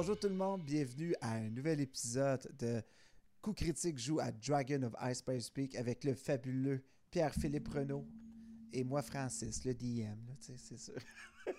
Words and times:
bonjour 0.00 0.18
tout 0.18 0.30
le 0.30 0.34
monde, 0.34 0.62
bienvenue 0.62 1.14
à 1.20 1.32
un 1.34 1.50
nouvel 1.50 1.78
épisode 1.78 2.50
de 2.58 2.80
Coup 3.42 3.52
critique 3.52 3.98
joue 3.98 4.18
à 4.18 4.32
Dragon 4.32 4.84
of 4.84 4.94
Ice 5.10 5.18
Spice 5.18 5.50
Peak 5.50 5.74
avec 5.74 6.04
le 6.04 6.14
fabuleux 6.14 6.82
Pierre-Philippe 7.10 7.68
Renault 7.68 8.06
et 8.72 8.82
moi 8.82 9.02
Francis, 9.02 9.62
le 9.66 9.74
DM, 9.74 10.16
c'est 10.38 10.78
sûr. 10.78 10.94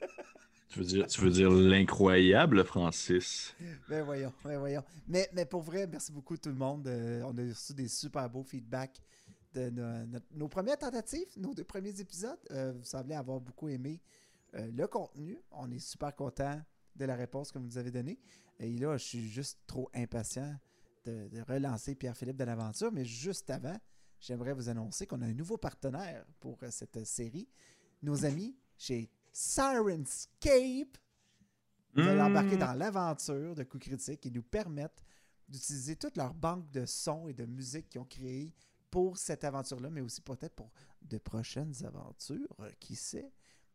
Tu 0.70 0.80
veux 0.80 0.86
dire, 0.86 1.06
tu 1.06 1.22
veux 1.22 1.30
dire 1.30 1.52
l'incroyable 1.52 2.64
Francis? 2.64 3.54
Ben 3.88 4.04
voyons, 4.04 4.34
ben 4.44 4.58
voyons. 4.58 4.84
Mais, 5.08 5.30
mais 5.34 5.46
pour 5.46 5.62
vrai, 5.62 5.86
merci 5.86 6.12
beaucoup 6.12 6.38
tout 6.38 6.50
le 6.50 6.56
monde. 6.56 6.88
Euh, 6.88 7.22
on 7.26 7.38
a 7.38 7.42
reçu 7.42 7.76
des 7.76 7.90
super 7.90 8.28
beaux 8.28 8.44
feedbacks 8.44 9.02
de 9.54 9.70
nos, 10.34 10.48
premières 10.48 10.80
tentatives, 10.80 11.28
nos 11.38 11.54
deux 11.54 11.66
premiers 11.66 12.00
épisodes. 12.00 12.40
Euh, 12.50 12.72
vous 12.72 12.86
semblez 12.86 13.14
avoir 13.14 13.40
beaucoup 13.40 13.68
aimé 13.68 14.02
euh, 14.56 14.68
le 14.74 14.88
contenu. 14.88 15.38
On 15.52 15.70
est 15.70 15.80
super 15.80 16.16
content 16.16 16.60
de 16.96 17.06
la 17.06 17.16
réponse 17.16 17.52
que 17.52 17.60
vous 17.60 17.66
nous 17.66 17.78
avez 17.78 17.92
donnée. 17.92 18.20
Et 18.60 18.72
là, 18.74 18.98
je 18.98 19.04
suis 19.04 19.28
juste 19.28 19.60
trop 19.68 19.90
impatient 19.94 20.56
de, 21.06 21.30
relancer 21.48 21.96
Pierre-Philippe 21.96 22.38
de 22.38 22.44
l'aventure. 22.44 22.92
Mais 22.92 23.06
juste 23.06 23.50
avant, 23.50 23.78
j'aimerais 24.20 24.54
vous 24.54 24.70
annoncer 24.70 25.08
qu'on 25.08 25.22
a 25.22 25.26
un 25.26 25.34
nouveau 25.34 25.58
partenaire 25.58 26.26
pour 26.40 26.60
cette 26.70 27.04
série. 27.06 27.50
Nos 28.04 28.26
amis 28.26 28.56
chez 28.78 29.10
Sirenscape 29.32 30.98
veulent 31.94 32.18
mmh. 32.18 32.22
embarquer 32.22 32.58
dans 32.58 32.74
l'aventure 32.74 33.56
de 33.56 33.64
coups 33.64 33.88
critiques 33.88 34.26
et 34.26 34.32
nous 34.32 34.44
permettent 34.44 35.04
d'utiliser 35.48 35.96
toute 35.96 36.18
leur 36.18 36.34
banque 36.34 36.70
de 36.72 36.86
sons 36.86 37.28
et 37.28 37.34
de 37.34 37.46
musique 37.46 37.90
qu'ils 37.90 38.02
ont 38.02 38.06
créé 38.06 38.54
pour 38.90 39.18
cette 39.18 39.44
aventure-là, 39.44 39.90
mais 39.90 40.02
aussi 40.02 40.22
peut-être 40.22 40.56
pour 40.56 40.72
de 41.02 41.18
prochaines 41.18 41.74
aventures, 41.86 42.56
euh, 42.60 42.70
qui 42.80 42.96
sait, 42.96 43.32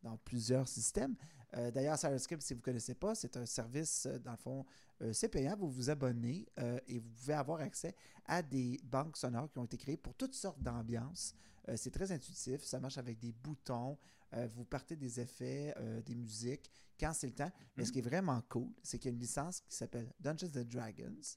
dans 0.08 0.16
plusieurs 0.18 0.68
systèmes. 0.68 1.14
Euh, 1.56 1.70
d'ailleurs, 1.70 1.98
Sirenscape, 1.98 2.42
si 2.42 2.54
vous 2.54 2.60
ne 2.60 2.64
connaissez 2.64 2.94
pas, 2.94 3.14
c'est 3.14 3.36
un 3.36 3.46
service, 3.46 4.06
euh, 4.06 4.18
dans 4.18 4.32
le 4.32 4.36
fond, 4.36 4.64
c'est 5.12 5.28
payant. 5.28 5.54
Vous 5.58 5.68
vous 5.70 5.90
abonnez 5.90 6.46
et 6.86 6.98
vous 6.98 7.10
pouvez 7.10 7.34
avoir 7.34 7.60
accès 7.60 7.94
à 8.24 8.40
des 8.40 8.80
banques 8.82 9.18
sonores 9.18 9.52
qui 9.52 9.58
ont 9.58 9.64
été 9.64 9.76
créées 9.76 9.98
pour 9.98 10.14
toutes 10.14 10.32
sortes 10.32 10.62
d'ambiances. 10.62 11.34
c'est 11.74 11.90
très 11.90 12.10
intuitif, 12.12 12.64
ça 12.64 12.80
marche 12.80 12.96
avec 12.96 13.18
des 13.18 13.30
boutons, 13.30 13.98
euh, 14.34 14.48
vous 14.54 14.64
partez 14.64 14.96
des 14.96 15.20
effets, 15.20 15.74
euh, 15.78 16.02
des 16.02 16.14
musiques, 16.14 16.70
quand 16.98 17.12
c'est 17.12 17.26
le 17.26 17.34
temps. 17.34 17.50
Mais 17.76 17.84
ce 17.84 17.92
qui 17.92 18.00
est 18.00 18.08
vraiment 18.08 18.40
cool, 18.48 18.68
c'est 18.82 18.98
qu'il 18.98 19.10
y 19.10 19.14
a 19.14 19.14
une 19.14 19.20
licence 19.20 19.60
qui 19.60 19.76
s'appelle 19.76 20.12
Dungeons 20.20 20.50
and 20.56 20.64
Dragons. 20.64 21.36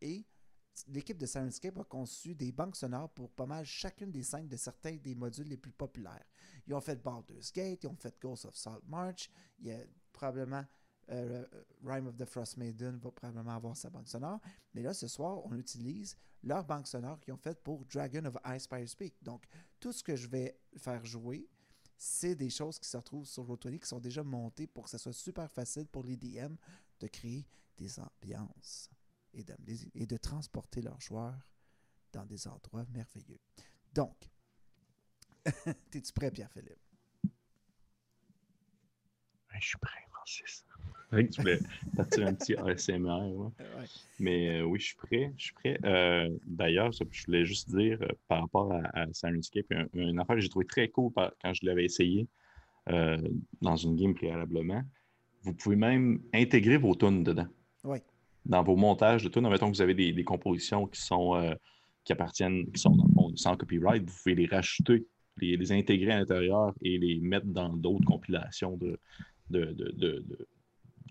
Et 0.00 0.26
l'équipe 0.88 1.18
de 1.18 1.26
Sirenscape 1.26 1.78
a 1.78 1.84
conçu 1.84 2.34
des 2.34 2.52
banques 2.52 2.76
sonores 2.76 3.10
pour 3.10 3.30
pas 3.30 3.46
mal 3.46 3.64
chacune 3.64 4.10
des 4.10 4.22
scènes 4.22 4.48
de 4.48 4.56
certains 4.56 4.96
des 4.96 5.14
modules 5.14 5.48
les 5.48 5.56
plus 5.56 5.72
populaires. 5.72 6.24
Ils 6.66 6.74
ont 6.74 6.80
fait 6.80 7.02
Baldur's 7.02 7.52
Gate, 7.52 7.84
ils 7.84 7.88
ont 7.88 7.96
fait 7.96 8.20
Ghost 8.20 8.44
of 8.46 8.56
Salt 8.56 8.82
March, 8.86 9.30
il 9.58 9.66
y 9.66 9.72
a 9.72 9.78
probablement 10.12 10.64
euh, 11.10 11.44
Rime 11.84 12.06
of 12.06 12.16
the 12.16 12.24
Frost 12.24 12.56
Maiden 12.56 12.96
va 12.96 13.10
probablement 13.10 13.54
avoir 13.56 13.76
sa 13.76 13.90
banque 13.90 14.08
sonore. 14.08 14.40
Mais 14.72 14.82
là, 14.82 14.94
ce 14.94 15.06
soir, 15.06 15.44
on 15.44 15.54
utilise 15.56 16.16
leur 16.42 16.64
banque 16.64 16.86
sonore 16.86 17.20
qu'ils 17.20 17.34
ont 17.34 17.38
faite 17.38 17.62
pour 17.62 17.84
Dragon 17.84 18.24
of 18.24 18.36
Ice 18.54 18.66
Fire 18.66 18.88
Speak. 18.88 19.14
Donc, 19.22 19.44
tout 19.80 19.92
ce 19.92 20.02
que 20.02 20.16
je 20.16 20.28
vais 20.28 20.58
faire 20.76 21.04
jouer, 21.04 21.48
c'est 21.96 22.34
des 22.34 22.50
choses 22.50 22.78
qui 22.78 22.88
se 22.88 22.96
retrouvent 22.96 23.26
sur 23.26 23.46
Roll20 23.46 23.78
qui 23.78 23.88
sont 23.88 24.00
déjà 24.00 24.22
montées 24.22 24.66
pour 24.66 24.84
que 24.84 24.90
ce 24.90 24.98
soit 24.98 25.12
super 25.12 25.50
facile 25.50 25.86
pour 25.86 26.04
les 26.04 26.16
DM 26.16 26.54
de 27.00 27.06
créer 27.06 27.46
des 27.76 27.98
ambiances 27.98 28.90
et 29.34 29.44
de, 29.44 29.54
et 29.94 30.06
de 30.06 30.16
transporter 30.16 30.80
leurs 30.82 31.00
joueurs 31.00 31.50
dans 32.12 32.24
des 32.24 32.46
endroits 32.46 32.86
merveilleux. 32.92 33.40
Donc, 33.92 34.30
es-tu 35.92 36.12
prêt, 36.12 36.30
Pierre-Philippe? 36.30 36.78
je 39.60 39.68
suis 39.68 39.78
prêt, 39.78 40.00
Francis 40.10 40.64
tu 41.32 41.40
voulais 41.40 41.60
partir 41.96 42.26
un 42.26 42.34
petit 42.34 42.56
ASMR. 42.56 43.52
Mais 44.18 44.60
euh, 44.60 44.64
oui, 44.64 44.80
je 44.80 44.86
suis 44.86 44.96
prêt. 44.96 45.32
Je 45.36 45.44
suis 45.44 45.54
prêt. 45.54 45.78
Euh, 45.84 46.28
d'ailleurs, 46.44 46.90
je 46.92 47.04
voulais 47.26 47.44
juste 47.44 47.70
dire 47.70 47.98
euh, 48.02 48.08
par 48.26 48.40
rapport 48.40 48.72
à, 48.72 48.82
à 48.98 49.06
Sirenscape, 49.12 49.66
une, 49.94 50.18
affaire 50.18 50.36
que 50.36 50.42
j'ai 50.42 50.48
trouvé 50.48 50.66
très 50.66 50.88
cool 50.88 51.12
quand 51.14 51.54
je 51.54 51.64
l'avais 51.66 51.84
essayé 51.84 52.26
dans 52.86 53.76
une 53.76 53.96
game 53.96 54.14
préalablement. 54.14 54.82
Vous 55.42 55.54
pouvez 55.54 55.76
même 55.76 56.20
intégrer 56.34 56.76
vos 56.76 56.94
tunes 56.94 57.22
dedans. 57.22 57.46
Oui. 57.84 57.98
Dans 58.46 58.62
vos 58.62 58.76
montages 58.76 59.24
de 59.24 59.28
tunes, 59.28 59.46
admettons 59.46 59.70
que 59.70 59.76
vous 59.76 59.82
avez 59.82 59.94
des, 59.94 60.24
compositions 60.24 60.86
qui 60.86 61.00
sont 61.00 61.56
qui 62.04 62.12
appartiennent, 62.12 62.70
qui 62.70 62.80
sont 62.80 62.94
dans 62.94 63.06
sans 63.36 63.56
copyright, 63.56 64.02
vous 64.08 64.16
pouvez 64.22 64.34
les 64.34 64.46
racheter, 64.46 65.06
les, 65.38 65.56
les 65.56 65.72
intégrer 65.72 66.12
à 66.12 66.18
l'intérieur 66.18 66.72
et 66.82 66.98
les 66.98 67.20
mettre 67.20 67.46
dans 67.46 67.70
d'autres 67.70 68.04
compilations 68.04 68.76
de, 68.76 68.98
de, 69.50 69.72
de, 69.72 70.24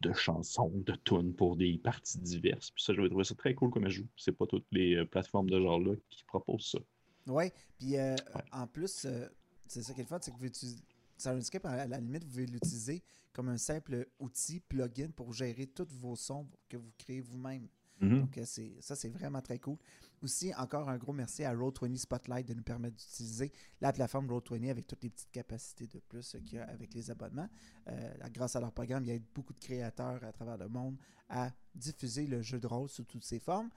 de 0.01 0.13
chansons, 0.13 0.71
de 0.85 0.95
tunes 1.03 1.33
pour 1.33 1.55
des 1.55 1.77
parties 1.77 2.19
diverses. 2.19 2.71
Puis 2.71 2.83
ça, 2.83 2.93
je 2.93 3.01
vais 3.01 3.09
trouver 3.09 3.23
ça 3.23 3.35
très 3.35 3.53
cool 3.53 3.71
comme 3.71 3.87
joue. 3.89 4.07
C'est 4.17 4.31
pas 4.31 4.45
toutes 4.45 4.65
les 4.71 4.95
euh, 4.95 5.05
plateformes 5.05 5.49
de 5.49 5.59
genre-là 5.59 5.93
qui 6.09 6.23
proposent 6.25 6.71
ça. 6.71 6.79
Oui, 7.27 7.45
puis 7.79 7.97
euh, 7.97 8.15
en 8.51 8.67
plus, 8.67 9.05
euh, 9.05 9.27
c'est 9.67 9.81
ça 9.81 9.93
qui 9.93 10.01
est 10.01 10.03
le 10.03 10.09
fun, 10.09 10.19
c'est 10.21 10.31
que 10.31 10.37
vous 10.37 10.45
utilisez. 10.45 10.83
Sirenscape, 11.15 11.65
à 11.65 11.85
la 11.85 11.99
limite, 11.99 12.23
vous 12.23 12.31
pouvez 12.31 12.45
l'utiliser 12.47 13.03
comme 13.33 13.49
un 13.49 13.57
simple 13.57 14.07
outil, 14.19 14.59
plugin 14.59 15.09
pour 15.09 15.33
gérer 15.33 15.67
tous 15.67 15.87
vos 15.89 16.15
sons 16.15 16.47
que 16.69 16.77
vous 16.77 16.91
créez 16.97 17.19
vous-même. 17.19 17.67
Mhm. 17.99 18.19
Donc, 18.19 18.37
euh, 18.37 18.45
ça, 18.79 18.95
c'est 18.95 19.09
vraiment 19.09 19.41
très 19.41 19.59
cool. 19.59 19.77
Aussi, 20.21 20.53
encore 20.55 20.89
un 20.89 20.97
gros 20.97 21.13
merci 21.13 21.43
à 21.43 21.53
Roll20 21.53 21.97
Spotlight 21.97 22.47
de 22.47 22.53
nous 22.53 22.63
permettre 22.63 22.95
d'utiliser 22.95 23.51
la 23.81 23.91
plateforme 23.91 24.27
Roll20 24.27 24.69
avec 24.69 24.87
toutes 24.87 25.03
les 25.03 25.09
petites 25.09 25.31
capacités 25.31 25.87
de 25.87 25.99
plus 25.99 26.37
qu'il 26.45 26.57
y 26.57 26.59
a 26.59 26.65
avec 26.69 26.93
les 26.93 27.11
abonnements. 27.11 27.49
Euh, 27.87 28.13
grâce 28.31 28.55
à 28.55 28.61
leur 28.61 28.71
programme, 28.71 29.03
il 29.03 29.13
y 29.13 29.15
a 29.15 29.19
beaucoup 29.33 29.53
de 29.53 29.59
créateurs 29.59 30.23
à 30.23 30.31
travers 30.31 30.57
le 30.57 30.69
monde 30.69 30.97
à 31.29 31.51
diffuser 31.75 32.27
le 32.27 32.41
jeu 32.41 32.59
de 32.59 32.67
rôle 32.67 32.89
sous 32.89 33.03
toutes 33.03 33.25
ses 33.25 33.39
formes. 33.39 33.69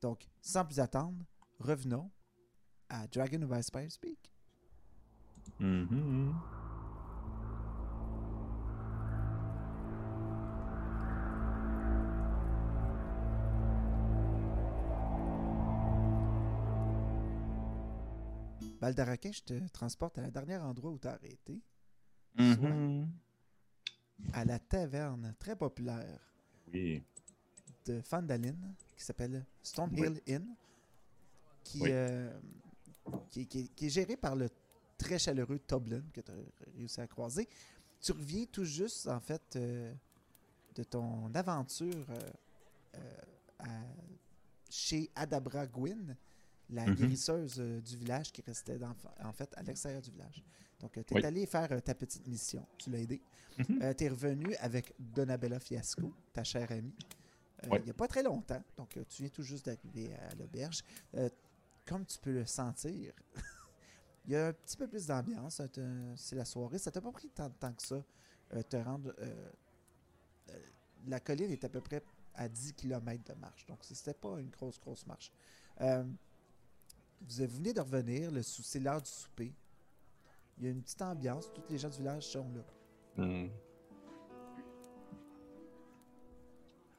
Donc, 0.00 0.28
sans 0.42 0.64
plus 0.64 0.80
attendre, 0.80 1.24
revenons 1.58 2.10
à 2.88 3.06
Dragon 3.06 3.42
of 3.42 3.58
Ice 3.58 3.94
Speak. 3.94 4.32
Mm 5.60 6.32
Baldaraquin, 18.80 19.32
je 19.32 19.42
te 19.42 19.68
transporte 19.68 20.18
à 20.18 20.22
la 20.22 20.30
dernière 20.30 20.64
endroit 20.64 20.90
où 20.90 20.98
tu 20.98 21.08
as 21.08 21.12
arrêté. 21.12 21.62
Mm-hmm. 22.38 23.06
à 24.34 24.44
la 24.44 24.58
taverne 24.58 25.34
très 25.38 25.56
populaire 25.56 26.20
oui. 26.70 27.02
de 27.86 28.02
Fandalin 28.02 28.54
qui 28.94 29.04
s'appelle 29.04 29.42
Stonehill 29.62 30.20
Inn, 30.28 30.54
euh, 31.82 32.38
qui, 33.30 33.46
qui, 33.46 33.86
est 33.86 33.88
géré 33.88 34.16
par 34.16 34.36
le 34.36 34.48
très 34.98 35.18
chaleureux 35.18 35.58
Toblin 35.58 36.02
que 36.12 36.20
tu 36.20 36.30
as 36.30 36.34
réussi 36.76 37.00
à 37.00 37.06
croiser. 37.06 37.48
Tu 38.00 38.12
reviens 38.12 38.44
tout 38.46 38.64
juste, 38.64 39.08
en 39.08 39.20
fait, 39.20 39.56
euh, 39.56 39.92
de 40.74 40.82
ton 40.82 41.34
aventure 41.34 42.06
euh, 42.94 43.66
chez 44.70 45.10
Adabra 45.14 45.66
Gwyn, 45.66 46.16
la 46.70 46.86
mhm. 46.86 46.94
guérisseuse 46.94 47.56
euh, 47.58 47.80
du 47.80 47.96
village 47.96 48.32
qui 48.32 48.42
restait 48.42 48.78
en 49.22 49.32
fait 49.32 49.52
à 49.56 49.62
l'extérieur 49.62 50.02
du 50.02 50.10
village. 50.10 50.42
Donc, 50.80 50.96
euh, 50.98 51.02
tu 51.06 51.16
es 51.16 51.24
allé 51.24 51.46
faire 51.46 51.70
euh, 51.72 51.80
ta 51.80 51.94
petite 51.94 52.26
mission. 52.26 52.66
Tu 52.78 52.90
l'as 52.90 52.98
aidé. 52.98 53.22
Mhm. 53.58 53.94
tu 53.94 54.04
es 54.04 54.08
revenu 54.08 54.54
avec 54.56 54.94
Donabella 54.98 55.58
Fiasco, 55.58 56.12
ta 56.32 56.44
chère 56.44 56.70
amie. 56.72 56.94
Il 57.64 57.82
n'y 57.84 57.90
a 57.90 57.94
pas 57.94 58.06
très 58.06 58.22
longtemps. 58.22 58.62
Donc, 58.76 58.98
tu 59.08 59.22
viens 59.22 59.30
tout 59.30 59.42
juste 59.42 59.64
d'arriver 59.64 60.14
à 60.14 60.34
l'auberge. 60.34 60.84
comme 61.86 62.04
tu 62.04 62.18
peux 62.18 62.32
le 62.32 62.44
sentir, 62.44 63.14
il 64.26 64.32
y 64.32 64.36
a 64.36 64.48
un 64.48 64.52
petit 64.52 64.76
peu 64.76 64.86
plus 64.86 65.06
d'ambiance. 65.06 65.62
C'est 66.16 66.36
la 66.36 66.44
soirée. 66.44 66.78
Ça 66.78 66.90
t'a 66.90 67.00
pas 67.00 67.10
pris 67.12 67.30
tant 67.30 67.48
de 67.48 67.54
temps 67.54 67.72
que 67.72 67.82
ça 67.82 68.62
te 68.62 68.76
rendre. 68.76 69.14
la 71.06 71.18
colline 71.20 71.50
est 71.50 71.64
à 71.64 71.70
peu 71.70 71.80
près 71.80 72.02
à 72.34 72.46
10 72.46 72.74
km 72.74 73.24
de 73.24 73.40
marche. 73.40 73.64
Donc, 73.64 73.78
c'était 73.82 74.12
pas 74.12 74.38
une 74.38 74.50
grosse, 74.50 74.78
grosse 74.78 75.06
marche. 75.06 75.32
Vous 77.20 77.46
venez 77.46 77.72
de 77.72 77.80
revenir, 77.80 78.30
le 78.30 78.42
c'est 78.42 78.80
l'heure 78.80 79.02
du 79.02 79.10
souper. 79.10 79.52
Il 80.58 80.64
y 80.64 80.68
a 80.68 80.70
une 80.70 80.82
petite 80.82 81.02
ambiance, 81.02 81.52
tous 81.52 81.62
les 81.70 81.78
gens 81.78 81.90
du 81.90 81.98
village 81.98 82.24
sont 82.24 82.46
là. 82.54 83.24
Hmm. 83.24 83.48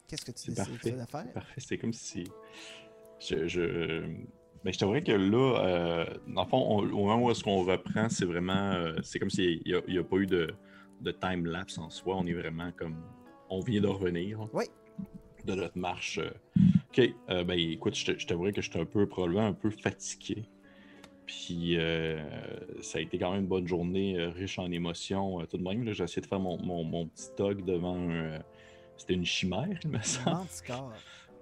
Qu'est-ce 0.07 0.25
que 0.25 0.31
tu 0.31 0.51
décides 0.51 0.99
de 0.99 1.05
faire? 1.05 1.33
Parfait, 1.33 1.61
c'est 1.61 1.77
comme 1.77 1.93
si. 1.93 2.25
Je, 3.19 3.47
je... 3.47 4.05
Mais 4.63 4.71
je 4.73 4.79
t'avouerais 4.79 5.03
que 5.03 5.11
là, 5.11 5.65
euh, 5.65 6.05
dans 6.27 6.43
le 6.43 6.49
fond, 6.49 6.79
au 6.79 6.85
moment 6.85 7.25
où 7.25 7.31
est-ce 7.31 7.43
qu'on 7.43 7.63
reprend, 7.63 8.09
c'est 8.09 8.25
vraiment. 8.25 8.73
Euh, 8.73 8.97
c'est 9.03 9.19
comme 9.19 9.29
s'il 9.29 9.61
n'y 9.65 9.97
a, 9.97 10.03
pas 10.03 10.17
eu 10.17 10.25
de, 10.25 10.53
de 11.01 11.11
time-lapse 11.11 11.77
en 11.77 11.89
soi. 11.89 12.15
On 12.17 12.25
est 12.25 12.33
vraiment 12.33 12.71
comme. 12.71 12.97
On 13.49 13.59
vient 13.59 13.81
de 13.81 13.87
revenir. 13.87 14.47
Oui. 14.53 14.65
De 15.45 15.55
notre 15.55 15.77
marche. 15.77 16.19
Euh, 16.19 16.29
OK. 16.97 17.13
Euh, 17.29 17.43
ben 17.43 17.57
écoute, 17.57 17.95
je, 17.95 18.25
t'avouerais 18.25 18.51
que 18.51 18.61
j'étais 18.61 18.79
un 18.79 18.85
peu, 18.85 19.07
probablement 19.07 19.45
un 19.45 19.53
peu 19.53 19.69
fatigué. 19.69 20.43
Puis 21.25 21.77
euh, 21.77 22.23
ça 22.81 22.99
a 22.99 23.01
été 23.01 23.19
quand 23.19 23.31
même 23.31 23.41
une 23.41 23.47
bonne 23.47 23.67
journée, 23.67 24.17
euh, 24.17 24.29
riche 24.29 24.57
en 24.59 24.71
émotions, 24.71 25.45
tout 25.45 25.57
de 25.57 25.63
même. 25.63 25.91
J'ai 25.91 26.03
essayé 26.03 26.21
de 26.21 26.27
faire 26.27 26.39
mon, 26.39 26.57
mon, 26.57 27.07
petit 27.07 27.29
talk 27.35 27.65
devant 27.65 27.97
un, 28.09 28.39
C'était 28.95 29.13
une 29.13 29.25
chimère, 29.25 29.67
il 29.83 29.89
me 29.89 29.97
Un 29.97 30.01
semble. 30.01 30.37
manticore. 30.37 30.93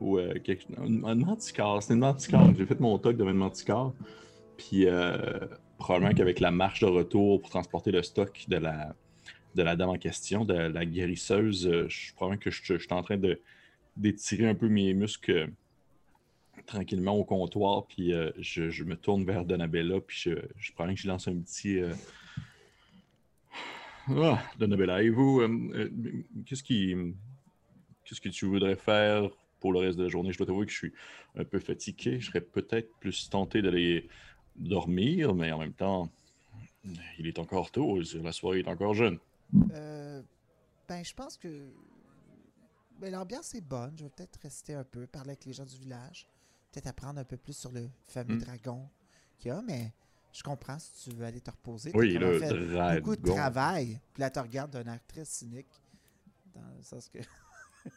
Ou 0.02 0.18
euh, 0.18 0.34
quelque... 0.44 0.66
un, 0.78 1.04
un 1.04 1.16
manticore. 1.16 1.82
C'était 1.82 1.94
une 1.94 2.00
manticore. 2.02 2.50
J'ai 2.58 2.66
fait 2.66 2.80
mon 2.80 2.98
talk 2.98 3.16
devant 3.16 3.32
une 3.32 3.38
manticore. 3.38 3.94
Puis 4.58 4.88
probablement 5.78 6.14
qu'avec 6.14 6.40
la 6.40 6.52
marche 6.52 6.80
de 6.80 6.86
retour 6.86 7.42
pour 7.42 7.50
transporter 7.50 7.92
le 7.92 8.02
stock 8.02 8.46
de 8.48 8.58
la, 8.58 8.96
de 9.54 9.64
la 9.64 9.76
dame 9.76 9.90
en 9.90 9.98
question, 9.98 10.46
de 10.46 10.54
la 10.54 10.86
guérisseuse, 10.86 11.70
je 11.88 12.14
probablement 12.16 12.40
que 12.40 12.52
je, 12.52 12.62
je 12.64 12.78
suis 12.78 12.94
en 12.94 13.04
train 13.04 13.18
de 13.18 13.40
d'étirer 13.98 14.48
un 14.48 14.56
peu 14.56 14.68
mes 14.68 14.94
muscles 14.94 15.32
euh, 15.32 15.48
tranquillement 16.66 17.14
au 17.14 17.24
comptoir. 17.24 17.86
Puis 17.88 18.14
euh, 18.14 18.32
je, 18.40 18.84
me 18.84 18.96
tourne 18.96 19.26
vers 19.26 19.46
Donabella. 19.46 20.00
Puis 20.02 20.18
je, 20.24 20.32
je 20.58 20.72
probablement 20.74 20.96
que 20.96 21.02
je 21.02 21.08
lance 21.08 21.28
un 21.28 21.38
petit. 21.40 21.80
euh, 21.80 21.94
Ah, 24.08 24.42
Donabella, 24.60 25.02
et 25.02 25.10
vous, 25.10 25.42
euh, 25.42 25.90
qu'est-ce 26.46 26.64
qui. 26.64 26.96
Qu'est-ce 28.04 28.22
que 28.22 28.30
tu 28.30 28.46
voudrais 28.46 28.76
faire 28.76 29.28
pour 29.60 29.74
le 29.74 29.80
reste 29.80 29.98
de 29.98 30.04
la 30.04 30.10
journée? 30.10 30.32
Je 30.32 30.38
dois 30.38 30.46
t'avouer 30.46 30.68
que 30.68 30.72
je 30.72 30.78
suis 30.78 30.94
un 31.36 31.44
peu 31.44 31.60
fatigué. 31.60 32.20
Je 32.20 32.28
serais 32.28 32.42
peut-être 32.42 32.94
plus 33.00 33.30
tenté 33.32 33.64
d'aller 33.64 34.08
dormir, 34.56 35.34
mais 35.34 35.52
en 35.52 35.58
même 35.58 35.74
temps, 35.74 36.12
il 37.18 37.26
est 37.26 37.40
encore 37.40 37.72
tôt. 37.72 38.00
La 38.22 38.32
soirée 38.32 38.60
est 38.60 38.68
encore 38.68 38.94
jeune. 38.94 39.18
Ben, 39.52 41.04
je 41.04 41.14
pense 41.16 41.36
que 41.38 41.48
ben, 43.00 43.12
l'ambiance 43.12 43.54
est 43.56 43.62
bonne. 43.62 43.94
Je 43.98 44.04
vais 44.04 44.10
peut-être 44.10 44.40
rester 44.42 44.74
un 44.74 44.84
peu, 44.84 45.08
parler 45.08 45.32
avec 45.32 45.46
les 45.46 45.54
gens 45.54 45.66
du 45.66 45.78
village. 45.78 46.28
Peut-être 46.72 46.88
apprendre 46.88 47.20
un 47.20 47.24
peu 47.24 47.38
plus 47.38 47.56
sur 47.58 47.72
le 47.72 47.90
fameux 48.08 48.36
Mm. 48.36 48.40
dragon 48.42 48.90
qu'il 49.40 49.50
y 49.50 49.52
a, 49.52 49.62
mais 49.62 49.94
je 50.34 50.44
comprends 50.44 50.78
si 50.80 51.10
tu 51.10 51.16
veux 51.16 51.26
aller 51.26 51.40
te 51.42 51.50
reposer. 51.52 51.92
Oui, 51.94 52.14
le 52.14 52.40
fait 52.40 52.54
dragon. 52.54 53.02
beaucoup 53.02 53.16
de 53.16 53.32
travail. 53.32 54.00
Puis 54.14 54.22
là, 54.22 54.30
tu 54.30 54.40
regardes 54.40 54.78
d'une 54.78 54.90
actrice 54.90 55.30
cynique. 55.30 55.68
Dans 56.54 56.62
le 56.78 56.84
sens 56.84 57.10
que. 57.10 57.20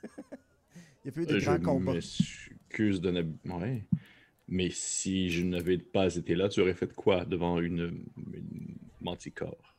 Il 1.04 1.06
y 1.06 1.08
a 1.08 1.12
plus 1.12 1.26
de 1.26 1.34
Euh, 1.34 1.38
Je 1.40 1.44
grands 1.44 1.60
combats. 1.60 1.92
m'excuse 1.94 3.00
de 3.00 3.10
ne... 3.10 3.22
Ouais. 3.52 3.84
Mais 4.48 4.70
si 4.70 5.30
je 5.30 5.42
n'avais 5.44 5.78
pas 5.78 6.14
été 6.14 6.34
là, 6.34 6.48
tu 6.48 6.60
aurais 6.60 6.74
fait 6.74 6.92
quoi 6.94 7.24
devant 7.24 7.60
une, 7.60 8.04
une 8.32 8.76
manticore? 9.00 9.76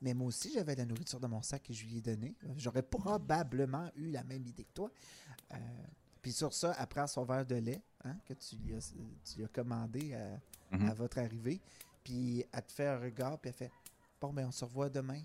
Mais 0.00 0.14
moi 0.14 0.28
aussi, 0.28 0.52
j'avais 0.54 0.74
la 0.76 0.84
nourriture 0.84 1.18
dans 1.20 1.28
mon 1.28 1.42
sac 1.42 1.62
que 1.64 1.72
je 1.72 1.84
lui 1.84 1.98
ai 1.98 2.00
donné. 2.00 2.34
J'aurais 2.56 2.82
probablement 2.82 3.90
eu 3.96 4.10
la 4.10 4.22
même 4.24 4.46
idée 4.46 4.64
que 4.64 4.72
toi. 4.72 4.90
Euh, 5.52 5.56
puis 6.22 6.32
sur 6.32 6.52
ça, 6.52 6.74
elle 6.78 6.86
prend 6.86 7.06
son 7.06 7.24
verre 7.24 7.44
de 7.46 7.56
lait 7.56 7.82
hein, 8.04 8.16
que 8.24 8.34
tu 8.34 8.56
lui 8.56 8.74
as, 8.74 8.92
tu 9.24 9.38
lui 9.38 9.44
as 9.44 9.48
commandé 9.48 10.14
à, 10.14 10.38
Mhm. 10.76 10.88
à 10.90 10.94
votre 10.94 11.18
arrivée. 11.18 11.60
Puis 12.04 12.44
elle 12.52 12.62
te 12.66 12.72
fait 12.72 12.86
un 12.86 12.98
regard, 12.98 13.38
puis 13.38 13.48
elle 13.48 13.54
fait 13.56 13.70
Bon, 14.20 14.32
ben 14.32 14.46
on 14.48 14.50
se 14.50 14.64
revoit 14.64 14.88
demain. 14.88 15.20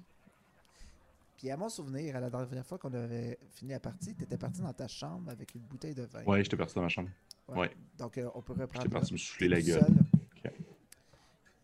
Puis 1.38 1.50
à 1.52 1.58
mon 1.58 1.68
souvenir, 1.68 2.16
à 2.16 2.20
la 2.20 2.30
dernière 2.30 2.66
fois 2.66 2.78
qu'on 2.78 2.94
avait 2.94 3.38
fini 3.52 3.72
la 3.72 3.80
partie, 3.80 4.14
tu 4.16 4.24
étais 4.24 4.38
parti 4.38 4.62
dans 4.62 4.72
ta 4.72 4.88
chambre 4.88 5.30
avec 5.32 5.54
une 5.56 5.62
bouteille 5.62 5.96
de 5.96 6.04
vin. 6.04 6.24
Ouais, 6.26 6.44
j'étais 6.44 6.56
parti 6.58 6.76
dans 6.76 6.82
ma 6.84 6.90
chambre. 6.90 7.10
ouais. 7.50 7.76
Donc 7.98 8.18
euh, 8.18 8.30
on 8.36 8.42
peut 8.42 8.54
reprendre. 8.54 8.84
J'étais 8.84 8.90
parti 8.90 9.14
me 9.14 9.18
souffler 9.18 9.48
la 9.50 9.62
gueule. 9.62 9.86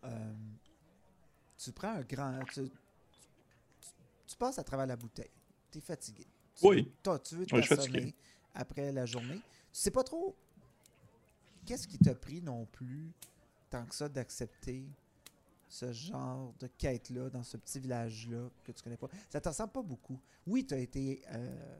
Euh, 0.04 0.32
tu 1.58 1.72
prends 1.72 1.92
un 1.94 2.02
grand. 2.02 2.38
Tu, 2.52 2.62
tu- 4.30 4.36
passes 4.36 4.58
à 4.58 4.64
travers 4.64 4.86
la 4.86 4.96
bouteille. 4.96 5.30
Tu 5.70 5.78
es 5.78 5.80
fatigué. 5.80 6.26
Tu 6.56 6.66
Oui. 6.66 6.92
veux- 7.04 7.18
tu 7.20 7.36
veux 7.36 7.46
t'assommer 7.46 7.64
fatigué. 7.66 8.14
après 8.54 8.92
la 8.92 9.06
journée. 9.06 9.36
Tu 9.72 9.80
sais 9.80 9.90
pas 9.90 10.02
trop 10.04 10.34
qu'est-ce 11.66 11.86
qui 11.86 11.98
t'a 11.98 12.14
pris 12.14 12.40
non 12.42 12.66
plus 12.66 13.10
tant 13.68 13.84
que 13.86 13.94
ça 13.94 14.08
d'accepter 14.08 14.84
ce 15.68 15.92
genre 15.92 16.52
de 16.58 16.66
quête-là 16.66 17.30
dans 17.30 17.44
ce 17.44 17.56
petit 17.56 17.78
village-là 17.78 18.48
que 18.64 18.72
tu 18.72 18.82
connais 18.82 18.96
pas. 18.96 19.08
Ça 19.28 19.40
te 19.40 19.48
ressemble 19.48 19.70
pas 19.72 19.82
beaucoup. 19.82 20.18
Oui, 20.46 20.66
tu 20.66 20.74
as 20.74 20.78
été, 20.78 21.22
euh, 21.32 21.78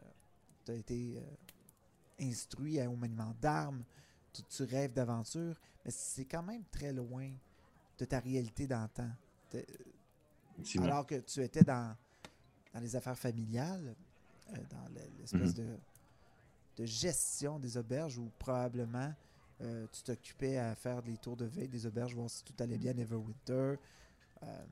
t'as 0.64 0.75
été 0.75 1.17
euh, 1.19 2.25
instruit 2.29 2.81
au 2.87 2.94
maniement 2.94 3.35
d'armes, 3.41 3.82
tu, 4.32 4.43
tu 4.44 4.62
rêves 4.62 4.93
d'aventure, 4.93 5.56
mais 5.85 5.91
c'est 5.91 6.25
quand 6.26 6.43
même 6.44 6.62
très 6.70 6.93
loin 6.93 7.32
de 7.99 8.05
ta 8.05 8.20
réalité 8.20 8.69
d'antan. 8.69 9.11
Effectivement. 10.55 10.87
Alors 10.87 11.06
que 11.06 11.17
tu 11.17 11.43
étais 11.43 11.64
dans, 11.64 11.97
dans 12.72 12.81
les 12.81 12.96
affaires 12.96 13.19
familiales, 13.19 13.94
euh, 14.50 14.56
dans 14.70 14.88
le- 14.94 15.19
l'espèce 15.19 15.56
Mhm. 15.56 15.64
de, 15.64 15.76
de 16.78 16.84
gestion 16.87 17.58
des 17.58 17.76
auberges 17.76 18.19
où 18.19 18.31
probablement 18.38 19.12
euh, 19.62 19.87
tu 19.93 20.02
t'occupais 20.02 20.56
à 20.56 20.75
faire 20.75 21.02
des 21.02 21.19
tours 21.19 21.37
de 21.37 21.44
veille 21.44 21.69
des 21.69 21.84
auberges, 21.84 22.14
voir 22.14 22.31
si 22.31 22.43
tout 22.44 22.55
allait 22.61 22.78
bien 22.78 22.93
à 22.93 22.94
Neverwinter. 22.94 23.75
Euh, 24.43 24.64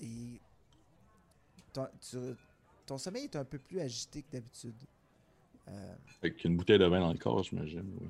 et 0.00 0.40
ton, 1.72 1.88
tu- 2.00 2.36
ton 2.86 2.96
sommeil 2.96 3.24
est 3.24 3.34
un 3.36 3.44
peu 3.44 3.58
plus 3.58 3.80
agité 3.80 4.22
que 4.22 4.30
d'habitude. 4.32 4.76
Avec 6.22 6.44
une 6.44 6.56
bouteille 6.56 6.78
de 6.78 6.86
vin 6.86 7.00
dans 7.00 7.12
le 7.12 7.18
corps, 7.18 7.42
j'imagine. 7.42 7.92
Oui. 8.00 8.08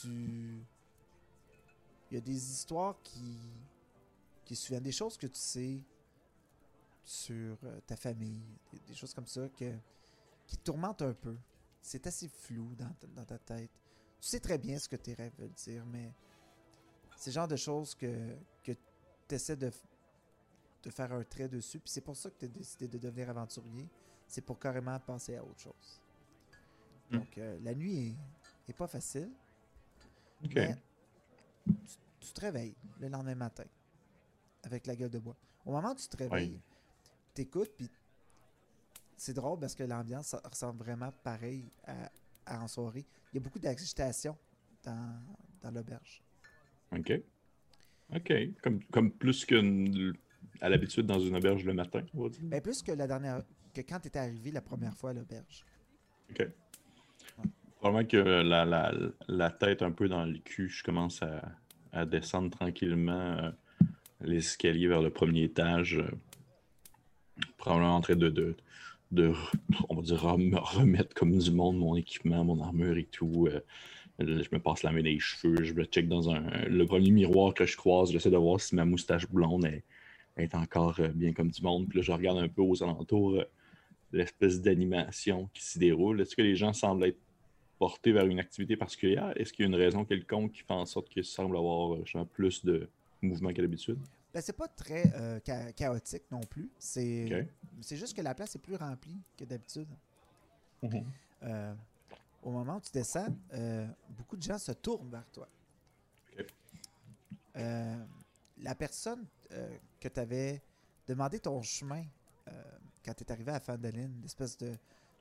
tu. 0.00 0.58
Il 2.10 2.14
y 2.14 2.16
a 2.18 2.20
des 2.20 2.50
histoires 2.52 2.96
qui. 3.02 3.36
qui 4.44 4.54
se 4.56 4.66
souviennent 4.66 4.82
des 4.84 4.92
choses 4.92 5.16
que 5.16 5.26
tu 5.26 5.38
sais 5.40 5.78
sur 7.08 7.56
euh, 7.64 7.80
ta 7.86 7.96
famille, 7.96 8.44
des, 8.70 8.78
des 8.80 8.94
choses 8.94 9.14
comme 9.14 9.26
ça 9.26 9.48
que, 9.48 9.72
qui 10.46 10.58
te 10.58 10.64
tourmentent 10.64 11.00
un 11.00 11.14
peu. 11.14 11.38
C'est 11.80 12.06
assez 12.06 12.28
flou 12.28 12.74
dans 12.74 12.92
ta, 12.92 13.06
dans 13.06 13.24
ta 13.24 13.38
tête. 13.38 13.70
Tu 14.20 14.28
sais 14.28 14.40
très 14.40 14.58
bien 14.58 14.78
ce 14.78 14.90
que 14.90 14.96
tes 14.96 15.14
rêves 15.14 15.32
veulent 15.38 15.52
dire, 15.52 15.86
mais 15.86 16.12
c'est 17.16 17.30
le 17.30 17.34
genre 17.34 17.48
de 17.48 17.56
choses 17.56 17.94
que, 17.94 18.36
que 18.62 18.72
tu 19.26 19.34
essaies 19.34 19.56
de, 19.56 19.72
de 20.82 20.90
faire 20.90 21.10
un 21.14 21.24
trait 21.24 21.48
dessus. 21.48 21.78
Puis 21.78 21.90
c'est 21.90 22.02
pour 22.02 22.14
ça 22.14 22.28
que 22.28 22.36
tu 22.40 22.44
as 22.44 22.48
décidé 22.48 22.86
de 22.88 22.98
devenir 22.98 23.30
aventurier. 23.30 23.88
C'est 24.26 24.42
pour 24.42 24.58
carrément 24.58 25.00
passer 25.00 25.36
à 25.36 25.42
autre 25.42 25.60
chose. 25.60 26.02
Hmm. 27.10 27.18
Donc, 27.20 27.38
euh, 27.38 27.58
la 27.62 27.74
nuit 27.74 28.08
est, 28.08 28.70
est 28.70 28.74
pas 28.74 28.86
facile. 28.86 29.30
Ok. 30.44 30.52
Mais 30.54 30.76
tu, 31.64 31.96
tu 32.20 32.32
te 32.34 32.40
réveilles 32.42 32.74
le 33.00 33.08
lendemain 33.08 33.34
matin 33.34 33.64
avec 34.64 34.86
la 34.86 34.94
gueule 34.94 35.10
de 35.10 35.18
bois. 35.18 35.36
Au 35.64 35.72
moment 35.72 35.92
où 35.92 35.94
tu 35.94 36.06
te 36.06 36.16
réveilles, 36.18 36.60
t'écoutes, 37.38 37.70
puis 37.76 37.88
c'est 39.16 39.32
drôle 39.32 39.60
parce 39.60 39.74
que 39.74 39.84
l'ambiance 39.84 40.34
ressemble 40.44 40.82
vraiment 40.84 41.12
pareil 41.22 41.64
à, 41.86 42.10
à 42.46 42.62
en 42.64 42.66
soirée. 42.68 43.06
Il 43.32 43.36
y 43.36 43.38
a 43.38 43.40
beaucoup 43.40 43.60
d'agitation 43.60 44.36
dans, 44.82 45.20
dans 45.62 45.70
l'auberge. 45.70 46.20
Ok. 46.90 47.12
Ok. 48.14 48.32
Comme, 48.62 48.82
comme 48.84 49.10
plus 49.12 49.44
qu'à 49.44 50.68
l'habitude 50.68 51.06
dans 51.06 51.20
une 51.20 51.36
auberge 51.36 51.64
le 51.64 51.74
matin, 51.74 52.02
on 52.14 52.24
va 52.24 52.28
dire. 52.28 52.40
Mais 52.42 52.60
plus 52.60 52.82
que 52.82 52.92
la 52.92 53.06
dernière 53.06 53.44
que 53.72 53.82
quand 53.82 54.00
tu 54.00 54.08
étais 54.08 54.18
arrivé 54.18 54.50
la 54.50 54.62
première 54.62 54.96
fois 54.96 55.10
à 55.10 55.12
l'auberge. 55.12 55.64
Ok. 56.30 56.48
Probablement 57.76 58.08
que 58.08 58.16
la, 58.16 58.64
la, 58.64 58.92
la 59.28 59.50
tête 59.50 59.82
un 59.82 59.92
peu 59.92 60.08
dans 60.08 60.24
le 60.24 60.38
cul, 60.38 60.68
je 60.68 60.82
commence 60.82 61.22
à, 61.22 61.42
à 61.92 62.04
descendre 62.04 62.50
tranquillement 62.50 63.12
euh, 63.12 63.50
les 64.22 64.38
escaliers 64.38 64.88
vers 64.88 65.02
le 65.02 65.10
premier 65.10 65.44
étage. 65.44 65.98
euh, 65.98 66.10
probablement 67.68 67.96
en 67.96 68.00
train 68.00 68.16
de, 68.16 68.30
de, 68.30 68.56
de, 69.12 69.32
on 69.90 69.96
va 69.96 70.02
dire, 70.02 70.22
rem- 70.22 70.54
remettre 70.54 71.14
comme 71.14 71.36
du 71.36 71.50
monde 71.50 71.76
mon 71.76 71.96
équipement, 71.96 72.42
mon 72.44 72.60
armure 72.62 72.96
et 72.96 73.04
tout. 73.04 73.46
euh, 73.46 73.60
je 74.18 74.48
me 74.50 74.58
passe 74.58 74.82
la 74.82 74.90
main 74.90 75.02
les 75.02 75.18
cheveux, 75.18 75.62
je 75.62 75.74
me 75.74 75.84
check 75.84 76.08
dans 76.08 76.30
un, 76.30 76.40
le 76.66 76.86
premier 76.86 77.10
miroir 77.10 77.54
que 77.54 77.66
je 77.66 77.76
croise, 77.76 78.10
j'essaie 78.10 78.30
de 78.30 78.36
voir 78.36 78.58
si 78.58 78.74
ma 78.74 78.84
moustache 78.84 79.28
blonde 79.28 79.66
est, 79.66 80.54
encore 80.54 80.98
euh, 81.00 81.08
bien 81.08 81.32
comme 81.32 81.50
du 81.50 81.62
monde. 81.62 81.88
Puis 81.88 81.98
là, 81.98 82.02
je 82.02 82.12
regarde 82.12 82.38
un 82.38 82.48
peu 82.48 82.62
aux 82.62 82.82
alentours 82.82 83.34
euh, 83.34 83.44
l'espèce 84.12 84.62
d'animation 84.62 85.50
qui 85.52 85.62
s'y 85.62 85.78
déroule. 85.78 86.20
Est-ce 86.20 86.34
que 86.34 86.42
les 86.42 86.56
gens 86.56 86.72
semblent 86.72 87.04
être 87.04 87.20
portés 87.78 88.12
vers 88.12 88.26
une 88.26 88.40
activité 88.40 88.76
particulière? 88.76 89.32
Est-ce 89.36 89.52
qu'il 89.52 89.64
y 89.64 89.66
a 89.66 89.68
une 89.68 89.76
raison 89.76 90.04
quelconque 90.04 90.52
qui 90.52 90.62
fait 90.62 90.72
en 90.72 90.86
sorte 90.86 91.08
qu'il 91.10 91.24
semble 91.24 91.56
avoir 91.56 91.98
plus 92.32 92.64
de 92.64 92.88
mouvement 93.20 93.52
qu'à 93.52 93.62
l'habitude? 93.62 93.98
Ben, 94.38 94.42
c'est 94.42 94.52
pas 94.52 94.68
très 94.68 95.12
euh, 95.16 95.40
cha- 95.44 95.72
chaotique 95.72 96.22
non 96.30 96.38
plus. 96.38 96.70
C'est 96.78 97.26
juste 97.90 98.14
que 98.14 98.22
la 98.22 98.36
place 98.36 98.54
est 98.54 98.60
plus 98.60 98.76
remplie 98.76 99.20
que 99.36 99.44
d'habitude. 99.44 99.88
Mhm. 100.80 101.04
Euh, 101.42 101.74
au 102.44 102.52
moment 102.52 102.76
où 102.76 102.80
tu 102.80 102.92
descends, 102.92 103.34
euh, 103.54 103.84
beaucoup 104.10 104.36
de 104.36 104.42
gens 104.44 104.58
se 104.58 104.70
tournent 104.70 105.10
vers 105.10 105.26
toi. 105.32 105.48
La 107.56 108.74
personne 108.76 109.26
que 109.98 110.06
tu 110.06 110.20
avais 110.20 110.62
demandé 111.08 111.40
ton 111.40 111.60
chemin 111.62 112.04
quand 113.04 113.14
tu 113.14 113.24
es 113.24 113.32
arrivé 113.32 113.50
à 113.50 113.58
Fandaline, 113.58 114.20
l'espèce 114.22 114.56
de, 114.58 114.72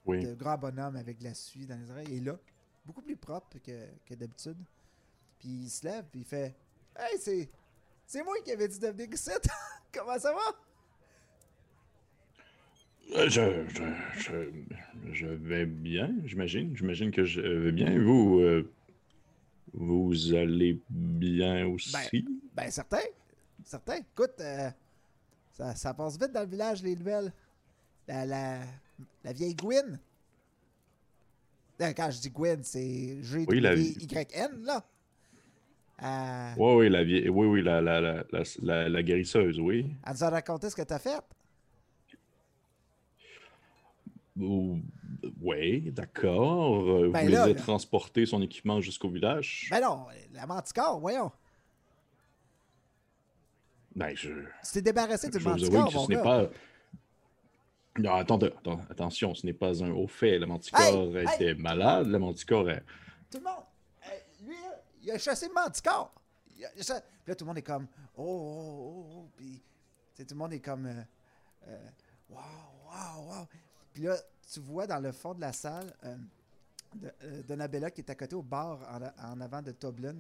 Oui. 0.06 0.24
de 0.24 0.36
grand 0.36 0.60
bonhomme 0.60 0.96
avec 0.96 1.18
de 1.18 1.24
la 1.24 1.34
suie 1.34 1.66
dans 1.66 1.76
les 1.80 1.90
oreilles, 1.90 2.18
est 2.18 2.20
là, 2.20 2.38
beaucoup 2.86 3.02
plus 3.02 3.16
propre 3.18 3.58
que, 3.58 3.88
que 4.06 4.14
d'habitude. 4.14 4.58
Puis 5.40 5.50
il 5.50 5.70
se 5.72 5.88
lève, 5.88 6.06
puis 6.12 6.20
il 6.20 6.26
fait 6.26 6.56
Hey, 6.96 7.18
c'est, 7.20 7.50
c'est 8.08 8.24
moi 8.24 8.34
qui 8.44 8.52
avais 8.52 8.68
dit 8.68 8.80
de 8.80 8.88
venir 8.88 9.08
ici. 9.14 9.30
Comment 9.94 10.18
ça 10.18 10.34
va? 10.34 10.40
Euh, 13.20 13.30
Je, 13.30 13.66
je, 13.70 13.84
je, 14.20 15.14
je 15.14 15.28
vais 15.28 15.66
bien, 15.66 16.14
j'imagine. 16.26 16.76
J'imagine 16.76 17.12
que 17.12 17.24
je 17.24 17.42
vais 17.42 17.72
bien. 17.72 17.98
Vous, 18.02 18.40
euh, 18.40 18.70
vous 19.74 20.34
allez 20.34 20.80
bien 20.90 21.68
aussi? 21.68 21.94
Ben, 22.54 22.70
certain. 22.72 23.00
Certain. 23.64 23.96
Écoute, 23.98 24.40
euh, 24.40 24.70
ça, 25.54 25.76
ça 25.76 25.94
passe 25.94 26.18
vite 26.20 26.32
dans 26.32 26.42
le 26.42 26.48
village, 26.48 26.84
les 26.84 26.96
nouvelles. 26.96 27.32
La, 28.08 28.26
la, 28.26 28.60
la 29.24 29.34
vieille 29.34 29.56
Gwyn, 29.56 30.00
Euh, 31.82 31.94
Quand 31.96 32.10
je 32.10 32.20
dis 32.22 32.30
Gwen, 32.30 32.64
c'est 32.64 33.18
Oui, 33.48 33.60
la- 33.60 33.76
G-Y-N, 33.76 34.64
là. 34.64 34.84
Euh, 36.04 36.52
Oui, 36.58 36.74
oui, 36.76 36.90
la, 36.90 37.04
vie- 37.04 37.28
oui, 37.30 37.48
oui, 37.48 37.62
la, 37.64 37.82
la, 37.82 38.00
la, 38.02 38.90
la, 38.90 39.04
guérisseuse, 39.04 39.60
oui. 39.60 39.88
Elle 40.06 40.14
nous 40.14 40.24
a 40.24 40.30
raconté 40.30 40.70
ce 40.70 40.76
que 40.76 40.84
t'as 40.84 41.00
fait? 41.00 41.20
Ou- 44.40 44.80
Oui, 45.42 45.92
d'accord. 45.92 46.88
Euh, 46.88 47.10
Ben 47.10 47.26
vous 47.26 47.32
là, 47.32 47.48
les 47.48 47.54
là. 47.54 47.60
transporter 47.60 48.26
son 48.28 48.42
équipement 48.44 48.80
jusqu'au 48.82 49.10
village? 49.10 49.68
Ben 49.72 49.82
non, 49.82 50.06
la 50.34 50.46
manticore, 50.46 51.00
voyons. 51.00 51.32
Ben, 53.96 54.16
je, 54.16 54.30
Tu 54.64 54.74
t'es 54.74 54.82
débarrassé 54.84 55.30
du 55.30 55.40
manticore, 55.40 55.92
mon 55.92 56.06
ce 56.06 56.12
gars. 56.12 56.22
pas. 56.22 56.50
Non, 57.98 58.14
attendez, 58.14 58.48
attends, 58.48 58.80
attention, 58.92 59.34
ce 59.34 59.44
n'est 59.48 59.54
pas 59.54 59.84
un 59.84 59.90
haut 59.90 60.08
fait. 60.08 60.38
La 60.38 60.46
manticore 60.46 61.18
Hey, 61.18 61.26
hey. 61.26 61.34
était 61.34 61.56
malade. 61.56 62.06
La 62.08 62.20
manticore 62.20 62.70
est. 62.70 62.84
Tout 63.32 63.40
le 63.40 63.44
monde. 63.46 63.64
Il 65.08 65.12
a 65.12 65.18
chassé 65.18 65.48
le 65.48 65.54
manticore. 65.54 66.14
Il 66.58 66.66
a- 66.66 66.70
Puis 66.72 66.84
là, 67.28 67.36
tout 67.36 67.46
le 67.46 67.48
monde 67.48 67.58
est 67.58 67.62
comme. 67.64 67.88
Oh, 68.18 68.24
oh, 68.24 69.06
oh, 69.08 69.16
oh. 69.20 69.30
Puis, 69.38 69.62
tout 70.18 70.26
le 70.30 70.36
monde 70.36 70.54
est 70.54 70.60
comme. 70.60 70.86
euh, 70.86 71.02
euh, 71.68 71.90
wow, 72.30 73.26
wow. 73.30 73.48
Puis 73.94 74.04
là, 74.04 74.18
tu 74.52 74.60
vois 74.60 74.86
dans 74.88 75.00
le 75.00 75.12
fond 75.12 75.34
de 75.34 75.42
la 75.42 75.54
salle 75.54 75.94
euh, 76.04 76.16
de, 76.96 77.12
euh, 77.24 77.44
Donabella 77.44 77.90
qui 77.92 78.02
est 78.02 78.10
à 78.10 78.16
côté 78.16 78.36
au 78.36 78.42
bar 78.42 78.80
en, 78.90 79.32
en 79.32 79.42
avant 79.42 79.62
de 79.62 79.72
Toblin. 79.72 80.16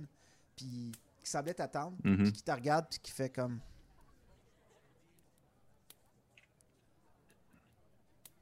Puis 0.55 0.91
qui 1.19 1.29
semblait 1.29 1.53
t'attendre. 1.53 1.97
Mhm. 2.03 2.23
Puis 2.23 2.31
qui 2.33 2.43
te 2.43 2.51
regarde. 2.51 2.85
Puis 2.89 2.99
qui 2.99 3.11
fait 3.11 3.29
comme. 3.29 3.59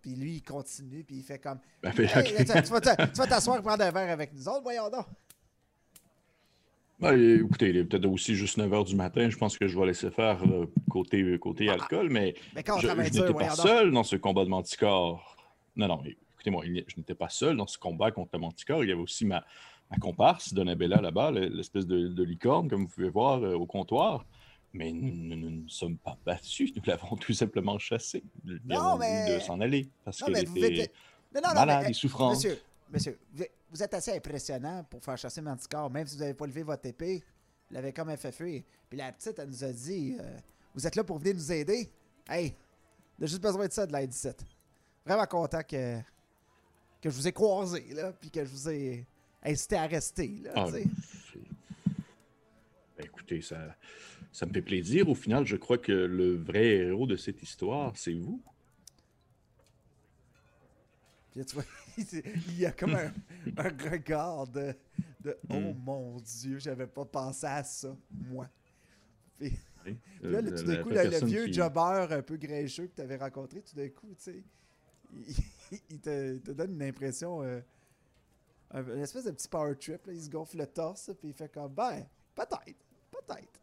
Puis 0.01 0.15
lui, 0.15 0.35
il 0.35 0.43
continue. 0.43 1.03
Puis 1.03 1.17
il 1.17 1.23
fait 1.23 1.39
comme. 1.39 1.59
Ben, 1.81 1.91
Hey, 1.97 2.45
tu, 2.45 2.45
tu 2.45 2.69
vas 2.71 2.81
t'asseoir 3.27 3.57
et 3.57 3.61
prendre 3.61 3.83
un 3.83 3.91
verre 3.91 4.11
avec 4.11 4.33
nous 4.33 4.47
autres, 4.47 4.61
voyons 4.63 4.89
donc. 4.89 5.07
Ben, 6.99 7.39
écoutez, 7.41 7.69
il 7.69 7.77
est 7.77 7.83
peut-être 7.83 8.05
aussi 8.05 8.35
juste 8.35 8.57
9 8.57 8.71
h 8.71 8.85
du 8.85 8.95
matin. 8.95 9.29
Je 9.29 9.37
pense 9.37 9.57
que 9.57 9.67
je 9.67 9.77
vais 9.77 9.85
laisser 9.87 10.09
faire 10.11 10.41
euh, 10.45 10.65
côté, 10.89 11.37
côté 11.39 11.67
Ah. 11.69 11.73
alcool, 11.73 12.09
mais 12.09 12.35
Mais 12.55 12.63
quand 12.63 12.79
je, 12.79 12.87
n'étais 12.87 13.33
pas 13.33 13.49
seul 13.49 13.91
dans 13.91 14.03
ce 14.03 14.15
combat 14.15 14.45
de 14.45 14.49
manticore. 14.49 15.35
Non, 15.75 15.87
non, 15.89 16.01
écoutez-moi, 16.05 16.63
je 16.65 16.71
n'étais 16.97 17.15
pas 17.15 17.27
seul 17.29 17.57
dans 17.57 17.67
ce 17.67 17.77
combat 17.77 18.11
contre 18.11 18.29
le 18.33 18.39
manticore. 18.39 18.83
Il 18.83 18.89
y 18.89 18.93
avait 18.93 19.01
aussi 19.01 19.25
ma, 19.25 19.43
ma 19.91 19.97
comparse, 19.97 20.53
Donabella, 20.53 21.01
là-bas, 21.01 21.31
le- 21.31 21.47
l'espèce 21.49 21.85
de, 21.85 22.07
de 22.07 22.23
licorne, 22.23 22.69
comme 22.69 22.83
vous 22.83 22.87
pouvez 22.93 23.09
voir 23.09 23.43
euh, 23.43 23.55
au 23.55 23.65
comptoir. 23.65 24.25
Mais 24.71 24.91
nous 24.93 25.11
nous 25.13 25.35
nous 25.37 25.49
ne 25.63 25.67
sommes 25.69 25.97
pas 25.97 26.17
battus, 26.25 26.73
nous 26.75 26.81
l'avons 26.85 27.15
tout 27.17 27.33
simplement 27.33 27.77
chassé. 27.77 28.23
Nous 28.45 28.57
Non, 28.65 28.97
mais- 28.97 29.35
de 29.35 29.39
s'en 29.41 29.59
aller 29.59 29.89
parce 30.05 30.21
Non, 30.21 30.27
qu'elle 30.27 30.49
mais 30.53 30.59
était 30.61 30.81
êtes- 30.83 30.93
Non, 31.33 31.41
non, 31.43 31.49
non, 31.49 31.55
malade 31.55 31.83
mais, 31.85 31.91
et 31.91 31.93
souffrante. 31.93 32.35
Monsieur, 32.35 32.57
monsieur, 32.91 33.19
vous 33.69 33.83
êtes- 33.83 33.93
assez 33.93 34.15
impressionnant 34.15 34.83
pour 34.89 35.03
faire 35.03 35.17
chasser 35.17 35.41
Manticore, 35.41 35.89
même 35.89 36.07
si 36.07 36.15
vous 36.15 36.21
n'avez 36.21 36.33
pas 36.33 36.47
levé 36.47 36.63
votre 36.63 36.85
épée. 36.85 37.23
Vous 37.69 37.73
l'avez 37.75 37.91
comme 37.93 38.15
fait 38.15 38.31
fuir. 38.31 38.63
Puis 38.89 38.97
la 38.97 39.11
petite, 39.11 39.37
elle 39.39 39.49
nous 39.49 39.63
a 39.63 39.71
dit 39.73 40.17
euh, 40.19 40.37
Vous 40.73 40.85
êtes 40.85 40.95
là 40.95 41.03
pour 41.03 41.17
venir 41.17 41.35
nous 41.35 41.51
aider? 41.51 41.89
Hey, 42.29 42.55
on 43.19 43.23
a 43.23 43.27
juste 43.27 43.41
besoin 43.41 43.67
de 43.67 43.73
ça 43.73 43.85
de 43.85 43.91
la 43.91 44.05
17. 44.05 44.43
Vraiment 45.05 45.25
content 45.25 45.61
que, 45.63 45.99
que 47.01 47.09
je 47.09 47.15
vous 47.15 47.27
ai 47.27 47.31
croisé, 47.31 47.93
là, 47.93 48.13
puis 48.13 48.29
que 48.29 48.45
je 48.45 48.49
vous 48.51 48.69
ai 48.69 49.05
incité 49.43 49.75
à 49.77 49.87
rester, 49.87 50.27
là, 50.43 50.51
Ah, 50.55 50.67
Ben, 50.71 50.87
écoutez, 53.05 53.41
ça, 53.41 53.75
ça 54.31 54.45
me 54.45 54.53
fait 54.53 54.61
plaisir. 54.61 55.09
Au 55.09 55.15
final, 55.15 55.45
je 55.45 55.55
crois 55.57 55.77
que 55.77 55.91
le 55.91 56.35
vrai 56.37 56.65
héros 56.77 57.07
de 57.07 57.15
cette 57.17 57.41
histoire, 57.43 57.95
c'est 57.97 58.13
vous. 58.13 58.41
Puis 61.31 61.45
tu 61.45 61.55
vois, 61.55 61.65
il 62.47 62.59
y 62.59 62.65
a 62.65 62.71
comme 62.71 62.95
un, 62.95 63.11
un 63.57 63.89
regard 63.91 64.47
de, 64.47 64.73
de 65.21 65.37
Oh 65.49 65.53
Mm. 65.55 65.75
mon 65.83 66.17
Dieu, 66.19 66.59
j'avais 66.59 66.87
pas 66.87 67.05
pensé 67.05 67.45
à 67.47 67.63
ça, 67.63 67.95
moi. 68.11 68.47
Puis, 69.37 69.51
Oui. 69.85 69.97
Puis 70.21 70.31
là, 70.31 70.37
Euh, 70.39 70.41
le- 70.41 70.55
tout 70.55 70.63
d'un 70.65 70.83
coup, 70.83 70.89
le, 70.89 71.25
vieux 71.25 71.45
qui- 71.45 71.53
jobber 71.53 72.07
un 72.09 72.21
peu 72.21 72.37
grincheux 72.37 72.87
que 72.87 72.95
tu 72.95 73.01
avais 73.01 73.17
rencontré, 73.17 73.61
tout 73.61 73.75
d'un 73.75 73.89
coup, 73.89 74.07
tu 74.17 74.23
sais, 74.23 74.43
il, 75.13 75.35
il 75.89 75.99
te, 75.99 76.33
il 76.35 76.41
te 76.41 76.51
donne 76.51 76.73
une 76.73 76.83
impression, 76.83 77.43
euh, 77.43 77.59
un- 78.71 78.83
une 78.83 79.01
espèce 79.01 79.25
de 79.25 79.31
petit 79.31 79.47
power 79.47 79.75
trip. 79.75 80.05
Là, 80.07 80.13
il 80.13 80.21
se 80.23 80.29
gonfle 80.29 80.57
le 80.57 80.67
torse, 80.67 81.11
puis 81.19 81.29
il 81.29 81.33
fait 81.33 81.51
comme, 81.51 81.71
ben, 81.73 82.03
peut-être, 82.33 82.79
peut-être. 83.11 83.59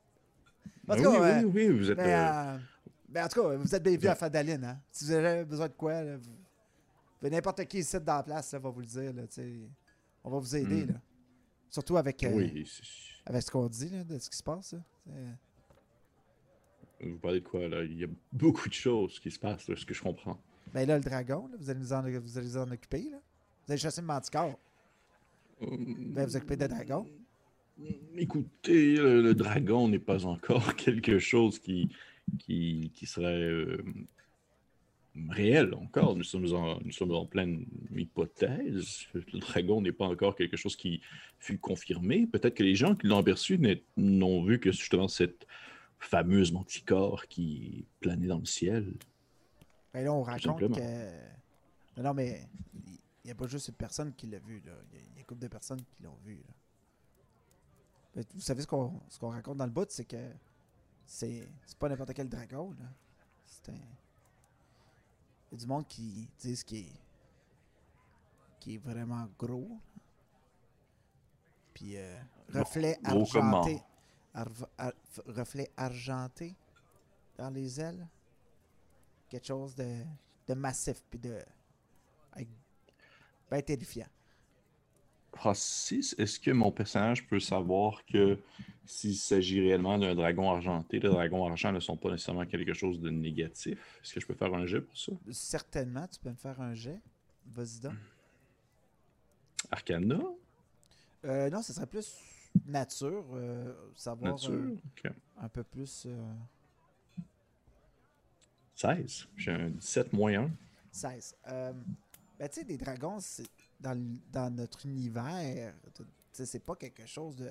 En 0.88 0.94
Ben 0.94 0.96
tout 0.96 1.02
cas, 1.02 1.10
oui, 1.10 1.16
euh, 1.18 1.42
oui, 1.44 1.68
oui, 1.68 1.78
vous 1.78 1.90
êtes. 1.90 1.96
mais, 1.98 2.14
euh, 2.14 2.18
euh, 2.54 2.58
mais 3.08 3.22
en 3.22 3.28
tout 3.28 3.42
cas, 3.42 3.56
vous 3.56 3.74
êtes 3.74 3.82
bienvenue 3.82 4.08
à 4.08 4.14
Fadaline. 4.14 4.64
Hein? 4.64 4.80
Si 4.90 5.04
vous 5.04 5.10
avez 5.12 5.44
besoin 5.44 5.68
de 5.68 5.72
quoi, 5.74 6.02
là, 6.02 6.16
vous- 6.16 6.30
ben, 6.30 6.41
n'importe 7.30 7.64
qui 7.66 7.78
ici 7.78 7.98
dans 8.00 8.16
la 8.16 8.22
place 8.22 8.52
là, 8.52 8.58
va 8.58 8.70
vous 8.70 8.80
le 8.80 8.86
dire. 8.86 9.12
Là, 9.12 9.22
on 10.24 10.30
va 10.30 10.38
vous 10.38 10.56
aider. 10.56 10.84
Mm. 10.84 10.92
Là. 10.92 11.00
Surtout 11.70 11.96
avec, 11.96 12.22
euh, 12.24 12.32
oui, 12.32 12.68
avec 13.24 13.42
ce 13.42 13.50
qu'on 13.50 13.66
dit, 13.66 13.88
là, 13.88 14.04
de 14.04 14.18
ce 14.18 14.28
qui 14.28 14.36
se 14.36 14.42
passe. 14.42 14.74
là. 14.74 14.80
Vous 17.00 17.18
parlez 17.18 17.40
de 17.40 17.48
quoi 17.48 17.66
là? 17.66 17.82
Il 17.82 17.98
y 17.98 18.04
a 18.04 18.08
beaucoup 18.32 18.68
de 18.68 18.74
choses 18.74 19.18
qui 19.18 19.30
se 19.30 19.38
passent, 19.38 19.66
de 19.66 19.74
ce 19.74 19.84
que 19.84 19.94
je 19.94 20.02
comprends. 20.02 20.38
Ben 20.72 20.86
là, 20.86 20.96
le 20.98 21.04
dragon, 21.04 21.48
là, 21.50 21.56
vous, 21.58 21.70
allez 21.70 21.80
vous 21.80 21.92
en, 21.92 22.02
vous 22.02 22.38
allez 22.38 22.48
vous 22.48 22.56
en 22.58 22.70
occuper. 22.70 23.08
Là. 23.10 23.18
Vous 23.66 23.72
allez 23.72 23.80
chasser 23.80 24.00
le 24.00 24.06
manticore. 24.06 24.58
Ben, 25.60 26.26
vous 26.26 26.36
occupez 26.36 26.56
de 26.56 26.66
dragon. 26.66 27.06
Écoutez, 28.16 28.96
le, 28.96 29.22
le 29.22 29.34
dragon 29.34 29.88
n'est 29.88 29.98
pas 29.98 30.26
encore 30.26 30.74
quelque 30.76 31.18
chose 31.18 31.58
qui, 31.58 31.88
qui, 32.38 32.90
qui 32.94 33.06
serait 33.06 33.42
euh, 33.42 33.82
réel 35.28 35.74
encore. 35.74 36.16
Nous 36.16 36.24
sommes, 36.24 36.52
en, 36.54 36.80
nous 36.80 36.92
sommes 36.92 37.12
en 37.12 37.26
pleine 37.26 37.66
hypothèse. 37.94 39.06
Le 39.14 39.38
dragon 39.40 39.80
n'est 39.82 39.92
pas 39.92 40.06
encore 40.06 40.34
quelque 40.34 40.56
chose 40.56 40.76
qui 40.76 41.00
fut 41.38 41.58
confirmé. 41.58 42.26
Peut-être 42.26 42.54
que 42.54 42.62
les 42.62 42.74
gens 42.74 42.94
qui 42.94 43.06
l'ont 43.06 43.18
aperçu 43.18 43.58
n'est- 43.58 43.82
n'ont 43.96 44.42
vu 44.44 44.58
que 44.58 44.72
justement 44.72 45.08
cette 45.08 45.46
fameuse 45.98 46.52
manticore 46.52 47.26
qui 47.28 47.84
planait 48.00 48.26
dans 48.26 48.38
le 48.38 48.44
ciel. 48.46 48.94
Ben 49.92 50.04
là, 50.04 50.12
on 50.12 50.22
raconte 50.22 50.60
que. 50.74 51.10
Non, 51.96 52.02
non, 52.04 52.14
mais 52.14 52.48
il 52.74 53.26
n'y 53.26 53.30
a 53.30 53.34
pas 53.34 53.46
juste 53.46 53.68
une 53.68 53.74
personne 53.74 54.14
qui 54.14 54.26
l'a 54.26 54.38
vu. 54.38 54.62
Là. 54.64 54.72
Il 54.92 54.98
y 54.98 55.02
a 55.02 55.04
une 55.18 55.24
couple 55.24 55.42
de 55.42 55.48
personnes 55.48 55.80
qui 55.82 56.02
l'ont 56.02 56.16
vu. 56.24 56.42
Là. 58.16 58.22
Vous 58.34 58.40
savez 58.40 58.62
ce 58.62 58.66
qu'on 58.66 59.00
qu'on 59.20 59.28
raconte 59.28 59.58
dans 59.58 59.66
le 59.66 59.70
bout, 59.70 59.90
c'est 59.90 60.04
que 60.06 60.30
c'est 61.04 61.46
pas 61.78 61.88
n'importe 61.88 62.12
quel 62.14 62.28
dragon. 62.28 62.74
C'est 63.46 63.70
un. 63.70 63.78
Il 65.52 65.56
y 65.56 65.58
a 65.58 65.60
du 65.60 65.66
monde 65.66 65.86
qui 65.86 66.26
disent 66.38 66.64
qu'il 66.64 66.88
est, 68.66 68.74
est 68.74 68.78
vraiment 68.78 69.28
gros. 69.38 69.78
Puis 71.74 71.96
euh, 71.96 72.18
reflet 72.60 72.98
argenté. 73.64 73.82
ar- 74.78 74.92
reflet 75.26 75.70
argenté 75.76 76.54
dans 77.36 77.50
les 77.50 77.78
ailes. 77.80 78.06
Quelque 79.28 79.46
chose 79.46 79.74
de, 79.74 80.04
de 80.46 80.54
massif 80.54 81.02
puis 81.10 81.18
de. 81.18 81.38
avec- 82.32 82.48
ben 83.50 83.62
terrifiant. 83.62 84.06
Francis, 85.34 86.14
est-ce 86.18 86.38
que 86.38 86.50
mon 86.50 86.70
personnage 86.70 87.26
peut 87.26 87.40
savoir 87.40 88.04
que 88.06 88.38
s'il 88.84 89.16
s'agit 89.16 89.60
réellement 89.60 89.98
d'un 89.98 90.14
dragon 90.14 90.50
argenté, 90.50 91.00
les 91.00 91.08
dragons 91.08 91.46
argent 91.46 91.72
ne 91.72 91.80
sont 91.80 91.96
pas 91.96 92.10
nécessairement 92.10 92.44
quelque 92.46 92.74
chose 92.74 93.00
de 93.00 93.10
négatif? 93.10 94.00
Est-ce 94.02 94.14
que 94.14 94.20
je 94.20 94.26
peux 94.26 94.34
faire 94.34 94.52
un 94.54 94.66
jet 94.66 94.80
pour 94.82 94.96
ça? 94.98 95.12
Certainement, 95.30 96.06
tu 96.06 96.20
peux 96.20 96.30
me 96.30 96.36
faire 96.36 96.60
un 96.60 96.74
jet. 96.74 97.00
Vas-y 97.46 97.80
donc. 97.80 97.94
Arcana? 99.70 100.20
Euh, 101.24 101.48
non, 101.50 101.62
ce 101.62 101.72
serait 101.72 101.86
plus 101.86 102.14
nature. 102.66 103.24
euh, 103.34 103.72
savoir 103.96 104.32
Nature? 104.34 104.50
euh, 104.52 104.76
Ok. 105.04 105.12
un 105.38 105.48
peu 105.48 105.62
plus. 105.62 106.04
euh, 106.06 106.34
16. 108.74 109.28
J'ai 109.36 109.52
un 109.52 109.70
17 109.70 110.12
moins 110.12 110.34
1. 110.44 110.50
16. 110.90 111.36
Euh, 111.48 111.72
ben, 112.38 112.48
tu 112.48 112.54
sais, 112.60 112.64
des 112.64 112.76
dragons, 112.76 113.18
c'est 113.20 113.46
dans, 113.82 114.54
notre 114.54 114.86
univers, 114.86 115.74
c'est 116.32 116.64
pas 116.64 116.76
quelque 116.76 117.06
chose 117.06 117.36
de. 117.36 117.50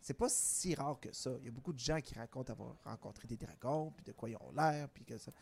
C'est 0.00 0.14
pas 0.14 0.28
si 0.28 0.74
rare 0.74 0.98
que 1.00 1.12
ça. 1.12 1.32
Il 1.40 1.46
y 1.46 1.48
a 1.48 1.50
beaucoup 1.50 1.72
de 1.72 1.78
gens 1.78 2.00
qui 2.00 2.14
racontent 2.14 2.52
avoir 2.52 2.76
rencontré 2.84 3.26
des 3.26 3.36
dragons, 3.36 3.92
puis 3.96 4.04
de 4.04 4.12
quoi 4.12 4.30
ils 4.30 4.36
ont 4.36 4.52
l'air, 4.56 4.88
puis 4.88 5.04
que 5.04 5.18
ça. 5.18 5.32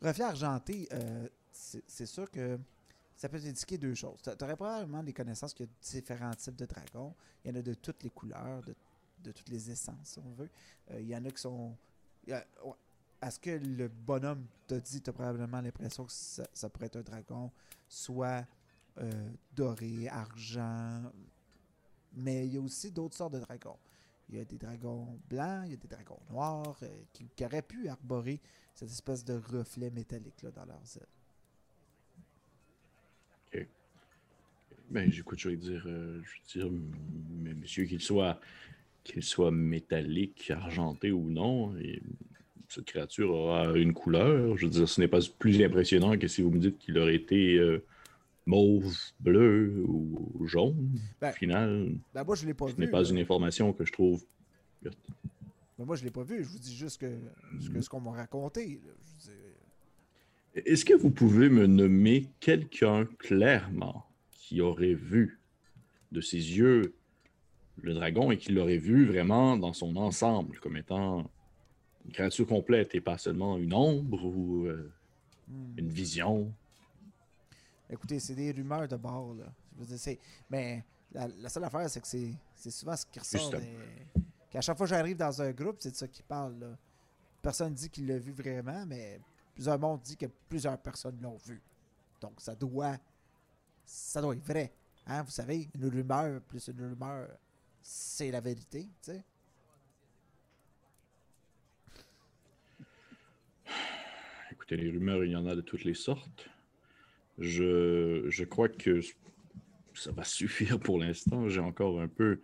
Reflet 0.00 0.24
argenté, 0.24 0.88
euh, 0.92 1.28
c'est 1.52 2.06
sûr 2.06 2.30
que 2.30 2.58
ça 3.16 3.28
peut 3.28 3.36
indiquer 3.36 3.78
deux 3.78 3.94
choses. 3.94 4.20
Tu 4.22 4.30
aurais 4.44 4.56
probablement 4.56 5.02
des 5.02 5.12
connaissances 5.12 5.52
qu'il 5.52 5.66
y 5.66 5.68
a 5.68 5.72
différents 5.80 6.34
types 6.34 6.56
de 6.56 6.66
dragons. 6.66 7.14
Il 7.44 7.50
y 7.50 7.54
en 7.54 7.60
a 7.60 7.62
de 7.62 7.74
toutes 7.74 8.02
les 8.02 8.10
couleurs, 8.10 8.62
de, 8.62 9.32
toutes 9.32 9.48
les 9.48 9.70
essences, 9.70 9.96
si 10.02 10.18
on 10.18 10.32
veut. 10.32 10.50
Euh, 10.90 11.00
il 11.00 11.08
y 11.08 11.16
en 11.16 11.24
a 11.24 11.30
qui 11.30 11.40
sont. 11.40 11.76
à 13.20 13.30
ce 13.30 13.38
que 13.38 13.50
le 13.50 13.88
bonhomme 13.88 14.46
t'a 14.66 14.80
dit, 14.80 15.00
tu 15.00 15.10
as 15.10 15.12
probablement 15.12 15.60
l'impression 15.60 16.04
que 16.04 16.12
ça 16.12 16.68
pourrait 16.70 16.86
être 16.86 16.96
un 16.96 17.02
dragon, 17.02 17.52
soit 17.88 18.46
euh, 18.98 19.30
doré, 19.56 20.06
argent, 20.08 21.02
mais 22.14 22.46
il 22.46 22.54
y 22.54 22.56
a 22.58 22.60
aussi 22.60 22.90
d'autres 22.90 23.16
sortes 23.16 23.32
de 23.32 23.40
dragons. 23.40 23.78
Il 24.28 24.36
y 24.36 24.40
a 24.40 24.44
des 24.44 24.58
dragons 24.58 25.18
blancs, 25.30 25.62
il 25.64 25.70
y 25.70 25.74
a 25.74 25.78
des 25.78 25.88
dragons 25.88 26.20
noirs 26.30 26.78
euh, 26.82 26.88
qui, 27.12 27.26
auraient 27.42 27.62
pu 27.62 27.88
arborer 27.88 28.38
cette 28.74 28.90
espèce 28.90 29.24
de 29.24 29.34
reflet 29.34 29.90
métallique 29.90 30.42
là, 30.42 30.50
dans 30.50 30.66
leurs 30.66 30.96
ailes. 30.96 31.06
Ben, 34.90 35.10
j'écoute, 35.10 35.38
je 35.38 35.48
vais 35.48 35.56
dire, 35.56 35.82
euh, 35.86 36.20
je 36.22 36.60
veux 36.60 36.66
dire, 36.66 36.78
mais 37.42 37.54
monsieur, 37.54 37.84
qu'il 37.84 38.02
soit, 38.02 38.40
métallique, 39.50 40.50
argenté 40.50 41.12
ou 41.12 41.30
non, 41.30 41.74
et 41.78 42.02
cette 42.68 42.84
créature 42.84 43.30
aura 43.30 43.72
une 43.78 43.94
couleur. 43.94 44.54
Je 44.58 44.66
veux 44.66 44.70
dire, 44.70 44.86
ce 44.86 45.00
n'est 45.00 45.08
pas 45.08 45.20
plus 45.38 45.62
impressionnant 45.64 46.18
que 46.18 46.28
si 46.28 46.42
vous 46.42 46.50
me 46.50 46.58
dites 46.58 46.78
qu'il 46.78 46.98
aurait 46.98 47.14
été 47.14 47.58
mauve, 48.46 48.96
bleu 49.20 49.84
ou 49.86 50.46
jaune. 50.46 50.98
Ben, 51.20 51.30
Au 51.30 51.32
final, 51.32 51.94
Ben, 52.14 52.24
moi, 52.24 52.34
je 52.36 52.46
l'ai 52.46 52.54
pas 52.54 52.68
ce 52.68 52.74
vu. 52.74 52.80
n'est 52.80 52.90
pas 52.90 53.02
là. 53.02 53.08
une 53.08 53.18
information 53.18 53.72
que 53.72 53.84
je 53.84 53.92
trouve. 53.92 54.24
Ben, 54.82 54.90
moi, 55.78 55.96
je 55.96 56.04
l'ai 56.04 56.10
pas 56.10 56.22
vu. 56.22 56.42
Je 56.44 56.48
vous 56.48 56.58
dis 56.58 56.74
juste 56.74 57.00
que, 57.00 57.10
ce 57.60 57.68
que- 57.70 57.80
ce 57.80 57.88
qu'on 57.88 58.00
m'a 58.00 58.12
raconté. 58.12 58.66
dire, 59.20 59.32
Est-ce 60.54 60.84
que 60.84 60.94
vous 60.94 61.10
pouvez 61.10 61.48
me 61.48 61.66
nommer 61.66 62.28
quelqu'un 62.40 63.06
clairement 63.18 64.04
qui 64.32 64.60
aurait 64.60 64.94
vu 64.94 65.38
de 66.10 66.20
ses 66.20 66.36
yeux 66.36 66.94
le 67.80 67.94
dragon 67.94 68.30
et 68.30 68.36
qui 68.36 68.52
l'aurait 68.52 68.76
vu 68.76 69.06
vraiment 69.06 69.56
dans 69.56 69.72
son 69.72 69.96
ensemble 69.96 70.58
comme 70.58 70.76
étant 70.76 71.30
une 72.04 72.12
créature 72.12 72.46
complète 72.46 72.94
et 72.94 73.00
pas 73.00 73.16
seulement 73.16 73.56
une 73.56 73.72
ombre 73.72 74.24
ou 74.26 74.66
euh, 74.66 74.90
hmm. 75.48 75.78
une 75.78 75.88
vision? 75.88 76.52
Écoutez, 77.92 78.18
c'est 78.20 78.34
des 78.34 78.50
rumeurs 78.52 78.88
de 78.88 78.96
bord, 78.96 79.34
là. 79.34 79.44
Je 79.74 79.80
veux 79.80 79.86
dire, 79.86 79.98
c'est... 79.98 80.18
Mais 80.48 80.82
la, 81.12 81.28
la 81.28 81.48
seule 81.50 81.64
affaire, 81.64 81.88
c'est 81.90 82.00
que 82.00 82.06
c'est, 82.06 82.32
c'est 82.54 82.70
souvent 82.70 82.96
ce 82.96 83.04
qui 83.04 83.18
ressort. 83.18 83.50
Des- 83.50 83.76
Qu'à 84.50 84.62
chaque 84.62 84.76
fois 84.78 84.86
que 84.86 84.90
j'arrive 84.90 85.16
dans 85.16 85.42
un 85.42 85.50
groupe, 85.52 85.76
c'est 85.78 85.90
de 85.90 85.96
ça 85.96 86.08
qui 86.08 86.22
parle, 86.22 86.58
là. 86.58 86.78
Personne 87.42 87.74
dit 87.74 87.90
qu'il 87.90 88.06
l'a 88.06 88.18
vu 88.18 88.32
vraiment, 88.32 88.86
mais 88.86 89.20
plusieurs 89.54 89.78
monde 89.78 90.00
dit 90.00 90.16
que 90.16 90.26
plusieurs 90.48 90.78
personnes 90.78 91.20
l'ont 91.20 91.36
vu. 91.36 91.60
Donc, 92.20 92.40
ça 92.40 92.54
doit... 92.54 92.96
Ça 93.84 94.22
doit 94.22 94.34
être 94.34 94.46
vrai. 94.46 94.72
Hein, 95.06 95.22
vous 95.22 95.30
savez, 95.30 95.68
une 95.74 95.86
rumeur 95.88 96.40
plus 96.42 96.68
une 96.68 96.80
rumeur, 96.80 97.28
c'est 97.82 98.30
la 98.30 98.40
vérité, 98.40 98.84
tu 99.02 99.12
sais. 99.12 99.24
Écoutez, 104.50 104.76
les 104.76 104.90
rumeurs, 104.90 105.24
il 105.24 105.32
y 105.32 105.36
en 105.36 105.46
a 105.46 105.54
de 105.54 105.60
toutes 105.60 105.84
les 105.84 105.94
sortes. 105.94 106.48
Je, 107.42 108.24
je 108.28 108.44
crois 108.44 108.68
que 108.68 109.00
ça 109.94 110.12
va 110.12 110.24
suffire 110.38 110.78
pour 110.80 110.98
l'instant. 110.98 111.48
J'ai 111.48 111.60
encore 111.60 112.00
un 112.00 112.08
peu 112.08 112.40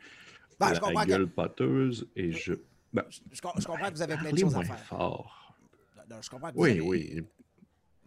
Ben, 0.59 0.71
la 0.73 0.79
que- 0.81 1.09
gueule 1.09 1.29
pâteuse 1.29 2.09
et 2.17 2.33
je... 2.33 2.55
Ben, 2.93 3.05
Je, 3.11 3.21
je 3.33 3.41
com- 3.41 3.53
je 3.59 3.65
comprends 3.67 3.89
que 3.89 3.95
vous 3.95 4.03
avez 4.03 4.17
plein 4.17 4.33
de 4.33 4.39
choses 4.39 4.57
à 4.57 4.63
faire. 4.65 4.79
fort. 4.87 5.55
Non, 5.97 6.03
non, 6.17 6.23
je 6.23 6.31
comprends 6.31 6.51
que 6.51 6.55
vous 6.57 6.63
Oui, 6.63 6.71
avez 6.73 6.81
oui. 6.81 7.23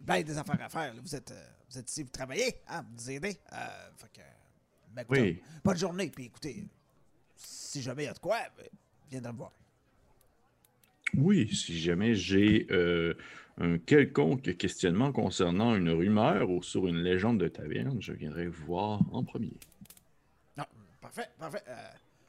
plein 0.04 0.22
des 0.22 0.36
affaires 0.36 0.60
à 0.60 0.68
faire. 0.68 0.94
Vous 1.02 1.14
êtes, 1.14 1.30
euh, 1.30 1.46
vous 1.70 1.78
êtes 1.78 1.88
ici, 1.90 2.02
vous 2.02 2.10
travaillez, 2.10 2.56
hein, 2.68 2.84
vous 2.88 2.94
nous 2.96 3.10
aidez. 3.10 3.36
Euh, 3.52 3.56
fait 3.96 4.08
que, 4.12 4.20
ben, 4.92 5.02
écoutez, 5.02 5.20
Oui. 5.22 5.42
bonne 5.64 5.76
journée, 5.78 6.10
puis 6.10 6.24
écoutez, 6.26 6.64
si 7.36 7.80
jamais 7.80 8.02
il 8.02 8.06
y 8.06 8.08
a 8.08 8.12
de 8.12 8.18
quoi, 8.18 8.38
ben, 8.58 8.66
viendrez 9.10 9.32
me 9.32 9.38
voir. 9.38 9.52
Oui, 11.14 11.54
si 11.54 11.78
jamais 11.78 12.14
j'ai 12.14 12.66
euh, 12.70 13.14
un 13.58 13.78
quelconque 13.78 14.56
questionnement 14.56 15.12
concernant 15.12 15.74
une 15.76 15.90
rumeur 15.90 16.50
ou 16.50 16.62
sur 16.62 16.86
une 16.86 16.96
légende 17.02 17.38
de 17.38 17.48
taverne, 17.48 18.00
je 18.00 18.12
viendrai 18.12 18.46
vous 18.48 18.64
voir 18.66 19.00
en 19.14 19.22
premier. 19.24 19.56
Non, 20.56 20.64
parfait, 21.00 21.28
parfait. 21.38 21.62
Euh, 21.68 21.88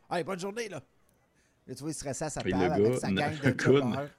allez, 0.09 0.23
bonne 0.23 0.39
journnée, 0.39 0.69
là. 0.69 0.81
Là, 1.65 1.75
tu 1.75 1.81
vois, 1.81 1.91
il 1.91 1.93
se 1.93 2.03
restait 2.03 2.25
à 2.25 2.29
sa 2.29 2.41
table 2.41 2.53
avec 2.55 2.83
gars 2.91 2.99
sa 2.99 3.11
gang 3.11 3.39
de. 3.39 4.09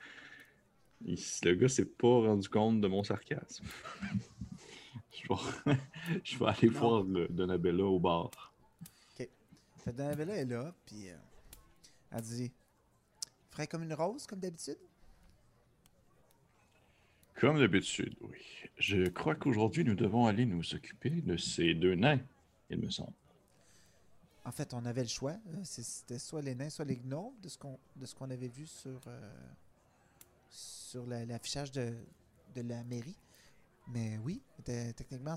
Il- 1.07 1.19
Le 1.45 1.55
gars 1.55 1.69
s'est 1.69 1.85
pas 1.85 2.09
rendu 2.09 2.49
compte 2.49 2.81
de 2.81 2.89
mon 2.89 3.05
sarcasme. 3.05 3.65
je, 5.13 5.29
vais, 5.29 5.77
je 6.25 6.39
vais 6.39 6.47
aller 6.47 6.71
Non. 6.71 6.79
voir 6.81 7.03
le 7.03 7.29
Donabella 7.29 7.85
au 7.85 7.99
bar. 8.01 8.31
Fait 9.15 9.31
que 9.85 9.91
Donabella 9.91 10.37
est 10.37 10.47
là, 10.47 10.75
puis 10.87 11.11
euh, 11.11 11.17
elle 12.13 12.23
dit 12.23 12.53
Frais 13.51 13.67
comme 13.67 13.83
une 13.83 13.93
rose, 13.93 14.27
comme 14.27 14.41
d'habitude 14.41 14.79
Comme 17.35 17.59
d'habitude, 17.59 18.15
oui. 18.21 18.39
Je 18.79 19.09
crois 19.09 19.35
qu'aujourd'hui, 19.35 19.85
nous 19.85 19.95
devons 19.95 20.27
aller 20.27 20.47
nous 20.47 20.75
occuper 20.75 21.11
de 21.11 21.37
ces 21.37 21.75
deux 21.75 21.95
nains, 21.95 22.21
il 22.71 22.79
me 22.79 22.91
semble. 22.91 23.13
En 24.45 24.53
fait, 24.53 24.75
on 24.75 24.85
avait 24.85 25.03
le 25.03 25.09
choix. 25.09 25.37
Euh, 25.49 25.61
C'était 25.65 26.19
soit 26.19 26.43
les 26.43 26.55
nains, 26.55 26.71
soit 26.71 26.85
les 26.85 26.97
gnomes, 26.97 27.33
de 27.43 27.49
ce 27.49 28.15
qu'on 28.15 28.31
avait 28.31 28.49
vu 28.49 28.67
sur, 28.67 29.01
euh, 29.07 29.31
sur 30.51 31.07
la- 31.07 31.25
l'affichage 31.25 31.73
de, 31.73 31.95
la 32.57 32.85
mairie. 32.85 33.17
Mais 33.89 34.19
oui, 34.19 34.41
te- 34.65 34.93
techniquement, 34.93 35.35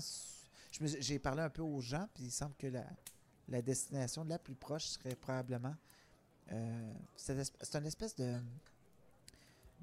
j'ai 0.80 1.18
parlé 1.18 1.42
un 1.42 1.50
peu 1.50 1.62
aux 1.62 1.80
gens, 1.80 2.06
puis 2.14 2.24
il 2.24 2.30
semble 2.30 2.54
que 2.56 2.68
la, 2.68 3.62
destination 3.62 4.24
la 4.24 4.38
plus 4.38 4.54
proche 4.54 4.84
serait 4.86 5.16
probablement. 5.16 5.74
euh, 6.52 6.92
c'est 7.16 7.34
une 7.74 7.86
espèce 7.86 8.14
de, 8.16 8.40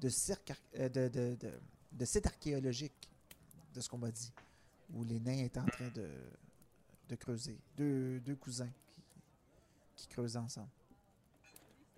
cirque, 0.08 0.52
de, 0.74 1.08
de, 1.08 1.36
de, 1.92 2.04
site 2.04 2.26
archéologique, 2.26 3.08
de 3.74 3.80
ce 3.80 3.88
qu'on 3.88 3.98
m'a 3.98 4.10
dit, 4.10 4.32
où 4.92 5.04
les 5.04 5.20
nains 5.20 5.44
étaient 5.44 5.60
en 5.60 5.66
train 5.66 5.88
de, 5.94 6.08
de 7.08 7.14
creuser. 7.16 7.58
Deux, 7.76 8.20
deux 8.20 8.36
cousins 8.36 8.70
qui, 8.92 9.02
qui 9.96 10.08
creusent 10.08 10.36
ensemble. 10.36 10.68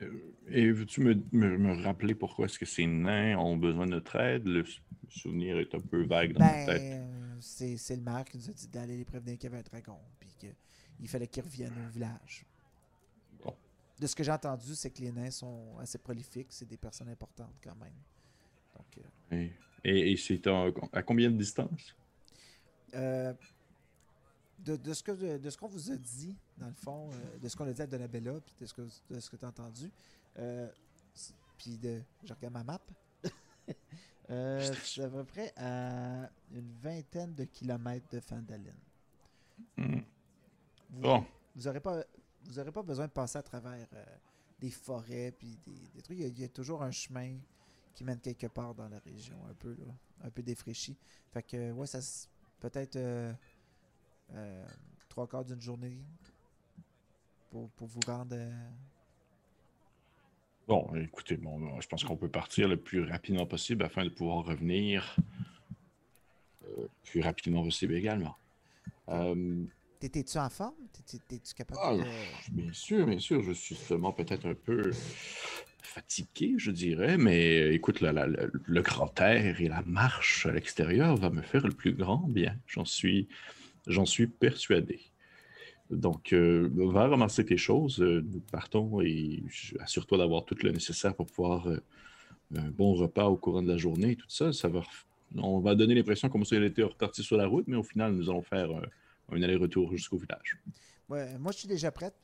Euh, 0.01 0.33
Et 0.49 0.71
veux-tu 0.71 1.01
me, 1.01 1.15
me- 1.33 1.59
me 1.59 1.83
rappeler 1.83 2.15
pourquoi 2.15 2.47
est-ce 2.47 2.59
que 2.59 2.67
ces 2.67 2.87
nains 2.87 3.37
ont 3.39 3.57
besoin 3.57 3.85
de 3.87 3.91
notre 3.93 4.15
aide? 4.17 4.47
Le 4.47 4.65
sou- 4.65 4.81
souvenir 5.09 5.59
est 5.59 5.75
un 5.75 5.81
peu 5.81 6.05
vague 6.07 6.35
dans 6.35 6.41
ma 6.41 6.53
Ben, 6.53 6.67
tête. 6.67 6.83
euh, 6.83 7.37
c'est 7.41 7.77
c'est 7.77 7.97
le 7.97 8.03
maire 8.03 8.25
qui 8.25 8.37
nous 8.39 8.49
a 8.49 8.53
dit 8.53 8.69
d'aller 8.69 8.97
les 8.97 9.05
prévenir 9.05 9.37
qu'il 9.37 9.51
y 9.51 9.53
avait 9.53 9.59
un 9.59 9.69
dragon, 9.69 9.99
puis 10.21 10.31
qu'il 10.39 11.09
fallait 11.09 11.27
qu'ils 11.27 11.43
reviennent 11.43 11.85
au 11.85 11.91
village. 11.91 12.45
Bon. 13.43 13.57
De 13.99 14.07
ce 14.07 14.15
que 14.15 14.23
j'ai 14.23 14.31
entendu, 14.31 14.75
c'est 14.77 14.91
que 14.91 15.01
les 15.01 15.11
nains 15.11 15.33
sont 15.33 15.77
assez 15.81 15.99
prolifiques, 15.99 16.49
c'est 16.51 16.69
des 16.69 16.77
personnes 16.77 17.09
importantes 17.09 17.55
quand 17.65 17.75
même. 17.77 17.97
Donc, 18.77 19.05
euh, 19.33 19.49
et- 19.85 20.13
et 20.13 20.17
c'est 20.17 20.47
à 20.93 21.03
combien 21.03 21.31
de 21.31 21.37
distance? 21.37 21.95
euh, 22.95 23.33
de, 24.61 24.77
de 24.77 24.93
ce 24.95 25.03
que 25.03 25.13
de, 25.39 25.51
ce 25.51 25.57
qu'on 25.57 25.69
vous 25.69 25.91
a 25.93 25.97
dit, 25.97 26.37
dans 26.57 26.67
le 26.69 26.75
fond, 26.75 27.11
euh, 27.13 27.39
de 27.39 27.49
ce 27.49 27.57
qu'on 27.57 27.67
a 27.69 27.73
dit 27.73 27.83
à 27.83 27.87
Donabella, 27.87 28.41
puis 28.41 28.55
de 28.61 28.67
ce 28.67 28.75
que, 28.75 28.83
de 29.11 29.21
ce 29.21 29.31
que 29.31 29.37
tu 29.37 29.45
as 29.45 29.49
entendu, 29.49 29.91
euh, 30.39 30.69
puis 31.57 31.77
de. 31.79 32.03
Je 32.25 32.33
regarde 32.33 32.55
ma 32.55 32.65
map. 32.65 32.81
C'est 34.29 35.03
à 35.05 35.09
peu 35.09 35.25
près 35.25 35.53
à 35.57 36.29
une 36.53 36.71
vingtaine 36.83 37.35
de 37.35 37.45
kilomètres 37.45 38.07
de 38.13 38.21
Fandalin. 38.21 38.75
Hmm. 39.77 40.01
Vous- 40.91 41.01
Bon, 41.01 41.25
vous 41.55 41.63
n'aurez 41.63 41.81
pas, 41.81 42.03
vous 42.45 42.59
aurez 42.59 42.73
pas 42.73 42.83
besoin 42.83 43.07
de 43.07 43.13
passer 43.13 43.39
à 43.39 43.43
travers 43.43 43.87
des 44.59 44.71
forêts 44.71 45.33
puis 45.39 45.59
des, 45.67 45.89
des 45.95 46.03
trucs. 46.03 46.19
Il 46.19 46.23
y, 46.23 46.25
a, 46.25 46.29
il 46.29 46.41
y 46.41 46.45
a 46.45 46.49
toujours 46.49 46.83
un 46.83 46.91
chemin 46.91 47.37
qui 47.99 48.05
mène 48.05 48.21
quelque 48.21 48.47
part 48.47 48.77
dans 48.77 48.89
la 48.89 49.01
région, 49.01 49.35
un 49.51 49.55
peu 49.55 49.71
là, 49.85 49.93
un 50.23 50.31
peu 50.31 50.41
défraîchi. 50.41 50.97
Fait 51.33 51.43
que 51.43 51.73
ouais, 51.73 51.87
ça 51.89 51.99
peut-être 52.61 52.95
euh, 52.95 53.33
euh, 54.35 54.65
trois 55.09 55.27
quarts 55.27 55.45
d'une 55.45 55.61
journée 55.61 55.99
pour, 57.51 57.69
pour 57.71 57.89
vous 57.89 57.99
rendre. 58.07 58.37
euh, 58.37 58.69
bon, 60.69 60.95
écoutez, 60.95 61.37
bon, 61.37 61.81
je 61.81 61.89
pense 61.89 62.05
qu'on 62.05 62.17
peut 62.17 62.31
partir 62.31 62.69
le 62.69 62.77
plus 62.77 63.03
rapidement 63.03 63.47
possible 63.47 63.83
afin 63.83 64.05
de 64.05 64.11
pouvoir 64.11 64.45
revenir 64.45 65.17
euh, 66.69 66.87
plus 67.03 67.21
rapidement 67.21 67.65
possible 67.65 67.95
également. 67.95 68.37
T'étais-tu 69.99 70.39
en 70.39 70.51
forme? 70.51 70.77
T'étais- 70.93 71.19
T'es-tu 71.27 71.53
capable 71.53 71.81
Ah, 71.83 71.97
de. 71.97 72.53
Bien 72.53 72.73
sûr, 72.73 73.07
bien 73.07 73.19
sûr, 73.19 73.43
je 73.43 73.51
suis 73.51 73.75
seulement 73.75 74.13
peut-être 74.13 74.47
un 74.47 74.55
peu 74.55 74.93
fatigué, 75.99 76.55
je 76.59 76.71
dirais, 76.71 77.17
mais 77.19 77.63
euh, 77.63 77.73
écoute, 77.73 78.01
le 78.01 78.83
grand 78.83 79.21
air 79.21 79.61
et 79.61 79.69
la 79.69 79.83
marche 79.83 80.47
à 80.47 80.53
l'extérieur 80.53 81.17
va 81.17 81.31
me 81.31 81.43
faire 81.43 81.67
le 81.67 81.73
plus 81.73 81.93
grand 81.93 82.25
bien. 82.29 82.57
J'en 82.67 82.85
suis, 82.85 83.29
j'en 83.87 84.05
persuadé. 84.41 85.01
Donc, 85.91 86.33
euh, 86.33 86.69
va 86.91 87.09
ramasser 87.09 87.45
tes 87.45 87.57
choses, 87.57 88.01
euh, 88.01 88.23
nous 88.33 88.41
partons 88.41 89.01
et 89.01 89.43
assure-toi 89.81 90.19
d'avoir 90.19 90.45
tout 90.45 90.57
le 90.63 90.71
nécessaire 90.71 91.15
pour 91.15 91.27
pouvoir 91.27 91.67
un 92.57 92.71
bon 92.71 92.95
repas 92.95 93.27
au 93.27 93.37
courant 93.37 93.63
de 93.63 93.69
la 93.69 93.77
journée, 93.77 94.17
tout 94.17 94.29
ça. 94.29 94.53
Ça 94.53 94.69
va, 94.69 94.83
on 95.37 95.61
va 95.61 95.75
donner 95.75 95.95
l'impression 95.95 96.29
comme 96.29 96.45
si 96.45 96.55
elle 96.55 96.65
était 96.65 96.83
repartie 96.83 97.23
sur 97.23 97.37
la 97.37 97.47
route, 97.47 97.67
mais 97.67 97.77
au 97.77 97.83
final, 97.83 98.13
nous 98.13 98.31
allons 98.31 98.43
faire 98.43 98.71
euh, 98.71 98.83
un 99.33 99.43
aller-retour 99.43 99.91
jusqu'au 99.93 100.17
village. 100.17 100.59
Moi, 101.09 101.53
je 101.53 101.59
suis 101.59 101.69
déjà 101.69 101.91
prête. 101.91 102.15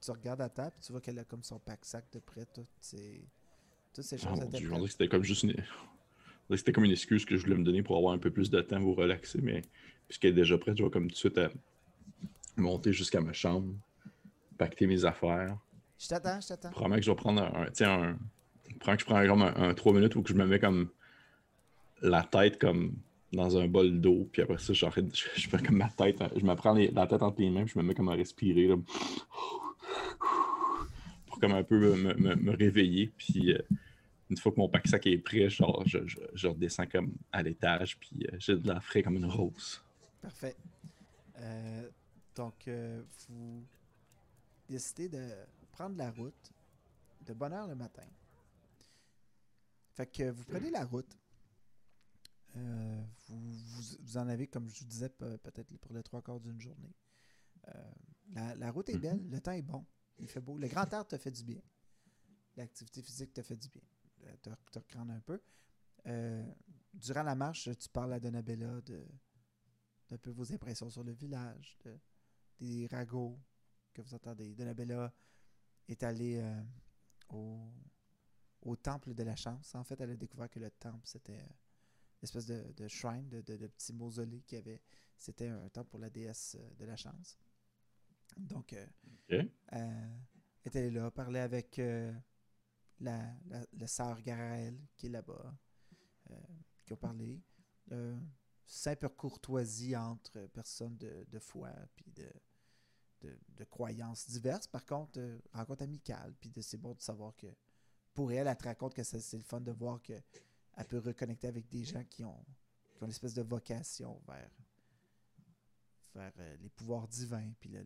Tu 0.00 0.10
regardes 0.10 0.40
à 0.40 0.48
table, 0.48 0.74
tu 0.84 0.92
vois 0.92 1.00
qu'elle 1.00 1.18
a 1.18 1.24
comme 1.24 1.42
son 1.42 1.58
pack-sac 1.58 2.04
de 2.12 2.18
prêt, 2.20 2.46
toutes 2.54 2.66
ces, 2.80 3.20
toutes 3.92 4.04
ces 4.04 4.16
Ah, 4.16 4.28
choses. 4.30 4.40
mon 4.40 4.46
étaient 4.48 4.58
Dieu, 4.58 4.70
c'était 4.88 5.08
comme 5.08 5.24
juste 5.24 5.42
une... 5.44 5.54
C'était 6.56 6.72
comme 6.72 6.84
une 6.84 6.92
excuse 6.92 7.26
que 7.26 7.36
je 7.36 7.42
voulais 7.44 7.56
me 7.58 7.64
donner 7.64 7.82
pour 7.82 7.96
avoir 7.98 8.14
un 8.14 8.18
peu 8.18 8.30
plus 8.30 8.48
de 8.48 8.60
temps 8.62 8.80
pour 8.80 8.96
relaxer, 8.96 9.38
mais 9.42 9.60
puisqu'elle 10.06 10.30
est 10.30 10.34
déjà 10.34 10.56
prête, 10.56 10.78
je 10.78 10.82
vais 10.82 10.88
comme 10.90 11.08
tout 11.08 11.12
de 11.12 11.16
suite 11.16 11.36
à 11.36 11.50
monter 12.56 12.90
jusqu'à 12.92 13.20
ma 13.20 13.34
chambre, 13.34 13.74
pacter 14.56 14.86
mes 14.86 15.04
affaires. 15.04 15.58
Je 15.98 16.08
t'attends, 16.08 16.40
je 16.40 16.48
t'attends. 16.48 16.70
Probablement 16.70 16.96
que 16.96 17.02
je 17.04 17.10
vais 17.10 17.16
prendre 17.16 17.42
un. 17.42 17.66
Probablement 17.66 18.16
que 18.96 19.00
je 19.00 19.04
prends 19.04 19.26
comme 19.26 19.42
un, 19.42 19.54
un 19.70 19.74
3 19.74 19.92
minutes 19.92 20.16
où 20.16 20.22
que 20.22 20.30
je 20.30 20.34
me 20.34 20.46
mets 20.46 20.58
comme 20.58 20.88
la 22.00 22.22
tête 22.22 22.58
comme 22.58 22.94
dans 23.32 23.58
un 23.58 23.68
bol 23.68 24.00
d'eau, 24.00 24.26
puis 24.32 24.40
après 24.40 24.56
ça, 24.56 24.72
je, 24.72 24.86
je 25.34 25.48
fais 25.50 25.58
comme 25.58 25.76
ma 25.76 25.90
tête, 25.90 26.16
je 26.34 26.44
me 26.46 26.54
prends 26.54 26.72
la 26.72 27.06
tête 27.06 27.22
entre 27.22 27.42
les 27.42 27.50
mains, 27.50 27.64
puis 27.64 27.74
je 27.74 27.78
me 27.78 27.84
mets 27.84 27.94
comme 27.94 28.08
à 28.08 28.14
respirer, 28.14 28.70
pour 31.38 31.48
comme 31.48 31.58
un 31.58 31.64
peu 31.64 31.96
me, 31.96 32.50
réveiller, 32.56 33.12
puis 33.16 33.52
euh, 33.52 33.62
une 34.30 34.36
fois 34.36 34.52
que 34.52 34.56
mon 34.58 34.68
pack 34.68 34.86
sac 34.86 35.06
est 35.06 35.18
prêt, 35.18 35.48
genre, 35.48 35.82
je, 35.86 35.98
je, 36.34 36.48
redescends 36.48 36.86
comme 36.86 37.14
à 37.32 37.42
l'étage, 37.42 37.98
puis 37.98 38.26
euh, 38.26 38.36
j'ai 38.38 38.56
de 38.56 38.66
la 38.66 38.80
frais 38.80 39.02
comme 39.02 39.16
une 39.16 39.26
rose. 39.26 39.82
Parfait. 40.20 40.56
Euh, 41.38 41.88
donc, 42.34 42.68
vous 43.28 43.64
décidez 44.68 45.08
de 45.08 45.30
prendre 45.72 45.96
la 45.96 46.10
route 46.10 46.52
de 47.26 47.32
bonne 47.32 47.52
heure 47.52 47.66
le 47.66 47.74
matin. 47.74 48.06
Fait 49.94 50.06
que 50.06 50.30
vous 50.30 50.44
prenez 50.44 50.70
la 50.70 50.84
route. 50.84 51.18
Euh, 52.56 53.02
vous, 53.28 54.16
en 54.16 54.28
avez, 54.28 54.46
comme 54.46 54.68
je 54.68 54.80
vous 54.80 54.86
disais, 54.86 55.08
peut-être 55.08 55.76
pour 55.78 55.92
les 55.92 56.02
trois 56.02 56.22
quarts 56.22 56.40
d'une 56.40 56.60
journée. 56.60 56.94
Euh, 57.66 58.54
la, 58.56 58.70
route 58.70 58.88
est 58.88 58.94
mhm. 58.94 59.00
belle, 59.00 59.28
le 59.28 59.40
temps 59.40 59.52
est 59.52 59.62
bon, 59.62 59.84
il 60.18 60.28
fait 60.28 60.40
beau. 60.40 60.58
Le 60.58 60.68
grand 60.68 60.92
air 60.92 61.06
te 61.06 61.16
fait 61.16 61.30
du 61.30 61.44
bien. 61.44 61.60
L'activité 62.56 63.02
physique 63.02 63.32
te 63.32 63.42
fait 63.42 63.56
du 63.56 63.68
bien. 63.68 63.82
Euh, 64.24 64.36
te, 64.42 64.78
te 64.78 64.98
un 64.98 65.20
peu. 65.20 65.40
durant 66.92 67.22
la 67.22 67.34
marche, 67.34 67.68
tu 67.78 67.88
parles 67.88 68.12
à 68.12 68.20
Donabella 68.20 68.80
de 68.82 69.06
d'un 70.08 70.16
peu 70.16 70.30
vos 70.30 70.50
impressions 70.54 70.88
sur 70.88 71.04
le 71.04 71.12
village, 71.12 71.76
des 72.58 72.86
ragots 72.86 73.38
que 73.92 74.00
vous 74.00 74.14
entendez. 74.14 74.54
Donabella 74.54 75.12
est 75.86 76.02
allée 76.02 76.42
au, 77.28 77.70
au 78.62 78.76
temple 78.76 79.14
de 79.14 79.22
la 79.22 79.36
chance. 79.36 79.74
En 79.74 79.84
fait, 79.84 80.00
elle 80.00 80.10
a 80.10 80.16
découvert 80.16 80.48
que 80.50 80.58
le 80.58 80.70
temple, 80.70 81.00
c'était 81.04 81.38
une 81.38 82.22
espèce 82.22 82.46
de, 82.46 82.88
shrine, 82.88 83.28
de, 83.28 83.40
de, 83.40 83.66
petit 83.66 83.92
mausolée 83.92 84.42
qu'il 84.42 84.58
avait. 84.58 84.82
C'était 85.16 85.48
un 85.48 85.68
temple 85.68 85.90
pour 85.90 85.98
la 85.98 86.10
déesse 86.10 86.56
euh, 86.58 86.74
de 86.76 86.84
la 86.84 86.96
chance. 86.96 87.36
Donc, 88.38 88.72
euh, 88.72 88.86
elle 89.28 89.50
était 90.64 90.90
là, 90.90 91.10
parlait 91.10 91.40
avec 91.40 91.78
euh, 91.78 92.12
la, 93.00 93.32
la, 93.72 93.86
sœur 93.86 94.20
Garaël 94.22 94.78
qui 94.96 95.06
est 95.06 95.10
là-bas, 95.10 95.54
qui 96.84 96.92
ont 96.92 96.96
parlé. 96.96 97.42
simple 98.66 99.08
courtoisie 99.10 99.96
entre 99.96 100.46
personnes 100.48 100.96
de, 100.96 101.26
de 101.28 101.38
foi 101.38 101.70
puis 101.96 102.10
de, 102.14 102.30
de, 103.22 103.64
croyances 103.64 104.28
diverses. 104.28 104.66
Par 104.66 104.84
contre, 104.84 105.20
rencontre 105.52 105.82
amicale, 105.82 106.34
puis 106.40 106.52
c'est 106.60 106.76
bon 106.76 106.94
de 106.94 107.00
savoir 107.00 107.34
que 107.36 107.46
pour 108.14 108.32
elle, 108.32 108.46
elle 108.46 108.56
te 108.56 108.64
raconte 108.64 108.94
que 108.94 109.02
c'est 109.02 109.36
le 109.36 109.42
fun 109.42 109.60
de 109.60 109.72
voir 109.72 110.00
qu'elle 110.02 110.22
peut 110.88 110.98
reconnecter 110.98 111.48
avec 111.48 111.68
des 111.68 111.84
gens 111.84 112.04
qui 112.04 112.24
ont, 112.24 112.44
qui 112.94 113.02
ont 113.02 113.06
une 113.06 113.12
espèce 113.12 113.34
de 113.34 113.42
vocation 113.42 114.20
vers, 114.26 114.50
vers 116.14 116.32
euh, 116.38 116.56
les 116.56 116.70
pouvoirs 116.70 117.06
divins, 117.08 117.52
puis 117.60 117.70
le, 117.70 117.84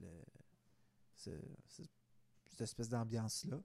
cette 1.14 2.60
espèce 2.60 2.88
d'ambiance-là. 2.88 3.60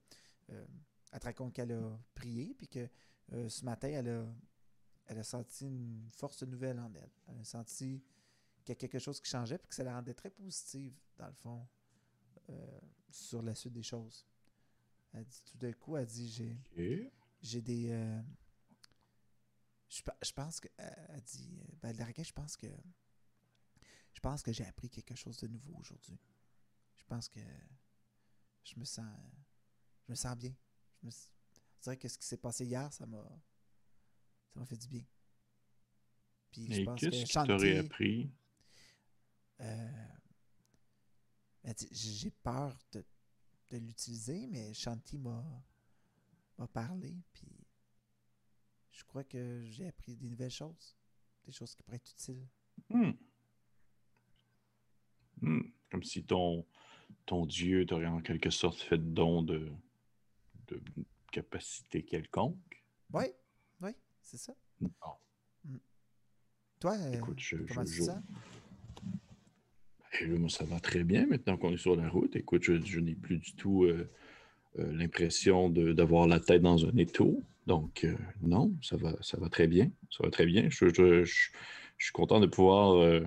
Euh, 0.52 0.66
elle 1.12 1.20
te 1.20 1.26
raconte 1.26 1.54
qu'elle 1.54 1.72
a 1.72 2.00
prié, 2.14 2.54
puis 2.54 2.68
que 2.68 2.88
euh, 3.34 3.50
ce 3.50 3.66
matin, 3.66 3.90
elle 3.90 4.10
a, 4.10 4.26
elle 5.08 5.20
a 5.20 5.24
senti 5.24 5.66
une 5.66 6.08
force 6.10 6.44
nouvelle 6.44 6.80
en 6.80 6.94
elle. 6.94 7.12
Elle 7.28 7.40
a 7.40 7.44
senti 7.44 8.04
qu'il 8.64 8.70
y 8.70 8.72
a 8.74 8.76
quelque 8.76 9.00
chose 9.00 9.20
qui 9.20 9.30
changeait, 9.30 9.58
puis 9.58 9.68
que 9.68 9.76
ça 9.76 9.84
la 9.84 9.96
rendait 9.96 10.14
très 10.14 10.30
positive, 10.30 10.94
dans 11.18 11.28
le 11.28 11.34
fond, 11.34 11.68
sur 13.10 13.42
la 13.42 13.56
suite 13.56 13.74
des 13.74 13.84
choses. 13.84 14.26
Elle 15.14 15.26
dit 15.26 15.42
tout 15.46 15.58
d'un 15.58 15.74
coup, 15.74 15.98
elle 15.98 16.06
dit 16.06 16.30
j'ai 16.30 17.12
j'ai 17.42 17.62
des. 17.62 17.92
Euh, 17.92 18.22
je, 19.90 20.32
pense 20.34 20.60
que. 20.60 20.68
Elle 20.78 21.22
dit 21.22 21.60
ben, 21.82 21.96
je 21.96 22.34
pense 22.34 22.56
que. 22.58 22.68
Je 24.14 24.20
pense 24.20 24.42
que 24.42 24.52
j'ai 24.52 24.66
appris 24.66 24.90
quelque 24.90 25.16
chose 25.16 25.38
de 25.38 25.48
nouveau 25.48 25.76
aujourd'hui. 25.80 26.20
Je 27.08 27.16
pense 27.16 27.30
que 27.30 27.40
je 28.66 28.78
me 28.78 28.84
sens. 28.84 29.06
Je 30.06 30.12
me 30.12 30.16
sens 30.16 30.38
bien. 30.38 30.54
Je 31.02 31.08
me 31.08 31.12
dirais 31.82 31.96
que 31.96 32.10
ce 32.10 32.18
qui 32.18 32.26
s'est 32.26 32.38
passé 32.38 32.66
hier, 32.66 32.92
ça 32.92 33.06
m'a. 33.06 33.24
Ça 34.54 34.60
m'a 34.60 34.66
fait 34.66 34.76
du 34.76 34.90
bien. 34.90 35.06
Puis 36.52 36.74
je 36.74 36.84
pense 36.84 37.00
qu'est-ce 37.00 37.24
que, 37.24 37.46
tu 37.46 37.52
aurais 37.54 37.78
appris? 37.78 38.30
Euh, 39.62 40.08
dit 41.64 41.88
j'ai 41.92 42.32
peur 42.32 42.78
de 42.92 43.06
de 43.70 43.78
l'utiliser, 43.78 44.48
mais 44.48 44.74
Shanti 44.74 45.18
m'a 45.18 45.64
parlé, 46.74 47.16
puis 47.34 47.48
je 48.92 49.04
crois 49.04 49.24
que 49.24 49.64
j'ai 49.66 49.88
appris 49.88 50.16
des 50.16 50.30
nouvelles 50.30 50.52
choses, 50.52 50.96
des 51.46 51.52
choses 51.52 51.76
qui 51.76 51.84
pourraient 51.84 51.98
être 51.98 52.12
utiles. 52.12 52.48
Hmm. 52.90 53.12
Hmm. 55.42 55.62
Comme 55.92 56.04
si 56.04 56.24
ton, 56.24 56.66
ton 57.28 57.46
Dieu 57.46 57.86
t'aurait 57.86 58.08
en 58.08 58.22
quelque 58.22 58.50
sorte 58.50 58.80
fait 58.80 58.98
don 58.98 59.44
de, 59.44 59.70
de 60.70 60.82
capacité 61.32 62.02
quelconque? 62.02 62.84
Oui, 63.14 63.26
oui, 63.82 63.92
c'est 64.22 64.38
ça. 64.38 64.54
Hmm. 64.82 65.78
Toi, 66.80 66.96
Écoute, 67.14 67.40
je, 67.40 67.58
comment 67.58 67.86
ça? 67.86 68.22
moi, 70.26 70.50
ça 70.50 70.64
va 70.64 70.80
très 70.80 71.04
bien 71.04 71.28
maintenant 71.28 71.58
qu'on 71.58 71.74
est 71.74 71.78
sur 71.78 71.96
la 71.96 72.10
route. 72.10 72.36
Écoute, 72.36 72.64
je, 72.64 73.00
n'ai 73.00 73.14
plus 73.14 73.38
du 73.38 73.54
tout 73.54 73.84
euh, 73.84 74.10
euh, 74.80 74.92
l'impression 74.94 75.70
d'avoir 75.70 76.28
la 76.28 76.40
tête 76.40 76.62
dans 76.62 76.86
un 76.86 76.96
étau. 76.98 77.44
Donc, 77.68 78.04
euh, 78.04 78.16
non, 78.42 78.74
ça 78.82 78.96
va, 78.96 79.16
ça 79.22 79.38
va 79.38 79.50
très 79.50 79.68
bien. 79.68 79.92
Ça 80.10 80.24
va 80.24 80.32
très 80.32 80.46
bien. 80.46 80.70
Je, 80.70 81.24
suis 82.00 82.12
content 82.14 82.40
de 82.40 82.48
pouvoir 82.48 83.22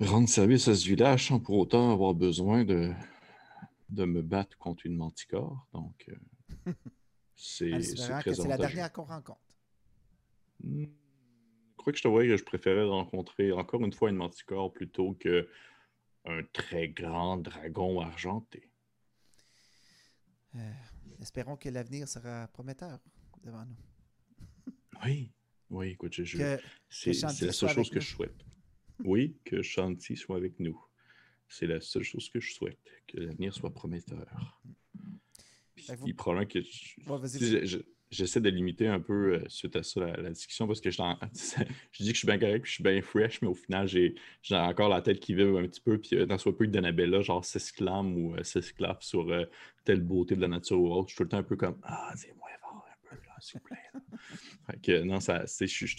rendre 0.00 0.28
service 0.28 0.68
à 0.68 0.74
ce 0.74 0.86
village 0.86 1.28
sans 1.28 1.40
pour 1.40 1.58
autant 1.58 1.92
avoir 1.92 2.14
besoin 2.14 2.64
de, 2.64 2.92
de 3.88 4.04
me 4.04 4.22
battre 4.22 4.56
contre 4.58 4.86
une 4.86 4.96
manticore. 4.96 5.66
Donc, 5.72 6.10
c'est 7.36 7.70
très 7.70 8.34
C'est 8.34 8.48
la 8.48 8.58
dernière 8.58 8.92
qu'on 8.92 9.04
rencontre. 9.04 9.40
Hmm 10.62 10.86
crois 11.80 11.92
que 11.92 11.98
je 11.98 12.02
te 12.02 12.08
voyais 12.08 12.28
que 12.28 12.36
je 12.36 12.44
préférais 12.44 12.84
rencontrer 12.84 13.52
encore 13.52 13.82
une 13.84 13.92
fois 13.92 14.10
une 14.10 14.16
manticore 14.16 14.72
plutôt 14.72 15.14
que 15.14 15.48
un 16.26 16.42
très 16.52 16.88
grand 16.88 17.38
dragon 17.38 18.00
argenté. 18.00 18.68
Euh, 20.54 20.72
espérons 21.20 21.56
que 21.56 21.68
l'avenir 21.68 22.06
sera 22.08 22.48
prometteur 22.48 23.00
devant 23.42 23.64
nous. 23.64 24.72
oui, 25.04 25.32
oui, 25.70 25.88
écoute, 25.90 26.12
je, 26.12 26.58
c'est 26.90 27.22
la 27.22 27.52
seule 27.52 27.70
chose 27.70 27.88
que 27.88 28.00
je 28.00 28.08
souhaite. 28.08 28.44
Oui, 29.04 29.36
que 29.44 29.62
Shanti 29.62 30.16
soit 30.16 30.36
avec 30.36 30.58
nous. 30.60 30.80
C'est 31.48 31.66
la 31.66 31.80
seule 31.80 32.02
chose 32.02 32.28
que 32.28 32.40
je 32.40 32.52
souhaite, 32.52 32.78
que 33.08 33.18
l'avenir 33.18 33.52
soit 33.54 33.72
prometteur. 33.72 34.60
Puis, 35.74 36.12
probablement 36.14 36.46
que 36.46 36.60
j'essaie 38.10 38.40
de 38.40 38.50
limiter 38.50 38.86
un 38.86 39.00
peu 39.00 39.34
euh, 39.34 39.44
suite 39.48 39.76
à 39.76 39.82
ça 39.82 40.00
la, 40.00 40.30
discussion 40.30 40.66
parce 40.66 40.80
que 40.80 40.90
je, 40.90 40.98
je, 41.92 42.02
dis 42.02 42.08
que 42.08 42.14
je 42.14 42.18
suis 42.18 42.26
bien 42.26 42.38
correct, 42.38 42.66
je 42.66 42.72
suis 42.72 42.82
bien 42.82 43.00
fresh, 43.02 43.40
mais 43.40 43.48
au 43.48 43.54
final, 43.54 43.88
j'ai 43.88 44.14
encore 44.50 44.88
la 44.88 45.00
tête 45.00 45.20
qui 45.20 45.34
vibre 45.34 45.58
un 45.58 45.66
petit 45.66 45.80
peu. 45.80 45.98
Puis 45.98 46.16
euh, 46.16 46.26
dans 46.26 46.38
ce 46.38 46.50
peu 46.50 46.66
que 46.66 46.70
d'Annabella, 46.70 47.22
genre 47.22 47.44
s'exclame 47.44 48.16
ou 48.16 48.34
euh, 48.34 48.42
s'esclave 48.42 48.98
sur 49.00 49.26
telle 49.84 50.00
beauté 50.00 50.36
de 50.36 50.40
la 50.40 50.48
nature 50.48 50.80
ou 50.80 50.92
autre, 50.92 51.08
je 51.08 51.14
suis 51.14 51.18
tout 51.18 51.24
le 51.24 51.28
temps 51.30 51.38
un 51.38 51.42
peu 51.42 51.56
comme 51.56 51.78
Ah, 51.82 52.12
dis-moi 52.16 52.48
fort 52.60 52.86
un 52.86 53.08
peu, 53.08 53.16
là, 53.26 53.36
s'il 53.40 53.60
vous 53.60 53.66
plaît. 53.66 54.00
fait 54.66 54.80
que 54.80 55.02
non, 55.02 55.20
ça, 55.20 55.44
je, 55.46 55.96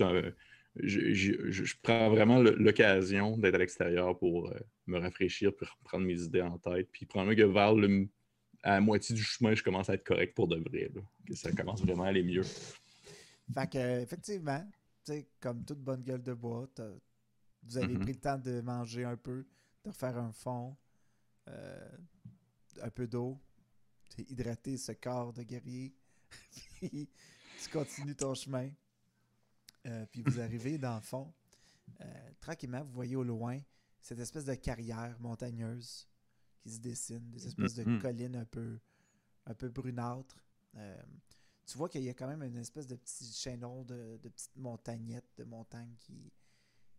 je, 0.75 1.13
je, 1.13 1.75
prends 1.81 2.09
vraiment 2.09 2.39
l'occasion 2.39 3.37
d'être 3.37 3.55
à 3.55 3.57
l'extérieur 3.57 4.17
pour 4.17 4.53
me 4.87 4.99
rafraîchir, 4.99 5.53
pour 5.55 5.67
reprendre 5.79 6.05
mes 6.05 6.21
idées 6.21 6.41
en 6.41 6.57
tête, 6.57 6.89
puis 6.91 7.05
prendre 7.05 7.33
que 7.33 7.43
vers 7.43 7.73
le 7.73 8.07
à 8.63 8.73
la 8.73 8.81
moitié 8.81 9.15
du 9.15 9.23
chemin, 9.23 9.55
je 9.55 9.63
commence 9.63 9.89
à 9.89 9.95
être 9.95 10.03
correct 10.03 10.35
pour 10.35 10.47
de 10.47 10.57
vrai. 10.57 10.91
Que 11.27 11.35
ça 11.35 11.51
commence 11.51 11.81
vraiment 11.81 12.03
à 12.03 12.07
aller 12.09 12.23
mieux. 12.23 12.43
Fait 12.43 13.69
que, 13.69 14.01
effectivement, 14.01 14.63
comme 15.39 15.65
toute 15.65 15.79
bonne 15.79 16.03
gueule 16.03 16.23
de 16.23 16.33
bois, 16.33 16.69
vous 17.63 17.77
avez 17.77 17.93
mm-hmm. 17.93 17.99
pris 17.99 18.13
le 18.13 18.19
temps 18.19 18.37
de 18.37 18.61
manger 18.61 19.03
un 19.03 19.17
peu, 19.17 19.45
de 19.83 19.89
refaire 19.89 20.17
un 20.17 20.31
fond, 20.31 20.75
euh, 21.47 21.97
un 22.81 22.89
peu 22.89 23.07
d'eau, 23.07 23.39
hydrater 24.17 24.77
ce 24.77 24.91
corps 24.93 25.33
de 25.33 25.43
guerrier. 25.43 25.93
puis 26.75 27.09
tu 27.61 27.69
continues 27.71 28.15
ton 28.15 28.33
chemin. 28.33 28.69
Euh, 29.87 30.05
puis 30.05 30.21
vous 30.21 30.39
arrivez 30.39 30.77
dans 30.77 30.95
le 30.95 31.01
fond. 31.01 31.33
Euh, 32.01 32.31
tranquillement, 32.39 32.83
vous 32.83 32.93
voyez 32.93 33.15
au 33.15 33.23
loin 33.23 33.59
cette 34.01 34.19
espèce 34.19 34.45
de 34.45 34.55
carrière 34.55 35.15
montagneuse 35.19 36.07
qui 36.59 36.71
se 36.71 36.79
dessinent, 36.79 37.29
des 37.31 37.47
espèces 37.47 37.75
de 37.75 37.83
mm-hmm. 37.83 38.01
collines 38.01 38.35
un 38.35 38.45
peu, 38.45 38.79
un 39.45 39.53
peu 39.53 39.69
brunâtres. 39.69 40.43
Euh, 40.75 41.01
tu 41.65 41.77
vois 41.77 41.89
qu'il 41.89 42.03
y 42.03 42.09
a 42.09 42.13
quand 42.13 42.27
même 42.27 42.43
une 42.43 42.57
espèce 42.57 42.87
de 42.87 42.95
petit 42.95 43.31
chaînon 43.31 43.83
de, 43.83 44.19
de 44.21 44.29
petites 44.29 44.55
montagnettes, 44.55 45.29
de 45.37 45.43
montagnes 45.43 45.95
qui, 45.99 46.31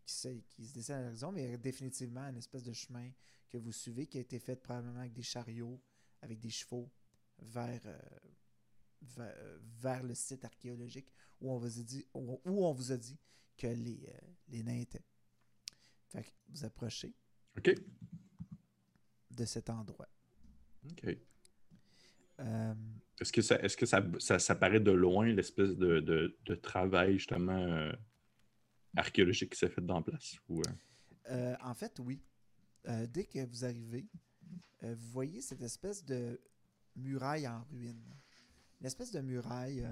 qui, 0.04 0.14
se, 0.14 0.28
qui 0.28 0.66
se 0.66 0.74
dessinent 0.74 0.96
à 0.96 1.02
l'horizon, 1.02 1.32
mais 1.32 1.56
définitivement 1.58 2.26
une 2.28 2.36
espèce 2.36 2.62
de 2.62 2.72
chemin 2.72 3.10
que 3.48 3.58
vous 3.58 3.72
suivez 3.72 4.06
qui 4.06 4.18
a 4.18 4.20
été 4.20 4.38
fait 4.38 4.56
probablement 4.56 5.00
avec 5.00 5.12
des 5.12 5.22
chariots, 5.22 5.80
avec 6.22 6.40
des 6.40 6.50
chevaux, 6.50 6.90
vers, 7.38 7.80
euh, 7.86 7.98
vers, 9.80 10.02
le 10.02 10.14
site 10.14 10.44
archéologique 10.44 11.12
où 11.40 11.52
on 11.52 11.58
vous 11.58 11.78
a 11.78 11.82
dit, 11.82 12.06
où, 12.14 12.40
on 12.44 12.72
vous 12.72 12.92
a 12.92 12.96
dit 12.96 13.18
que 13.56 13.66
les, 13.66 14.00
les 14.48 14.62
nains 14.62 14.80
étaient. 14.80 15.04
Fait 16.08 16.22
que 16.22 16.30
vous 16.50 16.64
approchez 16.64 17.14
de 19.30 19.44
cet 19.44 19.70
endroit. 19.70 20.08
OK. 20.84 21.16
est-ce 23.20 23.32
que, 23.32 23.42
ça, 23.42 23.56
est-ce 23.60 23.76
que 23.76 23.86
ça, 23.86 24.38
ça, 24.38 24.54
paraît 24.54 24.80
de 24.80 24.90
loin 24.90 25.26
l'espèce 25.26 25.76
de, 25.76 26.00
de, 26.00 26.54
travail 26.56 27.18
justement 27.18 27.90
archéologique 28.96 29.52
qui 29.52 29.58
s'est 29.58 29.68
fait 29.68 29.84
dans 29.84 29.96
la 29.96 30.02
place? 30.02 30.36
Ou, 30.48 30.62
en 31.28 31.74
fait, 31.74 31.98
oui. 32.00 32.20
dès 33.08 33.24
que 33.24 33.44
vous 33.46 33.64
arrivez, 33.64 34.06
vous 34.82 35.10
voyez 35.12 35.40
cette 35.40 35.62
espèce 35.62 36.04
de 36.04 36.40
muraille 36.96 37.46
en 37.48 37.62
ruine. 37.70 38.02
Une 38.82 38.86
espèce 38.86 39.12
de 39.12 39.20
muraille 39.20 39.88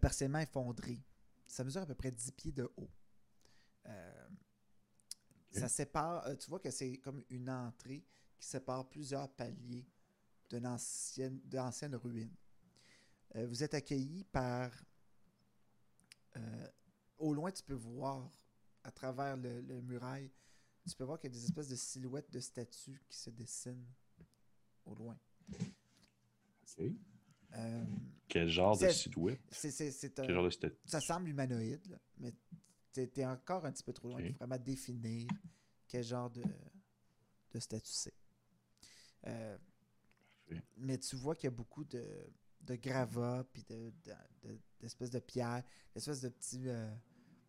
partiellement 0.00 0.38
effondrée. 0.38 1.04
Ça 1.48 1.64
mesure 1.64 1.82
à 1.82 1.86
peu 1.86 1.96
près 1.96 2.12
10 2.12 2.30
pieds 2.30 2.52
de 2.52 2.70
haut. 2.76 2.90
Ça 5.50 5.68
sépare, 5.68 6.38
tu 6.38 6.48
vois 6.48 6.60
que 6.60 6.70
c'est 6.70 6.98
comme 6.98 7.20
une 7.28 7.50
entrée 7.50 8.06
qui 8.38 8.46
sépare 8.46 8.88
plusieurs 8.88 9.28
paliers 9.30 9.84
d'une 10.48 10.64
ancienne, 10.64 11.40
d'anciennes 11.44 11.96
ruines. 11.96 12.36
vous 13.34 13.64
êtes 13.64 13.74
accueilli 13.74 14.22
par 14.22 14.70
au 17.18 17.34
loin, 17.34 17.50
tu 17.50 17.64
peux 17.64 17.74
voir 17.74 18.30
à 18.84 18.92
travers 18.92 19.36
le, 19.36 19.82
muraille, 19.82 20.30
tu 20.88 20.94
peux 20.94 21.04
voir 21.04 21.18
qu'il 21.18 21.32
y 21.32 21.36
a 21.36 21.38
des 21.38 21.44
espèces 21.44 21.68
de 21.68 21.76
silhouettes 21.76 22.30
de 22.30 22.40
statues 22.40 23.02
qui 23.08 23.18
se 23.18 23.30
dessinent 23.30 23.88
au 24.86 24.94
loin. 24.94 25.18
Euh, 26.80 27.84
Quel 28.28 28.48
genre 28.48 28.78
de 28.78 28.88
silhouette? 28.88 29.40
C'est, 29.50 30.14
Quel 30.14 30.32
genre 30.32 30.44
de 30.44 30.50
statue? 30.50 30.76
Ça 30.84 31.00
semble 31.00 31.28
humanoïde, 31.28 31.98
mais 32.18 32.32
tu 32.92 33.08
es 33.20 33.26
encore 33.26 33.64
un 33.64 33.72
petit 33.72 33.82
peu 33.82 33.92
trop 33.92 34.08
loin. 34.08 34.20
Il 34.20 34.32
faut 34.32 34.38
vraiment 34.38 34.62
définir 34.62 35.28
quel 35.86 36.04
genre 36.04 36.30
de, 36.30 36.42
de 37.52 37.58
statue 37.58 37.92
c'est. 37.92 38.14
Euh, 39.26 39.56
mais 40.76 40.98
tu 40.98 41.16
vois 41.16 41.34
qu'il 41.34 41.44
y 41.44 41.52
a 41.52 41.56
beaucoup 41.56 41.84
de, 41.84 42.04
de 42.60 42.74
gravats, 42.76 43.44
puis 43.52 43.64
de, 43.64 43.92
d'espèces 44.80 45.10
de, 45.10 45.18
pierres, 45.18 45.64
d'espèces 45.94 46.20
de 46.20 46.28
petits, 46.28 46.68
euh, 46.68 46.90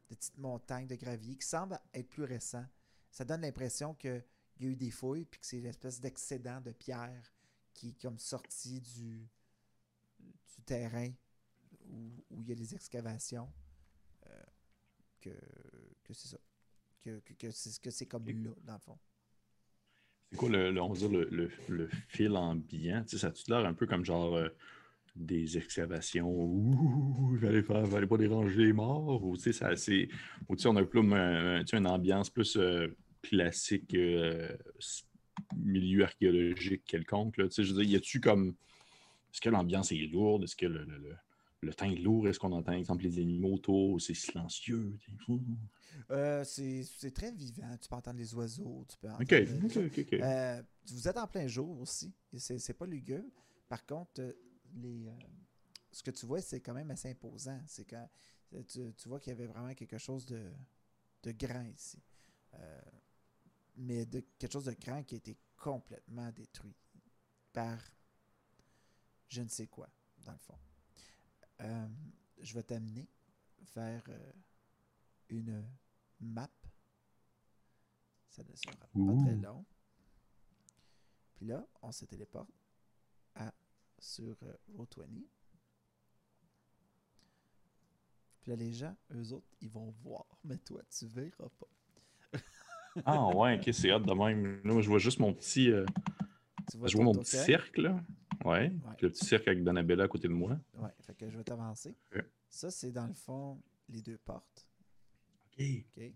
de 0.10 0.15
petites 0.15 0.38
montagnes 0.38 0.88
de 0.88 0.96
gravier 0.96 1.36
qui 1.36 1.48
semblent 1.48 1.80
être 1.94 2.08
plus 2.08 2.24
récents. 2.24 2.65
Ça 3.12 3.26
donne 3.26 3.42
l'impression 3.42 3.94
qu'il 3.94 4.24
y 4.60 4.65
a 4.65 4.70
eu 4.70 4.76
des 4.76 4.92
fouilles, 4.92 5.26
puis 5.26 5.39
que 5.39 5.46
c'est 5.46 5.60
une 5.60 5.65
espèce 5.65 6.00
d'excédent 6.00 6.62
de 6.62 6.72
pierre 6.72 7.34
qui 7.80 7.89
est 7.89 8.02
comme 8.02 8.20
sorti 8.20 8.82
du, 8.82 9.26
du 10.20 10.62
terrain 10.65 11.10
où, 11.88 12.12
où, 12.30 12.42
il 12.42 12.50
y 12.50 12.52
a 12.52 12.56
des 12.56 12.76
excavations. 12.76 13.50
Euh, 14.28 14.44
que, 15.22 15.30
que 16.04 16.13
c'est 16.13 16.28
ça. 16.28 16.38
Que, 17.02 17.22
que, 17.38 17.52
c'est, 17.52 17.80
que 17.82 17.89
c'est 17.89 18.06
comme 18.06 18.28
là, 18.28 18.52
dans 18.63 18.74
le 18.74 18.80
fond. 18.80 19.00
C'est 20.30 20.38
quoi 20.38 20.50
le, 20.50 20.78
on 20.82 20.89
va 20.89 20.98
dire 20.98 21.10
le, 21.10 21.50
le, 21.70 21.89
fil 22.10 22.36
ambiant? 22.36 23.04
Tu 23.04 23.12
sais, 23.12 23.18
ça 23.20 23.28
a-tu 23.28 23.50
l'air 23.50 23.65
un 23.65 23.74
peu 23.74 23.88
comme 23.88 24.04
genre 24.04 24.36
euh, 24.36 24.50
des 25.15 25.58
excavations 25.58 26.30
où 26.30 27.38
il 27.42 27.63
fallait, 27.63 27.63
fallait 27.63 28.08
pas 28.08 28.18
déranger 28.18 28.65
les 28.65 28.74
morts? 28.74 29.24
Ou 29.24 29.38
tu 29.38 29.54
sais, 29.54 29.76
c'est 29.78 30.10
on 30.50 30.76
a 30.76 30.84
plus 30.84 31.00
un, 31.13 31.63
une 31.63 31.88
ambiance 31.88 32.30
plus 32.30 32.58
euh, 32.58 32.94
classique 33.22 33.94
euh, 33.96 34.56
milieu 35.55 36.03
archéologique 36.03 36.83
quelconque 36.85 37.38
là, 37.38 37.47
tu 37.47 37.63
je 37.63 37.73
veux 37.73 37.81
dire, 37.83 37.91
y 37.93 37.95
a-tu 37.95 38.19
comme 38.19 38.55
est-ce 39.31 39.41
que 39.41 39.49
l'ambiance 39.49 39.91
est 39.91 40.07
lourde? 40.12 40.43
Est-ce 40.43 40.55
que 40.55 40.65
le, 40.65 40.83
le, 40.85 41.15
le, 41.62 41.73
temps 41.73 41.89
est 41.89 41.95
lourd? 41.95 42.27
Est-ce 42.27 42.39
qu'on 42.39 42.51
entend 42.51 42.73
exemple 42.73 43.03
les 43.03 43.19
animaux 43.19 43.53
autour 43.55 44.01
c'est 44.01 44.13
silencieux? 44.13 44.97
Euh, 46.12 46.43
c'est 46.43 47.12
très 47.13 47.31
vivant. 47.31 47.77
Tu 47.79 47.89
peux 47.89 47.95
entendre 47.95 48.17
les 48.17 48.33
oiseaux. 48.33 48.85
Tu 48.88 48.97
peux 48.97 49.09
entendre, 49.09 49.23
OK. 49.23 50.55
vous 50.88 51.07
êtes 51.07 51.17
en 51.17 51.27
plein 51.27 51.47
jour 51.47 51.79
aussi. 51.79 52.13
C'est 52.38 52.77
pas 52.77 52.85
lugubre. 52.85 53.29
Par 53.67 53.85
contre, 53.85 54.35
les, 54.75 55.07
euh, 55.07 55.12
ce 55.91 56.01
que 56.01 56.12
tu 56.12 56.25
vois, 56.25 56.41
c'est 56.41 56.59
quand 56.59 56.73
même 56.73 56.89
assez 56.89 57.09
imposant. 57.09 57.59
C'est 57.67 57.85
quand 57.85 58.09
euh, 58.55 58.63
tu, 58.97 59.09
vois 59.09 59.19
qu'il 59.19 59.31
y 59.31 59.35
avait 59.35 59.45
vraiment 59.45 59.73
quelque 59.75 59.99
chose 59.99 60.25
de, 60.25 60.51
de 61.23 61.31
grand 61.31 61.65
ici. 61.65 61.99
Euh, 63.80 63.84
mais 63.84 64.06
de 64.06 64.20
quelque 64.38 64.52
chose 64.52 64.65
de 64.65 64.74
grand 64.74 65.04
qui 65.04 65.15
a 65.15 65.18
été 65.18 65.38
complètement 65.58 66.32
détruit 66.32 66.76
par 67.54 67.80
je 69.28 69.42
ne 69.42 69.48
sais 69.48 69.68
quoi, 69.68 69.88
dans 70.20 70.32
le 70.32 70.38
fond. 70.39 70.60
je 72.39 72.54
vais 72.54 72.63
t'amener 72.63 73.08
vers 73.76 74.04
une 75.30 75.63
map. 76.20 76.50
Ça 78.30 78.44
ne 78.44 78.56
sera 78.56 78.76
pas 78.76 78.88
très 79.24 79.36
long. 79.36 79.65
Puis 81.36 81.46
là, 81.46 81.68
on 81.82 81.92
se 81.92 82.06
téléporte 82.06 82.50
à 83.36 83.54
sur 84.00 84.36
euh, 84.44 84.54
Roll20. 84.76 85.24
Puis 88.42 88.52
là, 88.52 88.56
les 88.56 88.74
gens, 88.74 88.96
eux 89.12 89.32
autres, 89.34 89.48
ils 89.62 89.70
vont 89.70 89.92
voir, 89.92 90.26
mais 90.44 90.58
toi, 90.58 90.82
tu 90.89 91.06
verras 91.06 91.50
pas. 91.50 91.68
Ah 93.06 93.28
ouais, 93.36 93.58
ok, 93.58 93.73
c'est 93.73 93.91
hâte 93.91 94.06
de 94.06 94.13
même. 94.13 94.62
Là, 94.63 94.73
moi, 94.73 94.82
je 94.82 94.89
vois 94.89 94.99
juste 94.99 95.19
mon 95.19 95.34
petit. 95.34 95.71
Euh, 95.71 95.86
je 96.71 96.95
vois 96.95 97.06
mon 97.06 97.13
petit 97.13 97.38
cercle, 97.38 97.82
là. 97.82 98.04
Ouais. 98.45 98.71
Le 99.02 99.10
petit 99.10 99.25
cercle 99.25 99.49
avec 99.49 99.63
Donabella 99.63 100.06
à 100.06 100.08
côté 100.08 100.28
de 100.28 100.34
moi. 100.34 100.58
Ouais, 100.78 100.89
fait 101.02 101.13
que 101.13 101.30
je 101.30 101.38
vais 101.38 101.43
t'avancer. 101.43 101.95
Ça, 102.47 102.71
c'est 102.71 102.91
dans 102.91 103.08
le 103.08 103.13
fond 103.13 103.62
les 103.89 104.02
deux 104.02 104.17
portes. 104.17 104.67
OK. 105.58 105.65
OK. 105.97 106.13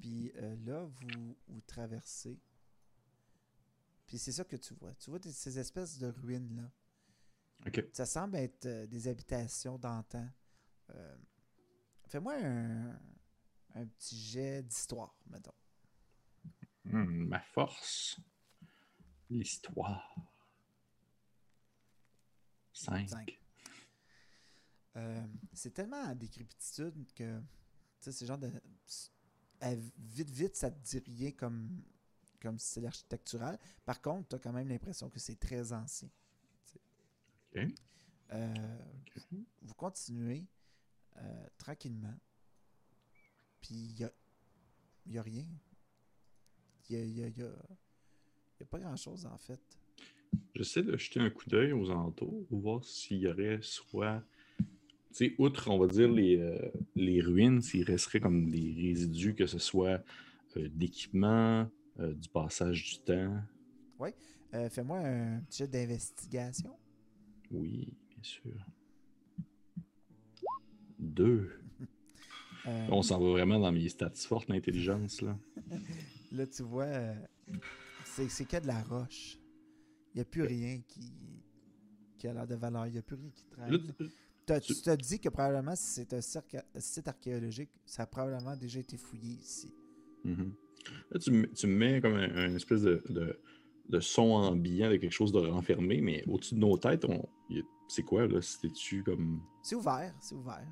Puis 0.00 0.32
euh, 0.36 0.54
là, 0.64 0.84
vous, 0.84 1.36
vous 1.48 1.60
traversez 1.62 2.38
puis 4.08 4.16
c'est 4.16 4.32
ça 4.32 4.42
que 4.42 4.56
tu 4.56 4.74
vois. 4.74 4.94
Tu 4.94 5.10
vois 5.10 5.20
ces 5.22 5.58
espèces 5.58 5.98
de 5.98 6.06
ruines-là. 6.06 6.70
Ça 7.92 8.06
semble 8.06 8.36
être 8.36 8.64
euh, 8.64 8.86
des 8.86 9.06
habitations 9.06 9.76
d'antan. 9.76 10.26
Euh, 10.94 11.16
fais-moi 12.06 12.34
un, 12.42 12.98
un, 13.74 13.86
petit 13.86 14.18
jet 14.18 14.62
d'histoire, 14.62 15.14
mettons. 15.26 15.54
Hmm, 16.84 17.26
ma 17.26 17.40
force. 17.40 18.20
L'histoire. 19.30 20.14
Cinq. 22.72 23.38
Euh, 24.96 25.26
c'est 25.52 25.74
tellement 25.74 26.02
en 26.02 26.14
décrépitude 26.14 27.12
que 27.14 27.40
c'est 28.00 28.26
genre 28.26 28.38
de. 28.38 28.50
vite, 29.98 30.30
vite, 30.30 30.56
ça 30.56 30.70
te 30.70 30.78
dit 30.78 30.98
rien 30.98 31.32
comme 31.32 31.82
comme 32.40 32.58
si 32.58 32.68
c'est 32.68 32.80
l'architectural. 32.80 33.58
Par 33.84 34.00
contre, 34.00 34.28
tu 34.28 34.36
as 34.36 34.38
quand 34.38 34.52
même 34.52 34.68
l'impression 34.68 35.10
que 35.10 35.18
c'est 35.18 35.38
très 35.38 35.72
ancien. 35.72 36.08
Euh, 38.32 38.78
vous 39.62 39.74
continuez 39.74 40.46
euh, 41.16 41.46
tranquillement. 41.56 42.14
Puis 43.60 43.74
il 43.74 43.94
n'y 43.94 44.04
a, 44.04 44.12
y 45.06 45.18
a 45.18 45.22
rien. 45.22 45.46
Il 46.90 46.96
n'y 47.12 47.22
a, 47.22 47.28
y 47.28 47.42
a, 47.42 48.64
pas 48.70 48.78
grand-chose 48.78 49.26
en 49.26 49.36
fait. 49.38 49.60
J'essaie 50.54 50.82
de 50.82 50.96
jeter 50.96 51.20
un 51.20 51.30
coup 51.30 51.48
d'œil 51.48 51.72
aux 51.72 51.90
alentours 51.90 52.46
pour 52.48 52.60
voir 52.60 52.84
s'il 52.84 53.18
y 53.18 53.28
aurait 53.28 53.58
soit. 53.62 54.22
Tu 54.58 54.64
sais, 55.12 55.34
outre, 55.38 55.70
on 55.70 55.78
va 55.78 55.86
dire, 55.86 56.10
les, 56.10 56.36
euh, 56.36 56.70
les 56.94 57.20
ruines, 57.20 57.62
s'il 57.62 57.84
resterait 57.84 58.20
comme 58.20 58.50
des 58.50 58.74
résidus, 58.76 59.34
que 59.34 59.46
ce 59.46 59.58
soit 59.58 60.02
d'équipement, 60.56 61.70
euh, 62.00 62.14
du 62.14 62.28
passage 62.28 62.84
du 62.84 62.98
temps. 63.00 63.42
Oui. 63.98 64.10
Euh, 64.54 64.70
fais-moi 64.70 64.98
un 64.98 65.40
petit 65.40 65.58
jet 65.58 65.68
d'investigation. 65.68 66.76
Oui, 67.50 67.92
bien 68.08 68.22
sûr. 68.22 68.66
Deux. 70.98 71.60
Euh, 72.68 72.86
On 72.90 73.02
s'en 73.02 73.18
va 73.18 73.30
vraiment 73.30 73.58
dans 73.58 73.72
mes 73.72 73.88
stats 73.88 74.10
fortes, 74.14 74.48
l'intelligence. 74.48 75.22
Là. 75.22 75.36
là, 76.32 76.46
tu 76.46 76.62
vois, 76.62 76.86
c'est 78.04 78.46
que 78.46 78.60
de 78.60 78.66
la 78.66 78.82
roche. 78.82 79.38
Il 80.14 80.18
n'y 80.18 80.22
a 80.22 80.24
plus 80.24 80.42
rien 80.42 80.80
qui, 80.86 81.12
qui 82.18 82.28
a 82.28 82.32
l'air 82.32 82.46
de 82.46 82.54
valeur. 82.54 82.86
Il 82.86 82.92
n'y 82.92 82.98
a 82.98 83.02
plus 83.02 83.16
rien 83.16 83.30
qui 83.30 83.44
traîne. 83.46 84.60
tu 84.60 84.74
te 84.74 84.94
dis 84.96 85.20
que 85.20 85.28
probablement, 85.28 85.76
si 85.76 86.04
c'est 86.06 86.12
un 86.14 86.20
site 86.80 87.08
archéologique, 87.08 87.70
ça 87.86 88.02
a 88.02 88.06
probablement 88.06 88.56
déjà 88.56 88.80
été 88.80 88.96
fouillé 88.96 89.34
ici. 89.34 89.72
Mm 90.24 90.50
Là, 91.10 91.18
tu, 91.18 91.30
me 91.30 91.66
mets 91.66 92.00
comme 92.00 92.14
un, 92.14 92.54
espèce 92.54 92.82
de, 92.82 93.02
de, 93.88 94.00
son 94.00 94.30
ambiant 94.30 94.90
de 94.90 94.96
quelque 94.96 95.12
chose 95.12 95.32
de 95.32 95.38
renfermé, 95.38 96.00
mais 96.00 96.24
au-dessus 96.26 96.54
de 96.54 96.60
nos 96.60 96.78
têtes, 96.78 97.06
c'est 97.88 98.02
quoi 98.02 98.26
là? 98.26 98.40
C'était-tu 98.40 99.02
comme. 99.02 99.42
C'est 99.62 99.74
ouvert, 99.74 100.14
c'est 100.20 100.34
ouvert. 100.34 100.66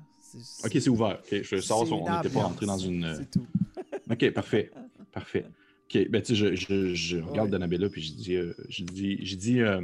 Ok, 0.63 0.71
c'est 0.73 0.89
ouvert. 0.89 1.21
je 1.31 1.57
sors, 1.57 1.91
on 1.91 2.09
n'était 2.09 2.29
pas 2.29 2.43
rentré 2.43 2.65
dans 2.65 2.77
une. 2.77 3.15
C'est 3.15 3.31
tout. 3.31 3.47
ok, 4.09 4.31
parfait. 4.31 4.71
Parfait. 5.11 5.45
Ok, 5.85 6.09
ben 6.09 6.21
tu 6.21 6.35
sais, 6.35 6.55
je, 6.55 6.93
je, 6.93 7.17
regarde 7.17 7.47
ouais. 7.47 7.51
Donabella 7.51 7.89
puis 7.89 8.01
je 8.01 8.13
dis, 8.13 8.35
euh, 8.35 8.53
je 8.67 8.83
dis, 8.83 9.25
je 9.25 9.35
dis 9.35 9.61
euh, 9.61 9.81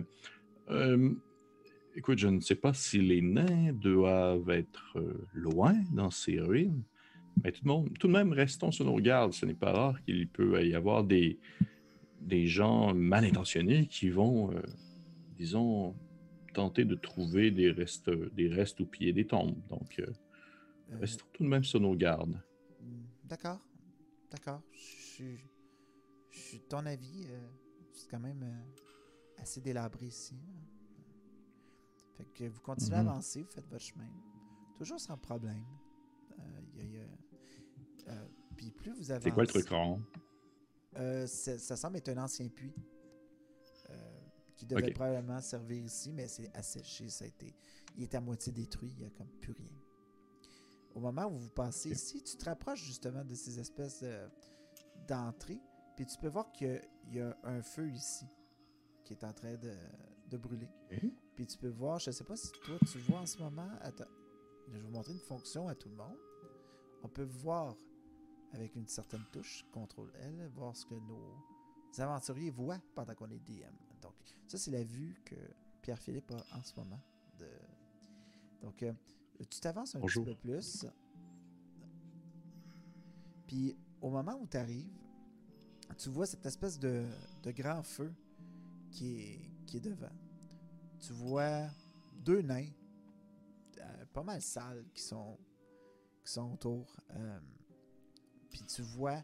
euh, 0.70 1.12
écoute, 1.96 2.20
je 2.20 2.28
ne 2.28 2.42
sais 2.42 2.56
pas 2.56 2.74
si 2.74 3.00
les 3.00 3.22
nains 3.22 3.72
doivent 3.74 4.50
être 4.50 4.98
euh, 4.98 5.26
loin 5.34 5.76
dans 5.94 6.12
ces 6.12 6.40
ruines, 6.40 6.84
mais 7.44 7.52
tout, 7.52 7.62
le 7.64 7.70
monde, 7.70 7.98
tout 7.98 8.08
de 8.08 8.14
même, 8.14 8.34
restons 8.34 8.72
sur 8.72 8.86
nos 8.86 8.98
gardes. 8.98 9.34
Ce 9.34 9.46
n'est 9.46 9.54
pas 9.54 9.72
rare 9.72 10.04
qu'il 10.04 10.28
peut 10.28 10.66
y 10.66 10.76
avoir 10.76 11.04
des, 11.06 11.40
des 12.20 12.48
gens 12.48 12.94
mal 12.94 13.24
intentionnés 13.24 13.88
qui 13.88 14.10
vont, 14.10 14.52
euh, 14.52 14.62
disons, 15.38 15.96
tenter 16.54 16.86
de 16.86 16.96
trouver 16.96 17.50
des 17.50 17.72
restes, 17.72 18.12
des 18.36 18.50
restes 18.50 18.82
au 18.82 18.86
pied 18.86 19.14
des 19.14 19.26
tombes. 19.26 19.56
Donc, 19.70 20.00
euh, 20.00 20.06
Euh, 20.06 20.12
restons 20.92 21.26
tout 21.34 21.44
de 21.44 21.50
même 21.50 21.64
sur 21.64 21.80
nos 21.80 21.96
gardes. 21.96 22.42
Hmm, 22.82 23.04
D'accord. 23.24 23.60
D'accord. 24.32 24.62
Je 24.72 24.78
suis. 24.80 25.40
Je 26.30 26.40
suis 26.40 26.60
de 26.60 26.64
ton 26.66 26.86
avis. 26.86 27.26
euh, 27.30 27.48
c'est 27.94 28.10
quand 28.10 28.20
même 28.20 28.42
euh, 28.44 29.42
assez 29.42 29.62
délabré 29.62 30.08
ici. 30.08 30.36
hein. 30.36 30.60
Fait 32.18 32.26
que 32.26 32.44
vous 32.46 32.62
continuez 32.62 32.96
à 32.96 33.00
avancer, 33.00 33.42
vous 33.44 33.50
faites 33.52 33.68
votre 33.68 33.84
chemin. 33.84 34.08
Toujours 34.78 35.00
sans 35.00 35.18
problème. 35.18 35.64
Euh, 36.40 36.62
y 36.76 36.80
a- 36.80 36.84
y 36.84 36.98
a- 37.00 38.12
euh, 38.12 38.28
Puis 38.56 38.72
plus 38.72 38.92
vous 38.94 39.12
avancez. 39.12 39.30
C'est 39.30 39.34
quoi 39.34 39.44
le 39.44 39.48
truc 39.48 39.70
rond? 39.70 40.02
Euh, 40.96 41.26
ça 41.28 41.76
semble 41.76 41.98
être 41.98 42.10
un 42.10 42.18
ancien 42.24 42.48
puits 42.50 42.74
euh, 43.90 44.20
qui 44.56 44.66
devait 44.68 44.92
probablement 44.94 45.42
servir 45.42 45.84
ici, 45.84 46.12
mais 46.14 46.28
c'est 46.28 46.56
asséché. 46.56 47.10
Ça 47.10 47.26
a 47.26 47.28
été, 47.28 47.56
il 47.98 48.04
est 48.04 48.14
à 48.16 48.22
moitié 48.22 48.52
détruit. 48.52 48.92
Il 48.92 49.00
n'y 49.00 49.06
a 49.06 49.10
comme 49.12 49.30
plus 49.42 49.54
rien. 49.54 49.72
Au 50.94 51.00
moment 51.00 51.26
où 51.26 51.38
vous 51.38 51.50
passez 51.50 51.92
ici, 51.92 52.22
tu 52.24 52.38
te 52.38 52.46
rapproches 52.46 52.84
justement 52.84 53.24
de 53.26 53.34
ces 53.34 53.60
espèces 53.60 54.02
de- 54.04 54.30
d'entrées, 55.08 55.60
puis 55.96 56.06
tu 56.06 56.18
peux 56.18 56.28
voir 56.28 56.52
qu'il 56.52 56.68
y 56.68 56.72
a- 56.72 56.82
il 57.08 57.16
y, 57.16 57.20
a 57.22 57.36
un 57.44 57.62
feu 57.62 57.90
ici 57.92 58.26
qui 59.04 59.14
est 59.14 59.24
en 59.24 59.34
train 59.34 59.56
de, 59.56 59.74
de 60.30 60.38
brûler. 60.38 60.70
Ok. 60.92 61.04
Puis 61.36 61.48
tu 61.48 61.58
peux 61.58 61.70
voir, 61.70 62.00
je 62.00 62.10
ne 62.10 62.14
sais 62.14 62.24
pas 62.24 62.36
si 62.36 62.52
toi 62.64 62.78
tu 62.92 63.00
vois 63.00 63.20
en 63.22 63.26
ce 63.26 63.38
moment. 63.40 63.70
Attends, 63.82 64.08
je 64.68 64.74
vais 64.74 64.80
vous 64.80 64.92
montrer 64.92 65.14
une 65.14 65.20
fonction 65.20 65.68
à 65.68 65.76
tout 65.76 65.90
le 65.90 65.96
monde. 65.96 66.18
On 67.02 67.10
peut 67.10 67.24
voir 67.24 67.76
avec 68.54 68.76
une 68.76 68.88
certaine 68.88 69.24
touche, 69.32 69.66
CTRL 69.74 70.12
L, 70.16 70.48
voir 70.54 70.76
ce 70.76 70.86
que 70.86 70.94
nos 70.96 71.36
aventuriers 71.98 72.52
voient 72.52 72.80
pendant 72.96 73.14
qu'on 73.16 73.30
est 73.32 73.40
DM. 73.40 73.74
Donc, 74.02 74.14
ça, 74.48 74.58
c'est 74.60 74.72
la 74.72 74.84
vue 74.84 75.16
que 75.26 75.36
Pierre-Philippe 75.82 76.32
a 76.32 76.58
en 76.58 76.62
ce 76.64 76.76
moment. 76.80 77.00
De... 77.40 77.48
Donc, 78.62 78.84
euh, 78.84 78.94
tu 79.50 79.60
t'avances 79.60 79.96
un 79.96 80.00
Bonjour. 80.00 80.26
petit 80.26 80.36
peu 80.36 80.40
plus. 80.42 80.86
Puis, 83.48 83.76
au 84.02 84.10
moment 84.10 84.38
où 84.42 84.48
tu 84.48 84.58
arrives, 84.58 84.90
tu 85.98 86.10
vois 86.10 86.26
cette 86.26 86.46
espèce 86.46 86.80
de, 86.80 87.06
de 87.44 87.52
grand 87.52 87.84
feu 87.84 88.12
qui 88.92 89.22
est, 89.22 89.40
qui 89.66 89.78
est 89.78 89.82
devant. 89.82 90.12
Tu 91.00 91.14
vois 91.14 91.68
deux 92.24 92.42
nains, 92.42 92.70
euh, 93.80 94.06
pas 94.14 94.24
mal 94.24 94.42
sales, 94.42 94.86
qui 94.94 95.02
sont, 95.04 95.38
qui 96.24 96.32
sont 96.32 96.54
autour. 96.54 96.96
Euh, 97.12 97.40
puis 98.50 98.64
tu 98.64 98.82
vois 98.82 99.22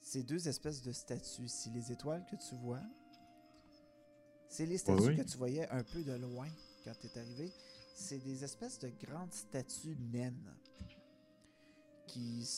ces 0.00 0.22
deux 0.22 0.48
espèces 0.48 0.80
de 0.82 0.92
statues 0.92 1.44
ici. 1.44 1.70
Les 1.70 1.92
étoiles 1.92 2.24
que 2.30 2.36
tu 2.36 2.54
vois, 2.56 2.82
c'est 4.48 4.66
les 4.66 4.78
statues 4.78 5.08
oui. 5.08 5.16
que 5.16 5.22
tu 5.22 5.36
voyais 5.36 5.68
un 5.68 5.82
peu 5.82 6.02
de 6.02 6.12
loin 6.12 6.48
quand 6.84 6.92
tu 6.98 7.06
es 7.06 7.18
arrivé. 7.18 7.52
C'est 8.00 8.18
des 8.18 8.44
espèces 8.44 8.78
de 8.78 8.90
grandes 9.04 9.32
statues 9.32 9.96
naines 10.12 10.54
qui, 12.06 12.48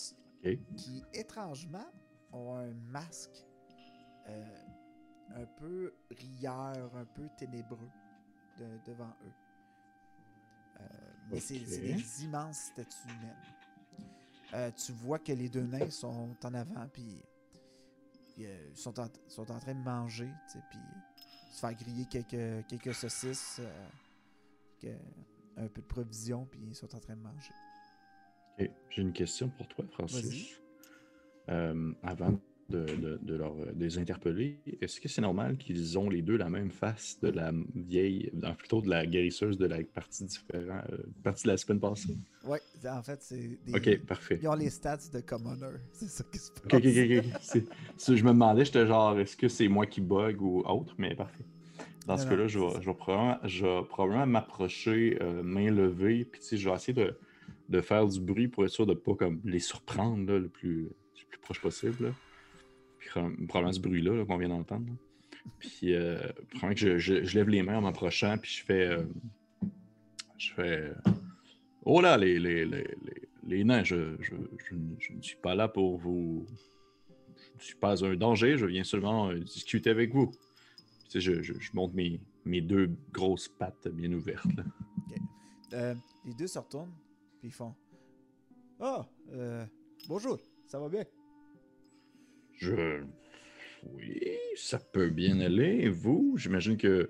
qui 0.77 1.03
étrangement, 1.15 1.87
ont 2.31 2.57
un 2.57 2.75
masque 2.75 3.47
euh, 4.29 4.45
un 5.35 5.47
peu 5.47 5.95
rieur, 6.11 6.95
un 6.95 7.07
peu 7.07 7.27
ténébreux 7.39 7.91
de- 8.59 8.79
devant 8.85 9.17
eux. 9.25 9.33
Euh, 10.79 10.85
mais 11.31 11.41
c'est 11.41 11.59
des 11.81 12.25
immenses 12.25 12.59
statues 12.73 13.09
naines. 13.09 14.07
Euh, 14.53 14.71
tu 14.73 14.93
vois 14.93 15.19
que 15.19 15.33
les 15.33 15.49
deux 15.49 15.67
nains 15.67 15.91
sont 15.91 16.37
en 16.45 16.55
avant, 16.55 16.87
puis 16.93 17.23
ils 18.37 18.47
sont, 18.75 19.01
en, 19.01 19.09
sont 19.27 19.51
en 19.51 19.59
train 19.59 19.75
de 19.75 19.83
manger, 19.83 20.31
puis 20.69 20.79
se 21.51 21.61
faire 21.61 21.75
griller 21.75 22.05
quelques, 22.05 22.67
quelques 22.67 22.95
saucisses, 22.95 23.61
euh, 24.85 24.97
un 25.57 25.69
peu 25.69 25.81
de 25.83 25.87
provisions, 25.87 26.47
puis 26.51 26.61
ils 26.69 26.75
sont 26.75 26.95
en 26.95 27.01
train 27.01 27.17
de 27.17 27.23
manger. 27.23 27.55
J'ai 28.91 29.03
une 29.03 29.13
question 29.13 29.49
pour 29.49 29.69
toi, 29.69 29.85
Francis. 29.91 30.61
Euh, 31.49 31.93
avant 32.03 32.39
de, 32.69 32.85
de- 32.97 33.19
de 33.23 33.35
leur, 33.35 33.55
de 33.57 33.73
les 33.85 33.99
interpeller, 33.99 34.61
est-ce 34.81 35.01
que 35.01 35.09
c'est 35.09 35.23
normal 35.23 35.57
qu'ils 35.57 35.99
ont 35.99 36.09
les 36.09 36.23
deux 36.23 36.37
la 36.37 36.49
même 36.51 36.71
face 36.71 37.19
de 37.21 37.29
la 37.31 37.53
vieille, 37.75 38.31
plutôt 38.59 38.81
de 38.83 38.89
la 38.89 39.07
guérisseuse 39.07 39.59
de 39.59 39.67
la 39.67 39.83
partie 39.83 40.25
différente, 40.25 40.85
euh, 40.93 40.99
partie 41.25 41.45
de 41.45 41.49
la 41.49 41.57
semaine 41.57 41.81
passée? 41.81 42.17
Ouais, 42.45 42.61
en 42.87 43.03
fait, 43.03 43.23
c'est 43.23 43.59
des. 43.65 43.75
Ok, 43.75 44.07
parfait. 44.07 44.39
Ils 44.41 44.49
ont 44.49 44.55
les 44.55 44.71
stats 44.71 45.09
de 45.13 45.21
commoner. 45.21 45.79
C'est 45.93 46.09
ça 46.09 46.23
qui 46.31 46.39
se 46.39 46.51
passe. 46.53 46.65
Ok, 46.73 46.75
ok, 46.75 46.85
ok. 46.85 47.65
c'est- 47.97 48.17
je 48.17 48.25
me 48.25 48.31
demandais, 48.31 48.65
j'étais 48.65 48.87
genre, 48.87 49.19
est-ce 49.19 49.37
que 49.37 49.49
c'est 49.49 49.69
moi 49.69 49.87
qui 49.87 50.01
bug 50.01 50.41
ou 50.41 50.61
autre, 50.61 50.95
mais 50.99 51.15
parfait. 51.17 51.45
Dans 52.07 52.17
ce 52.17 52.27
cas-là, 52.31 52.47
je 52.49 52.59
vais, 52.59 52.71
ça. 52.73 52.81
je 53.45 53.67
vais 53.67 53.83
probablement, 53.89 54.27
m'approcher 54.27 55.19
euh, 55.21 55.43
main 55.43 55.71
levée, 55.71 56.25
puis 56.25 56.41
je 56.53 56.69
vais 56.69 56.75
essayer 56.75 56.93
de, 56.95 57.17
de 57.69 57.81
faire 57.81 58.07
du 58.07 58.21
bruit 58.21 58.49
pour 58.49 58.65
être 58.65 58.71
sûr 58.71 58.87
de 58.87 58.95
pas 58.95 59.15
comme 59.15 59.41
les 59.45 59.61
surprendre 59.61 60.31
là, 60.33 60.39
le, 60.39 60.49
plus, 60.49 60.85
le 60.85 60.91
plus 61.29 61.39
proche 61.41 61.61
possible. 61.61 62.07
là. 62.07 62.11
Puis 62.99 63.11
probablement 63.49 63.73
ce 63.73 63.81
bruit-là 63.81 64.15
là, 64.15 64.25
qu'on 64.25 64.39
vient 64.39 64.49
d'entendre. 64.49 64.87
Puis 65.59 65.95
euh, 65.95 66.19
probablement 66.51 66.75
que 66.75 66.81
je, 66.81 66.99
je- 66.99 67.25
je 67.25 67.35
lève 67.39 67.49
les 67.49 67.63
mains 67.63 67.79
en 67.79 67.83
m'approchant, 67.83 68.37
puis 68.39 68.51
je 68.51 68.65
fais. 68.65 68.87
euh, 68.89 69.03
je 70.39 70.53
fais. 70.55 70.93
Oh 71.85 72.01
là, 72.01 72.17
les, 72.19 72.39
les, 72.39 72.65
les, 72.67 72.85
les, 73.47 73.65
nains, 73.65 73.85
je, 73.85 74.17
je, 74.21 74.35
je 74.69 74.75
ne- 74.75 74.95
je 74.99 75.13
ne 75.15 75.23
suis 75.23 75.37
pas 75.37 75.55
là 75.55 75.69
pour 75.69 75.97
vous. 75.97 76.47
Je 77.39 77.45
ne 77.59 77.63
suis 77.63 77.77
pas 77.77 78.05
un 78.05 78.17
danger, 78.17 78.57
je 78.59 78.67
viens 78.67 78.85
seulement 78.85 79.31
euh, 79.31 79.39
discuter 79.39 79.91
avec 79.91 80.13
vous. 80.15 80.31
Tu 81.11 81.21
sais, 81.21 81.21
je, 81.21 81.43
je, 81.43 81.53
je 81.59 81.71
montre 81.75 81.95
mes, 81.95 82.21
mes 82.45 82.61
deux 82.61 82.89
grosses 83.13 83.49
pattes 83.49 83.89
bien 83.89 84.13
ouvertes. 84.13 84.53
là. 84.57 84.65
Euh, 85.73 85.95
les 86.25 86.35
deux 86.35 86.49
se 86.49 86.59
retournent, 86.59 86.91
puis 87.39 87.47
ils 87.51 87.53
font 87.53 87.73
Ah, 88.81 89.07
euh, 89.33 89.65
bonjour, 90.09 90.37
ça 90.67 90.81
va 90.81 90.89
bien 90.89 91.05
Je. 92.55 93.05
Oui, 93.85 94.21
ça 94.57 94.81
peut 94.81 95.11
bien 95.11 95.39
aller. 95.39 95.79
Et 95.83 95.89
vous, 95.89 96.35
j'imagine 96.37 96.77
que 96.77 97.09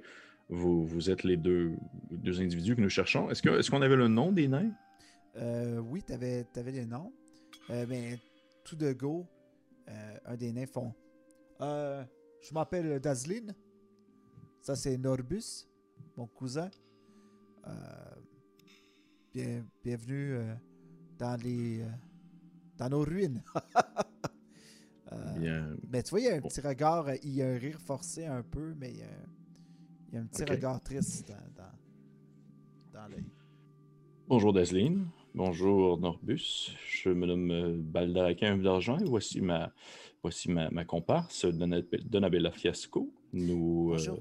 vous, 0.51 0.85
vous 0.85 1.09
êtes 1.09 1.23
les 1.25 1.39
deux, 1.39 1.73
deux 2.11 2.39
individus 2.43 2.77
que 2.77 2.83
nous 2.83 2.91
cherchons. 2.91 3.31
Est-ce 3.31 3.41
que- 3.41 3.59
est-ce 3.59 3.71
qu'on 3.71 3.81
avait 3.81 3.97
le 3.97 4.09
nom 4.09 4.31
des 4.31 4.47
nains? 4.47 4.73
euh, 5.37 5.79
Oui, 5.79 6.03
t'avais 6.03 6.47
avais 6.57 6.73
les 6.73 6.85
noms. 6.85 7.15
Euh, 7.71 7.87
ben, 7.87 8.19
tout 8.63 8.77
de 8.77 8.93
go, 8.93 9.27
un 10.27 10.37
des 10.37 10.53
nains 10.53 10.67
font 10.67 10.93
euh, 11.63 12.05
Je 12.43 12.53
m'appelle 12.53 13.01
Dazlin. 13.01 13.47
Ça, 14.61 14.77
c'est 14.77 14.97
Norbus, 14.99 15.67
mon 16.17 16.27
cousin. 16.27 16.71
Euh, 17.67 17.71
bien, 19.35 19.65
bienvenue 19.85 20.35
euh, 20.35 20.55
dans 21.19 21.41
les. 21.43 21.83
euh, 21.83 21.87
dans 22.79 22.89
nos 22.91 23.03
ruines. 23.03 23.43
Bien. 25.41 25.77
Mais 25.91 26.03
tu 26.03 26.11
vois, 26.11 26.21
il 26.21 26.27
y 26.27 26.29
a 26.29 26.37
un 26.37 26.41
petit 26.41 26.61
regard, 26.61 27.07
il 27.23 27.35
y 27.35 27.43
a 27.43 27.49
un 27.49 27.59
rire 27.59 27.81
forcé 27.81 28.27
un 28.27 28.43
peu, 28.43 28.75
mais 28.79 28.91
il 28.91 28.99
y 28.99 29.03
a, 29.03 29.07
il 30.09 30.15
y 30.15 30.19
a 30.19 30.21
un 30.21 30.27
petit 30.27 30.45
regard 30.45 30.81
triste 30.81 31.29
dans, 31.29 31.63
dans, 31.63 31.73
dans 32.93 33.09
l'œil. 33.09 33.25
Bonjour 34.29 34.53
Dasline, 34.53 35.09
bonjour 35.35 35.99
Norbus, 35.99 36.71
je 36.89 37.09
me 37.09 37.27
nomme 37.27 37.83
Baldaraquin 37.83 38.57
d'Argent 38.59 38.99
et 38.99 39.05
voici 39.05 39.41
ma, 39.41 39.73
voici 40.23 40.49
ma, 40.51 40.71
ma 40.71 40.85
comparse 40.85 41.47
Dona- 41.47 41.83
Donabella 42.05 42.53
Fiasco. 42.53 43.11
Nous, 43.33 43.91
euh, 43.93 43.97
Bonjour. 43.97 44.19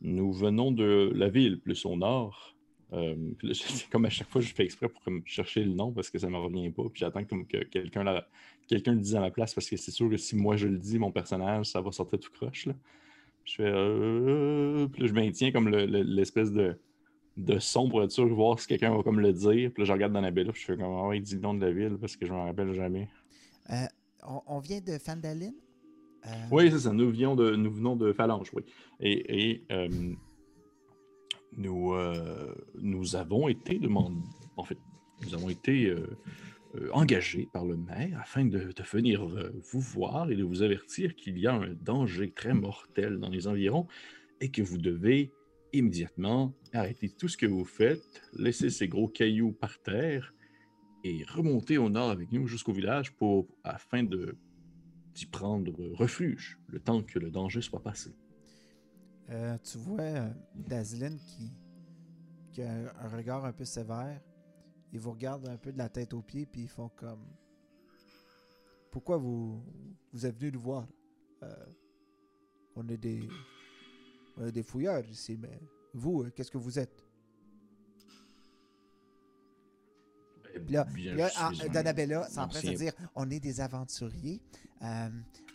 Nous 0.00 0.32
venons 0.32 0.72
de 0.72 1.12
la 1.14 1.28
ville 1.28 1.60
plus 1.60 1.84
au 1.84 1.96
nord. 1.96 2.56
Euh, 2.92 3.14
comme 3.92 4.04
à 4.06 4.10
chaque 4.10 4.28
fois, 4.28 4.40
je 4.40 4.52
fais 4.52 4.64
exprès 4.64 4.88
pour 4.88 5.02
chercher 5.24 5.62
le 5.64 5.72
nom 5.72 5.92
parce 5.92 6.10
que 6.10 6.18
ça 6.18 6.26
ne 6.26 6.32
me 6.32 6.38
revient 6.38 6.70
pas. 6.70 6.82
Puis 6.84 7.00
j'attends 7.00 7.24
comme 7.24 7.46
que 7.46 7.58
quelqu'un 7.64 8.02
la- 8.02 8.26
le 8.70 8.94
dise 8.96 9.16
à 9.16 9.20
ma 9.20 9.30
place 9.30 9.54
parce 9.54 9.68
que 9.68 9.76
c'est 9.76 9.90
sûr 9.90 10.08
que 10.08 10.16
si 10.16 10.36
moi 10.36 10.56
je 10.56 10.68
le 10.68 10.78
dis, 10.78 10.98
mon 10.98 11.10
personnage, 11.12 11.66
ça 11.66 11.80
va 11.80 11.92
sortir 11.92 12.18
tout 12.18 12.30
croche. 12.32 12.66
Là. 12.66 12.74
Je 13.44 13.54
fais. 13.56 13.62
euh, 13.66 14.86
Puis 14.88 15.08
je 15.08 15.12
maintiens 15.12 15.50
comme 15.52 15.68
le- 15.68 15.86
le- 15.86 16.02
l'espèce 16.02 16.52
de, 16.52 16.78
de 17.36 17.58
son 17.58 17.88
pour 17.88 18.02
être 18.02 18.10
sûr 18.10 18.26
de 18.26 18.32
voir 18.32 18.58
si 18.60 18.66
quelqu'un 18.66 18.94
va 18.94 19.02
comme 19.02 19.20
le 19.20 19.32
dire. 19.32 19.70
Puis 19.72 19.84
je 19.84 19.92
regarde 19.92 20.12
dans 20.12 20.20
la 20.20 20.30
belle, 20.30 20.50
puis 20.52 20.60
je 20.60 20.66
fais 20.66 20.76
comme. 20.76 20.92
Ah 20.98 21.08
ouais, 21.08 21.20
dis 21.20 21.34
le 21.34 21.40
nom 21.40 21.54
de 21.54 21.64
la 21.64 21.72
ville 21.72 21.96
parce 22.00 22.16
que 22.16 22.26
je 22.26 22.32
m'en 22.32 22.44
rappelle 22.44 22.72
jamais. 22.74 23.08
Euh, 23.70 23.86
on, 24.26 24.40
on 24.46 24.58
vient 24.58 24.80
de 24.80 24.98
Fandaline? 24.98 25.54
Euh, 26.26 26.30
Oui, 26.50 26.70
c'est 26.70 26.80
ça. 26.80 26.92
Nous, 26.92 27.12
de, 27.12 27.56
nous 27.56 27.70
venons 27.70 27.96
de 27.96 28.12
Phalange, 28.12 28.50
oui. 28.54 28.62
Et, 29.00 29.62
euh, 29.72 29.88
nous, 31.56 31.92
euh, 31.94 32.54
nous 32.80 33.16
avons 33.16 33.48
été 33.48 33.78
demandés. 33.78 34.20
En 34.56 34.64
fait, 34.64 34.78
nous 35.24 35.34
avons 35.34 35.50
été 35.50 35.94
engagés 36.92 37.48
par 37.52 37.64
le 37.64 37.76
maire 37.76 38.20
afin 38.20 38.44
de, 38.44 38.58
de 38.58 38.82
venir 38.82 39.26
vous 39.26 39.80
voir 39.80 40.30
et 40.30 40.36
de 40.36 40.44
vous 40.44 40.62
avertir 40.62 41.16
qu'il 41.16 41.36
y 41.38 41.46
a 41.48 41.54
un 41.54 41.74
danger 41.74 42.30
très 42.30 42.54
mortel 42.54 43.18
dans 43.18 43.28
les 43.28 43.48
environs 43.48 43.88
et 44.40 44.50
que 44.50 44.62
vous 44.62 44.78
devez 44.78 45.32
immédiatement, 45.72 46.54
arrêtez 46.72 47.10
tout 47.10 47.28
ce 47.28 47.36
que 47.36 47.46
vous 47.46 47.64
faites, 47.64 48.22
laissez 48.32 48.70
ces 48.70 48.88
gros 48.88 49.08
cailloux 49.08 49.52
par 49.52 49.80
terre 49.82 50.32
et 51.04 51.24
remontez 51.28 51.78
au 51.78 51.88
nord 51.88 52.10
avec 52.10 52.32
nous 52.32 52.46
jusqu'au 52.46 52.72
village 52.72 53.12
pour, 53.16 53.48
afin 53.64 54.02
de 54.02 54.36
d'y 55.20 55.26
prendre 55.26 55.70
refuge, 55.94 56.58
le 56.68 56.80
temps 56.80 57.02
que 57.02 57.18
le 57.18 57.30
danger 57.30 57.60
soit 57.60 57.82
passé. 57.82 58.16
Euh, 59.28 59.58
tu 59.58 59.76
vois 59.76 60.00
euh, 60.00 60.30
qui, 61.26 61.52
qui 62.50 62.62
a 62.62 62.72
un, 63.02 63.08
regard 63.08 63.44
un 63.44 63.52
peu 63.52 63.66
sévère. 63.66 64.18
Il 64.92 64.98
vous 64.98 65.10
regarde 65.10 65.46
un 65.46 65.58
peu 65.58 65.72
de 65.72 65.78
la 65.78 65.90
tête 65.90 66.14
aux 66.14 66.22
pieds, 66.22 66.46
puis 66.46 66.62
ils 66.62 66.68
font 66.68 66.88
comme. 66.88 67.26
Pourquoi 68.90 69.18
vous, 69.18 69.62
vous 70.10 70.24
êtes 70.24 70.36
venu 70.36 70.52
nous 70.52 70.60
voir? 70.60 70.88
Euh, 71.42 71.66
on 72.74 72.88
est 72.88 72.96
des. 72.96 73.28
On 74.38 74.46
est 74.46 74.52
des 74.52 74.62
fouilleurs 74.62 75.04
ici, 75.06 75.36
mais 75.36 75.60
vous, 75.92 76.30
qu'est-ce 76.34 76.50
que 76.50 76.58
vous 76.58 76.78
êtes? 76.78 77.04
Là, 80.68 80.86
là, 81.16 81.30
un 81.38 81.52
Donabella 81.72 82.28
s'empresse 82.28 82.62
de 82.64 82.76
dire 82.78 82.92
on 83.14 83.30
est 83.30 83.40
des 83.40 83.60
aventuriers. 83.60 84.40
Euh, 84.82 85.08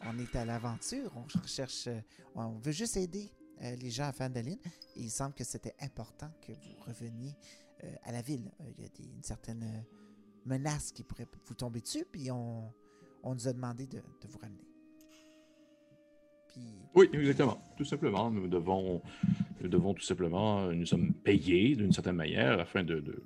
on 0.07 0.19
est 0.19 0.35
à 0.35 0.45
l'aventure. 0.45 1.11
On 1.15 1.39
recherche. 1.41 1.87
euh, 1.87 1.99
on 2.35 2.59
veut 2.59 2.71
juste 2.71 2.97
aider 2.97 3.31
euh, 3.63 3.75
les 3.77 3.89
gens 3.89 4.05
à 4.05 4.11
Fandaline. 4.11 4.59
Et 4.95 5.01
il 5.01 5.09
semble 5.09 5.33
que 5.33 5.43
c'était 5.43 5.75
important 5.81 6.29
que 6.45 6.51
vous 6.51 6.83
reveniez 6.87 7.33
euh, 7.83 7.91
à 8.03 8.11
la 8.11 8.21
ville. 8.21 8.51
Il 8.77 8.83
y 8.83 8.85
a 8.85 8.89
des- 8.89 9.09
une 9.15 9.23
certaine 9.23 9.83
menace 10.45 10.91
qui 10.91 11.03
pourrait 11.03 11.27
vous 11.47 11.55
tomber 11.55 11.81
dessus. 11.81 12.05
Puis 12.11 12.29
on, 12.31 12.71
on 13.23 13.33
nous 13.33 13.47
a 13.47 13.53
demandé 13.53 13.87
de, 13.87 13.97
de 13.97 14.27
vous 14.29 14.37
ramener. 14.39 14.61
Oui, 16.93 17.09
exactement. 17.11 17.61
Tout 17.75 17.83
simplement, 17.83 18.31
nous 18.31 18.47
devons, 18.47 19.01
nous 19.59 19.67
devons 19.67 19.93
tout 19.93 20.03
simplement, 20.05 20.71
nous 20.71 20.85
sommes 20.85 21.13
payés 21.13 21.75
d'une 21.75 21.91
certaine 21.91 22.15
manière 22.15 22.59
afin 22.61 22.81
de, 22.83 23.01
de- 23.01 23.21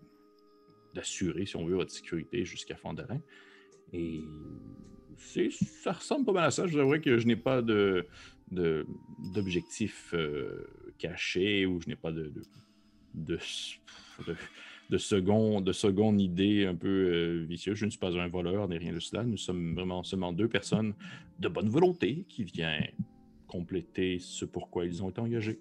d'assurer, 0.93 1.45
si 1.45 1.55
on 1.55 1.65
veut, 1.65 1.75
votre 1.75 1.91
sécurité 1.91 2.45
jusqu'à 2.45 2.75
Fandalin. 2.75 3.21
Et 3.93 4.21
ça 5.81 5.91
ressemble 5.93 6.25
pas 6.25 6.33
mal 6.33 6.45
à 6.45 6.51
ça. 6.51 6.67
Je 6.67 6.79
vous 6.79 6.99
que 6.99 7.17
je 7.17 7.27
n'ai 7.27 7.35
pas 7.35 7.61
de, 7.61 8.07
d'objectif 8.51 10.13
euh, 10.13 10.67
caché 10.97 11.65
ou 11.65 11.81
je 11.81 11.87
n'ai 11.87 11.95
pas 11.95 12.11
de, 12.11 12.31
de, 13.13 13.37
de, 14.25 14.35
de- 14.89 14.97
second, 14.97 15.61
de 15.61 15.71
seconde 15.71 16.21
idée 16.21 16.65
un 16.65 16.75
peu 16.75 16.87
euh, 16.87 17.45
vicieuse. 17.47 17.77
Je 17.77 17.85
ne 17.85 17.89
suis 17.89 17.99
pas 17.99 18.15
un 18.17 18.27
voleur 18.27 18.67
ni 18.67 18.77
rien 18.77 18.93
de 18.93 18.99
cela. 18.99 19.23
Nous 19.23 19.37
sommes 19.37 19.75
vraiment 19.75 20.03
seulement 20.03 20.33
deux 20.33 20.47
personnes 20.47 20.93
de 21.39 21.47
bonne 21.47 21.69
volonté 21.69 22.25
qui 22.29 22.43
viennent 22.43 22.91
compléter 23.47 24.19
ce 24.19 24.45
pourquoi 24.45 24.85
ils 24.85 25.03
ont 25.03 25.09
été 25.09 25.21
engagés. 25.21 25.59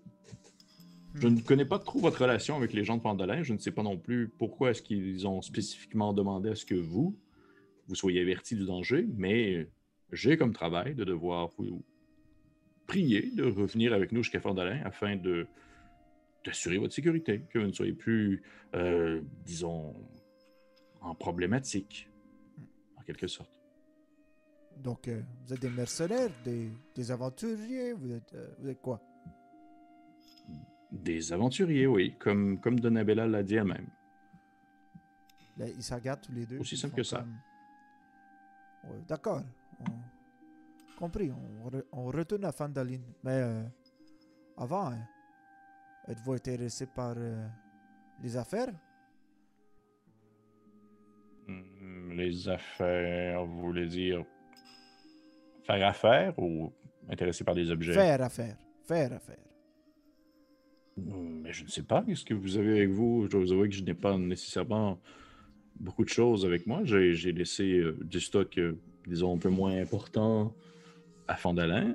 Je 1.15 1.29
ne 1.29 1.41
connais 1.41 1.65
pas 1.65 1.79
trop 1.79 2.01
votre 2.01 2.21
relation 2.21 2.57
avec 2.57 2.73
les 2.73 2.85
gens 2.85 2.97
de 2.97 3.03
Pandolin. 3.03 3.43
Je 3.43 3.53
ne 3.53 3.59
sais 3.59 3.71
pas 3.71 3.83
non 3.83 3.97
plus 3.97 4.29
pourquoi 4.29 4.71
est-ce 4.71 4.83
qu'ils 4.83 5.27
ont 5.27 5.43
spécifiquement 5.43 6.13
demandé 6.13 6.51
à 6.51 6.55
ce 6.55 6.65
que 6.65 6.75
vous, 6.75 7.19
vous 7.89 7.95
soyez 7.95 8.21
avertis 8.21 8.55
du 8.55 8.67
danger, 8.67 9.07
mais 9.17 9.69
j'ai 10.13 10.37
comme 10.37 10.53
travail 10.53 10.95
de 10.95 11.05
devoir 11.05 11.49
vous 11.59 11.83
prier 12.87 13.31
de 13.35 13.45
revenir 13.45 13.93
avec 13.93 14.13
nous 14.13 14.23
jusqu'à 14.23 14.41
Fandolin 14.41 14.81
afin 14.85 15.17
de 15.17 15.47
d'assurer 16.45 16.79
votre 16.79 16.95
sécurité, 16.95 17.43
que 17.51 17.59
vous 17.59 17.67
ne 17.67 17.73
soyez 17.73 17.93
plus, 17.93 18.43
euh, 18.75 19.21
disons, 19.45 19.95
en 21.01 21.15
problématique, 21.15 22.09
en 22.97 23.03
quelque 23.03 23.27
sorte. 23.27 23.61
Donc, 24.77 25.09
euh, 25.09 25.21
vous 25.45 25.53
êtes 25.53 25.61
des 25.61 25.69
mercenaires, 25.69 26.31
des, 26.45 27.11
aventuriers, 27.11 27.93
vous 27.93 28.13
êtes, 28.13 28.33
euh, 28.35 28.49
vous 28.61 28.69
êtes 28.69 28.81
quoi? 28.81 29.03
Des 30.91 31.33
aventuriers, 31.33 31.87
oui, 31.87 32.15
comme, 32.19 32.61
comme 32.61 32.81
Donabella 32.81 33.27
l'a 33.27 33.43
dit 33.43 33.57
elle-même. 33.57 33.87
Là, 35.59 35.67
ils 35.69 35.83
se 35.83 35.93
regardent 35.95 36.23
tous 36.23 36.33
les 36.33 36.47
deux. 36.47 36.59
Aussi 36.59 36.77
simple 36.77 36.95
que 36.97 37.03
ça. 37.03 37.19
comme- 37.19 38.91
Ouais, 38.91 39.01
D'accord. 39.07 39.43
On- 39.81 40.99
Compris. 40.99 41.31
On, 41.31 41.69
re- 41.69 41.85
on 41.93 42.05
retourne 42.07 42.45
à 42.45 42.53
Fandaline. 42.53 43.03
Mais 43.23 43.33
euh, 43.43 43.63
avant, 44.57 44.91
hein, 44.93 44.99
êtes-vous 46.09 46.33
intéressé 46.33 46.87
par 46.87 47.15
euh, 47.17 47.47
les 48.23 48.37
affaires? 48.37 48.73
Hmm, 51.47 52.13
Les 52.13 52.49
affaires, 52.49 53.45
vous 53.45 53.61
voulez 53.61 53.87
dire 53.87 54.25
faire 55.65 55.87
affaire 55.87 56.39
ou 56.39 56.73
intéressé 57.09 57.45
par 57.45 57.55
des 57.55 57.71
objets? 57.71 57.93
Faire 57.95 58.23
affaire. 58.23 58.57
Faire 58.87 59.13
affaire. 59.13 59.39
Hmm, 61.07 61.43
Mais 61.43 61.53
je 61.53 61.65
ne 61.65 61.69
sais 61.69 61.83
pas. 61.83 62.03
Qu'est-ce 62.03 62.25
que 62.25 62.35
vous 62.35 62.57
avez 62.57 62.79
avec 62.79 62.91
vous? 62.91 63.25
Je 63.25 63.31
dois 63.31 63.41
vous 63.41 63.53
avouer 63.53 63.69
que 63.69 63.75
je 63.75 63.83
n'ai 63.83 63.95
pas 63.95 64.17
nécessairement 64.19 64.99
beaucoup 65.81 66.05
de 66.05 66.09
choses 66.09 66.45
avec 66.45 66.67
moi. 66.67 66.81
J'ai 66.85 67.33
laissé 67.33 67.79
euh, 67.79 67.97
du 68.03 68.21
stock, 68.21 68.57
euh, 68.59 68.75
disons, 69.07 69.35
un 69.35 69.39
peu 69.39 69.49
moins 69.51 69.77
important 69.81 70.55
à 71.27 71.37
Fandalin. 71.37 71.95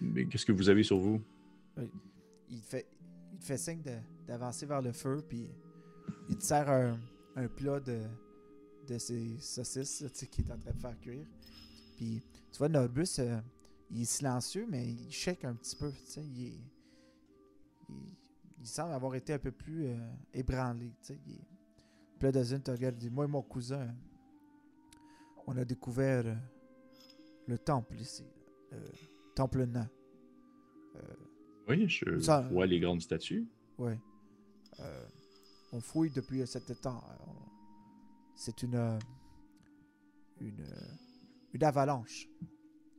Mais 0.00 0.26
qu'est-ce 0.26 0.44
que 0.46 0.52
vous 0.52 0.68
avez 0.68 0.82
sur 0.82 0.98
vous? 0.98 1.20
Il 2.50 2.60
te 2.60 2.66
fait, 2.66 2.86
il 3.32 3.40
fait 3.40 3.56
signe 3.56 3.80
d'avancer 4.26 4.66
vers 4.66 4.82
le 4.82 4.92
feu, 4.92 5.22
puis 5.26 5.48
il 6.28 6.36
te 6.36 6.42
sert 6.44 6.68
un, 6.68 6.98
un 7.36 7.48
plat 7.48 7.80
de, 7.80 8.00
de 8.88 8.98
ses 8.98 9.38
saucisses 9.38 10.04
tu 10.14 10.26
qu'il 10.26 10.46
est 10.46 10.52
en 10.52 10.58
train 10.58 10.72
de 10.72 10.78
faire 10.80 10.98
cuire. 11.00 11.26
Puis 11.96 12.22
tu 12.52 12.58
vois, 12.58 12.68
Norbus, 12.68 13.04
euh, 13.20 13.38
il 13.90 14.02
est 14.02 14.04
silencieux, 14.04 14.66
mais 14.68 14.86
il 14.88 15.10
shake 15.10 15.44
un 15.44 15.54
petit 15.54 15.76
peu. 15.76 15.90
Il, 16.18 16.46
est- 16.48 16.60
il, 17.90 18.16
il 18.60 18.66
semble 18.66 18.92
avoir 18.92 19.14
été 19.14 19.32
un 19.32 19.38
peu 19.38 19.52
plus 19.52 19.86
euh, 19.86 19.96
ébranlé. 20.34 20.92
il 21.08 21.16
Puis 22.18 22.26
là, 22.26 22.32
te 22.60 22.70
regarde 22.70 22.96
dit 22.96 23.10
Moi 23.10 23.24
et 23.24 23.28
mon 23.28 23.42
cousin, 23.42 23.88
on 25.46 25.56
a 25.56 25.64
découvert 25.64 26.26
euh, 26.26 26.34
le 27.46 27.58
temple 27.58 27.96
ici, 28.00 28.24
le 28.70 28.78
temple 29.34 29.64
nain. 29.66 29.88
Euh, 30.96 31.00
Oui, 31.68 31.88
je 31.88 32.18
Ça- 32.20 32.42
vois 32.50 32.66
les 32.66 32.80
grandes 32.80 33.00
statues. 33.00 33.46
Euh, 34.80 35.06
on 35.72 35.80
fouille 35.80 36.10
depuis 36.10 36.42
certain 36.46 36.74
temps. 36.74 37.02
C'est 38.36 38.62
une, 38.62 38.98
une 40.40 40.64
une 41.52 41.64
avalanche 41.64 42.28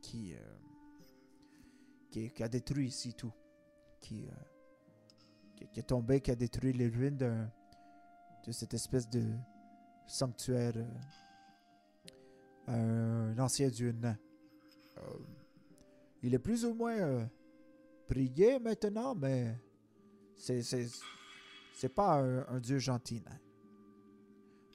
qui, 0.01 0.33
qui, 2.09 2.29
qui 2.31 2.43
a 2.43 2.49
détruit 2.49 2.87
ici 2.87 3.13
tout, 3.13 3.31
qui, 4.01 4.25
euh, 4.27 4.31
qui, 5.61 5.67
qui 5.67 5.79
est 5.79 5.83
tombé, 5.83 6.21
qui 6.21 6.31
a 6.31 6.35
détruit 6.35 6.73
les 6.73 6.87
ruines 6.87 7.17
de 7.17 8.51
cette 8.51 8.73
espèce 8.73 9.07
de 9.09 9.23
sanctuaire, 10.07 10.73
euh, 12.69 13.33
un 13.33 13.39
ancien 13.39 13.69
dieu 13.69 13.91
nain. 13.91 14.17
Euh, 14.97 15.01
il 16.23 16.33
est 16.33 16.39
plus 16.39 16.65
ou 16.65 16.73
moins 16.73 16.97
euh, 16.97 17.25
prié 18.07 18.59
maintenant, 18.59 19.15
mais 19.15 19.57
c'est 20.37 20.61
c'est 20.61 21.89
pas 21.89 22.19
un, 22.21 22.45
un 22.47 22.59
dieu 22.59 22.77
gentil. 22.79 23.21
nain. 23.21 23.39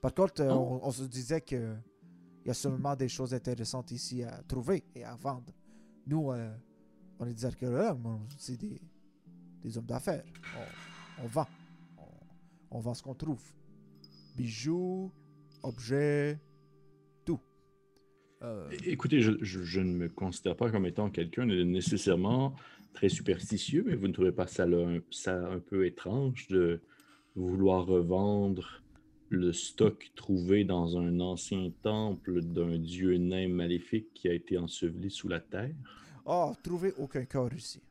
Par 0.03 0.13
contre, 0.15 0.43
euh, 0.43 0.51
Oh. 0.53 0.81
on, 0.83 0.87
on 0.89 0.91
se 0.91 1.05
disait 1.05 1.41
que 1.41 1.77
il 2.45 2.49
y 2.49 2.51
a 2.51 2.55
sûrement 2.55 2.95
des 2.95 3.09
choses 3.09 3.35
intéressantes 3.35 3.91
ici 3.91 4.23
à 4.23 4.41
trouver 4.47 4.85
et 4.95 5.03
à 5.05 5.17
vendre. 5.17 5.53
Nous, 6.07 6.31
on 7.19 7.27
est 7.27 7.35
des 7.35 7.45
archéologues, 7.45 7.99
mais 8.01 8.11
on- 8.11 8.27
c'est 8.39 8.57
des, 8.57 8.81
des 9.67 9.77
hommes 9.77 9.87
d'affaires. 9.87 10.25
On, 11.19 11.25
on 11.25 11.27
vend. 11.27 11.47
On, 11.99 12.77
on 12.77 12.81
vend 12.81 12.95
ce 12.95 13.03
qu'on 13.03 13.15
trouve. 13.15 13.43
Bijoux, 14.37 15.11
objets, 15.63 16.39
tout. 17.25 17.41
Euh, 18.43 18.69
Écoutez, 18.85 19.21
je, 19.21 19.33
je- 19.43 19.63
je 19.65 19.81
ne 19.81 19.93
me 19.93 20.09
considère 20.09 20.57
pas 20.57 20.71
comme 20.71 20.87
étant 20.87 21.11
quelqu'un 21.11 21.47
de 21.47 21.63
nécessairement 21.65 22.55
très 22.95 23.09
superstitieux, 23.09 23.83
mais 23.87 23.97
vous 23.97 24.07
ne 24.09 24.13
trouvez 24.13 24.33
pas 24.33 24.47
ça, 24.47 24.67
là, 24.67 24.79
un, 24.87 25.01
ça 25.11 25.35
un 25.49 25.59
peu 25.59 25.85
étrange 25.87 26.47
de 26.49 26.81
vouloir 27.35 27.87
revendre 27.87 28.83
le 29.29 29.53
stock 29.53 30.13
trouvé 30.15 30.65
dans 30.65 30.97
un 30.97 31.19
ancien 31.19 31.73
temple 31.83 32.41
d'un 32.43 32.79
dieu 32.79 33.17
nain 33.19 33.49
maléfique 33.49 34.15
qui 34.15 34.29
a 34.29 34.33
été 34.33 34.57
enseveli 34.57 35.11
sous 35.11 35.29
la 35.29 35.41
terre? 35.41 35.75
Oh, 36.25 36.55
trouver 36.63 36.93
aucun 36.97 37.25
corps 37.25 37.53
ici. 37.53 37.83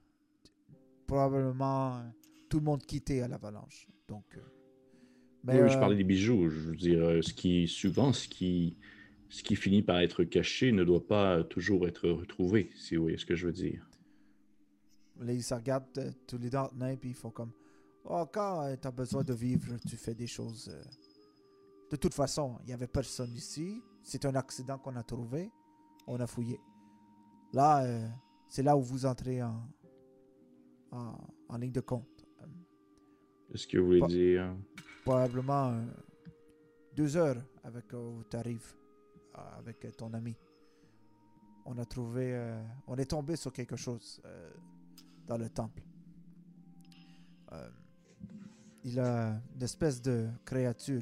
Probablement 1.08 1.97
euh, 1.97 2.01
tout 2.49 2.60
le 2.60 2.66
monde 2.66 2.84
quitté 2.86 3.22
à 3.22 3.28
l'avalanche. 3.28 3.88
Donc, 4.08 4.26
euh, 4.36 4.41
mais, 5.43 5.62
oui, 5.62 5.70
je 5.70 5.78
euh, 5.78 5.80
parlais 5.80 5.95
des 5.95 6.03
bijoux. 6.03 6.49
Je 6.49 6.60
veux 6.60 6.76
dire, 6.76 7.24
ce 7.24 7.34
qui, 7.34 7.68
souvent, 7.68 8.14
ce 8.14 8.28
qui, 8.28 8.78
ce 9.30 9.43
qui 9.43 9.56
finit 9.56 9.82
par 9.82 9.99
être 9.99 10.24
caché 10.24 10.72
ne 10.72 10.84
doit 10.84 11.06
pas 11.06 11.43
toujours 11.43 11.88
être 11.88 12.10
retrouvé, 12.10 12.72
si 12.76 12.95
vous 12.95 13.03
voyez 13.03 13.18
ce 13.18 13.26
que 13.26 13.36
je 13.36 13.47
veux 13.47 13.53
dire. 13.53 13.88
Là, 15.20 15.32
ils 15.32 15.43
se 15.43 15.53
regardent 15.53 16.14
tous 16.28 16.38
les 16.38 16.49
deux 16.49 16.58
en 16.58 16.72
nains, 16.76 16.95
puis 16.95 17.12
ils 17.12 17.16
font 17.16 17.30
comme 17.30 17.51
Oh, 18.03 18.26
quand 18.32 18.76
tu 18.80 18.88
as 18.88 18.91
besoin 18.91 19.24
de 19.24 19.34
vivre, 19.34 19.78
tu 19.88 19.95
fais 19.95 20.14
des 20.14 20.28
choses. 20.28 20.72
De 21.89 21.95
toute 21.95 22.14
façon, 22.14 22.58
il 22.62 22.68
n'y 22.68 22.74
avait 22.74 22.88
personne 22.88 23.34
ici. 23.34 23.82
C'est 24.03 24.26
un 24.26 24.36
accident 24.36 24.78
qu'on 24.78 24.95
a 24.95 25.03
trouvé. 25.03 25.49
On 26.08 26.20
a 26.20 26.28
fouillé. 26.28 26.60
Là, 27.53 27.84
euh, 27.84 28.08
c'est 28.47 28.64
là 28.64 28.76
où 28.76 28.82
vous 28.82 29.06
entrez 29.06 29.41
en, 29.41 29.64
en, 30.96 31.18
en 31.50 31.58
ligne 31.58 31.72
de 31.72 31.82
compte. 31.82 32.26
Qu'est-ce 33.52 33.68
que 33.68 33.78
vous 33.78 33.86
voulez 33.88 34.00
Pas- 34.00 34.08
dire? 34.08 34.56
Probablement 35.04 35.70
euh, 35.72 35.84
deux 36.96 37.16
heures 37.16 37.41
avec 37.64 37.93
où 37.93 38.24
tu 38.30 38.36
arrives 38.38 38.74
avec 39.34 39.86
ton 39.98 40.14
ami. 40.14 40.36
On 41.66 41.78
a 41.78 41.86
trouvé. 41.86 42.34
euh, 42.34 42.62
on 42.88 42.96
est 42.98 43.06
tombé 43.10 43.36
sur 43.36 43.52
quelque 43.52 43.76
chose 43.76 44.22
euh, 44.26 44.52
dans 45.28 45.38
le 45.38 45.50
temple. 45.50 45.84
Euh, 47.52 47.70
il 48.84 49.00
a 49.00 49.39
une 49.56 49.64
espèce 49.64 50.02
de 50.02 50.28
créature. 50.46 51.02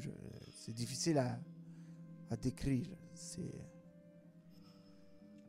C'est 0.50 0.72
difficile 0.74 1.18
à, 1.18 1.38
à 2.30 2.36
décrire. 2.36 2.88
C'est. 3.14 3.54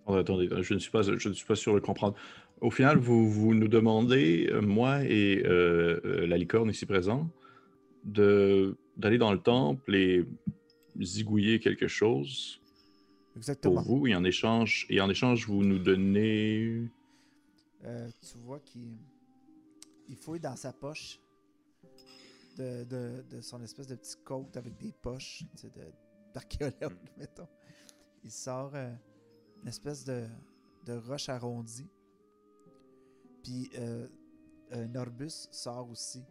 Attendez, 0.08 0.46
attendez, 0.46 0.64
je 0.64 0.74
ne 0.76 0.80
suis 0.80 0.92
pas, 0.92 1.02
je 1.02 1.30
ne 1.30 1.34
suis 1.34 1.46
pas 1.48 1.56
sûr 1.56 1.74
de 1.74 1.80
comprendre. 1.80 2.16
Au 2.66 2.72
final, 2.72 2.98
vous, 2.98 3.30
vous 3.30 3.54
nous 3.54 3.68
demandez, 3.68 4.50
euh, 4.50 4.60
moi 4.60 5.04
et 5.04 5.44
euh, 5.46 6.02
euh, 6.04 6.26
la 6.26 6.36
licorne 6.36 6.72
ici 6.72 6.88
présent, 6.88 7.30
d'aller 8.04 9.20
dans 9.20 9.32
le 9.32 9.38
temple 9.38 9.94
et 9.94 10.26
zigouiller 11.00 11.60
quelque 11.60 11.88
chose 11.88 12.60
pour 13.62 13.82
vous, 13.82 14.08
et 14.08 14.16
en 14.16 14.24
échange, 14.24 14.88
et 14.90 15.00
en 15.00 15.12
échange, 15.12 15.46
vous 15.46 15.64
nous 15.64 15.78
donnez. 15.78 16.90
Euh, 17.84 18.10
tu 18.28 18.40
vois 18.40 18.60
qu'il 18.62 18.98
il 20.10 20.16
fouille 20.16 20.40
dans 20.40 20.56
sa 20.56 20.74
poche 20.74 21.20
de, 22.58 22.84
de, 22.86 23.24
de 23.30 23.42
son 23.42 23.62
espèce 23.62 23.86
de 23.86 23.96
petit 23.96 24.16
coat 24.24 24.50
avec 24.56 24.76
des 24.78 24.92
poches 25.04 25.44
d'archéologue, 26.34 26.98
mettons. 27.16 27.48
Il 28.24 28.32
sort 28.32 28.72
euh, 28.74 28.92
une 29.62 29.68
espèce 29.68 30.04
de, 30.04 30.26
de 30.88 30.94
roche 30.94 31.30
arrondie. 31.30 31.92
Puis 33.46 33.70
euh, 33.78 34.08
un 34.72 34.96
Orbus 34.96 35.48
sort 35.52 35.88
aussi 35.92 36.26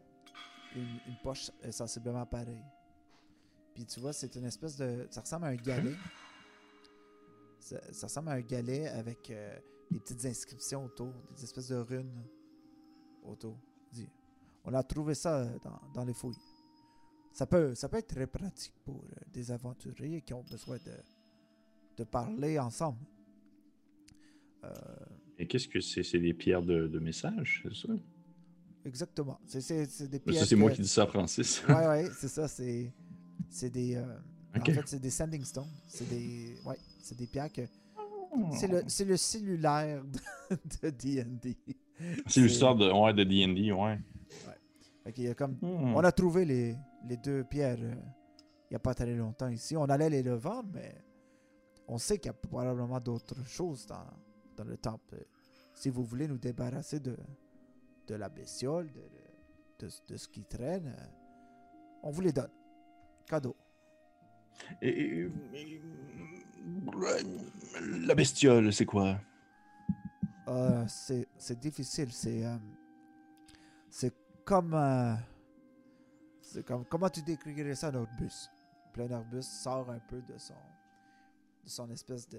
une, 0.75 0.99
une 1.07 1.17
poche 1.23 1.53
euh, 1.65 1.71
sensiblement 1.71 2.27
pareille. 2.27 2.65
Puis 3.73 3.87
tu 3.87 4.01
vois, 4.01 4.13
c'est 4.13 4.35
une 4.35 4.47
espèce 4.47 4.77
de. 4.77 5.07
Ça 5.11 5.21
ressemble 5.21 5.45
à 5.45 5.51
un 5.51 5.55
galet. 5.55 5.95
Ça, 7.61 7.81
ça 7.93 8.09
ressemble 8.09 8.31
à 8.31 8.33
un 8.33 8.41
galet 8.41 8.89
avec 8.89 9.31
euh, 9.31 9.57
des 9.93 10.01
petites 10.01 10.25
inscriptions 10.25 10.85
autour, 10.85 11.13
des 11.37 11.45
espèces 11.45 11.69
de 11.69 11.77
runes 11.77 12.25
autour. 13.23 13.57
On 14.65 14.75
a 14.75 14.83
trouvé 14.83 15.15
ça 15.15 15.37
euh, 15.37 15.59
dans, 15.61 15.81
dans 15.95 16.05
les 16.05 16.15
fouilles. 16.15 16.35
Ça 17.33 17.47
peut, 17.47 17.77
ça 17.77 17.89
peut 17.89 17.99
être 17.99 18.09
très 18.09 18.27
pratique 18.27 18.75
pour 18.85 19.05
euh, 19.05 19.21
des 19.33 19.53
aventuriers 19.53 20.21
qui 20.23 20.35
ont 20.35 20.43
besoin 20.43 20.79
de, 20.79 20.97
de 21.97 22.05
parler 22.05 22.59
ensemble. 22.59 22.99
Euh, 24.65 24.71
Et 25.39 25.47
qu'est-ce 25.47 25.69
que 25.69 25.81
c'est? 25.81 26.03
C'est 26.03 26.21
des 26.21 26.33
pierres 26.35 26.63
de, 26.63 26.87
de 26.87 26.99
message, 26.99 27.63
c'est 27.63 27.75
ça? 27.75 27.93
exactement. 28.85 29.39
C'est, 29.47 30.09
des 30.09 30.19
pièces. 30.21 30.45
c'est 30.49 30.57
moi 30.57 30.71
qui 30.71 30.83
dis 30.83 30.89
ça, 30.89 31.07
Francis. 31.07 31.63
Ouais, 31.69 31.87
ouais, 31.87 32.09
c'est 32.17 32.29
ça. 32.29 32.47
C'est, 32.49 32.93
des. 33.71 33.97
euh. 33.97 34.05
En 34.57 34.65
fait, 34.65 34.83
c'est 34.87 35.01
des 35.01 35.11
sanding 35.11 35.43
stones. 35.45 35.65
C'est 35.89 36.09
des. 36.09 36.55
Ouais, 36.65 36.77
c'est 37.01 37.17
des 37.17 37.27
pierres 37.27 37.53
que. 37.53 37.63
C'est 38.53 38.67
le, 38.67 38.83
le 39.11 39.17
cellulaire 39.17 40.03
de 40.83 40.91
D&D. 40.91 41.57
C'est 42.27 42.41
l'histoire 42.41 42.75
de, 42.75 42.91
ouais, 42.91 43.15
de 43.15 43.23
D&D, 43.23 43.71
ouais. 43.73 43.99
Fait 45.05 45.13
qu'il 45.13 45.25
y 45.25 45.29
a 45.29 45.35
comme 45.35 45.53
Hmm. 45.61 45.95
On 45.95 46.01
a 46.01 46.11
trouvé 46.11 46.45
les, 46.45 46.75
les 47.09 47.17
deux 47.17 47.45
pierres 47.45 47.79
euh, 47.81 47.95
il 48.71 48.73
n'y 48.73 48.77
a 48.77 48.81
pas 48.81 48.95
très 48.95 49.15
longtemps 49.15 49.49
ici. 49.49 49.77
On 49.77 49.85
allait 49.85 50.11
les 50.11 50.23
le 50.23 50.35
vendre, 50.35 50.71
mais 50.73 50.95
on 51.87 51.99
sait 51.99 52.19
qu'il 52.19 52.27
y 52.27 52.31
a 52.31 52.33
probablement 52.33 52.99
d'autres 52.99 53.47
choses 53.47 53.87
dans, 53.87 54.05
dans 54.57 54.65
le 54.65 54.77
temple. 54.77 55.25
Si 55.75 55.91
vous 55.91 56.05
voulez 56.05 56.29
nous 56.29 56.39
débarrasser 56.39 57.01
de, 57.01 57.17
de 58.07 58.15
la 58.15 58.29
bestiole, 58.29 58.91
de, 58.93 59.87
de, 59.87 59.91
de 60.09 60.17
ce 60.17 60.29
qui 60.29 60.45
traîne, 60.45 60.95
on 62.03 62.11
vous 62.11 62.21
les 62.21 62.33
donne. 62.33 62.51
Cadeau. 63.27 63.57
Et- 64.81 65.29
La 68.07 68.15
bestiole, 68.15 68.73
c'est 68.73 68.87
quoi? 68.87 69.19
Euh, 70.49 70.85
c'est 70.87 71.59
difficile. 71.59 72.13
C'est 72.13 72.45
euh, 72.47 72.57
c'est 73.91 74.15
comme, 74.45 74.75
euh, 74.75 75.15
c'est 76.41 76.65
comme. 76.65 76.85
Comment 76.85 77.09
tu 77.09 77.23
décrirais 77.23 77.75
ça, 77.75 77.89
un 77.89 77.95
un 79.03 79.11
Orbus 79.11 79.43
sort 79.43 79.91
un 79.91 79.99
peu 79.99 80.21
de 80.23 80.37
son, 80.39 80.55
de 81.65 81.69
son 81.69 81.91
espèce 81.91 82.29
de 82.29 82.39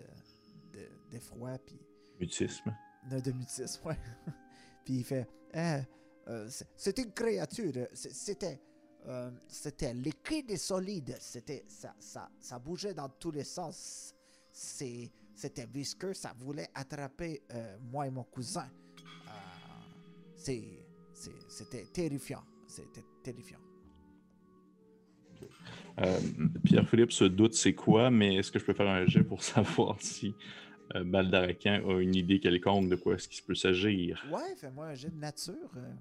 de- 0.73 0.89
d'effroi, 1.11 1.57
puis 1.65 1.79
Mutisme. 2.19 2.75
de, 3.09 3.19
de 3.19 3.31
mutisme, 3.31 3.87
ouais. 3.87 3.97
puis 4.85 4.95
il 4.95 5.03
fait 5.03 5.27
Eh, 5.53 5.79
euh, 6.27 6.47
c'est- 6.49 6.67
C'était 6.75 7.03
une 7.03 7.11
créature. 7.13 7.71
euh, 7.75 7.85
C'était. 7.93 8.59
euh, 9.07 9.31
c'était 9.47 9.93
liquide 9.93 10.49
et 10.51 10.57
solide. 10.57 11.15
C'était 11.19 11.63
ça, 11.67 11.93
ça, 11.99 12.29
ça 12.39 12.57
bougeait 12.59 12.93
dans 12.93 13.09
tous 13.09 13.31
les 13.31 13.43
sens. 13.43 14.13
C'est, 14.51 15.11
c'était 15.35 15.65
visqueux. 15.67 16.13
Ça 16.13 16.33
voulait 16.39 16.67
attraper 16.73 17.41
euh, 17.53 17.77
moi 17.91 18.07
et 18.07 18.11
mon 18.11 18.23
cousin. 18.23 18.69
Euh, 19.27 19.31
c'est, 20.35 20.63
c'est- 21.13 21.31
c'était 21.49 21.85
terrifiant. 21.85 22.43
C'était 22.67 23.05
terrifiant. 23.23 23.59
Euh, 26.01 26.19
Pierre-Philippe 26.63 27.11
se 27.11 27.23
doute 27.25 27.53
c'est 27.53 27.73
quoi, 27.73 28.09
mais 28.11 28.35
est-ce 28.35 28.51
que 28.51 28.59
je 28.59 28.65
peux 28.65 28.73
faire 28.73 28.89
un 28.89 29.05
jet 29.05 29.23
pour 29.23 29.41
savoir 29.43 30.01
si 30.01 30.35
euh, 30.93 31.03
Baldaracan 31.03 31.81
a 31.89 31.99
une 32.01 32.15
idée 32.15 32.39
quelconque 32.39 32.89
de 32.89 32.95
quoi 32.95 33.15
est-ce 33.15 33.27
qu'il 33.27 33.43
peut 33.43 33.55
s'agir? 33.55 34.23
Ouais, 34.31 34.55
fais-moi 34.57 34.87
un 34.87 34.93
jet 34.93 35.09
de 35.09 35.17
nature. 35.19 35.71
euh. 35.77 35.93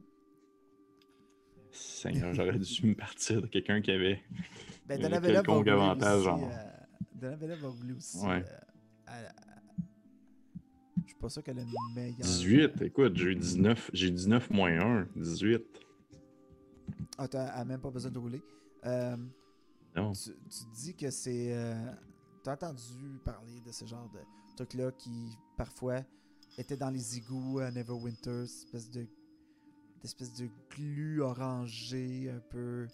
Seigneur, 1.71 2.33
j'aurais 2.35 2.59
dû 2.59 2.87
me 2.87 2.95
partir 2.95 3.43
de 3.43 3.47
quelqu'un 3.47 3.81
qui 3.81 3.91
avait... 3.91 4.21
Ben, 4.87 5.03
Euh, 5.03 5.21
quelconque 5.21 5.67
avantage 5.69 6.21
aussi, 6.21 6.29
en- 6.29 6.51
euh, 6.51 7.37
va 7.57 7.69
rouler 7.69 7.93
aussi. 7.95 8.19
Ouais. 8.19 8.45
euh, 8.47 8.59
à 9.07 9.23
la- 9.23 9.33
Je 11.03 11.07
suis 11.07 11.15
pas 11.19 11.29
sûr 11.31 11.43
qu'elle 11.43 11.59
a 11.59 11.63
une 11.63 11.95
meilleure. 11.95 12.19
18, 12.19 12.83
écoute, 12.83 13.17
j'ai 13.17 13.31
eu 13.31 13.35
19, 13.35 13.91
j'ai 13.95 14.11
19 14.11 14.51
moins 14.51 14.79
1, 14.79 15.09
18. 15.17 15.63
Ah, 17.17 17.27
t'as 17.29 17.65
même 17.65 17.81
pas 17.81 17.91
besoin 17.91 18.11
de 18.11 18.19
rouler. 18.19 18.43
Euh, 18.85 19.17
Non. 19.97 20.13
tu, 20.13 20.31
tu 20.33 20.65
dis 20.75 20.95
que 20.95 21.11
c'est. 21.11 21.53
Euh, 22.49 22.57
T'as 22.57 22.69
entendu 22.69 23.19
parler 23.25 23.61
de 23.61 23.73
ce 23.73 23.85
genre 23.87 24.09
de 24.11 24.21
truc-là 24.57 24.93
qui, 24.93 25.37
parfois, 25.57 26.01
était 26.59 26.77
dans 26.77 26.91
les 26.91 27.17
égouts 27.19 27.59
à 27.61 27.71
Neverwinter, 27.71 28.47
cette 28.47 28.65
espèce 28.67 28.91
de. 28.91 29.07
d'espèce 30.03 30.33
de 30.35 30.49
glu 30.71 31.23
orangé, 31.23 32.31
un 32.31 32.41
peu. 32.41 32.87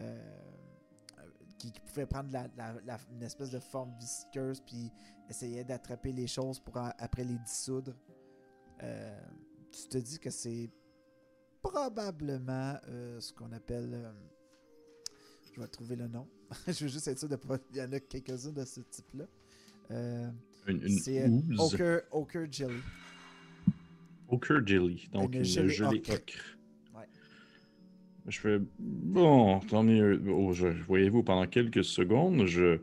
euh, 0.00 0.40
qui, 1.58 1.72
qui 1.72 1.80
pouvait 1.80 2.06
prendre 2.06 2.30
la, 2.32 2.48
la- 2.56 2.98
une 3.12 3.22
espèce 3.22 3.50
de 3.50 3.58
forme 3.58 3.94
visqueuse, 3.98 4.60
puis 4.62 4.90
essayait 5.28 5.62
d'attraper 5.64 6.10
les 6.12 6.26
choses 6.26 6.58
pour 6.58 6.76
après 6.78 7.22
les 7.24 7.36
dissoudre. 7.38 7.92
Euh, 8.82 9.20
tu 9.70 9.88
te 9.88 9.98
dis 9.98 10.18
que 10.18 10.30
c'est 10.30 10.70
probablement 11.62 12.76
euh, 12.88 13.20
ce 13.20 13.32
qu'on 13.34 13.52
appelle. 13.52 14.10
Je 15.54 15.60
vais 15.60 15.66
trouver 15.68 15.96
le 15.96 16.08
nom. 16.08 16.26
je 16.66 16.84
veux 16.84 16.88
juste 16.90 17.08
être 17.08 17.18
sûr 17.18 17.28
de 17.28 17.36
pas. 17.36 17.58
Il 17.72 17.78
y 17.78 17.82
en 17.82 17.92
a 17.92 18.00
quelques-uns 18.00 18.52
de 18.52 18.64
ce 18.64 18.80
type-là. 18.80 19.24
Euh, 19.90 20.28
Une, 20.66 20.82
une 20.82 20.98
c'est 20.98 21.22
euh. 21.22 21.40
Ochre, 21.58 22.02
Ochre 22.12 22.46
Jelly. 22.50 22.80
Ochre 24.28 24.64
jelly, 24.64 25.08
donc 25.12 25.32
Une 25.34 25.38
une, 25.40 25.44
gelée 25.44 25.68
gelée 25.68 25.98
ocre. 25.98 26.12
ocre. 26.12 26.58
Ouais. 26.94 27.04
Je 28.28 28.38
fais 28.38 28.58
bon, 28.78 29.58
tant 29.60 29.82
mieux. 29.82 30.22
Oh, 30.28 30.52
je- 30.52 30.68
Voyez-vous, 30.68 31.24
pendant 31.24 31.46
quelques 31.48 31.82
secondes, 31.82 32.46
je, 32.46 32.78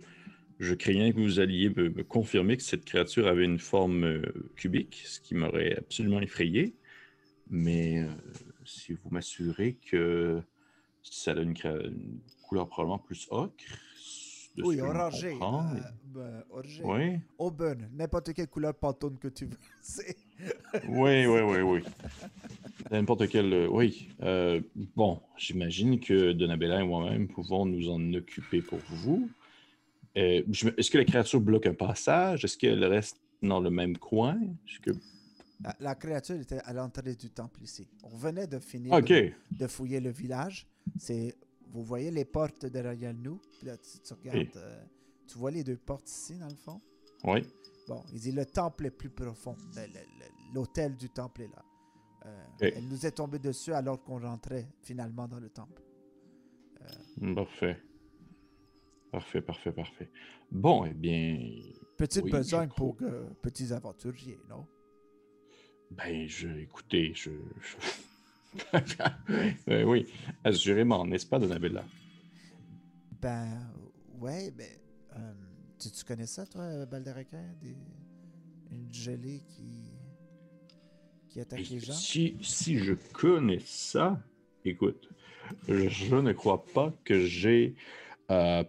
je 0.60 0.74
craignais 0.74 1.14
que 1.14 1.20
vous 1.20 1.40
alliez 1.40 1.70
me, 1.70 1.90
me 1.90 2.04
confirmer 2.04 2.58
que 2.58 2.64
cette 2.64 2.84
créature 2.84 3.28
avait 3.28 3.46
une 3.46 3.60
forme 3.60 4.04
euh, 4.04 4.22
cubique, 4.58 5.02
ce 5.06 5.22
qui 5.22 5.36
m'aurait 5.36 5.78
absolument 5.78 6.20
effrayé. 6.20 6.76
Mais 7.50 8.00
euh, 8.04 8.10
si 8.66 8.92
vous 8.92 9.10
m'assurez 9.10 9.78
que 9.90 10.42
ça 11.12 11.32
a 11.32 11.36
une, 11.36 11.54
une 11.66 12.20
couleur 12.48 12.68
probablement 12.68 13.00
plus 13.00 13.28
ocre, 13.32 13.54
Oui, 14.64 14.82
orangé. 14.82 15.34
euh, 15.42 15.80
ben, 16.06 16.44
orangé. 16.50 16.82
Oui, 16.84 17.20
Auburn. 17.38 17.90
N'importe 17.94 18.34
quelle 18.34 18.48
couleur 18.48 18.74
pantone 18.74 19.18
que 19.18 19.28
tu 19.30 19.46
veux. 19.46 19.58
Oui, 20.88 21.26
oui, 21.26 21.42
oui, 21.42 21.62
oui. 21.62 21.84
N'importe 22.92 23.28
quel. 23.28 23.52
euh, 23.54 23.68
oui. 23.72 24.10
Euh, 24.22 24.62
bon, 24.96 25.20
j'imagine 25.36 26.00
que 26.00 26.32
Donabella 26.34 26.82
et 26.82 26.86
moi-même 26.86 27.28
pouvons 27.28 27.66
nous 27.66 27.90
en 27.90 28.14
occuper 28.14 28.62
pour 28.62 28.78
vous. 28.90 29.30
Euh, 30.16 30.44
Est-ce 30.78 30.92
que 30.92 30.98
la 31.00 31.06
créature 31.06 31.42
bloque 31.42 31.66
un 31.66 31.74
passage? 31.74 32.46
Est-ce 32.46 32.56
qu'elle 32.58 32.84
reste 32.86 33.20
dans 33.42 33.60
le 33.60 33.72
même 33.72 33.98
coin? 33.98 34.38
Que... 34.84 34.92
La, 35.64 35.76
la 35.80 35.96
créature 35.96 36.40
était 36.40 36.60
à 36.60 36.74
l'entrée 36.74 37.16
du 37.16 37.32
temple 37.32 37.64
ici. 37.64 37.88
On 38.04 38.16
venait 38.16 38.46
de 38.48 38.60
finir 38.60 38.94
Ok. 38.94 39.08
de, 39.10 39.32
de 39.52 39.68
fouiller 39.68 40.00
le 40.00 40.12
village. 40.12 40.68
C'est, 40.98 41.36
vous 41.72 41.84
voyez 41.84 42.12
les 42.12 42.26
portes 42.26 42.66
derrière 42.66 43.14
nous? 43.14 43.40
Puis 43.58 43.68
là, 43.68 43.78
tu, 43.78 44.00
tu 44.00 44.14
regardes. 44.14 44.38
Oui. 44.38 44.50
euh, 44.56 44.84
tu 45.28 45.38
vois 45.38 45.52
les 45.52 45.64
deux 45.64 45.78
portes 45.78 46.10
ici, 46.10 46.38
dans 46.38 46.48
le 46.48 46.56
fond? 46.56 46.80
Oui. 47.24 47.42
Bon, 47.88 48.04
il 48.14 48.20
dit 48.20 48.32
le 48.32 48.46
temple 48.46 48.86
est 48.88 48.92
plus 48.92 49.10
profond. 49.10 49.56
L'hôtel 50.54 50.96
du 50.96 51.10
temple 51.10 51.44
est 51.44 51.48
là. 51.48 51.64
Euh. 52.26 52.46
Elle 52.76 52.88
nous 52.88 53.06
est 53.06 53.12
tombée 53.12 53.40
dessus 53.40 53.74
alors 53.74 54.04
qu'on 54.04 54.20
rentrait 54.20 54.68
finalement 54.82 55.28
dans 55.28 55.40
le 55.40 55.50
temple. 55.50 55.82
Parfait. 57.36 57.78
Parfait, 59.12 59.42
parfait, 59.42 59.72
parfait. 59.72 60.12
Bon, 60.52 60.86
eh 60.86 60.94
bien, 60.94 61.40
Petite 61.98 62.24
Oui, 62.24 62.32
besogne 62.32 62.70
pour 62.70 62.96
euh, 63.02 63.28
petits 63.42 63.74
aventuriers, 63.74 64.40
non? 64.50 64.66
ben, 65.92 66.28
je, 66.28 66.48
écoutez, 66.60 67.14
je. 67.14 67.32
je- 67.32 67.78
Euh, 69.70 69.84
oui, 69.84 70.06
assurément, 70.44 71.06
n'est-ce 71.06 71.26
pas, 71.26 71.40
Donabella? 71.40 71.84
Ben, 73.22 73.70
ouais, 74.20 74.52
ben. 74.52 74.68
euh, 75.18 75.34
tu, 75.78 75.92
tu 75.92 76.04
connais 76.06 76.26
ça, 76.26 76.46
toi, 76.46 76.86
Balderequin? 76.86 77.44
Des... 77.62 77.76
Une 78.72 78.94
gelée 78.94 79.44
qui. 79.48 79.92
qui 81.28 81.40
attaque 81.42 81.70
les 81.70 81.80
gens? 81.80 81.94
Si, 81.94 82.38
si 82.42 82.78
je 82.78 82.94
connais 83.14 83.60
ça, 83.60 84.22
écoute, 84.64 85.10
je 85.68 86.16
ne 86.16 86.32
crois 86.34 86.64
pas 86.66 86.94
que 87.04 87.26
j'ai 87.26 87.76
euh, 88.32 88.64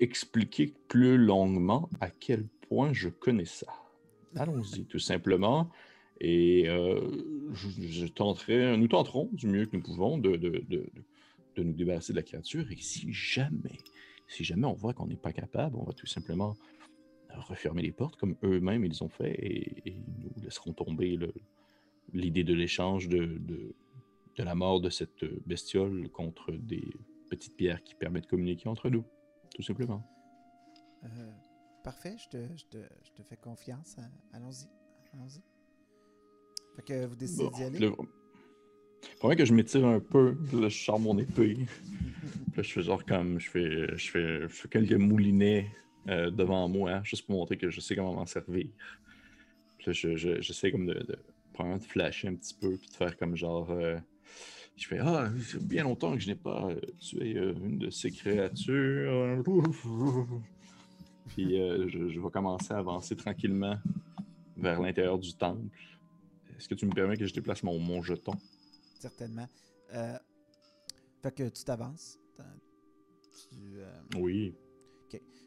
expliqué 0.00 0.74
plus 0.88 1.18
longuement 1.18 1.88
à 2.00 2.10
quel 2.10 2.46
point 2.68 2.92
je 2.92 3.08
connais 3.08 3.44
ça. 3.44 3.66
Allons-y, 4.36 4.84
tout 4.84 4.98
simplement. 4.98 5.70
Et 6.20 6.68
euh, 6.68 7.00
nous 8.76 8.88
tenterons 8.88 9.28
du 9.32 9.46
mieux 9.46 9.66
que 9.66 9.76
nous 9.76 9.82
pouvons 9.82 10.18
de, 10.18 10.36
nous 11.56 11.72
débarrasser 11.72 12.12
de 12.12 12.16
la 12.16 12.22
créature. 12.22 12.70
Et 12.70 12.76
si 12.76 13.12
jamais, 13.12 13.78
si 14.28 14.44
jamais 14.44 14.66
on 14.66 14.72
voit 14.72 14.94
qu'on 14.94 15.06
n'est 15.06 15.16
pas 15.16 15.32
capable, 15.32 15.76
on 15.76 15.84
va 15.84 15.92
tout 15.92 16.06
simplement 16.06 16.56
refermer 17.34 17.82
les 17.82 17.92
portes 17.92 18.16
comme 18.16 18.34
eux-mêmes 18.42 18.86
ils 18.86 19.04
ont 19.04 19.10
fait 19.10 19.34
et, 19.84 19.94
nous 19.94 20.42
laisserons 20.42 20.72
tomber 20.72 21.18
l'idée 22.14 22.44
de 22.44 22.54
l'échange 22.54 23.08
de, 23.08 23.74
la 24.38 24.54
mort 24.54 24.80
de 24.80 24.88
cette 24.88 25.24
bestiole 25.46 26.08
contre 26.10 26.52
des 26.52 26.84
petites 27.28 27.56
pierres 27.56 27.82
qui 27.82 27.94
permettent 27.94 28.24
de 28.24 28.28
communiquer 28.28 28.68
entre 28.68 28.88
nous, 28.88 29.04
tout 29.54 29.62
simplement. 29.62 30.02
Euh, 31.04 31.32
parfait, 31.84 32.16
je 32.18 32.28
te, 32.28 32.56
je, 32.56 33.12
te, 33.12 33.22
fais 33.22 33.36
confiance. 33.36 33.96
Allons-y. 34.32 34.68
Allons-y. 35.12 35.42
Fait 36.76 36.82
que 36.82 37.06
vous 37.06 37.16
décidez 37.16 37.48
d'y 37.50 37.62
aller? 37.64 37.78
Le... 37.78 37.92
Faudrait 39.20 39.36
que 39.36 39.44
je 39.44 39.52
m'étire 39.54 39.86
un 39.86 40.00
peu, 40.00 40.34
puis 40.48 40.60
là, 40.60 40.68
je 40.68 40.78
sors 40.84 40.98
mon 41.00 41.16
épée. 41.18 41.54
Puis 42.52 42.56
là, 42.56 42.62
je 42.62 42.72
fais 42.72 42.82
genre 42.82 43.04
comme, 43.04 43.38
je 43.38 43.50
fais, 43.50 43.96
je 43.98 44.10
fais, 44.10 44.40
je 44.42 44.46
fais 44.48 44.68
quelques 44.68 44.92
moulinets 44.94 45.70
euh, 46.08 46.30
devant 46.30 46.68
moi, 46.68 46.90
hein, 46.92 47.00
juste 47.04 47.26
pour 47.26 47.36
montrer 47.36 47.56
que 47.58 47.70
je 47.70 47.80
sais 47.80 47.94
comment 47.94 48.14
m'en 48.14 48.26
servir. 48.26 48.66
Puis 49.78 49.86
là, 49.88 49.92
je, 49.92 50.16
je- 50.16 50.40
j'essaie 50.40 50.70
comme 50.72 50.86
de, 50.86 50.94
de, 50.94 51.18
probablement 51.52 51.78
de 51.78 51.84
flasher 51.86 52.28
un 52.28 52.34
petit 52.34 52.54
peu, 52.54 52.76
puis 52.76 52.88
de 52.88 52.94
faire 52.94 53.16
comme 53.18 53.36
genre, 53.36 53.70
euh, 53.70 53.98
je 54.76 54.86
fais, 54.88 54.98
ah, 55.00 55.30
c'est 55.40 55.62
bien 55.66 55.84
longtemps 55.84 56.12
que 56.14 56.18
je 56.20 56.28
n'ai 56.28 56.34
pas 56.34 56.68
euh, 56.70 56.80
tué 56.98 57.36
euh, 57.36 57.52
une 57.62 57.78
de 57.78 57.90
ces 57.90 58.10
créatures. 58.10 59.42
Puis 61.28 61.60
euh, 61.60 61.88
je, 61.88 62.08
je 62.08 62.20
vais 62.20 62.30
commencer 62.30 62.72
à 62.72 62.78
avancer 62.78 63.14
tranquillement 63.16 63.76
vers 64.56 64.80
l'intérieur 64.80 65.18
du 65.18 65.34
temple. 65.34 65.60
Est-ce 66.56 66.68
que 66.68 66.74
tu 66.74 66.86
me 66.86 66.92
permets 66.92 67.16
que 67.16 67.26
je 67.26 67.34
déplace 67.34 67.62
mon, 67.62 67.78
mon 67.78 68.02
jeton? 68.02 68.32
Certainement. 68.98 69.48
Euh, 69.92 70.18
fait 71.22 71.32
que 71.34 71.48
tu 71.48 71.64
t'avances. 71.64 72.18
Euh, 72.40 73.92
Oui. 74.16 74.54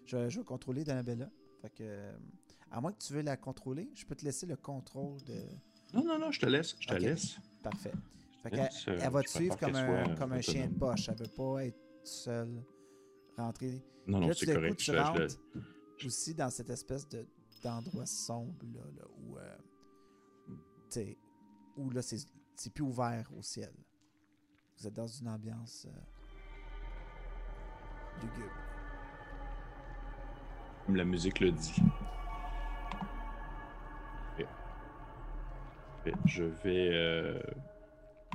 je, 0.05 0.29
je 0.29 0.39
vais 0.39 0.45
contrôler 0.45 0.83
Donabella. 0.83 1.29
Fait 1.61 1.69
que, 1.69 1.83
euh, 1.83 2.11
à 2.71 2.79
moins 2.81 2.91
que 2.93 2.99
tu 3.03 3.13
veux 3.13 3.21
la 3.21 3.37
contrôler, 3.37 3.89
je 3.95 4.05
peux 4.05 4.15
te 4.15 4.23
laisser 4.25 4.45
le 4.45 4.55
contrôle 4.55 5.21
de. 5.23 5.35
Non, 5.93 6.03
non, 6.03 6.19
non, 6.19 6.31
je 6.31 6.39
te 6.39 6.45
laisse. 6.45 6.75
Je 6.79 6.87
te 6.87 6.93
Ok. 6.93 6.99
laisse. 7.01 7.35
Parfait. 7.63 7.91
Fait 8.43 8.51
laisse, 8.51 8.85
elle 8.87 9.09
va 9.11 9.21
te 9.23 9.29
suivre 9.29 9.57
comme 9.57 9.75
un, 9.75 10.15
comme 10.15 10.31
un 10.31 10.41
chien 10.41 10.67
de 10.67 10.73
poche. 10.77 11.09
Elle 11.09 11.15
veut 11.17 11.27
pas 11.35 11.65
être 11.65 11.77
seule, 12.03 12.63
rentrer. 13.37 13.83
Non, 14.07 14.19
non, 14.19 14.31
c'est 14.33 14.45
coup, 14.45 14.53
correct. 14.53 14.77
tu 14.77 14.85
Je- 14.91 14.91
je- 14.95 15.01
rentres 15.01 15.37
aussi 16.05 16.33
dans 16.33 16.49
cette 16.49 16.69
espèce 16.69 17.07
de 17.09 17.25
d'endroit 17.61 18.05
sombre 18.05 18.55
là, 18.73 18.79
là, 18.97 19.05
où, 19.17 19.37
euh, 19.37 19.57
sais, 20.93 21.17
où 21.77 21.89
là, 21.89 22.01
c'est 22.01 22.17
c'est 22.55 22.73
plus 22.73 22.83
ouvert 22.83 23.29
au 23.37 23.41
ciel. 23.41 23.73
Vous 24.77 24.87
êtes 24.87 24.93
dans 24.93 25.07
une 25.07 25.29
ambiance 25.29 25.87
euh, 25.87 25.91
lugubre. 28.21 28.51
Comme 30.85 30.95
la 30.97 31.05
musique 31.05 31.39
le 31.39 31.51
dit. 31.51 31.81
Je 36.25 36.43
vais, 36.43 36.89
euh, 36.93 37.41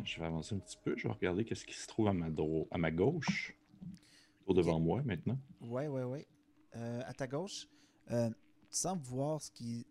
je 0.05 0.21
vais 0.21 0.27
avancer 0.27 0.55
un 0.55 0.59
petit 0.59 0.79
peu. 0.83 0.95
Je 0.97 1.09
vais 1.09 1.15
regarder 1.15 1.45
qu'est-ce 1.45 1.65
qui 1.65 1.75
se 1.75 1.87
trouve 1.87 2.09
à 2.09 2.13
ma, 2.13 2.27
à 2.71 2.79
ma 2.79 2.91
gauche. 2.91 3.57
Plutôt 4.37 4.55
devant 4.55 4.81
moi 4.81 5.03
maintenant. 5.05 5.39
Ouais, 5.61 5.89
ouais, 5.89 6.05
ouais. 6.05 6.27
Euh, 6.77 7.03
à 7.07 7.15
ta 7.15 7.27
gauche, 7.27 7.69
euh, 8.11 8.29
tu 8.31 8.37
sembles 8.71 9.03
voir 9.03 9.41
ce 9.41 9.51
qui, 9.51 9.87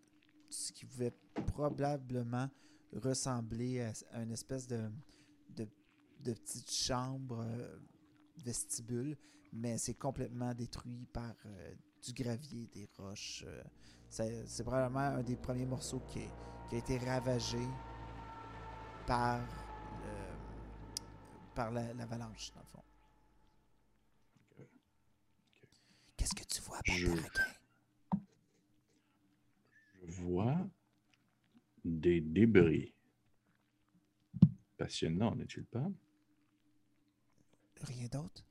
ce 0.54 0.72
qui 0.72 0.84
pouvait 0.86 1.12
probablement 1.46 2.48
ressembler 2.92 3.80
à, 3.82 3.92
à 4.12 4.22
une 4.22 4.32
espèce 4.32 4.66
de, 4.66 4.90
de, 5.50 5.66
de 6.20 6.32
petite 6.32 6.70
chambre 6.70 7.40
euh, 7.40 7.78
vestibule, 8.38 9.16
mais 9.52 9.78
c'est 9.78 9.94
complètement 9.94 10.54
détruit 10.54 11.06
par 11.12 11.34
euh, 11.46 11.74
du 12.02 12.12
gravier, 12.12 12.66
des 12.68 12.88
roches. 12.98 13.44
euh. 13.46 13.62
C'est 14.08 14.62
probablement 14.64 15.00
un 15.18 15.22
des 15.22 15.36
premiers 15.36 15.66
morceaux 15.66 16.00
qui, 16.08 16.20
est- 16.20 16.30
qui 16.68 16.76
a 16.76 16.78
été 16.78 16.98
ravagé 16.98 17.58
par, 19.06 19.40
par 21.54 21.70
la- 21.72 21.92
l'avalanche, 21.94 22.52
dans 22.52 22.60
le 22.60 22.66
fond. 22.66 22.82
Qu'est-ce 26.16 26.34
que 26.34 26.44
tu 26.44 26.60
vois, 26.62 26.78
Je-? 26.84 27.06
Des 31.84 32.20
débris. 32.20 32.94
Passionnant, 34.76 35.34
n'est-il 35.36 35.64
pas? 35.66 35.90
Rien 37.82 38.06
d'autre? 38.08 38.44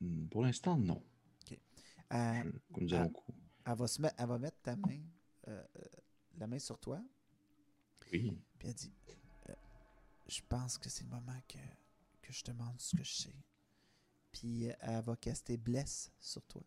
Hmm, 0.00 0.26
Pour 0.28 0.42
l'instant, 0.42 0.76
non. 0.76 1.02
Euh, 2.10 2.42
Je- 2.42 2.80
nous 2.84 2.94
elle, 2.94 3.74
va 3.76 3.86
se 3.86 4.00
met- 4.00 4.12
elle 4.16 4.26
va 4.28 4.38
mettre 4.38 4.60
ta 4.62 4.74
main, 4.76 5.00
euh, 5.48 5.62
euh, 5.76 5.82
la 6.38 6.46
main 6.46 6.58
sur 6.58 6.78
toi, 6.78 7.02
Oui. 8.10 8.32
puis 8.58 8.68
elle 8.68 8.74
dit 8.74 8.92
euh, 9.50 9.54
Je 10.26 10.40
pense 10.48 10.78
que 10.78 10.88
c'est 10.88 11.04
le 11.04 11.10
moment 11.10 11.38
que, 11.46 11.58
que 12.22 12.32
je 12.32 12.42
te 12.42 12.50
demande 12.50 12.80
ce 12.80 12.96
que 12.96 13.04
je 13.04 13.12
sais. 13.14 13.34
Puis 14.32 14.64
elle 14.80 15.02
va 15.04 15.16
caster 15.16 15.58
Bless 15.58 16.10
sur 16.18 16.42
toi. 16.44 16.62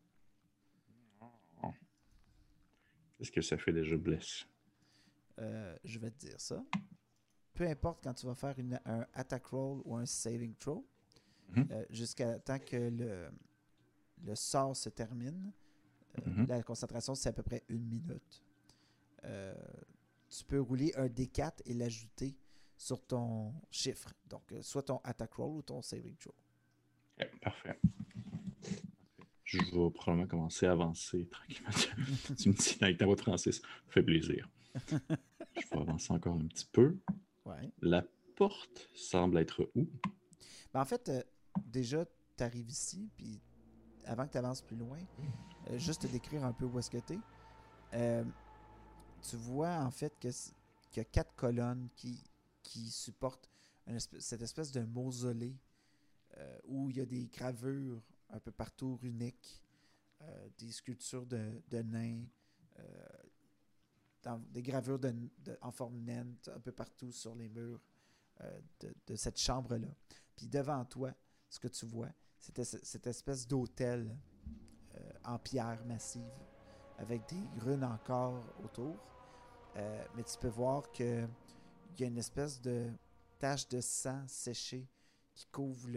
Qu'est-ce 3.22 3.32
que 3.32 3.42
ça 3.42 3.56
fait 3.56 3.72
déjà, 3.72 3.96
Bless? 3.98 4.48
Euh, 5.38 5.78
je 5.84 6.00
vais 6.00 6.10
te 6.10 6.18
dire 6.26 6.42
ça. 6.42 6.64
Peu 7.54 7.68
importe 7.68 8.04
quand 8.04 8.16
tu 8.16 8.26
vas 8.26 8.34
faire 8.34 8.58
une- 8.58 8.82
un 8.84 9.06
attack 9.14 9.46
roll 9.46 9.80
ou 9.86 9.96
un 9.96 10.08
saving 10.08 10.56
throw, 10.56 10.84
Mhm. 11.50 11.68
euh, 11.70 11.86
jusqu'à 11.92 12.40
temps 12.40 12.58
que 12.58 12.78
le, 12.78 13.30
le 14.24 14.34
sort 14.34 14.76
se 14.76 14.90
termine, 14.90 15.52
euh, 16.18 16.22
Mhm. 16.26 16.48
la 16.48 16.64
concentration 16.64 17.14
c'est 17.14 17.30
à 17.30 17.34
peu 17.34 17.44
près 17.44 17.64
une 17.70 17.86
minute. 17.86 18.42
Euh, 19.26 19.54
tu 20.28 20.44
peux 20.44 20.60
rouler 20.60 20.92
un 20.96 21.06
D4 21.08 21.62
et 21.66 21.76
l'ajouter 21.76 22.36
sur 22.76 23.06
ton 23.06 23.54
chiffre. 23.70 24.12
Donc, 24.26 24.52
soit 24.62 24.82
ton 24.82 24.98
attack 25.04 25.32
roll 25.34 25.58
ou 25.58 25.62
ton 25.62 25.84
saving 25.84 26.16
throw. 26.16 26.34
Ok, 27.20 27.40
parfait. 27.40 27.80
Je 29.52 29.76
vais 29.76 29.92
probablement 29.92 30.28
commencer 30.28 30.66
à 30.66 30.72
avancer 30.72 31.28
tranquillement. 31.28 31.70
tu 32.38 32.50
me 32.50 32.54
dis 32.54 32.78
avec 32.82 32.98
ta 32.98 33.06
voix 33.06 33.16
de 33.16 33.22
Francis, 33.22 33.62
fait 33.90 34.04
plaisir. 34.04 34.50
Je 34.90 35.68
vais 35.70 35.78
avancer 35.82 36.14
encore 36.14 36.36
un 36.36 36.48
petit 36.48 36.68
peu. 36.72 36.98
Ouais. 37.46 37.72
La 37.82 38.06
porte 38.36 38.88
semble 38.96 39.38
être 39.38 39.70
où? 39.76 39.88
Ben, 40.74 40.82
en 40.82 40.86
fait, 40.86 41.10
euh, 41.10 41.22
déjà, 41.66 42.06
tu 42.38 42.44
arrives 42.44 42.70
ici, 42.70 43.10
puis 43.18 43.42
avant 44.06 44.26
que 44.26 44.32
tu 44.32 44.38
avances 44.38 44.62
plus 44.62 44.78
loin, 44.78 45.00
euh, 45.70 45.78
juste 45.78 46.04
te 46.04 46.08
décrire 46.08 46.46
un 46.46 46.54
peu 46.54 46.66
où 46.66 46.80
est-ce 46.80 46.90
que 46.90 46.98
tu 47.00 47.14
es. 47.94 48.24
tu 49.22 49.36
vois 49.36 49.76
en 49.84 49.92
fait 49.92 50.18
qu'il 50.20 50.32
y 50.96 51.00
a 51.02 51.04
quatre 51.06 51.36
colonnes 51.36 51.90
qui, 51.96 52.24
qui 52.64 52.90
supportent 52.90 53.50
une 53.88 53.96
espèce- 53.98 54.24
cette 54.24 54.42
espèce 54.42 54.72
de 54.72 54.82
mausolée 54.82 55.56
euh, 56.38 56.58
où 56.66 56.90
il 56.90 56.98
y 56.98 57.02
a 57.02 57.06
des 57.06 57.28
gravures 57.28 58.02
un 58.32 58.40
peu 58.40 58.52
partout 58.52 58.98
runiques, 58.98 59.62
euh, 60.22 60.50
des 60.58 60.72
sculptures 60.72 61.26
de, 61.26 61.62
de 61.70 61.82
nains, 61.82 62.24
euh, 62.80 63.08
des 64.52 64.62
gravures 64.62 65.00
de, 65.00 65.58
en 65.62 65.72
forme 65.72 66.00
naine 66.02 66.36
un 66.54 66.60
peu 66.60 66.72
partout 66.72 67.12
sur 67.12 67.36
les 67.36 67.50
murs 67.50 67.82
euh, 68.42 68.62
de, 69.08 69.16
cette 69.16 69.40
chambre-là. 69.40 69.88
Puis 70.36 70.48
devant 70.48 70.86
toi, 70.86 71.14
ce 71.50 71.60
que 71.60 71.68
tu 71.68 71.86
vois, 71.86 72.10
c'était 72.38 72.64
ce- 72.66 72.84
cette 72.84 73.08
espèce 73.08 73.48
euh, 74.96 75.12
en 75.26 75.40
pierre 75.40 75.84
massive 75.86 76.32
avec 76.98 77.28
des 77.30 77.44
runes 77.62 77.84
encore 77.84 78.44
autour. 78.64 78.96
Mais 80.16 80.24
tu 80.24 80.38
peux 80.40 80.50
voir 80.50 80.92
que 80.92 81.28
il 81.96 82.02
y 82.02 82.04
a 82.04 82.08
une 82.08 82.18
espèce 82.18 82.62
de 82.62 82.90
tache 83.40 83.68
de 83.70 83.82
sang 83.82 84.24
séchée 84.28 84.88
qui 85.34 85.46
couvre 85.48 85.90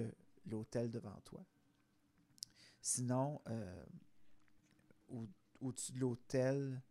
l'autel 0.47 0.91
devant 0.91 1.19
toi. 1.25 1.45
Sinon, 2.87 3.41
euh, 3.49 3.83
au- 5.09 5.27
au-dessus 5.63 5.93
de 5.93 6.01
l'autel, 6.01 6.83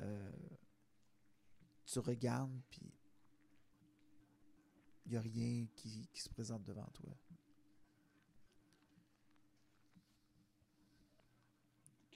euh, 0.00 0.32
tu 1.84 2.00
regardes, 2.00 2.60
puis 2.68 2.82
il 5.04 5.12
n'y 5.12 5.16
a 5.16 5.20
rien 5.20 5.64
qui, 5.76 6.08
qui 6.12 6.20
se 6.20 6.28
présente 6.28 6.64
devant 6.64 6.88
toi. 6.94 7.16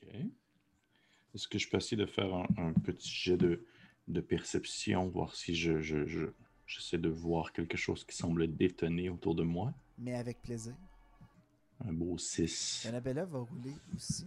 OK. 0.02 0.08
Est-ce 1.32 1.46
que 1.46 1.56
je 1.60 1.68
peux 1.70 1.76
essayer 1.76 1.96
de 1.96 2.06
faire 2.06 2.34
un, 2.34 2.46
un 2.56 2.72
petit 2.72 3.08
jet 3.08 3.36
de, 3.36 3.64
de 4.08 4.20
perception, 4.20 5.08
voir 5.08 5.36
si 5.36 5.54
je, 5.54 5.80
je, 5.80 6.04
je- 6.04 6.32
j'essaie 6.66 6.98
de 6.98 7.08
voir 7.08 7.52
quelque 7.52 7.76
chose 7.76 8.02
qui 8.04 8.16
semble 8.16 8.56
détonner 8.56 9.08
autour 9.08 9.36
de 9.36 9.44
moi? 9.44 9.72
Mais 9.98 10.16
avec 10.16 10.42
plaisir. 10.42 10.74
Un 11.86 11.92
beau 11.92 12.18
6. 12.18 12.86
Annabella 12.88 13.24
va 13.24 13.38
rouler 13.40 13.74
aussi. 13.94 14.26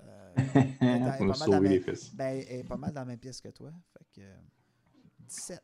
Euh, 0.00 0.34
elle 0.80 1.02
est 1.02 1.18
pas 1.18 1.24
mal 1.48 1.62
les 1.62 1.80
même-. 1.80 1.96
Ben, 2.14 2.44
elle 2.48 2.60
est 2.60 2.64
pas 2.64 2.76
mal 2.76 2.92
dans 2.92 3.00
la 3.00 3.04
même 3.06 3.18
pièce 3.18 3.40
que 3.40 3.48
toi. 3.48 3.72
Fait 3.92 4.04
que. 4.12 4.20
euh, 4.26 4.36
17. 5.28 5.62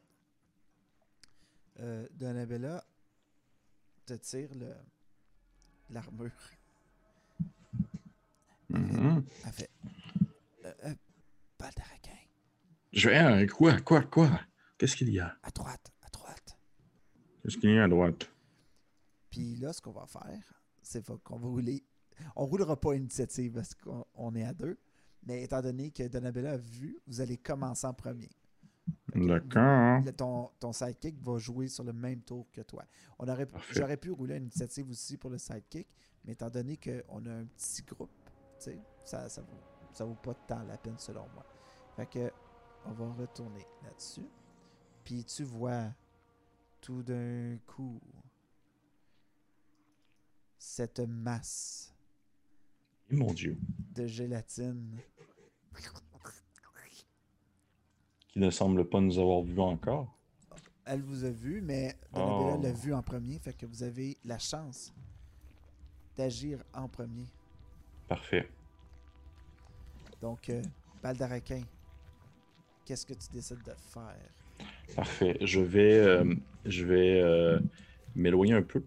Euh, 1.81 2.09
Donabella 2.13 2.85
te 4.05 4.15
tire 4.15 4.53
le 4.55 4.75
l'armure. 5.91 6.31
Elle 8.71 9.53
fait. 9.53 9.71
Euh, 10.65 10.73
euh. 10.85 10.95
Je 12.93 13.09
vais. 13.09 13.17
hein, 13.17 13.47
Quoi, 13.47 13.81
quoi, 13.81 14.03
quoi? 14.03 14.41
Qu'est-ce 14.77 14.97
qu'il 14.97 15.11
y 15.11 15.21
a? 15.21 15.37
À 15.43 15.51
droite, 15.51 15.93
à 16.03 16.09
droite. 16.09 16.59
Qu'est-ce 17.43 17.57
qu'il 17.59 17.71
y 17.71 17.79
a 17.79 17.85
à 17.85 17.89
droite? 17.89 18.31
Puis 19.31 19.57
là, 19.57 19.73
ce 19.73 19.81
qu'on 19.81 19.93
va 19.93 20.07
faire, 20.07 20.58
c'est 20.89 21.05
fa- 21.05 21.17
qu'on 21.23 21.37
va 21.39 21.49
rouler. 21.49 21.85
On 22.37 22.47
roulera 22.47 22.79
pas 22.79 22.95
initiative 22.95 23.53
parce 23.53 23.75
qu'on 23.75 24.05
on 24.15 24.35
est 24.35 24.45
à 24.45 24.53
deux. 24.53 24.79
Mais 25.27 25.43
étant 25.43 25.61
donné 25.61 25.91
que 25.91 26.07
Donabella 26.09 26.53
a 26.53 26.57
vu, 26.57 26.99
vous 27.07 27.21
allez 27.21 27.37
commencer 27.37 27.87
en 27.87 27.95
premier. 27.95 28.29
D'accord. 29.15 30.03
Ton, 30.17 30.51
ton 30.59 30.73
sidekick 30.73 31.21
va 31.23 31.39
jouer 31.39 31.69
sur 31.69 31.85
le 31.85 31.93
même 31.93 32.21
tour 32.23 32.47
que 32.53 32.61
toi. 32.63 32.85
On 33.19 33.29
aurait, 33.29 33.47
Parfait. 33.47 33.75
j'aurais 33.77 33.97
pu 33.97 34.11
rouler 34.11 34.37
une 34.37 34.45
initiative 34.45 34.89
aussi 34.91 35.17
pour 35.17 35.31
le 35.31 35.39
sidekick, 35.39 35.89
mais 36.25 36.33
étant 36.33 36.49
donné 36.51 36.77
qu'on 36.79 37.27
a 37.27 37.31
un 37.33 37.45
petit 37.47 37.83
groupe, 37.83 38.11
ça, 39.05 39.29
ça, 39.29 39.41
vaut, 39.43 39.49
ça 39.93 40.05
vaut 40.05 40.15
pas 40.15 40.35
tant 40.47 40.63
la 40.63 40.77
peine 40.79 40.99
selon 40.99 41.27
moi. 41.35 41.45
Fait 41.97 42.07
que 42.07 42.31
on 42.87 42.93
va 42.93 43.13
retourner 43.13 43.67
là-dessus. 43.85 44.27
Puis 45.05 45.25
tu 45.25 45.43
vois 45.45 45.93
tout 46.81 47.03
d'un 47.03 47.59
coup 47.67 48.01
cette 50.59 51.01
masse 51.01 51.95
Et 53.11 53.17
mon 53.17 53.33
Dieu. 53.33 53.57
de 53.95 54.07
gélatine 54.07 54.99
Qui 58.29 58.39
ne 58.41 58.51
semble 58.51 58.89
pas 58.89 59.01
nous 59.01 59.19
avoir 59.19 59.43
vus 59.43 59.61
encore. 59.61 60.15
Elle 60.85 61.03
vous 61.03 61.25
a 61.25 61.31
vu, 61.31 61.61
mais 61.61 61.95
Donabella 62.13 62.57
Oh. 62.59 62.63
l'a 62.63 62.73
vu 62.73 62.95
en 62.95 63.03
premier, 63.03 63.39
fait 63.39 63.53
que 63.55 63.67
vous 63.67 63.83
avez 63.83 64.17
la 64.25 64.39
chance 64.39 64.93
d'agir 66.17 66.63
en 66.75 66.89
premier. 66.89 67.27
Parfait. 68.09 68.49
Donc, 70.21 70.49
euh, 70.49 70.63
balle 71.03 71.17
d'araquin, 71.17 71.63
qu'est-ce 72.85 73.05
que 73.07 73.13
tu 73.15 73.29
décides 73.33 73.63
de 73.63 73.73
faire? 73.93 74.17
Parfait. 74.97 75.37
Je 75.43 75.61
vais, 75.61 75.99
euh, 75.99 76.35
je 76.65 76.85
vais 76.85 77.21
euh, 77.21 77.61
m'éloigner 78.15 78.55
un 78.55 78.63
peu. 78.63 78.83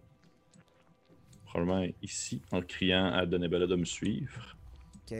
Probablement 1.52 1.86
ici, 2.02 2.42
en 2.54 2.62
criant 2.62 3.08
à 3.12 3.26
Donabella 3.26 3.68
de 3.68 3.76
me 3.76 3.84
suivre. 3.84 4.56
OK? 4.96 5.18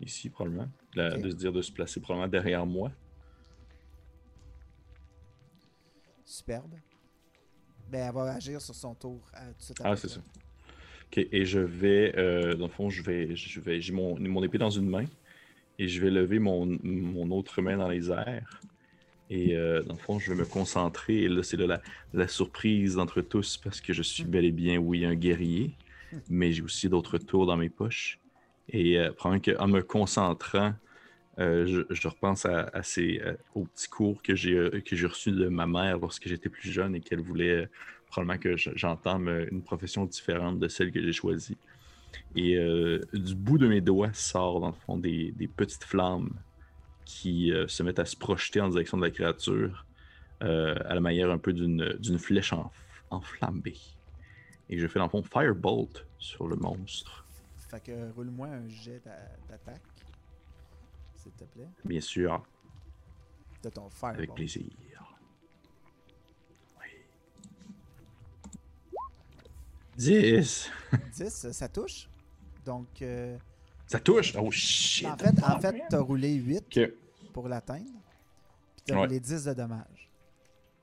Ici, 0.00 0.30
probablement. 0.30 0.70
La-. 0.94 1.18
De 1.18 1.28
se 1.28 1.36
dire 1.36 1.52
de 1.52 1.60
se 1.60 1.70
placer 1.70 2.00
probablement 2.00 2.30
derrière 2.30 2.64
moi. 2.64 2.90
Superbe. 6.24 6.74
Ben, 7.90 8.06
elle 8.08 8.14
va 8.14 8.32
agir 8.32 8.58
sur 8.62 8.74
son 8.74 8.94
tour. 8.94 9.20
euh, 9.36 9.52
tout 9.58 9.74
Ah, 9.84 9.96
c'est 9.96 10.08
ça. 10.08 10.20
Ok, 11.06 11.18
et 11.30 11.44
je 11.44 11.58
vais, 11.60 12.14
euh, 12.18 12.54
dans 12.54 12.66
le 12.66 12.72
fond, 12.72 12.88
je 12.88 13.02
vais, 13.02 13.36
je 13.36 13.60
vais, 13.60 13.82
j'ai 13.82 13.92
mon, 13.92 14.18
mon 14.18 14.42
épée 14.42 14.56
dans 14.58 14.70
une 14.70 14.88
main 14.88 15.04
et 15.78 15.88
je 15.88 16.00
vais 16.00 16.10
lever 16.10 16.38
mon, 16.38 16.78
mon 16.82 17.30
autre 17.30 17.60
main 17.60 17.76
dans 17.76 17.88
les 17.88 18.10
airs. 18.10 18.60
Et 19.30 19.56
euh, 19.56 19.82
dans 19.82 19.94
le 19.94 19.98
fond, 19.98 20.18
je 20.18 20.32
vais 20.32 20.38
me 20.38 20.46
concentrer. 20.46 21.22
Et 21.22 21.28
là, 21.28 21.42
c'est 21.42 21.56
la, 21.56 21.80
la 22.14 22.28
surprise 22.28 22.94
d'entre 22.96 23.20
tous 23.20 23.56
parce 23.58 23.80
que 23.80 23.92
je 23.92 24.02
suis 24.02 24.24
bel 24.24 24.44
et 24.44 24.52
bien, 24.52 24.78
oui, 24.78 25.04
un 25.04 25.14
guerrier, 25.14 25.72
mais 26.30 26.52
j'ai 26.52 26.62
aussi 26.62 26.88
d'autres 26.88 27.18
tours 27.18 27.46
dans 27.46 27.56
mes 27.56 27.68
poches. 27.68 28.18
Et 28.70 28.98
euh, 28.98 29.12
probablement 29.12 29.58
qu'en 29.58 29.68
me 29.68 29.82
concentrant, 29.82 30.72
euh, 31.38 31.84
je, 31.90 32.08
repense 32.08 32.46
à, 32.46 32.82
ces, 32.82 33.20
euh, 33.24 33.34
aux 33.54 33.64
petits 33.64 33.88
cours 33.88 34.22
que 34.22 34.34
j'ai 34.34 35.06
reçus 35.06 35.32
de 35.32 35.48
ma 35.48 35.66
mère 35.66 35.98
lorsque 35.98 36.26
j'étais 36.26 36.48
plus 36.48 36.70
jeune 36.70 36.96
et 36.96 37.00
qu'elle 37.00 37.20
voulait 37.20 37.68
probablement 38.08 38.38
que 38.38 38.56
je- 38.56 38.70
j'entame 38.74 39.46
une 39.50 39.62
profession 39.62 40.04
différente 40.06 40.58
de 40.58 40.68
celle 40.68 40.90
que 40.90 41.00
j'ai 41.02 41.12
choisie. 41.12 41.56
Et 42.34 42.58
du 43.12 43.34
bout 43.34 43.58
de 43.58 43.68
mes 43.68 43.80
doigts 43.80 44.12
sort, 44.12 44.60
dans 44.60 44.68
le 44.68 44.74
fond, 44.86 44.96
des 44.96 45.50
petites 45.56 45.84
flammes 45.84 46.30
qui 47.08 47.50
euh, 47.52 47.66
se 47.68 47.82
mettent 47.82 47.98
à 48.00 48.04
se 48.04 48.16
projeter 48.16 48.60
en 48.60 48.68
direction 48.68 48.98
de 48.98 49.02
la 49.02 49.10
créature 49.10 49.86
euh, 50.42 50.74
à 50.84 50.94
la 50.94 51.00
manière 51.00 51.30
un 51.30 51.38
peu 51.38 51.54
d'une 51.54 52.18
flèche 52.18 52.52
en- 52.52 52.70
enflammée. 53.10 53.78
Et 54.68 54.78
je 54.78 54.86
fais, 54.86 54.98
dans 54.98 55.06
le 55.06 55.10
fond, 55.10 55.22
Firebolt 55.22 56.06
sur 56.18 56.46
le 56.46 56.56
monstre, 56.56 57.24
Fait 57.70 57.80
que 57.82 58.10
roule-moi 58.12 58.48
un 58.48 58.68
jet 58.68 59.00
d'a- 59.04 59.30
d'attaque, 59.48 59.80
s'il 61.16 61.32
te 61.32 61.44
plaît, 61.44 61.68
bien 61.86 62.00
sûr, 62.00 62.42
de 63.62 63.70
ton 63.70 63.88
fireball. 63.88 64.16
avec 64.18 64.34
plaisir. 64.34 64.64
Oui. 66.78 66.86
10! 69.96 70.70
10, 71.16 71.50
ça 71.52 71.68
touche. 71.70 72.06
Donc, 72.66 73.00
euh, 73.00 73.38
Ça 73.88 73.98
touche! 73.98 74.34
Oh 74.38 74.50
shit! 74.50 75.06
en 75.06 75.16
fait, 75.16 75.42
en 75.42 75.58
fait, 75.60 75.82
t'as 75.90 75.98
roulé 76.00 76.34
8 76.34 76.64
Ok. 76.76 76.90
pour 77.32 77.48
l'atteindre, 77.48 77.84
puis 78.76 78.82
t'as 78.86 78.94
Ouais. 78.94 79.00
roulé 79.06 79.18
10 79.18 79.44
de 79.46 79.54
dommages. 79.54 80.10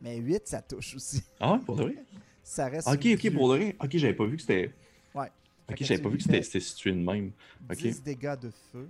Mais 0.01 0.18
8, 0.18 0.47
ça 0.47 0.62
touche 0.62 0.95
aussi. 0.95 1.24
Ah, 1.39 1.60
pour 1.66 1.76
de 1.78 1.84
vrai? 1.84 1.95
Ça 2.43 2.68
reste. 2.68 2.88
Ok, 2.88 3.08
ok, 3.14 3.34
pour 3.34 3.51
de 3.53 3.58
vrai. 3.58 3.76
Ok, 3.82 3.97
j'avais 3.97 4.14
pas 4.14 4.26
vu 4.26 4.36
que 4.36 4.41
c'était. 4.43 4.72
Ouais. 5.16 5.32
Ok, 5.68 5.78
j'avais 5.80 5.99
pas 6.01 6.10
vu 6.10 6.18
que 6.18 6.24
c'était 6.24 6.60
situé 6.60 6.91
de 6.91 6.97
même. 6.97 7.32
Ok. 7.72 7.78
10 7.78 8.03
dégâts 8.03 8.38
de 8.39 8.51
feu. 8.72 8.88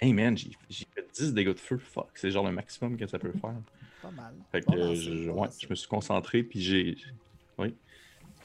Hey 0.00 0.12
man, 0.12 0.36
j'ai 0.36 0.50
fait 0.92 1.06
10 1.12 1.32
dégâts 1.34 1.48
de 1.54 1.58
feu. 1.60 1.78
Fuck, 1.78 2.08
c'est 2.14 2.30
genre 2.32 2.44
le 2.46 2.50
maximum 2.52 2.96
que 2.96 3.06
ça 3.06 3.18
peut 3.20 3.30
faire. 3.32 3.54
Pas 4.02 4.10
mal. 4.10 4.34
Fait 4.50 4.62
que 4.64 4.72
euh, 4.72 4.94
je, 4.96 5.30
ouais, 5.30 5.48
je 5.60 5.68
me 5.68 5.74
suis 5.76 5.86
concentré, 5.88 6.42
puis 6.42 6.60
j'ai. 6.60 6.96
Oui. 7.58 7.76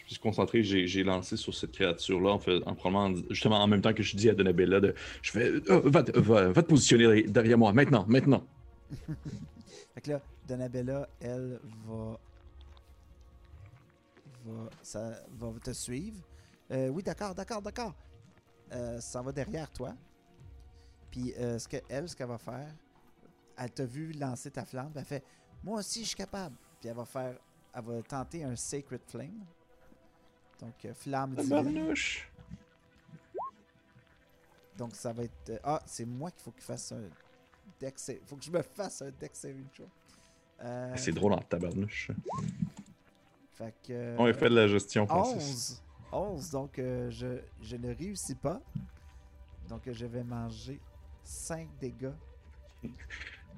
Suis 0.08 0.20
concentré, 0.20 0.62
j'ai 0.64 1.04
lancé 1.04 1.36
sur 1.36 1.54
cette 1.54 1.72
créature-là, 1.72 2.30
en, 2.32 2.40
fait, 2.40 2.58
en 2.68 2.76
probablement, 2.76 3.06
en- 3.20 3.30
justement 3.34 3.60
en 3.60 3.68
même 3.68 3.82
temps 3.82 3.94
que 3.94 4.04
je 4.04 4.16
dis 4.16 4.30
à 4.30 4.36
Donabella 4.36 4.80
de. 4.80 4.94
Je 5.24 5.32
fais. 5.32 5.52
euh, 5.70 5.82
va, 5.86 6.04
te- 6.04 6.62
positionner 6.62 7.24
derrière 7.24 7.58
moi, 7.58 7.74
maintenant, 7.74 8.06
maintenant. 8.08 8.46
Fait 9.96 10.02
que 10.02 10.12
là, 10.12 10.22
Donabella, 10.48 11.10
elle 11.20 11.60
va. 11.88 12.20
va, 14.46 14.70
ça, 14.84 15.12
va 15.40 15.52
te 15.64 15.72
suivre. 15.74 16.18
Euh, 16.72 16.90
oui, 16.90 17.02
d'accord, 17.02 17.34
d'accord, 17.34 17.62
d'accord. 17.62 17.94
Euh, 18.74 19.00
ça 19.00 19.22
va 19.22 19.32
derrière 19.32 19.72
toi. 19.72 19.96
Puis, 21.10 21.34
ce 21.38 21.68
que, 21.68 21.78
elle, 21.90 22.08
ce 22.10 22.16
qu'elle 22.16 22.28
va 22.28 22.38
faire, 22.38 22.76
elle 23.58 23.72
t'a 23.72 23.86
vu 23.86 24.12
lancer 24.12 24.52
ta 24.52 24.66
flamme. 24.66 24.92
Elle 24.96 25.06
fait 25.06 25.24
Moi 25.64 25.80
aussi, 25.80 26.02
je 26.02 26.08
suis 26.10 26.18
capable. 26.18 26.56
Puis, 26.80 26.90
elle 26.90 26.96
va 26.96 27.06
faire. 27.06 27.38
Elle 27.74 27.84
va 27.84 28.02
tenter 28.04 28.44
un 28.44 28.56
Sacred 28.56 29.02
Flame. 29.08 29.46
Donc, 30.60 30.86
euh, 30.86 30.94
flamme 30.94 31.36
divine. 31.36 31.50
Tabarnouche. 31.50 32.30
Donc, 34.78 34.96
ça 34.96 35.14
va 35.14 35.24
être. 35.24 35.50
euh, 35.50 35.58
ah, 35.64 35.82
c'est 35.86 36.06
moi 36.06 36.32
qu'il 36.32 36.42
faut 36.44 36.52
qu'il 36.52 36.64
fasse 36.64 36.92
un 36.92 37.02
deck 37.80 37.98
save. 37.98 38.18
faut 38.26 38.36
que 38.36 38.44
je 38.44 38.52
me 38.52 38.62
fasse 38.62 39.02
un 39.02 39.12
deck 39.12 39.32
saving 39.36 39.66
throw. 39.74 39.88
Euh, 40.62 40.94
C'est 40.98 41.12
drôle 41.12 41.34
en 41.34 41.40
tabarnouche. 41.42 42.12
Fait 43.54 43.74
que. 43.84 43.94
euh, 43.94 44.16
On 44.18 44.26
a 44.26 44.34
fait 44.34 44.50
de 44.50 44.56
la 44.56 44.68
gestion, 44.68 45.06
Francis. 45.08 45.82
11. 46.12 46.32
11, 46.38 46.52
donc 46.52 46.80
euh, 46.80 47.10
je, 47.10 47.40
je 47.62 47.76
ne 47.76 47.94
réussis 47.94 48.36
pas. 48.36 48.62
Donc 49.68 49.88
euh, 49.88 49.94
je 49.94 50.06
vais 50.06 50.24
manger 50.24 50.80
5 51.24 51.68
dégâts 51.82 52.12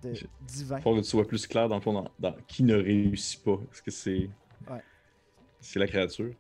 de 0.01 0.13
Je- 0.13 0.25
divin. 0.41 0.79
Faut 0.81 0.95
que 0.95 0.99
tu 1.01 1.05
sois 1.05 1.27
plus 1.27 1.45
clair 1.45 1.67
dans 1.69 1.75
le 1.75 1.81
fond 1.81 1.93
dans, 1.93 2.09
dans 2.19 2.33
qui 2.47 2.63
ne 2.63 2.75
réussit 2.75 3.43
pas. 3.43 3.59
Est-ce 3.71 3.81
que 3.83 3.91
c'est. 3.91 4.29
Ouais. 4.69 4.81
C'est 5.59 5.77
la 5.79 5.87
créature? 5.87 6.33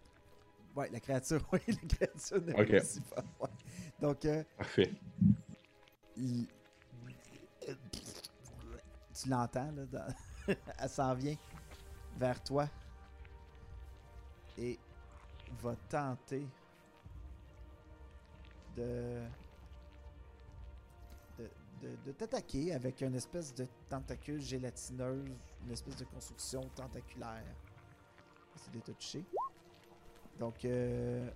Ouais, 0.77 0.89
la 0.91 0.99
créature, 0.99 1.41
oui, 1.51 1.59
la 1.67 1.87
créature 1.87 2.39
ne 2.41 2.51
Ok. 2.53 2.67
réussit 2.69 3.03
pas. 3.09 3.23
ouais. 3.39 3.49
Donc, 3.99 4.23
euh, 4.25 4.43
Parfait. 4.57 4.93
il- 6.15 6.47
tu 9.19 9.27
l'entends, 9.29 9.71
là, 9.71 9.85
dans- 9.85 10.07
Elle 10.79 10.89
s'en 10.89 11.15
vient 11.15 11.35
vers 12.17 12.41
toi 12.43 12.69
et 14.59 14.77
va 15.61 15.75
tenter 15.89 16.47
de 18.75 19.23
de, 21.39 21.49
de- 21.81 21.95
de 22.05 22.11
t'attaquer 22.11 22.73
avec 22.73 23.01
une 23.01 23.15
espèce 23.15 23.53
de 23.55 23.67
tentacule 23.89 24.39
gélatineuse, 24.41 25.25
une 25.65 25.71
espèce 25.71 25.95
de 25.95 26.05
construction 26.05 26.61
tentaculaire. 26.75 27.43
C'est 28.55 28.71
des 28.71 28.81
touchés. 28.81 29.25
Donc, 30.39 30.65
euh, 30.65 31.27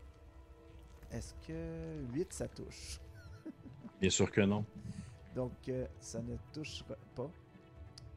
est-ce 1.11 1.33
que 1.47 2.03
8 2.13 2.33
ça 2.33 2.47
touche? 2.47 2.99
Bien 4.01 4.09
sûr 4.09 4.31
que 4.31 4.41
non. 4.41 4.63
Donc, 5.35 5.53
euh, 5.69 5.87
ça 5.99 6.21
ne 6.21 6.35
touchera 6.53 6.95
pas. 7.15 7.31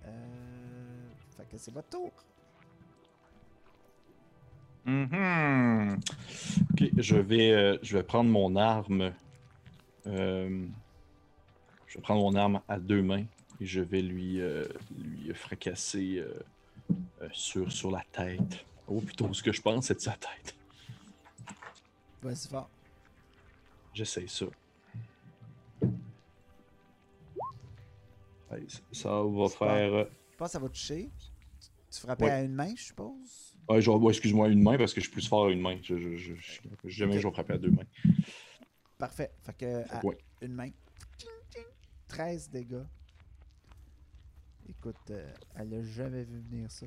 Euh, 0.06 1.08
fait 1.36 1.48
que 1.48 1.56
c'est 1.58 1.72
votre 1.72 1.88
tour. 1.88 2.12
Mhm. 4.84 5.98
Ok, 6.72 6.90
je 6.98 7.16
vais, 7.16 7.52
euh, 7.52 7.78
je 7.82 7.96
vais 7.96 8.02
prendre 8.02 8.28
mon 8.30 8.54
arme. 8.56 9.14
euh, 10.06 10.66
je 11.86 11.94
vais 11.98 12.02
prendre 12.02 12.20
mon 12.20 12.34
arme 12.34 12.60
à 12.68 12.78
deux 12.78 13.00
mains 13.02 13.24
et 13.60 13.64
je 13.64 13.80
vais 13.80 14.02
lui, 14.02 14.40
euh, 14.40 14.66
lui 14.98 15.32
fracasser 15.32 16.18
euh, 16.18 16.34
euh, 17.22 17.28
sur, 17.32 17.72
sur 17.72 17.90
la 17.90 18.02
tête. 18.12 18.66
Oh, 18.86 19.00
plutôt 19.00 19.32
ce 19.32 19.42
que 19.42 19.52
je 19.52 19.62
pense, 19.62 19.86
c'est 19.86 19.94
de 19.94 20.00
sa 20.00 20.12
tête. 20.12 20.54
Vas-y 22.24 22.48
fort. 22.48 22.70
J'essaye 23.92 24.28
ça. 24.28 24.46
Ça 28.92 29.22
va 29.22 29.48
faire. 29.48 29.92
euh, 29.94 30.04
Je 30.32 30.36
pense 30.36 30.48
que 30.48 30.52
ça 30.52 30.58
va 30.58 30.68
toucher. 30.68 31.10
Tu- 31.90 32.00
frappais 32.00 32.24
Ouais. 32.24 32.30
à 32.30 32.42
une 32.42 32.54
main, 32.54 32.74
je 32.76 32.82
suppose? 32.82 33.56
Ouais, 33.68 33.80
genre, 33.80 34.02
ouais, 34.02 34.12
excuse-moi, 34.12 34.48
une 34.48 34.62
main 34.62 34.76
parce 34.78 34.92
que 34.92 35.00
je 35.00 35.06
suis 35.06 35.12
plus 35.12 35.28
fort 35.28 35.46
à 35.46 35.50
une 35.50 35.60
main. 35.60 35.78
Je, 35.82 35.96
je, 35.98 36.16
je, 36.16 36.34
je- 36.34 36.60
jamais 36.88 37.18
je 37.20 37.26
vais 37.28 37.32
frapper 37.32 37.52
à 37.54 37.58
deux 37.58 37.70
mains. 37.70 37.84
Parfait. 38.98 39.30
Fait 39.42 39.56
que 39.56 39.94
à 39.94 40.04
Ouais. 40.04 40.18
une 40.40 40.54
main. 40.54 40.70
Tching, 41.18 41.28
tching. 41.50 41.64
13 42.08 42.50
dégâts. 42.50 42.84
Écoute, 44.68 44.96
euh, 45.10 45.32
elle 45.56 45.74
a 45.74 45.82
jamais 45.82 46.24
vu 46.24 46.40
venir 46.40 46.70
ça. 46.70 46.86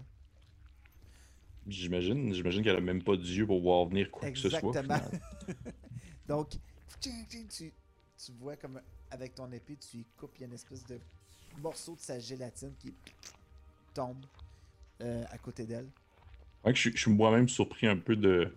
J'imagine, 1.67 2.33
j'imagine 2.33 2.63
qu'elle 2.63 2.77
a 2.77 2.81
même 2.81 3.03
pas 3.03 3.17
d'yeux 3.17 3.45
pour 3.45 3.61
voir 3.61 3.85
venir 3.87 4.09
quoi 4.09 4.29
que 4.29 4.37
ce 4.37 4.49
soit. 4.49 4.71
Donc, 6.27 6.49
tu, 7.01 7.11
tu 8.17 8.31
vois 8.39 8.55
comme 8.55 8.79
avec 9.11 9.35
ton 9.35 9.51
épée, 9.51 9.75
tu 9.77 9.97
y 9.97 10.05
coupes, 10.17 10.31
il 10.37 10.41
y 10.41 10.43
a 10.43 10.47
une 10.47 10.53
espèce 10.53 10.85
de 10.85 10.99
morceau 11.61 11.95
de 11.95 11.99
sa 11.99 12.19
gélatine 12.19 12.73
qui 12.79 12.93
tombe 13.93 14.17
euh, 15.01 15.23
à 15.29 15.37
côté 15.37 15.65
d'elle. 15.65 15.87
Ouais, 16.63 16.73
je, 16.73 16.79
suis- 16.79 16.91
je 16.95 16.97
suis 17.01 17.11
moi-même 17.11 17.47
surpris 17.49 17.87
un 17.87 17.97
peu 17.97 18.15
de 18.15 18.49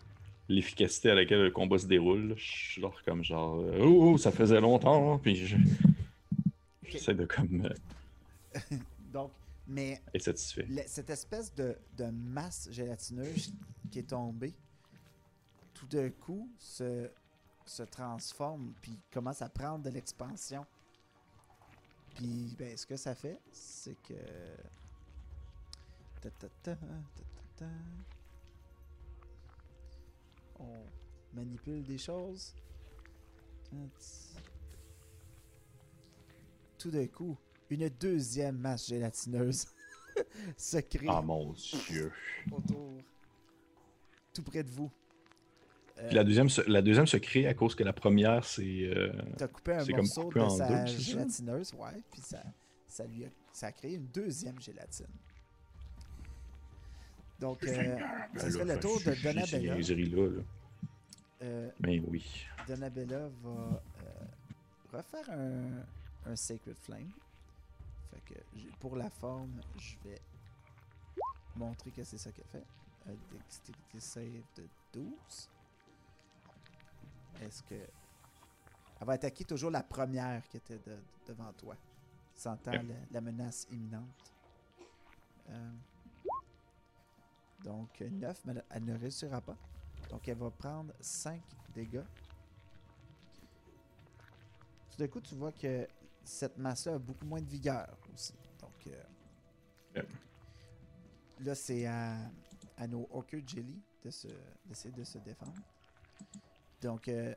l'efficacité 0.48 1.10
à 1.10 1.14
laquelle 1.14 1.42
le 1.42 1.50
combat 1.50 1.78
se 1.78 1.86
déroule. 1.86 2.34
Je 2.36 2.42
suis 2.44 2.80
genre 2.82 3.00
comme 3.04 3.22
genre 3.24 3.60
euh, 3.60 3.78
oh, 3.82 4.12
oh, 4.14 4.18
ça 4.18 4.32
faisait 4.32 4.60
longtemps, 4.60 5.18
puis 5.18 5.36
je- 5.36 5.56
j'essaie 6.88 7.14
de 7.14 7.24
comme 7.26 7.66
euh, 7.66 8.58
Donc, 9.12 9.30
mais 9.66 10.02
être 10.14 10.22
satisfait. 10.22 10.66
le- 10.68 10.82
cette 10.86 11.10
espèce 11.10 11.54
de, 11.54 11.76
de 11.96 12.04
masse 12.06 12.68
gélatineuse 12.70 13.52
qui 13.90 14.00
est 14.00 14.08
tombée, 14.10 14.54
tout 15.74 15.86
d'un 15.86 16.10
coup, 16.10 16.50
se, 16.58 17.10
se 17.66 17.82
transforme, 17.84 18.74
puis 18.80 18.98
commence 19.12 19.42
à 19.42 19.48
prendre 19.48 19.84
de 19.84 19.90
l'expansion? 19.90 20.66
Puis, 22.14 22.54
ben, 22.58 22.76
ce 22.76 22.84
que 22.86 22.96
ça 22.96 23.14
fait, 23.14 23.40
c'est 23.52 23.94
que. 24.02 24.14
Ta, 26.20 26.30
ta, 26.30 26.48
ta. 26.60 27.66
On 30.58 30.84
manipule 31.32 31.82
des 31.84 31.96
choses. 31.98 32.54
Tout 36.78 36.90
d'un 36.90 37.06
coup, 37.06 37.38
une 37.70 37.88
deuxième 37.88 38.58
masse 38.58 38.88
gélatineuse 38.88 39.66
se 40.56 40.78
crée 40.78 41.06
Ah 41.08 41.22
mon 41.22 41.52
dieu. 41.52 42.12
autour, 42.50 42.92
tout 44.34 44.42
près 44.42 44.62
de 44.62 44.70
vous. 44.70 44.90
Euh, 45.98 46.10
la 46.12 46.24
deuxième, 46.24 46.48
se, 46.48 46.62
la 46.62 46.80
deuxième 46.82 47.06
se 47.06 47.16
crée 47.18 47.46
à 47.46 47.54
cause 47.54 47.74
que 47.74 47.84
la 47.84 47.92
première, 47.92 48.44
c'est. 48.44 48.62
euh, 48.84 49.12
T'as 49.36 49.48
coupé 49.48 49.74
un 49.74 49.80
c'est 49.84 49.92
comme 49.92 50.00
morceau 50.06 50.22
coupé 50.24 50.40
de 50.40 50.44
en 50.44 50.50
sa 50.50 50.68
deux, 50.68 50.86
c'est 50.86 50.96
ça? 50.96 51.02
gélatineuse, 51.12 51.74
ouais, 51.74 52.02
puis 52.10 52.20
ça, 52.22 52.42
ça 52.86 53.06
lui 53.06 53.24
a, 53.24 53.28
ça 53.52 53.66
a 53.66 53.72
créé 53.72 53.94
une 53.96 54.06
deuxième 54.06 54.58
gélatine. 54.60 55.06
Donc, 57.38 57.62
euh, 57.64 57.98
ça 58.36 58.50
serait 58.50 58.64
le 58.64 58.80
tour 58.80 58.98
de 59.00 59.14
Donabella. 59.22 60.26
là. 60.36 60.42
Euh, 61.42 61.70
Ben 61.80 62.04
oui. 62.08 62.46
Donabella 62.68 63.28
va 63.42 63.82
euh, 64.02 64.96
refaire 64.98 65.30
un, 65.30 66.30
un 66.30 66.36
Sacred 66.36 66.76
Flame. 66.78 67.10
Que 68.30 68.70
pour 68.78 68.96
la 68.96 69.10
forme, 69.10 69.60
je 69.76 69.96
vais 70.04 70.20
montrer 71.56 71.90
que 71.90 72.04
c'est 72.04 72.18
ça 72.18 72.30
qu'elle 72.32 72.46
fait. 72.46 72.64
Un 73.06 73.14
Dexterity 73.32 74.00
save 74.00 74.42
de 74.56 74.68
12. 74.92 75.48
Est-ce 77.40 77.62
que. 77.64 77.74
Elle 77.74 79.06
va 79.06 79.14
attaquer 79.14 79.44
toujours 79.44 79.70
la 79.70 79.82
première 79.82 80.46
qui 80.48 80.58
était 80.58 80.78
de- 80.78 80.98
devant 81.26 81.52
toi. 81.54 81.74
Sentant 82.34 82.72
la, 82.72 82.82
la 83.10 83.20
menace 83.20 83.66
imminente? 83.70 84.32
Euh, 85.48 85.70
donc 87.64 88.00
9, 88.00 88.42
mais 88.44 88.52
elle- 88.52 88.64
elle 88.70 88.84
ne 88.84 88.96
réussira 88.98 89.40
pas. 89.40 89.56
Donc 90.10 90.28
elle 90.28 90.36
va 90.36 90.50
prendre 90.50 90.92
5 91.00 91.40
dégâts. 91.74 92.04
Tout 94.90 94.96
d'un 94.98 95.08
coup, 95.08 95.20
tu 95.20 95.34
vois 95.34 95.52
que 95.52 95.88
cette 96.24 96.56
masse-là 96.58 96.94
a 96.94 96.98
beaucoup 96.98 97.26
moins 97.26 97.40
de 97.40 97.48
vigueur 97.48 97.96
aussi. 98.12 98.34
Donc 98.60 98.86
euh, 98.86 99.02
Yep. 99.96 100.08
là, 101.40 101.54
c'est 101.54 101.86
à, 101.86 102.30
à 102.76 102.86
nos 102.86 103.08
Orchid 103.10 103.48
Jelly 103.48 103.82
de 104.04 104.10
se- 104.10 104.28
d'essayer 104.64 104.94
de 104.94 105.02
se 105.04 105.18
défendre. 105.18 105.60
Donc 106.80 107.08
euh, 107.08 107.34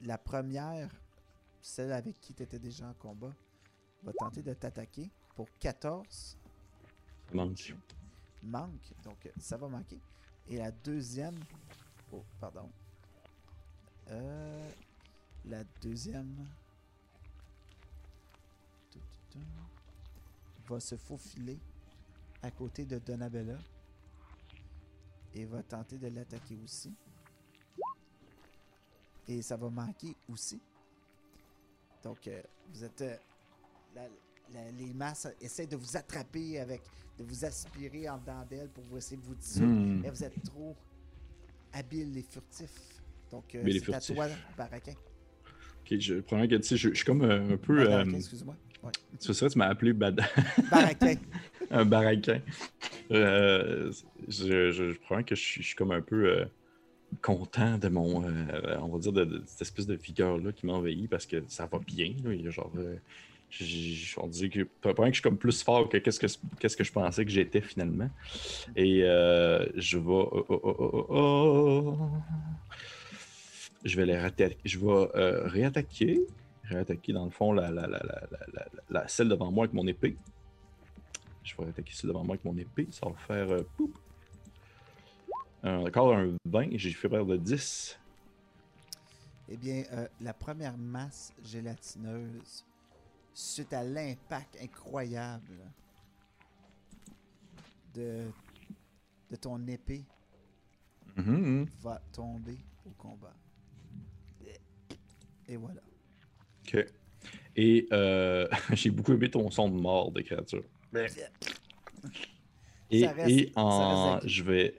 la 0.00 0.18
première, 0.18 0.90
celle 1.60 1.92
avec 1.92 2.20
qui 2.20 2.34
tu 2.34 2.42
étais 2.42 2.58
déjà 2.58 2.88
en 2.88 2.94
combat, 2.94 3.32
va 4.02 4.12
tenter 4.14 4.42
de 4.42 4.52
t'attaquer 4.54 5.10
pour 5.36 5.46
14 5.60 6.36
Ça 7.28 7.34
manque. 7.34 7.74
manque, 8.42 8.92
donc 9.04 9.24
euh, 9.26 9.30
ça 9.38 9.56
va 9.56 9.68
manquer. 9.68 10.00
Et 10.48 10.56
la 10.56 10.72
deuxième, 10.72 11.38
oh 12.12 12.24
pardon, 12.40 12.68
Euh, 14.08 14.70
la 15.44 15.62
deuxième 15.80 16.48
va 20.68 20.80
se 20.80 20.96
faufiler 20.96 21.58
à 22.42 22.50
côté 22.50 22.84
de 22.84 22.98
Donabella 22.98 23.58
et 25.34 25.44
va 25.44 25.62
tenter 25.62 25.98
de 25.98 26.08
l'attaquer 26.08 26.58
aussi. 26.64 26.92
Et 29.28 29.42
ça 29.42 29.56
va 29.56 29.68
manquer 29.70 30.14
aussi. 30.28 30.60
Donc 32.02 32.26
euh, 32.26 32.42
vous 32.72 32.84
êtes 32.84 33.00
euh, 33.02 33.16
la- 33.94 34.08
la- 34.52 34.70
les 34.72 34.92
masses 34.92 35.28
essaient 35.40 35.66
de 35.66 35.76
vous 35.76 35.96
attraper 35.96 36.58
avec 36.58 36.82
de 37.18 37.24
vous 37.24 37.44
aspirer 37.44 38.08
en 38.08 38.18
dedans 38.18 38.44
d'elle 38.48 38.68
pour 38.70 38.82
vous 38.84 38.96
essayer 38.96 39.16
de 39.16 39.22
vous 39.22 39.34
dissoudre. 39.34 39.66
Hmm. 39.66 40.00
Mais 40.00 40.10
vous 40.10 40.24
êtes 40.24 40.42
trop 40.44 40.74
habile 41.72 42.16
et 42.18 42.22
furtif. 42.22 42.70
Donc, 43.30 43.54
euh, 43.54 43.62
c'est 43.70 43.94
à 43.94 44.00
toi, 44.00 44.26
Baraquin. 44.56 44.92
Ok, 44.92 45.98
je, 45.98 46.20
premièrement, 46.20 46.58
je, 46.62 46.76
je 46.76 46.92
suis 46.94 47.04
comme 47.04 47.22
un 47.22 47.56
peu. 47.56 47.80
Ah, 47.90 48.00
euh, 48.00 48.10
excuse-moi. 48.12 48.56
Ouais. 48.82 48.90
c'est 49.18 49.32
ça, 49.32 49.48
tu 49.48 49.58
m'as 49.58 49.68
appelé 49.68 49.92
Bad... 49.92 50.20
Baraquin. 50.70 51.14
un 51.70 51.84
baraquin. 51.84 52.40
Euh, 53.10 53.92
je, 54.28 54.70
je, 54.72 55.22
que 55.22 55.34
je 55.34 55.40
suis, 55.40 55.62
je 55.62 55.66
suis 55.68 55.76
comme 55.76 55.92
un 55.92 56.00
peu 56.00 56.26
euh, 56.28 56.44
content 57.20 57.78
de 57.78 57.88
mon, 57.88 58.24
euh, 58.24 58.76
on 58.80 58.88
va 58.88 58.98
dire, 58.98 59.12
de, 59.12 59.24
de 59.24 59.42
cette 59.46 59.62
espèce 59.62 59.86
de 59.86 59.94
vigueur-là 59.94 60.52
qui 60.52 60.66
m'envahit 60.66 61.08
parce 61.08 61.26
que 61.26 61.42
ça 61.48 61.66
va 61.66 61.78
bien. 61.78 62.14
Là, 62.24 62.50
genre, 62.50 62.70
on 64.18 64.26
dit 64.28 64.50
que, 64.50 64.60
que 64.60 65.06
je 65.06 65.12
suis 65.12 65.22
comme 65.22 65.36
plus 65.38 65.62
fort 65.62 65.88
que 65.88 65.98
qu'est-ce 65.98 66.18
que, 66.18 66.26
qu'est-ce 66.58 66.76
que 66.76 66.84
je 66.84 66.92
pensais 66.92 67.24
que 67.24 67.30
j'étais 67.30 67.60
finalement. 67.60 68.10
Et 68.76 69.00
je 69.00 69.98
vais, 69.98 70.04
oh, 70.06 70.46
oh, 70.48 71.06
oh, 71.08 71.98
je 73.84 73.96
vais 73.96 74.06
les 74.06 74.16
ratta- 74.16 74.56
je 74.64 74.78
vais 74.78 75.08
euh, 75.16 75.48
réattaquer, 76.76 77.12
réattaquer 77.12 77.12
dans 77.12 77.24
le 77.24 77.30
fond 77.30 77.52
la, 77.52 77.70
la, 78.90 79.08
celle 79.08 79.28
devant 79.28 79.50
moi 79.50 79.64
avec 79.64 79.74
mon 79.74 79.86
épée. 79.86 80.16
Je 81.44 81.56
vais 81.56 81.68
attaquer 81.68 81.92
celle 81.94 82.08
devant 82.08 82.24
moi 82.24 82.34
avec 82.34 82.44
mon 82.44 82.56
épée. 82.56 82.88
Ça 82.90 83.08
va 83.08 83.14
faire. 83.16 83.50
euh, 83.50 83.62
poup. 83.76 83.92
Un- 85.64 85.86
encore 85.86 86.14
un 86.16 86.36
20. 86.44 86.76
J'ai 86.76 86.90
fait 86.92 87.08
perdre 87.08 87.32
de 87.32 87.36
10. 87.36 87.98
Eh 89.48 89.56
bien, 89.56 89.84
euh, 89.92 90.08
la 90.20 90.32
première 90.32 90.76
masse 90.76 91.32
gélatineuse, 91.44 92.64
suite 93.34 93.72
à 93.72 93.82
l'impact 93.82 94.56
incroyable 94.62 95.58
de, 97.94 98.30
de 99.30 99.36
ton 99.36 99.64
épée 99.66 100.04
Mhm, 101.16 101.36
mhm. 101.36 101.66
va 101.82 102.00
tomber 102.12 102.56
au 102.86 102.90
combat. 102.96 103.34
Et 105.48 105.56
voilà. 105.56 105.80
Ok. 106.66 106.84
Et 107.56 107.86
euh, 107.92 108.48
j'ai 108.72 108.90
beaucoup 108.90 109.12
aimé 109.12 109.30
ton 109.30 109.50
son 109.50 109.68
de 109.68 109.80
mort 109.80 110.10
de 110.12 110.20
créature. 110.22 110.64
Et, 112.90 113.00
Ça 113.00 113.12
reste- 113.12 113.30
et 113.30 113.52
ça 113.54 113.60
en. 113.60 114.20
je 114.24 114.42
vais. 114.42 114.74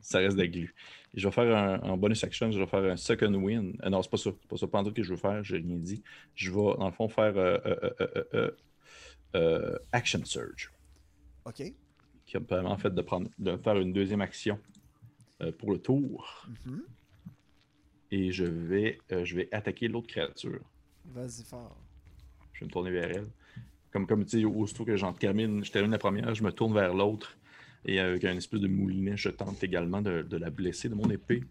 Ça 0.00 0.18
reste 0.18 0.36
de 0.36 0.42
la 0.42 0.48
glu. 0.48 0.74
Et 1.14 1.20
Je 1.20 1.28
vais 1.28 1.32
faire 1.32 1.56
un, 1.56 1.78
en 1.80 1.96
bonus 1.96 2.22
action, 2.24 2.50
je 2.50 2.58
vais 2.58 2.66
faire 2.66 2.82
un 2.84 2.96
second 2.96 3.32
win. 3.34 3.76
Euh, 3.84 3.88
non, 3.90 4.02
c'est 4.02 4.10
pas 4.10 4.16
ça. 4.16 4.30
C'est 4.40 4.48
pas 4.48 4.56
ça. 4.82 4.84
Tout 4.84 4.92
que 4.92 5.02
je 5.02 5.10
veux 5.10 5.16
faire, 5.16 5.42
j'ai 5.44 5.56
rien 5.58 5.76
dit. 5.76 6.02
Je 6.34 6.50
vais, 6.50 6.56
dans 6.78 6.86
le 6.86 6.92
fond, 6.92 7.08
faire 7.08 7.36
euh, 7.36 7.58
euh, 7.64 7.76
euh, 8.00 8.06
euh, 8.16 8.24
euh, 8.34 8.50
euh, 9.36 9.78
Action 9.92 10.24
Surge. 10.24 10.70
OK. 11.44 11.62
Qui 12.26 12.36
me 12.38 12.44
permet 12.44 12.68
en 12.68 12.78
fait 12.78 12.94
de, 12.94 13.02
prendre, 13.02 13.28
de 13.38 13.56
faire 13.58 13.78
une 13.78 13.92
deuxième 13.92 14.20
action 14.22 14.58
euh, 15.42 15.52
pour 15.52 15.72
le 15.72 15.78
tour. 15.78 16.46
Mhm. 16.66 16.82
Et 18.10 18.32
je 18.32 18.44
vais, 18.44 18.98
euh, 19.12 19.24
je 19.24 19.36
vais 19.36 19.48
attaquer 19.52 19.88
l'autre 19.88 20.06
créature. 20.08 20.60
Vas-y 21.06 21.44
fort. 21.44 21.76
Je 22.52 22.60
vais 22.60 22.66
me 22.66 22.70
tourner 22.70 22.90
vers 22.90 23.10
elle. 23.10 23.28
Comme, 23.90 24.06
comme 24.06 24.24
tu 24.24 24.40
sais, 24.40 24.44
aussitôt 24.44 24.84
que 24.84 24.96
j'en 24.96 25.12
termine, 25.12 25.64
je 25.64 25.70
termine 25.70 25.92
la 25.92 25.98
première, 25.98 26.34
je 26.34 26.42
me 26.42 26.50
tourne 26.50 26.74
vers 26.74 26.94
l'autre. 26.94 27.36
Et 27.84 28.00
avec 28.00 28.24
un 28.24 28.36
espèce 28.36 28.60
de 28.60 28.68
moulinet, 28.68 29.16
je 29.16 29.28
tente 29.28 29.62
également 29.62 30.00
de, 30.00 30.22
de 30.22 30.36
la 30.36 30.50
blesser 30.50 30.88
de 30.88 30.94
mon 30.94 31.08
épée. 31.10 31.44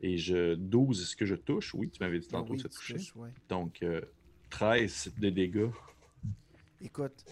Et 0.00 0.16
je 0.16 0.54
12, 0.54 1.02
est-ce 1.02 1.16
que 1.16 1.26
je 1.26 1.34
touche? 1.34 1.74
Oui, 1.74 1.90
tu 1.90 2.02
m'avais 2.02 2.18
dit 2.18 2.28
tantôt 2.28 2.54
que 2.54 2.60
ça 2.60 2.68
touchait. 2.68 2.96
Donc, 3.48 3.82
euh, 3.82 4.00
13 4.50 5.12
de 5.18 5.30
dégâts. 5.30 5.70
Écoute, 6.80 7.24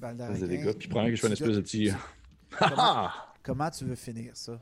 13 0.00 0.16
balle 0.16 0.40
de 0.40 0.46
dégâts. 0.46 0.72
Puis, 0.72 0.88
probablement 0.88 1.12
que 1.12 1.16
je 1.16 1.20
fais 1.20 1.26
une 1.26 1.32
espèce 1.32 1.56
de 1.56 1.60
petit. 1.60 1.90
Ah! 2.60 3.34
Comment 3.42 3.68
tu 3.68 3.84
veux 3.84 3.96
finir 3.96 4.36
ça? 4.36 4.60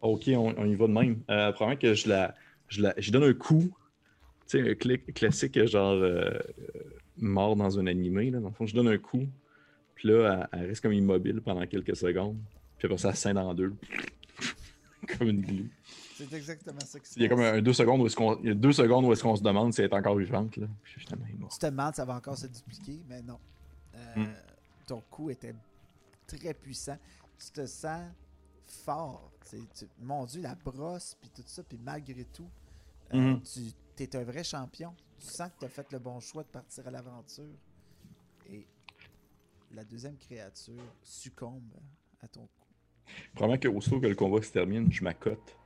Ok, 0.00 0.28
on, 0.28 0.54
on 0.56 0.64
y 0.64 0.76
va 0.76 0.86
de 0.86 0.92
même. 0.92 1.22
Euh, 1.28 1.50
probablement 1.52 1.80
que 1.80 1.94
je 1.94 2.08
la, 2.08 2.36
je 2.72 2.82
la. 2.82 2.94
Je 2.98 3.10
donne 3.12 3.24
un 3.24 3.34
coup. 3.34 3.72
Tu 4.48 4.58
sais, 4.62 4.70
un 4.70 4.74
clic 4.74 5.12
classique, 5.14 5.64
genre. 5.66 5.92
euh, 5.92 6.38
mort 7.18 7.54
dans 7.56 7.78
un 7.78 7.86
animé, 7.86 8.30
là. 8.30 8.40
Dans 8.40 8.48
le 8.48 8.54
fond, 8.54 8.66
je 8.66 8.74
donne 8.74 8.88
un 8.88 8.98
coup. 8.98 9.26
Puis 9.94 10.08
là, 10.08 10.48
elle, 10.52 10.60
elle 10.60 10.66
reste 10.68 10.80
comme 10.82 10.92
immobile 10.94 11.40
pendant 11.42 11.66
quelques 11.66 11.94
secondes. 11.96 12.38
Puis 12.78 12.86
après 12.86 12.98
ça, 12.98 13.10
elle 13.10 13.16
scinde 13.16 13.38
en 13.38 13.54
deux. 13.54 13.74
comme 15.18 15.28
une 15.28 15.42
glue. 15.42 15.70
C'est 16.16 16.32
exactement 16.32 16.80
ça 16.80 16.98
qui 17.00 17.10
se 17.10 17.18
Il 17.18 17.22
y 17.22 17.26
a 17.26 17.28
passe. 17.28 17.36
comme 17.38 17.44
un, 17.46 17.62
deux 17.62 17.72
secondes 17.72 18.00
où 18.00 18.06
est-ce 18.06 18.16
qu'on. 18.16 18.38
Il 18.40 18.46
y 18.48 18.50
a 18.50 18.54
deux 18.54 18.72
secondes 18.72 19.04
où 19.04 19.12
est-ce 19.12 19.22
qu'on 19.22 19.36
se 19.36 19.42
demande 19.42 19.72
si 19.74 19.80
elle 19.82 19.90
est 19.90 19.94
encore 19.94 20.16
vivante, 20.16 20.56
là. 20.56 20.66
Puis 20.82 20.94
finalement, 21.00 21.26
elle 21.28 21.34
est 21.34 21.38
morte. 21.38 21.52
Tu 21.52 21.58
te 21.58 21.66
demandes, 21.66 21.94
ça 21.94 22.04
va 22.04 22.16
encore 22.16 22.36
se 22.38 22.46
dupliquer, 22.46 22.98
mais 23.08 23.22
non. 23.22 23.38
Euh, 23.94 23.98
Hmm. 24.16 24.26
Ton 24.86 25.02
coup 25.10 25.30
était 25.30 25.54
très 26.26 26.54
puissant. 26.54 26.98
Tu 27.38 27.50
te 27.52 27.66
sens 27.66 28.00
fort. 28.84 29.30
Tu- 29.48 29.86
mon 30.00 30.24
Dieu, 30.24 30.40
la 30.42 30.54
brosse, 30.54 31.16
puis 31.20 31.30
tout 31.34 31.42
ça, 31.46 31.62
puis 31.62 31.78
malgré 31.82 32.24
tout, 32.24 32.48
euh, 33.14 33.18
Mhm. 33.18 33.42
tu 33.96 34.02
es 34.02 34.16
un 34.16 34.24
vrai 34.24 34.44
champion. 34.44 34.94
Tu 35.18 35.26
sens 35.28 35.50
que 35.52 35.58
tu 35.60 35.64
as 35.66 35.68
fait 35.68 35.90
le 35.92 35.98
bon 35.98 36.18
choix 36.20 36.42
de 36.42 36.48
partir 36.48 36.86
à 36.86 36.90
l'aventure. 36.90 37.44
Et 38.50 38.66
la 39.72 39.84
deuxième 39.84 40.16
créature 40.16 40.82
succombe 41.02 41.70
à 42.20 42.28
ton 42.28 42.42
coup. 42.42 42.48
Probablement 43.34 43.58
que 43.60 43.68
aussitôt 43.68 44.00
que 44.00 44.06
le 44.06 44.14
combat 44.14 44.42
se 44.42 44.50
termine, 44.52 44.90
je 44.92 45.02
m'accote 45.04 45.56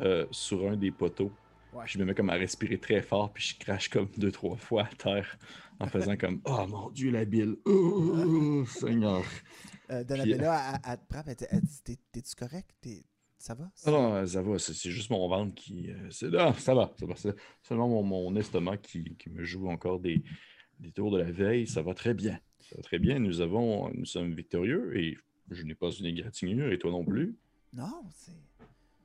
euh, 0.00 0.26
sur 0.30 0.68
un 0.68 0.76
des 0.76 0.90
poteaux. 0.90 1.32
Ouais. 1.72 1.84
Puis 1.84 1.94
je 1.94 1.98
me 1.98 2.04
mets 2.04 2.14
comme 2.14 2.30
à 2.30 2.34
respirer 2.34 2.78
très 2.78 3.02
fort, 3.02 3.32
puis 3.32 3.42
je 3.44 3.58
crache 3.58 3.88
comme 3.88 4.08
deux, 4.16 4.32
trois 4.32 4.56
fois 4.56 4.84
à 4.84 4.94
terre 4.94 5.38
en 5.78 5.86
faisant 5.86 6.16
comme 6.16 6.40
Oh 6.46 6.66
mon 6.66 6.90
Dieu, 6.90 7.10
la 7.10 7.24
bile! 7.24 7.56
Oh, 7.66 8.64
Seigneur! 8.66 9.22
Euh, 9.90 10.02
Puis- 10.04 10.06
Donabella, 10.06 10.72
elle, 10.74 10.80
elle 10.92 10.98
te 10.98 11.04
prend, 11.08 11.22
elle 11.26 11.36
te- 11.36 11.44
elle 11.50 11.60
dit 11.62 11.82
T'es- 11.84 11.98
T'es-tu 12.12 12.34
correct? 12.34 12.70
T'es- 12.80 13.04
Ça 13.46 13.54
va? 13.54 13.70
Ah 13.84 13.90
non, 13.92 14.26
ça 14.26 14.42
va, 14.42 14.58
c'est 14.58 14.90
juste 14.90 15.08
mon 15.10 15.28
ventre 15.28 15.54
qui. 15.54 15.88
euh, 15.90 16.10
c'est 16.10 16.34
ah, 16.34 16.52
ça 16.54 16.74
va, 16.74 16.92
ça 16.98 17.06
va. 17.06 17.14
C'est 17.14 17.34
seulement 17.62 17.88
mon, 17.88 18.02
mon 18.02 18.34
estomac 18.34 18.78
qui, 18.78 19.14
qui 19.16 19.30
me 19.30 19.44
joue 19.44 19.68
encore 19.70 20.00
des, 20.00 20.24
des 20.80 20.90
tours 20.90 21.12
de 21.12 21.18
la 21.18 21.30
veille. 21.30 21.68
Ça 21.68 21.80
va 21.80 21.94
très 21.94 22.12
bien. 22.12 22.40
Ça 22.58 22.74
va 22.76 22.82
très 22.82 22.98
bien. 22.98 23.20
Nous 23.20 23.40
avons, 23.40 23.88
nous 23.94 24.04
sommes 24.04 24.34
victorieux 24.34 24.98
et 24.98 25.16
je 25.50 25.62
n'ai 25.62 25.76
pas 25.76 25.90
une 25.92 26.06
égratignure 26.06 26.72
et 26.72 26.78
toi 26.78 26.90
non 26.90 27.04
plus. 27.04 27.36
Non, 27.72 28.02
c'est. 28.16 28.32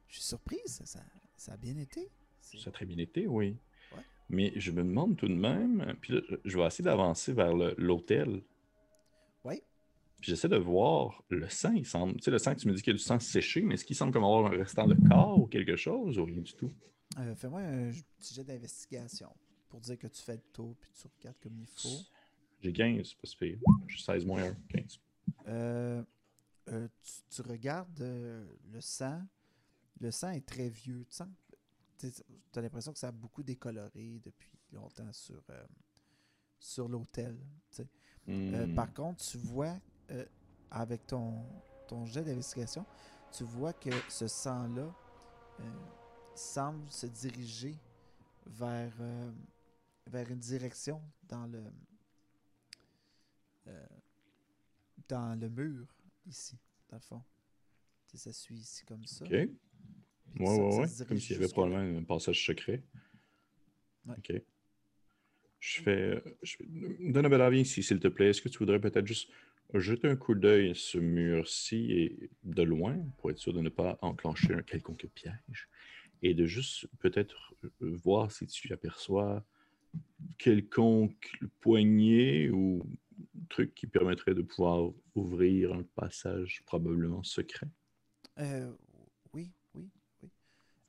Je 0.07 0.15
suis 0.15 0.23
surprise, 0.23 0.65
ça, 0.65 0.85
ça, 0.87 0.99
ça 1.37 1.53
a 1.53 1.57
bien 1.57 1.77
été. 1.77 2.09
C'est- 2.41 2.57
Ça 2.57 2.69
a 2.69 2.73
très 2.73 2.85
bien 2.87 2.97
été, 2.97 3.27
oui. 3.27 3.55
Ouais. 3.95 4.01
Mais 4.29 4.53
je 4.55 4.71
me 4.71 4.81
demande 4.83 5.17
tout 5.17 5.27
de 5.27 5.35
même, 5.35 5.95
puis 6.01 6.13
là, 6.13 6.21
je 6.45 6.57
vais 6.57 6.65
essayer 6.65 6.83
d'avancer 6.83 7.31
vers 7.33 7.53
l'hôtel. 7.77 8.41
Puis 10.21 10.29
j'essaie 10.29 10.47
de 10.47 10.57
voir 10.57 11.23
le 11.29 11.49
sang, 11.49 11.71
il 11.73 11.85
semble. 11.85 12.13
Tu 12.17 12.21
sais, 12.21 12.31
le 12.31 12.37
sang, 12.37 12.53
tu 12.53 12.67
me 12.67 12.75
dis 12.75 12.83
qu'il 12.83 12.93
y 12.93 12.95
a 12.95 12.97
du 12.97 13.03
sang 13.03 13.19
séché, 13.19 13.63
mais 13.63 13.73
est-ce 13.73 13.83
qu'il 13.83 13.95
semble 13.95 14.13
comme 14.13 14.23
avoir 14.23 14.45
un 14.45 14.55
restant 14.55 14.85
de 14.85 14.95
corps 15.09 15.39
ou 15.39 15.47
quelque 15.47 15.75
chose 15.75 16.19
ou 16.19 16.25
rien 16.25 16.41
du 16.41 16.53
tout? 16.53 16.71
Euh, 17.17 17.33
Fais-moi 17.35 17.61
un 17.61 17.91
petit 18.19 18.35
jet 18.35 18.43
d'investigation 18.43 19.35
pour 19.67 19.81
dire 19.81 19.97
que 19.97 20.05
tu 20.05 20.21
fais 20.21 20.35
le 20.35 20.43
tour 20.53 20.75
puis 20.79 20.91
tu 20.93 21.07
regardes 21.17 21.39
comme 21.41 21.57
il 21.57 21.65
faut. 21.65 22.05
J'ai 22.61 22.71
15, 22.71 23.03
c'est 23.03 23.17
pas 23.17 23.27
si 23.27 23.35
pire. 23.35 23.57
J'ai 23.87 23.97
16 23.97 24.25
moins 24.27 24.43
1, 24.43 24.53
15. 24.69 24.99
Euh, 25.47 26.03
euh, 26.69 26.87
tu, 27.01 27.13
tu 27.27 27.41
regardes 27.41 27.99
le 27.99 28.79
sang. 28.79 29.23
Le 29.99 30.11
sang 30.11 30.29
est 30.29 30.45
très 30.45 30.69
vieux. 30.69 31.03
Tu 31.97 32.05
as 32.55 32.61
l'impression 32.61 32.93
que 32.93 32.99
ça 32.99 33.07
a 33.07 33.11
beaucoup 33.11 33.41
décoloré 33.41 34.21
depuis 34.23 34.51
longtemps 34.71 35.11
sur, 35.13 35.41
sur 36.59 36.87
l'hôtel. 36.87 37.39
Hmm. 38.27 38.75
par 38.75 38.93
contre, 38.93 39.25
tu 39.25 39.39
vois, 39.39 39.79
euh, 40.09 40.25
avec 40.71 41.05
ton, 41.05 41.43
ton 41.87 42.05
jet 42.05 42.23
d'investigation, 42.23 42.85
tu 43.31 43.43
vois 43.43 43.73
que 43.73 43.91
ce 44.09 44.27
sang-là 44.27 44.93
euh, 45.59 45.63
semble 46.35 46.91
se 46.91 47.05
diriger 47.05 47.75
vers, 48.45 48.93
euh, 48.99 49.31
vers 50.07 50.29
une 50.31 50.39
direction 50.39 51.01
dans 51.29 51.45
le, 51.45 51.63
dans 55.07 55.39
le 55.39 55.49
mur, 55.49 55.87
ici, 56.25 56.57
dans 56.89 56.97
le 56.97 57.01
fond. 57.01 57.21
Ça 58.13 58.33
suit 58.33 58.55
ici 58.57 58.83
comme 58.85 59.05
ça. 59.05 59.23
Ok. 59.23 59.31
Ouais, 59.31 59.49
ça- 60.45 60.55
ouais, 60.63 60.87
ça 60.87 61.03
ouais. 61.03 61.07
Comme 61.07 61.19
s'il 61.19 61.37
y 61.37 61.39
avait 61.39 61.47
probablement 61.47 61.99
un 61.99 62.03
passage 62.03 62.45
secret. 62.45 62.83
Ouais. 64.05 64.15
Ok. 64.17 64.41
Je 65.59 65.81
fais. 65.81 66.23
Je 66.41 66.57
fais... 66.57 66.65
Donabella, 66.99 67.49
viens 67.49 67.61
ici, 67.61 67.83
s'il 67.83 67.99
te 67.99 68.09
plaît. 68.09 68.31
Est-ce 68.31 68.41
que 68.41 68.49
tu 68.49 68.57
voudrais 68.59 68.81
peut-être 68.81 69.07
juste 69.07 69.29
jeter 69.79 70.09
un 70.09 70.15
coup 70.15 70.35
d'œil 70.35 70.75
sur 70.75 70.91
ce 70.91 70.97
mur-ci 70.97 72.29
de 72.43 72.63
loin 72.63 72.97
pour 73.17 73.31
être 73.31 73.37
sûr 73.37 73.53
de 73.53 73.61
ne 73.61 73.69
pas 73.69 73.97
enclencher 74.01 74.53
un 74.53 74.61
quelconque 74.61 75.07
piège 75.13 75.69
et 76.23 76.33
de 76.33 76.45
juste 76.45 76.87
peut-être 76.99 77.53
euh, 77.63 77.69
voir 77.81 78.31
si 78.31 78.45
tu 78.47 78.71
aperçois 78.73 79.43
quelconque 80.37 81.31
poignée 81.59 82.49
ou 82.49 82.85
truc 83.49 83.73
qui 83.75 83.87
permettrait 83.87 84.33
de 84.33 84.41
pouvoir 84.41 84.91
ouvrir 85.15 85.73
un 85.73 85.83
passage 85.95 86.63
probablement 86.65 87.23
secret? 87.23 87.67
Euh, 88.39 88.71
oui, 89.33 89.51
oui, 89.75 89.89
oui. 90.21 90.29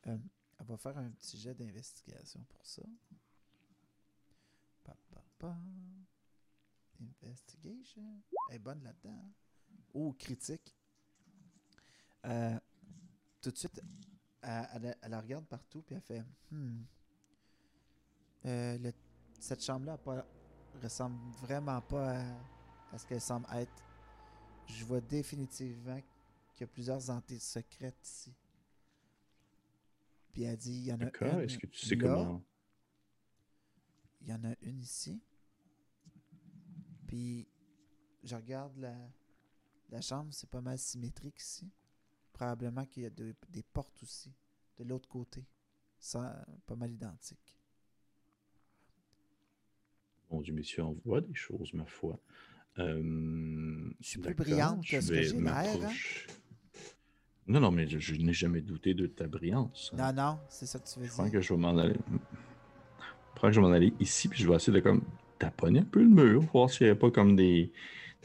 Euh, 0.06 0.16
elle 0.60 0.66
va 0.66 0.76
faire 0.76 0.96
un 0.96 1.10
petit 1.10 1.38
jet 1.38 1.54
d'investigation 1.54 2.40
pour 2.48 2.64
ça. 2.64 2.82
Pa. 5.38 5.56
Investigation. 7.22 8.22
Elle 8.48 8.56
est 8.56 8.58
bonne 8.58 8.82
là-dedans. 8.82 9.10
hein? 9.24 9.30
Oh, 9.94 10.12
critique. 10.18 10.74
Euh, 12.24 12.58
tout 13.40 13.50
de 13.50 13.56
suite, 13.56 13.80
elle, 14.42 14.68
elle- 14.74 14.96
elle 15.02 15.10
la 15.10 15.20
regarde 15.20 15.46
partout 15.46 15.82
puis 15.82 15.94
elle 15.96 16.00
fait 16.02 16.24
Hmm. 16.50 16.82
Euh, 18.46 18.78
le- 18.78 18.92
cette 19.40 19.62
chambre-là 19.64 19.98
ressemble 20.82 21.18
vraiment 21.36 21.80
pas 21.80 22.18
à, 22.20 22.36
à 22.92 22.98
ce 22.98 23.06
qu'elle 23.06 23.20
semble 23.20 23.46
être. 23.54 23.82
Je 24.66 24.84
vois 24.84 25.00
définitivement 25.00 26.00
qu'il 26.54 26.60
y 26.62 26.64
a 26.64 26.66
plusieurs 26.68 27.10
entités 27.10 27.38
secrètes 27.40 27.98
ici. 28.04 28.34
Puis 30.32 30.42
elle 30.44 30.56
dit, 30.56 30.72
il 30.78 30.84
y 30.86 30.92
en 30.92 31.00
a 31.00 31.04
une 31.04 31.40
Est-ce 31.40 31.58
que 31.58 31.66
tu 31.66 31.86
sais 31.86 31.94
là, 31.96 32.14
comment. 32.14 32.42
il 34.20 34.28
y 34.28 34.32
en 34.32 34.44
a 34.44 34.54
une 34.62 34.80
ici. 34.80 35.20
Puis 37.12 37.46
je 38.24 38.34
regarde 38.34 38.74
la, 38.78 38.96
la 39.90 40.00
chambre, 40.00 40.32
c'est 40.32 40.48
pas 40.48 40.62
mal 40.62 40.78
symétrique 40.78 41.38
ici. 41.38 41.70
Probablement 42.32 42.86
qu'il 42.86 43.02
y 43.02 43.06
a 43.06 43.10
de- 43.10 43.34
des 43.50 43.62
portes 43.62 44.02
aussi, 44.02 44.32
de 44.78 44.84
l'autre 44.84 45.10
côté. 45.10 45.44
Ça, 45.98 46.42
pas 46.64 46.74
mal 46.74 46.90
identique. 46.90 47.54
Mon 50.30 50.40
Dieu, 50.40 50.54
monsieur, 50.54 50.84
on 50.84 50.92
voit 51.04 51.20
des 51.20 51.34
choses, 51.34 51.74
ma 51.74 51.84
foi. 51.84 52.18
Euh, 52.78 53.90
Je 54.00 54.08
suis 54.08 54.18
plus 54.18 54.34
brillante 54.34 54.82
que 54.86 54.98
ce 54.98 55.08
que 55.12 55.20
j'ai 55.22 55.38
l'air, 55.38 55.54
hein? 55.84 55.92
Non, 57.46 57.60
non, 57.60 57.70
mais 57.70 57.86
je, 57.86 57.98
je 57.98 58.14
n'ai 58.14 58.32
jamais 58.32 58.62
douté 58.62 58.94
de 58.94 59.06
ta 59.06 59.26
brillance. 59.26 59.92
Non, 59.92 60.14
non, 60.14 60.38
c'est 60.48 60.64
ça 60.64 60.78
que 60.78 60.88
tu 60.88 60.98
veux 60.98 61.04
Je 61.04 61.10
crois 61.12 61.24
dire. 61.26 61.32
que 61.34 61.40
je 61.42 61.52
vais 61.52 61.60
m'en 61.60 61.76
aller. 61.76 61.98
Je 62.10 63.34
crois 63.36 63.50
que 63.50 63.54
je 63.54 63.60
vais 63.60 63.66
m'en 63.66 63.72
aller 63.74 63.92
ici, 64.00 64.28
puis 64.28 64.40
je 64.42 64.48
vais 64.48 64.54
essayer 64.56 64.72
de 64.72 64.80
comme 64.80 65.04
taponner 65.42 65.80
un 65.80 65.84
peu 65.84 66.00
le 66.02 66.08
mur, 66.08 66.40
voir 66.52 66.70
s'il 66.70 66.86
n'y 66.86 66.92
a 66.92 66.96
pas 66.96 67.10
comme 67.10 67.34
des, 67.34 67.72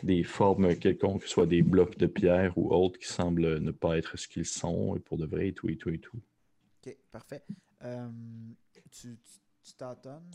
des 0.03 0.23
formes 0.23 0.75
quelconques, 0.77 1.23
soit 1.23 1.47
des 1.47 1.63
blocs 1.63 1.97
de 1.97 2.05
pierre 2.05 2.55
ou 2.57 2.71
autres 2.73 2.99
qui 2.99 3.07
semblent 3.07 3.57
ne 3.59 3.71
pas 3.71 3.97
être 3.97 4.17
ce 4.17 4.27
qu'ils 4.27 4.45
sont, 4.45 4.95
et 4.95 4.99
pour 4.99 5.17
de 5.17 5.25
vrai, 5.25 5.47
et 5.49 5.53
tout, 5.53 5.67
et 5.69 5.77
tout, 5.77 5.89
et 5.89 5.97
tout. 5.99 6.19
Ok, 6.85 6.95
parfait. 7.11 7.43
Euh, 7.83 8.09
tu 8.91 9.17
tu- 9.17 9.39
tu 9.63 9.73
tâtonnes, 9.73 10.29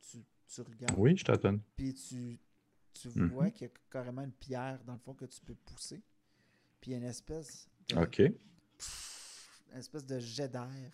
tu, 0.00 0.18
tu 0.48 0.60
regardes, 0.62 0.98
Oui, 0.98 1.16
je 1.16 1.24
t'attends. 1.24 1.58
puis 1.76 1.94
tu, 1.94 2.38
tu 2.94 3.08
Mhm. 3.08 3.28
vois 3.28 3.50
qu'il 3.50 3.66
y 3.66 3.70
a 3.70 3.72
carrément 3.90 4.22
une 4.22 4.32
pierre 4.32 4.80
dans 4.84 4.94
le 4.94 4.98
fond 4.98 5.14
que 5.14 5.26
tu 5.26 5.40
peux 5.42 5.54
pousser. 5.54 6.02
Puis 6.80 6.90
il 6.90 6.94
y 6.94 6.94
a 6.94 6.98
une 6.98 7.04
espèce 7.04 7.68
de, 7.88 7.96
OK. 7.96 8.18
une 8.20 9.78
espèce 9.78 10.04
de 10.06 10.18
jet 10.18 10.48
d'air 10.48 10.90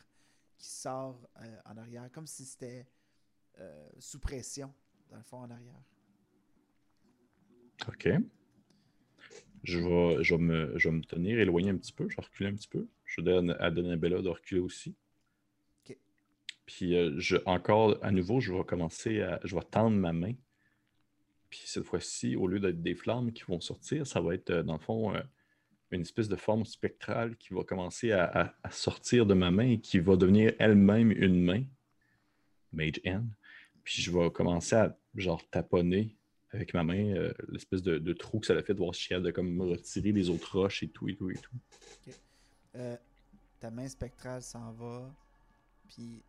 qui 0.58 0.68
sort 0.68 1.20
euh, 1.40 1.56
en 1.64 1.76
arrière, 1.78 2.10
comme 2.12 2.26
si 2.26 2.44
c'était 2.44 2.86
euh, 3.60 3.88
sous 3.98 4.18
pression, 4.20 4.72
dans 5.10 5.16
le 5.16 5.22
fond, 5.22 5.38
en 5.38 5.50
arrière. 5.50 5.80
OK. 7.88 8.08
Je 9.64 9.78
vais, 9.78 10.22
je, 10.24 10.34
vais 10.34 10.40
me, 10.42 10.78
je 10.78 10.88
vais 10.88 10.94
me 10.96 11.02
tenir 11.02 11.38
éloigné 11.38 11.70
un 11.70 11.76
petit 11.76 11.92
peu. 11.92 12.08
Je 12.08 12.16
vais 12.16 12.22
reculer 12.22 12.48
un 12.50 12.54
petit 12.54 12.68
peu. 12.68 12.86
Je 13.04 13.20
donne 13.20 13.56
à 13.58 13.70
Donabella 13.70 14.22
de 14.22 14.28
reculer 14.28 14.60
aussi. 14.60 14.94
OK. 15.88 15.96
Puis, 16.66 16.96
euh, 16.96 17.14
je, 17.18 17.36
encore, 17.46 17.98
à 18.02 18.10
nouveau, 18.10 18.40
je 18.40 18.52
vais 18.52 18.64
commencer 18.64 19.20
à. 19.22 19.40
Je 19.44 19.54
vais 19.54 19.62
tendre 19.62 19.96
ma 19.96 20.12
main. 20.12 20.34
Puis, 21.50 21.62
cette 21.64 21.84
fois-ci, 21.84 22.36
au 22.36 22.46
lieu 22.46 22.60
d'être 22.60 22.82
des 22.82 22.94
flammes 22.94 23.32
qui 23.32 23.42
vont 23.44 23.60
sortir, 23.60 24.06
ça 24.06 24.20
va 24.20 24.34
être, 24.34 24.50
euh, 24.50 24.62
dans 24.62 24.74
le 24.74 24.78
fond, 24.80 25.14
euh, 25.14 25.22
une 25.90 26.02
espèce 26.02 26.28
de 26.28 26.36
forme 26.36 26.64
spectrale 26.66 27.36
qui 27.36 27.54
va 27.54 27.64
commencer 27.64 28.12
à, 28.12 28.24
à- 28.24 28.54
à 28.62 28.70
sortir 28.70 29.24
de 29.24 29.32
ma 29.34 29.50
main 29.50 29.70
et 29.70 29.80
qui 29.80 29.98
va 29.98 30.16
devenir 30.16 30.52
elle-même 30.58 31.10
une 31.12 31.42
main. 31.42 31.64
Mage 32.72 33.00
N. 33.04 33.30
Puis, 33.88 34.02
je 34.02 34.10
vais 34.10 34.30
commencer 34.30 34.74
à, 34.76 34.94
genre, 35.14 35.40
taponner 35.48 36.14
avec 36.50 36.74
ma 36.74 36.84
main 36.84 37.14
euh, 37.16 37.32
l'espèce 37.48 37.82
de, 37.82 37.96
de 37.96 38.12
trou 38.12 38.38
que 38.38 38.46
ça 38.46 38.52
a 38.52 38.62
fait 38.62 38.74
de 38.74 38.78
voir 38.78 38.94
si 38.94 39.00
je 39.00 39.04
suis 39.06 39.08
capable 39.14 39.26
de 39.28 39.30
comme 39.30 39.60
retirer 39.62 40.12
les 40.12 40.28
autres 40.28 40.58
roches 40.58 40.82
et 40.82 40.90
tout 40.90 41.08
et 41.08 41.16
tout 41.16 41.30
et 41.30 41.36
tout. 41.36 41.56
Euh, 42.74 42.98
ta 43.58 43.70
main 43.70 43.88
spectrale 43.88 44.42
s'en 44.42 44.72
va, 44.72 45.10
puis 45.88 46.22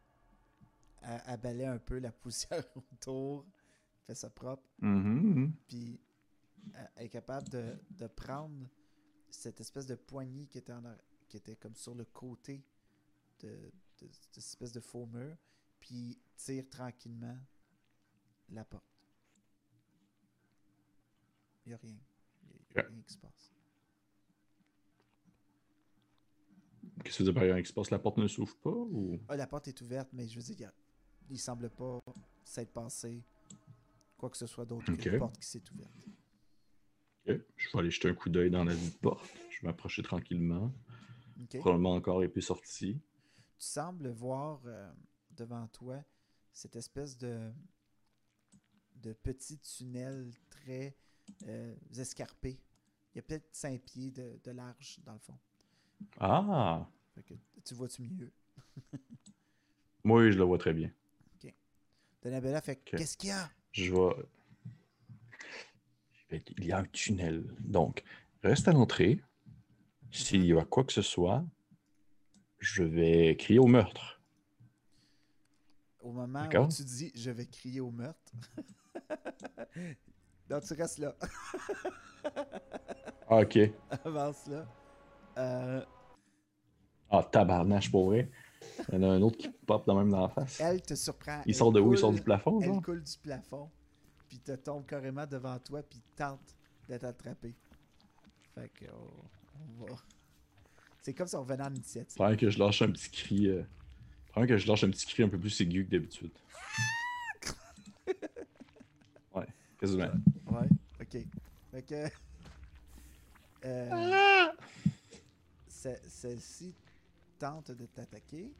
elle, 1.02 1.38
balaie 1.42 1.66
un 1.66 1.80
peu 1.80 2.00
la 2.00 2.12
poussière 2.24 2.64
autour, 2.78 3.46
fait 4.08 4.16
ça 4.16 4.30
propre, 4.30 4.64
Mhm. 4.80 5.52
puis 5.68 6.00
elle, 6.96 7.06
est 7.08 7.10
capable 7.10 7.50
de, 7.50 7.78
de 7.92 8.08
prendre 8.08 8.70
cette 9.30 9.60
espèce 9.60 9.86
de 9.86 9.96
poignée 9.96 10.46
qui 10.48 10.60
était, 10.60 10.72
en 10.72 10.82
qui 11.28 11.36
était 11.36 11.58
comme 11.58 11.76
sur 11.76 11.94
le 11.94 12.06
côté 12.06 12.64
de, 13.42 13.50
de- 13.50 14.08
de 14.08 14.12
cette 14.14 14.38
espèce 14.38 14.72
de 14.72 14.80
faux 14.80 15.06
mur, 15.08 15.36
puis 15.82 16.18
tire 16.40 16.70
tranquillement 16.70 17.38
la 18.50 18.64
porte. 18.64 18.84
Il 21.66 21.70
n'y 21.70 21.74
a 21.74 21.78
rien. 21.78 22.00
Il 22.72 22.76
n'y 22.76 22.82
a, 22.82 22.88
rien 22.88 23.02
qui 23.02 23.14
se 23.14 23.18
passe. 23.18 23.54
Qu'est-ce 27.04 27.20
que 27.20 27.24
dire 27.24 27.34
par 27.34 27.44
exemple, 27.44 27.62
qu'il 27.62 27.68
se 27.68 27.74
passe? 27.74 27.92
La 27.92 28.00
porte 28.00 28.18
ne 28.18 28.28
s'ouvre 28.28 28.56
pas 28.58 28.72
ou? 28.72 29.20
Ah, 29.28 29.36
la 29.36 29.48
porte 29.48 29.68
est 29.68 29.82
ouverte, 29.82 30.10
mais 30.14 30.28
je 30.28 30.40
veux 30.40 30.56
dire, 30.56 30.72
il 31.30 31.36
il 31.36 31.40
semble 31.40 31.70
pas 31.70 32.00
s'être 32.44 32.72
passé 32.72 33.24
quoi 34.18 34.30
que 34.30 34.38
ce 34.38 34.48
soit 34.48 34.66
d'autre 34.66 34.92
Ok. 34.92 35.00
qu'une 35.00 35.18
porte 35.20 35.38
qui 35.38 35.48
s'est 35.48 35.64
ouverte. 35.74 36.08
Ok. 37.28 37.42
Je 37.56 37.70
vais 37.72 37.80
aller 37.80 37.92
jeter 37.92 38.10
un 38.10 38.14
coup 38.14 38.30
d'œil 38.30 38.50
dans 38.50 38.64
la 38.64 38.74
porte. 39.02 39.30
Je 39.50 39.62
vais 39.62 39.68
m'approcher 39.68 40.02
tranquillement. 40.02 40.74
Probablement 41.60 41.94
encore 41.94 42.24
épée 42.24 42.42
sortie. 42.42 43.00
Tu 43.58 43.66
sembles 43.66 44.10
voir 44.10 44.62
euh, 44.66 44.92
devant 45.32 45.68
toi 45.68 46.04
cette 46.60 46.76
espèce 46.76 47.18
de, 47.18 47.52
de 48.98 49.14
petit 49.14 49.58
tunnel 49.60 50.30
très 50.50 50.94
euh, 51.48 51.74
escarpé. 51.98 52.60
Il 53.14 53.18
y 53.18 53.20
a 53.20 53.22
peut-être 53.22 53.48
5 53.54 53.82
pieds 53.82 54.12
de, 54.12 54.38
de 54.44 54.52
large 54.52 55.00
dans 55.06 55.14
le 55.14 55.20
fond. 55.20 55.40
Ah! 56.20 56.86
Fait 57.16 57.24
que 57.24 57.34
tu 57.64 57.74
vois-tu 57.76 58.02
mieux? 58.04 58.32
Oui, 60.06 60.32
je 60.32 60.38
le 60.38 60.44
vois 60.46 60.58
très 60.58 60.74
bien. 60.74 60.92
Donabella 62.22 62.62
fait 62.62 62.80
Ok. 62.80 62.98
Qu'est-ce 62.98 63.16
qu'il 63.18 63.30
y 63.30 63.32
a? 63.32 63.50
Je 63.72 63.94
vais- 66.30 66.44
Il 66.58 66.66
y 66.66 66.72
a 66.74 66.80
un 66.80 66.84
tunnel. 66.86 67.56
Donc, 67.60 68.04
reste 68.44 68.68
à 68.68 68.74
l'entrée. 68.74 69.22
S'il 70.12 70.46
y 70.46 70.52
a 70.58 70.66
quoi 70.66 70.84
que 70.84 70.92
ce 70.94 71.02
soit, 71.02 71.46
je 72.60 72.84
vais 72.84 73.36
crier 73.38 73.60
au 73.60 73.68
meurtre. 73.68 74.19
Au 76.02 76.12
moment 76.12 76.46
où 76.48 76.68
tu 76.70 76.84
dis 76.84 77.12
je 77.16 77.30
vais 77.32 77.46
crier 77.46 77.82
au 77.82 77.92
meurtre. 77.92 78.32
non, 80.50 80.60
tu 80.66 80.74
restes 80.74 81.00
là. 81.00 81.16
Ah, 83.28 83.38
ok. 83.42 83.58
Avance 84.06 84.48
là. 84.48 84.66
Euh, 85.38 85.86
Ah, 87.10 87.24
tabarnache 87.24 87.92
pour 87.92 88.06
vrai. 88.08 88.30
Il 88.90 88.96
y 88.96 88.98
en 88.98 89.04
a 89.04 89.08
un 89.14 89.22
autre 89.22 89.38
qui 89.38 89.50
pop 89.50 89.86
dans 89.86 89.96
même 89.96 90.10
dans 90.12 90.22
la 90.22 90.30
face. 90.30 90.60
elle 90.60 90.82
te 90.82 90.96
surprend. 90.96 91.42
Il 91.46 91.50
Elle 91.50 91.56
sort 91.56 91.72
de 91.72 91.80
où? 91.80 91.94
Il 91.94 91.98
sort 91.98 92.10
coule- 92.10 92.18
du 92.20 92.24
plafond, 92.24 92.62
Elle 92.62 92.82
coule 92.82 93.04
du 93.04 93.18
plafond, 93.18 93.70
puis 94.28 94.40
te 94.40 94.52
tombe 94.54 94.86
carrément 94.86 95.26
devant 95.26 95.58
toi, 95.60 95.82
puis 95.84 96.02
tente 96.16 96.56
de 96.88 96.98
t'attraper. 96.98 97.56
Fait 98.56 98.70
que 98.70 98.86
oh, 98.94 99.24
on 99.80 99.86
va. 99.86 99.96
C'est 101.02 101.14
comme 101.14 101.28
si 101.28 101.36
on 101.36 101.42
revenait 101.42 101.64
en 101.64 101.74
initiative. 101.74 102.18
Faudrait 102.18 102.36
que 102.38 102.50
je 102.50 102.60
lâche 102.60 102.82
un 102.82 102.92
petit 102.92 103.10
cri. 103.10 103.48
Euh... 103.48 103.64
Faudrait 104.34 104.48
que 104.48 104.58
je 104.58 104.68
lâche 104.68 104.84
un 104.84 104.90
petit 104.92 105.06
cri 105.08 105.24
un 105.24 105.30
peu 105.30 105.38
plus 105.40 105.60
aigu 105.62 105.86
que 105.86 105.92
d'habitude. 105.92 106.32
ouais, 109.36 109.48
quasiment. 109.80 110.12
Ouais, 110.48 110.68
ok. 111.02 111.18
Fait 111.72 111.82
que. 111.84 112.06
Euh, 113.66 114.48
ce- 115.68 115.98
Celle-ci 116.08 116.74
tente 117.38 117.72
de 117.72 117.86
t'attaquer. 117.88 118.52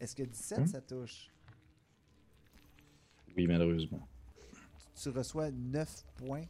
Est-ce 0.00 0.16
que 0.16 0.22
17 0.24 0.58
Hmm. 0.60 0.66
ça 0.66 0.80
touche? 0.80 1.28
Oui, 3.36 3.46
malheureusement. 3.46 4.06
Tu 5.00 5.08
reçois 5.08 5.50
9 5.50 6.04
points 6.16 6.44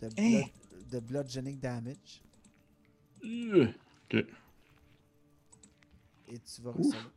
de, 0.00 0.06
Hein? 0.18 0.42
blood, 0.70 0.88
de 0.90 1.00
bludgeoning 1.00 1.58
damage 1.58 2.22
Euh, 3.24 3.66
Ok. 4.12 4.24
Et 6.28 6.38
tu 6.38 6.60
vas 6.62 6.72
recevoir, 6.72 7.10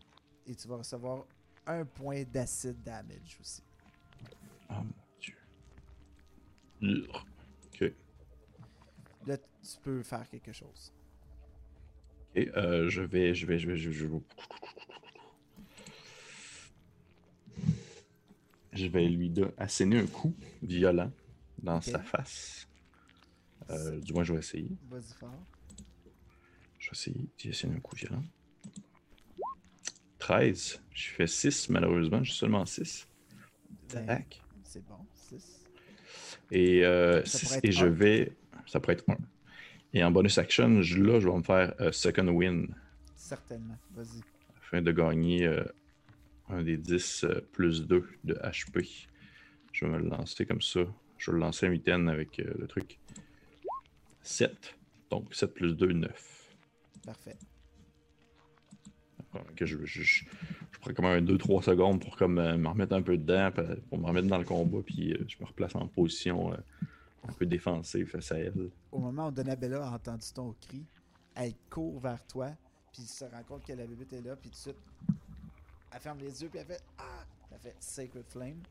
et 0.47 0.55
tu 0.55 0.67
vas 0.67 0.77
recevoir 0.77 1.25
un 1.65 1.85
point 1.85 2.23
d'acid 2.23 2.81
damage 2.83 3.37
aussi. 3.39 3.63
Oh 4.69 4.73
mon 4.73 4.93
dieu. 5.19 7.07
Ok. 7.65 7.93
Là, 9.27 9.37
tu 9.37 9.77
peux 9.83 10.01
faire 10.03 10.27
quelque 10.29 10.51
chose. 10.51 10.93
Ok, 12.35 12.47
euh, 12.55 12.89
je 12.89 13.01
vais, 13.01 13.33
je 13.33 13.45
vais, 13.45 13.57
je 13.59 13.67
vais, 13.67 13.75
je 13.77 13.89
vais, 13.89 13.95
je 13.95 14.05
vais- 14.07 14.21
Je 18.71 18.85
vais 18.87 19.07
lui 19.09 19.33
asséner 19.57 19.99
un 19.99 20.05
coup 20.05 20.33
violent 20.61 21.11
dans 21.61 21.81
sa 21.81 21.99
face. 21.99 22.67
Euh, 23.69 23.99
du 23.99 24.13
moins, 24.13 24.23
je 24.23 24.33
vais 24.33 24.39
essayer. 24.39 24.71
Vas-y 24.89 25.13
fort. 25.13 25.33
Je 26.77 26.87
vais 26.87 26.91
essayer 26.93 27.27
d'y 27.37 27.49
asséner 27.49 27.75
un 27.75 27.79
coup 27.79 27.95
violent. 27.95 28.23
13. 30.19 30.81
Je 30.93 31.09
fais 31.11 31.27
6, 31.27 31.69
malheureusement. 31.69 32.23
J'ai 32.23 32.33
seulement 32.33 32.65
6. 32.65 33.07
Ben, 33.93 34.05
Tac. 34.05 34.41
c'est 34.63 34.85
bon. 34.87 34.97
6. 35.13 35.61
Et, 36.51 36.85
euh, 36.85 37.23
six- 37.25 37.59
et 37.63 37.71
je 37.71 37.85
vais. 37.85 38.33
Ça 38.67 38.79
pourrait 38.79 38.93
être 38.93 39.09
1. 39.09 39.17
Et 39.93 40.03
en 40.03 40.11
bonus 40.11 40.37
action, 40.37 40.81
je- 40.81 41.01
là, 41.01 41.19
je 41.19 41.27
vais 41.27 41.35
me 41.37 41.43
faire 41.43 41.73
euh, 41.79 41.91
second 41.91 42.27
win 42.27 42.67
Certainement. 43.15 43.77
Vas-y. 43.95 44.21
afin 44.61 44.81
de 44.81 44.91
gagner 44.91 45.47
euh, 45.47 45.63
un 46.49 46.61
des 46.61 46.77
10 46.77 47.23
euh, 47.23 47.41
plus 47.53 47.85
2 47.87 48.07
de 48.23 48.35
HP. 48.35 49.07
Je 49.71 49.85
vais 49.85 49.91
me 49.91 49.97
le 49.99 50.09
lancer 50.09 50.45
comme 50.45 50.61
ça. 50.61 50.81
Je 51.17 51.31
vais 51.31 51.35
le 51.37 51.41
lancer 51.43 51.65
un 51.67 51.69
mitaine 51.69 52.07
avec 52.09 52.39
euh, 52.39 52.53
le 52.59 52.67
truc. 52.67 52.99
7. 54.21 54.75
Donc 55.09 55.33
7 55.33 55.53
plus 55.53 55.73
2, 55.75 55.91
9. 55.93 56.55
Parfait. 57.05 57.35
Que 59.55 59.65
je, 59.65 59.77
je, 59.85 60.01
je, 60.01 60.23
je 60.71 60.79
prends 60.79 60.93
comme 60.93 61.05
un 61.05 61.21
2-3 61.21 61.61
secondes 61.63 62.01
pour 62.01 62.17
comme, 62.17 62.39
euh, 62.39 62.57
me 62.57 62.67
remettre 62.67 62.93
un 62.93 63.01
peu 63.01 63.15
dedans, 63.17 63.51
puis, 63.53 63.63
pour 63.89 63.99
me 63.99 64.05
remettre 64.07 64.27
dans 64.27 64.37
le 64.39 64.43
combat, 64.43 64.79
puis 64.83 65.13
euh, 65.13 65.23
je 65.27 65.35
me 65.39 65.45
replace 65.45 65.75
en 65.75 65.87
position 65.87 66.51
euh, 66.53 66.57
un 67.27 67.33
peu 67.33 67.45
défensive 67.45 68.07
face 68.09 68.31
à 68.31 68.39
elle. 68.39 68.69
Au 68.91 68.97
moment 68.99 69.27
où 69.27 69.31
Donabella 69.31 69.85
a 69.87 69.91
entendu 69.95 70.25
ton 70.33 70.53
cri, 70.59 70.83
elle 71.35 71.53
court 71.69 71.99
vers 71.99 72.25
toi, 72.25 72.49
puis 72.91 73.03
se 73.03 73.23
rend 73.25 73.43
compte 73.47 73.63
que 73.65 73.73
la 73.73 73.85
bébête 73.85 74.13
est 74.13 74.21
là, 74.21 74.35
puis 74.35 74.49
tout 74.49 74.55
de 74.55 74.59
suite, 74.61 74.77
elle 75.93 75.99
ferme 75.99 76.19
les 76.19 76.41
yeux, 76.41 76.49
puis 76.49 76.59
elle 76.59 76.65
fait 76.65 76.81
Ah 76.97 77.23
Elle 77.51 77.59
fait 77.59 77.75
Sacred 77.79 78.25
Flame. 78.29 78.61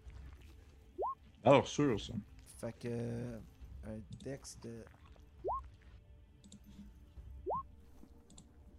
Alors 1.44 1.68
sûr, 1.68 2.01
ça. 2.01 2.14
Fait 2.60 2.72
que. 2.72 2.89
euh, 2.90 3.39
Un 3.86 4.01
dex 4.24 4.59
de. 4.60 4.82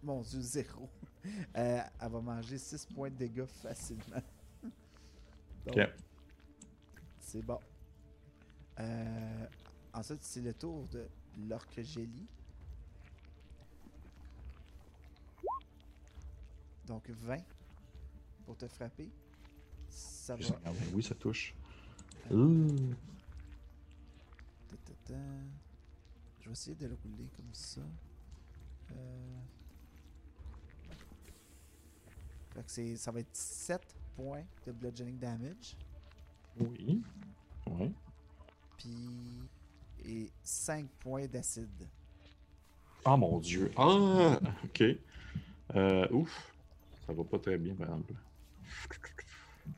Mon 0.02 0.20
dieu, 0.22 0.40
zéro. 0.40 0.88
Euh, 1.56 1.82
elle 2.00 2.10
va 2.10 2.20
manger 2.20 2.56
6 2.56 2.86
points 2.86 3.10
de 3.10 3.16
dégâts 3.16 3.44
facilement. 3.44 4.22
Donc, 5.66 5.76
Ok. 5.76 5.88
C'est 7.20 7.42
bon. 7.42 7.58
Euh, 8.78 9.46
ensuite, 9.92 10.22
c'est 10.22 10.40
le 10.40 10.54
tour 10.54 10.86
de 10.88 11.06
l'orque 11.46 11.82
Gélie. 11.82 12.26
Donc 16.86 17.08
20 17.10 17.36
pour 18.46 18.56
te 18.56 18.66
frapper. 18.66 19.10
Ça 19.88 20.34
va. 20.36 20.60
Ah 20.64 20.72
ouais, 20.72 20.78
Oui, 20.94 21.02
ça 21.02 21.14
touche. 21.14 21.54
Euh. 22.32 22.94
Je 26.40 26.46
vais 26.46 26.52
essayer 26.52 26.76
de 26.76 26.86
le 26.86 26.94
rouler 26.94 27.28
comme 27.36 27.52
ça. 27.52 27.80
Euh... 28.92 29.40
Fait 32.54 32.62
que 32.64 32.70
c'est- 32.70 32.96
ça 32.96 33.10
va 33.10 33.20
être 33.20 33.34
7 33.34 33.82
points 34.16 34.44
de 34.66 34.72
bludgeoning 34.72 35.18
damage. 35.18 35.76
Oui. 36.58 37.02
Ouais. 37.66 37.90
Puis. 38.78 39.48
Et 40.04 40.30
5 40.42 40.86
points 41.00 41.26
d'acide. 41.26 41.86
Ah 43.04 43.16
mon 43.16 43.38
dieu. 43.38 43.70
Ah, 43.76 44.38
ok. 44.64 44.82
Euh, 45.74 46.06
ouf. 46.10 46.52
Ça 47.06 47.12
va 47.12 47.22
pas 47.24 47.38
très 47.38 47.58
bien, 47.58 47.74
par 47.74 47.86
exemple. 47.88 48.14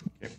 Ok. 0.06 0.30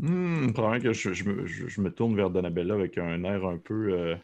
Hmm, 0.00 0.50
probablement 0.52 0.82
que 0.82 0.92
je, 0.92 1.12
je 1.12 1.24
me, 1.24 1.46
je- 1.46 1.68
je 1.68 1.80
me 1.80 1.92
tourne 1.92 2.16
vers 2.16 2.28
Donabella 2.30 2.74
avec 2.74 2.98
un 2.98 3.22
air 3.24 3.44
un 3.46 3.58
peu. 3.58 3.92
euh, 3.92 4.16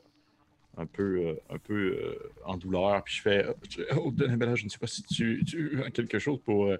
un 0.78 0.86
peu, 0.86 1.26
euh, 1.26 1.34
un 1.50 1.58
peu 1.58 1.74
euh, 1.74 2.32
en 2.44 2.56
douleur, 2.56 3.02
puis 3.04 3.16
je 3.16 3.22
fais 3.22 3.44
Oh, 3.48 3.54
tu- 3.68 3.82
Oh, 3.96 4.10
Donabella, 4.12 4.54
je 4.54 4.64
ne 4.64 4.68
sais 4.68 4.78
pas 4.78 4.86
si 4.86 5.02
tu, 5.02 5.44
tu 5.44 5.82
as 5.82 5.90
quelque 5.90 6.18
chose 6.18 6.40
pour 6.40 6.66
euh, 6.66 6.76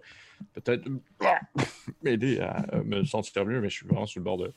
peut-être 0.54 0.88
m'aider 2.02 2.38
à 2.40 2.64
euh, 2.74 2.84
me 2.84 3.04
sentir 3.04 3.44
mieux, 3.44 3.60
mais 3.60 3.68
je 3.68 3.74
suis 3.76 3.86
vraiment 3.86 4.06
sur 4.06 4.20
le 4.20 4.24
bord 4.24 4.38
de, 4.38 4.52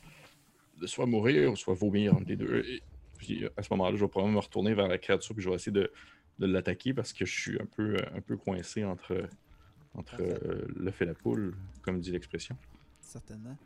de 0.80 0.88
soit 0.88 1.06
mourir 1.08 1.52
ou 1.52 1.56
soit 1.56 1.74
vomir, 1.74 2.16
des 2.22 2.36
deux. 2.36 2.64
Et 2.68 2.84
puis 3.18 3.46
à 3.58 3.64
ce 3.64 3.68
moment-là, 3.72 3.96
je 3.98 4.04
vais 4.06 4.10
probablement 4.10 4.40
me 4.40 4.44
retourner 4.46 4.74
vers 4.74 4.88
la 4.88 4.98
créature 5.00 5.34
puis 5.36 5.44
je 5.44 5.50
vais 5.50 5.56
essayer 5.56 5.72
de, 5.72 5.92
de 6.40 6.46
l'attaquer 6.46 6.94
parce 6.94 7.12
que 7.14 7.26
je 7.26 7.40
suis 7.42 7.60
un 7.60 7.66
peu, 7.66 7.96
euh, 7.96 8.16
un 8.16 8.22
peu 8.22 8.38
coincé 8.38 8.84
entre, 8.84 9.28
entre 9.96 10.22
euh, 10.22 10.68
l'œuf 10.76 11.02
et 11.02 11.06
la 11.06 11.16
poule, 11.16 11.56
comme 11.82 12.00
dit 12.00 12.12
l'expression. 12.12 12.56
Certainement. 13.02 13.58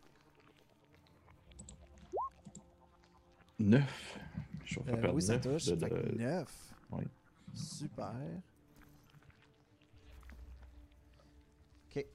9. 3.60 4.18
Je 4.66 4.80
vais 4.80 4.96
faire 4.98 5.06
Euh, 5.10 5.14
oui, 5.14 5.22
ça 5.22 5.34
9 5.34 5.42
touche. 5.44 5.66
de- 5.66 5.76
Fait 5.78 5.90
que 5.90 5.96
de- 6.12 6.18
9. 6.18 6.74
Oui. 6.92 7.04
Super. 7.54 8.14
Ok. 11.90 12.06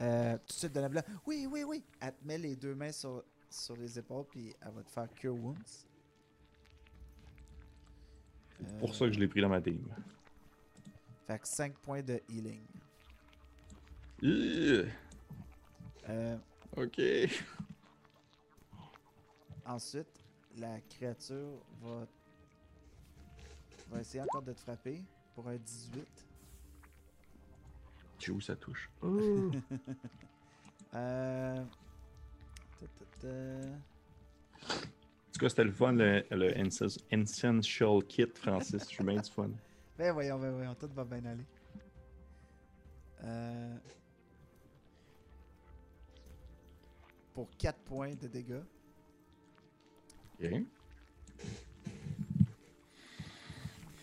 Euh, 0.00 0.36
tout 0.38 0.46
de 0.46 0.52
suite, 0.52 0.72
Donabella. 0.72 1.02
Oui, 1.26 1.46
oui, 1.50 1.64
oui. 1.64 1.82
Elle 2.00 2.14
te 2.14 2.24
met 2.26 2.38
les 2.38 2.56
deux 2.56 2.74
mains 2.74 2.92
sur, 2.92 3.24
sur 3.50 3.76
les 3.76 3.98
épaules, 3.98 4.24
puis 4.30 4.54
elle 4.60 4.72
va 4.72 4.82
te 4.82 4.90
faire 4.90 5.08
Cure 5.14 5.34
Wounds. 5.34 5.86
C'est 8.64 8.78
pour 8.78 8.94
ça 8.94 9.06
que 9.06 9.12
je 9.12 9.18
l'ai 9.18 9.26
pris 9.28 9.40
dans 9.40 9.48
ma 9.48 9.60
team. 9.60 9.82
Fait 11.26 11.38
que 11.38 11.48
5 11.48 11.74
points 11.78 12.02
de 12.02 12.20
healing. 12.28 12.62
Ugh. 14.22 14.88
Euh, 16.08 16.36
Ok. 16.76 17.00
ensuite, 19.66 20.21
la 20.58 20.80
créature 20.80 21.62
va, 21.80 22.06
va 23.90 24.00
essayer 24.00 24.22
encore 24.22 24.42
de 24.42 24.52
te 24.52 24.60
frapper 24.60 25.02
pour 25.34 25.48
un 25.48 25.56
18. 25.56 26.06
Tu 28.18 28.30
où 28.30 28.40
ça 28.40 28.56
touche? 28.56 28.90
Euh... 30.94 31.64
ta, 32.78 32.86
ta, 32.86 33.04
ta. 33.18 33.28
En 34.68 35.32
tout 35.32 35.40
cas, 35.40 35.48
c'était 35.48 35.64
le 35.64 35.72
fun, 35.72 35.92
le, 35.92 36.22
le 36.30 36.54
Essential 37.10 38.04
Kit, 38.04 38.26
Francis. 38.34 38.82
Je 38.82 38.94
suis 38.96 39.02
bien 39.04 39.18
du 39.18 39.30
fun. 39.30 39.48
Ben 39.98 40.12
voyons, 40.12 40.38
ben 40.38 40.50
voyons, 40.50 40.74
tout 40.74 40.90
va 40.94 41.04
bien 41.04 41.24
aller. 41.24 41.46
Euh... 43.24 43.76
Pour 47.32 47.48
4 47.56 47.78
points 47.78 48.14
de 48.14 48.26
dégâts. 48.28 48.62
Ok. 50.42 50.50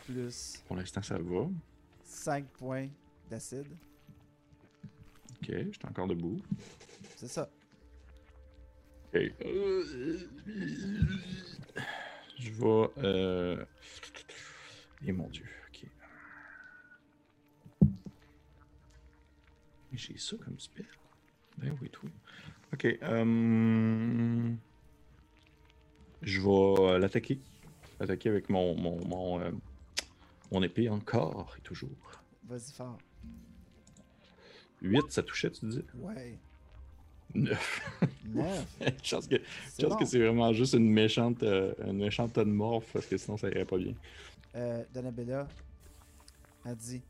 Plus 0.05 0.63
Pour 0.67 0.75
l'instant, 0.77 1.01
ça 1.01 1.17
va. 1.17 1.47
5 2.03 2.45
points 2.51 2.87
d'acide. 3.29 3.67
Ok, 5.41 5.47
je 5.49 5.71
suis 5.71 5.85
encore 5.87 6.07
debout. 6.07 6.41
C'est 7.17 7.27
ça. 7.27 7.49
Ok. 9.13 9.21
Je 12.39 12.51
vais. 12.51 12.89
Euh... 12.99 13.65
Et 15.05 15.11
mon 15.11 15.27
dieu, 15.29 15.45
ok. 15.69 15.85
J'ai 19.93 20.17
ça 20.17 20.37
comme 20.37 20.59
spell? 20.59 20.85
Ben 21.57 21.77
oui, 21.81 21.89
tout. 21.89 22.09
Ok. 22.73 22.85
euh, 22.85 24.55
Je 26.21 26.41
vais 26.41 26.99
l'attaquer. 26.99 27.39
Attaquer 27.99 28.29
avec 28.29 28.49
mon, 28.49 28.75
mon, 28.75 29.05
mon, 29.05 29.39
euh, 29.41 29.51
mon 30.51 30.63
épée 30.63 30.89
encore 30.89 31.55
et 31.57 31.61
toujours. 31.61 31.89
Vas-y 32.47 32.71
fort. 32.71 32.97
8, 34.81 35.11
ça 35.11 35.23
touchait, 35.23 35.51
tu 35.51 35.67
dis 35.67 35.83
Ouais. 35.95 36.37
9. 37.35 37.99
9. 38.25 38.65
chance 39.03 39.27
que 39.27 39.35
C'est 39.67 39.81
Je 39.83 39.87
pense 39.87 39.97
que 39.99 40.05
c'est 40.05 40.19
vraiment 40.19 40.51
juste 40.53 40.73
une 40.73 40.89
méchante, 40.89 41.43
euh, 41.43 41.73
une 41.85 41.97
méchante 41.99 42.33
tonne 42.33 42.51
morph 42.51 42.89
parce 42.93 43.05
que 43.05 43.17
sinon 43.17 43.37
ça 43.37 43.49
irait 43.49 43.65
pas 43.65 43.77
bien. 43.77 43.93
Euh, 44.55 44.83
Donabella 44.93 45.47
a 46.65 46.73
dit 46.73 47.01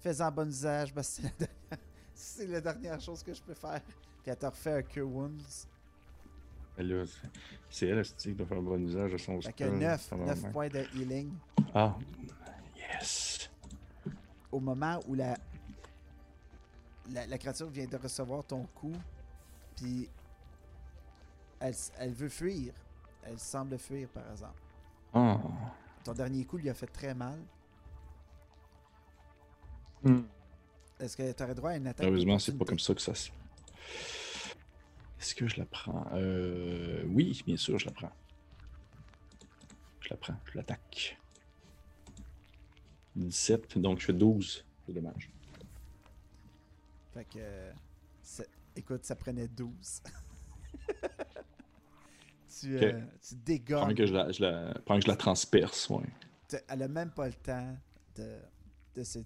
Fais-en 0.00 0.30
bon 0.32 0.48
usage, 0.48 0.92
parce 0.94 1.18
que 1.18 1.22
c'est 2.14 2.46
la, 2.46 2.48
dernière- 2.48 2.48
la 2.48 2.60
dernière 2.60 3.00
chose 3.00 3.22
que 3.22 3.32
je 3.34 3.42
peux 3.42 3.54
faire. 3.54 3.80
Puis 4.22 4.30
elle 4.32 4.36
t'a 4.36 4.50
refait 4.50 4.72
un 4.72 4.82
Cure 4.82 5.08
Wounds. 5.08 5.68
C'est- 7.70 7.86
elle 7.88 8.02
qui 8.04 8.32
doit 8.34 8.46
faire 8.46 8.60
bon 8.62 8.80
usage 8.82 9.12
de 9.12 9.16
son 9.18 9.40
Fait 9.40 9.50
spell, 9.50 9.78
9, 9.78 10.00
ça 10.00 10.16
va 10.16 10.24
9 10.26 10.40
bien. 10.40 10.50
points 10.50 10.68
de 10.68 10.84
healing. 10.94 11.32
Ah, 11.74 11.96
yes. 12.76 13.50
Au 14.52 14.60
moment 14.60 15.00
où 15.08 15.14
la, 15.14 15.36
la, 17.10 17.26
la 17.26 17.38
créature 17.38 17.68
vient 17.70 17.86
de 17.86 17.96
recevoir 17.96 18.44
ton 18.44 18.64
coup, 18.74 18.92
puis 19.76 20.08
elle, 21.60 21.74
elle 21.98 22.12
veut 22.12 22.28
fuir. 22.28 22.72
Elle 23.24 23.38
semble 23.38 23.78
fuir, 23.78 24.08
par 24.08 24.30
exemple. 24.30 24.60
Ah. 25.12 25.38
Ton 26.04 26.12
dernier 26.12 26.44
coup 26.44 26.56
lui 26.58 26.70
a 26.70 26.74
fait 26.74 26.86
très 26.86 27.14
mal. 27.14 27.38
Hmm. 30.04 30.20
Est-ce 31.00 31.16
que 31.16 31.32
tu 31.32 31.42
aurais 31.42 31.54
droit 31.54 31.70
à 31.70 31.76
une 31.76 31.86
attaque? 31.88 32.06
Heureusement, 32.06 32.38
c'est 32.38 32.56
pas 32.56 32.64
comme 32.64 32.78
ça 32.78 32.94
que 32.94 33.00
ça 33.00 33.14
se. 33.14 33.30
Est-ce 35.26 35.34
que 35.34 35.48
je 35.48 35.56
la 35.58 35.66
prends? 35.66 36.06
Euh... 36.12 37.02
Oui, 37.08 37.42
bien 37.44 37.56
sûr, 37.56 37.80
je 37.80 37.86
la 37.86 37.90
prends. 37.90 38.12
Je 40.00 40.08
la 40.10 40.16
prends, 40.16 40.36
je 40.52 40.56
l'attaque. 40.56 41.18
17, 43.16 43.76
donc 43.78 43.98
je 43.98 44.04
fais 44.06 44.12
12 44.12 44.64
de 44.86 44.92
dommages. 44.92 45.28
Fait 47.12 47.24
que. 47.24 47.72
c'est- 48.22 48.48
Écoute, 48.76 49.04
ça 49.04 49.16
prenait 49.16 49.48
12. 49.48 50.00
tu, 52.60 52.76
Ok. 52.76 52.82
euh, 52.84 53.04
tu 53.20 53.34
dégommes. 53.34 53.80
Pendant 53.80 53.94
que 53.96 54.06
je 54.06 54.12
la, 54.12 54.30
je 54.30 54.42
la... 54.42 54.74
pendant 54.84 55.00
que 55.00 55.06
je 55.06 55.10
la 55.10 55.16
transperce, 55.16 55.90
ouais. 55.90 56.06
Elle 56.68 56.82
a 56.84 56.88
même 56.88 57.10
pas 57.10 57.26
le 57.26 57.34
temps 57.34 57.76
de, 58.14 58.38
de, 58.94 59.02
se, 59.02 59.18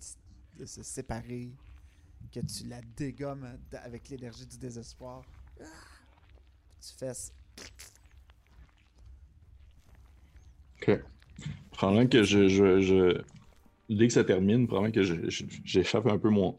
de 0.57 0.65
se 0.65 0.83
séparer. 0.83 1.51
Que 2.33 2.41
tu 2.41 2.67
la 2.69 2.81
dégommes 2.97 3.59
avec 3.73 4.09
l'énergie 4.09 4.47
du 4.47 4.57
désespoir. 4.57 5.25
Tu 6.81 6.95
fais. 6.99 7.07
s- 7.07 7.33
Ok. 10.83 11.01
Que 12.09 12.23
je, 12.23 12.49
je, 12.49 12.81
Dès 13.89 14.07
que 14.07 14.13
ça 14.13 14.25
termine, 14.25 14.67
probablement 14.67 14.93
que 14.93 15.03
j'échappe 15.65 16.07
un 16.07 16.19
peu 16.19 16.31
mon, 16.31 16.59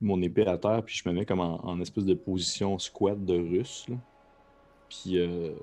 mon 0.00 0.20
épée 0.22 0.46
à 0.46 0.58
terre, 0.58 0.82
puis 0.84 0.96
je 1.02 1.08
me 1.08 1.14
mets 1.14 1.24
comme 1.24 1.40
en, 1.40 1.80
espèce 1.80 2.04
de 2.04 2.14
position 2.14 2.78
squat 2.78 3.24
de 3.24 3.34
russe. 3.34 3.86
là. 3.88 3.96
Puis 4.90 5.18
euh, 5.18 5.54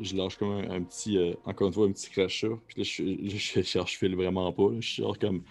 je 0.00 0.16
lâche 0.16 0.36
comme 0.36 0.52
un, 0.52 0.82
petit. 0.82 1.18
euh, 1.18 1.34
encore 1.44 1.68
une 1.68 1.74
fois, 1.74 1.86
un 1.86 1.92
petit 1.92 2.10
crachat. 2.10 2.48
Puis 2.66 2.78
là, 2.78 2.84
je, 2.84 3.28
je, 3.28 3.36
je, 3.36 3.62
je, 3.62 3.96
file 3.96 4.16
vraiment 4.16 4.52
pas. 4.52 4.70
là. 4.70 4.80
Je 4.80 4.88
suis 4.88 5.02
genre 5.02 5.18
comme. 5.18 5.42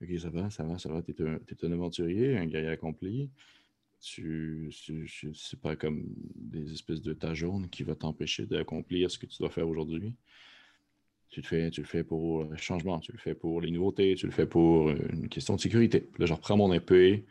Ok. 0.00 0.18
Ça 0.20 0.30
va, 0.30 0.50
ça 0.50 0.62
va, 0.62 0.78
ça 0.78 0.88
va. 0.88 1.02
T'es 1.02 1.14
un, 1.20 1.38
un 1.62 1.72
aventurier, 1.72 2.36
un 2.36 2.46
guerrier 2.46 2.68
accompli. 2.70 3.30
Tu, 4.00 4.70
tu- 4.70 5.34
c'est 5.34 5.60
pas 5.60 5.74
comme 5.74 6.04
des 6.36 6.72
espèces 6.72 7.02
de 7.02 7.12
tas 7.12 7.34
jaunes 7.34 7.68
qui 7.68 7.82
va 7.82 7.96
t'empêcher 7.96 8.46
d'accomplir 8.46 9.10
ce 9.10 9.18
que 9.18 9.26
tu 9.26 9.38
dois 9.38 9.50
faire 9.50 9.68
aujourd'hui. 9.68 10.14
Tu 11.30 11.40
le 11.40 11.46
fais, 11.46 11.70
tu 11.70 11.80
le 11.80 11.86
fais 11.86 12.04
pour 12.04 12.44
le 12.44 12.56
changement, 12.56 13.00
tu 13.00 13.12
le 13.12 13.18
fais 13.18 13.34
pour 13.34 13.60
les 13.60 13.70
nouveautés, 13.70 14.14
tu 14.14 14.26
le 14.26 14.32
fais 14.32 14.46
pour 14.46 14.90
une 14.90 15.28
question 15.28 15.56
de 15.56 15.60
sécurité. 15.60 16.00
Puis 16.00 16.20
là, 16.20 16.26
je 16.26 16.32
reprends 16.32 16.56
mon 16.56 16.72
épée, 16.72 17.26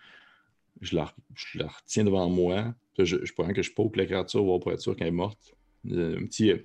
je 0.82 0.96
la, 0.96 1.16
je 1.36 1.60
la 1.60 1.68
retiens 1.68 2.04
devant 2.04 2.30
moi, 2.30 2.76
je, 3.00 3.26
je 3.26 3.34
pourrais 3.34 3.54
que 3.54 3.62
je 3.62 3.72
poke 3.72 3.96
la 3.96 4.06
créature 4.06 4.42
pour 4.60 4.72
être 4.72 4.82
sûr 4.82 4.96
qu'elle 4.96 5.08
est 5.08 5.12
morte. 5.12 5.56
Un 5.86 6.26
petit 6.26 6.52
euh, 6.52 6.58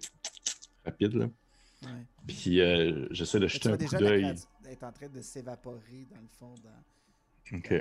rapide, 0.85 1.15
là. 1.15 1.31
Ouais. 1.85 1.89
Puis 2.27 2.61
euh, 2.61 3.07
j'essaie 3.11 3.41
de 3.41 3.47
jeter 3.47 3.69
un 3.69 3.77
coup 3.77 3.97
d'œil. 3.97 4.35
est 4.69 4.83
en 4.83 4.93
train 4.93 5.09
de 5.09 5.20
s'évaporer 5.20 6.07
dans 6.11 6.20
le 6.20 6.29
fond, 6.29 6.55
dans, 6.62 6.70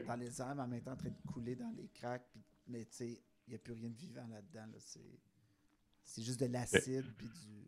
Dans 0.08 0.16
les 0.16 0.42
airs, 0.42 0.56
mais 0.56 0.62
en 0.64 0.68
même 0.68 0.82
temps 0.82 0.94
en 0.94 0.98
train 0.98 1.10
de 1.10 1.32
couler 1.32 1.56
dans 1.56 1.72
les 1.78 1.88
cracks. 1.90 2.28
puis- 2.32 2.42
mais 2.68 2.86
tu 2.86 2.96
sais, 2.96 3.22
il 3.48 3.50
n'y 3.50 3.56
a 3.56 3.60
plus 3.60 3.74
rien 3.74 3.90
de 3.90 3.96
vivant 3.98 4.28
là-dedans. 4.28 4.66
Là. 4.72 4.78
C'est, 4.80 5.20
c'est 6.04 6.22
juste 6.22 6.40
de 6.40 6.46
l'acide 6.48 7.06
puis 7.18 7.28
du. 7.28 7.68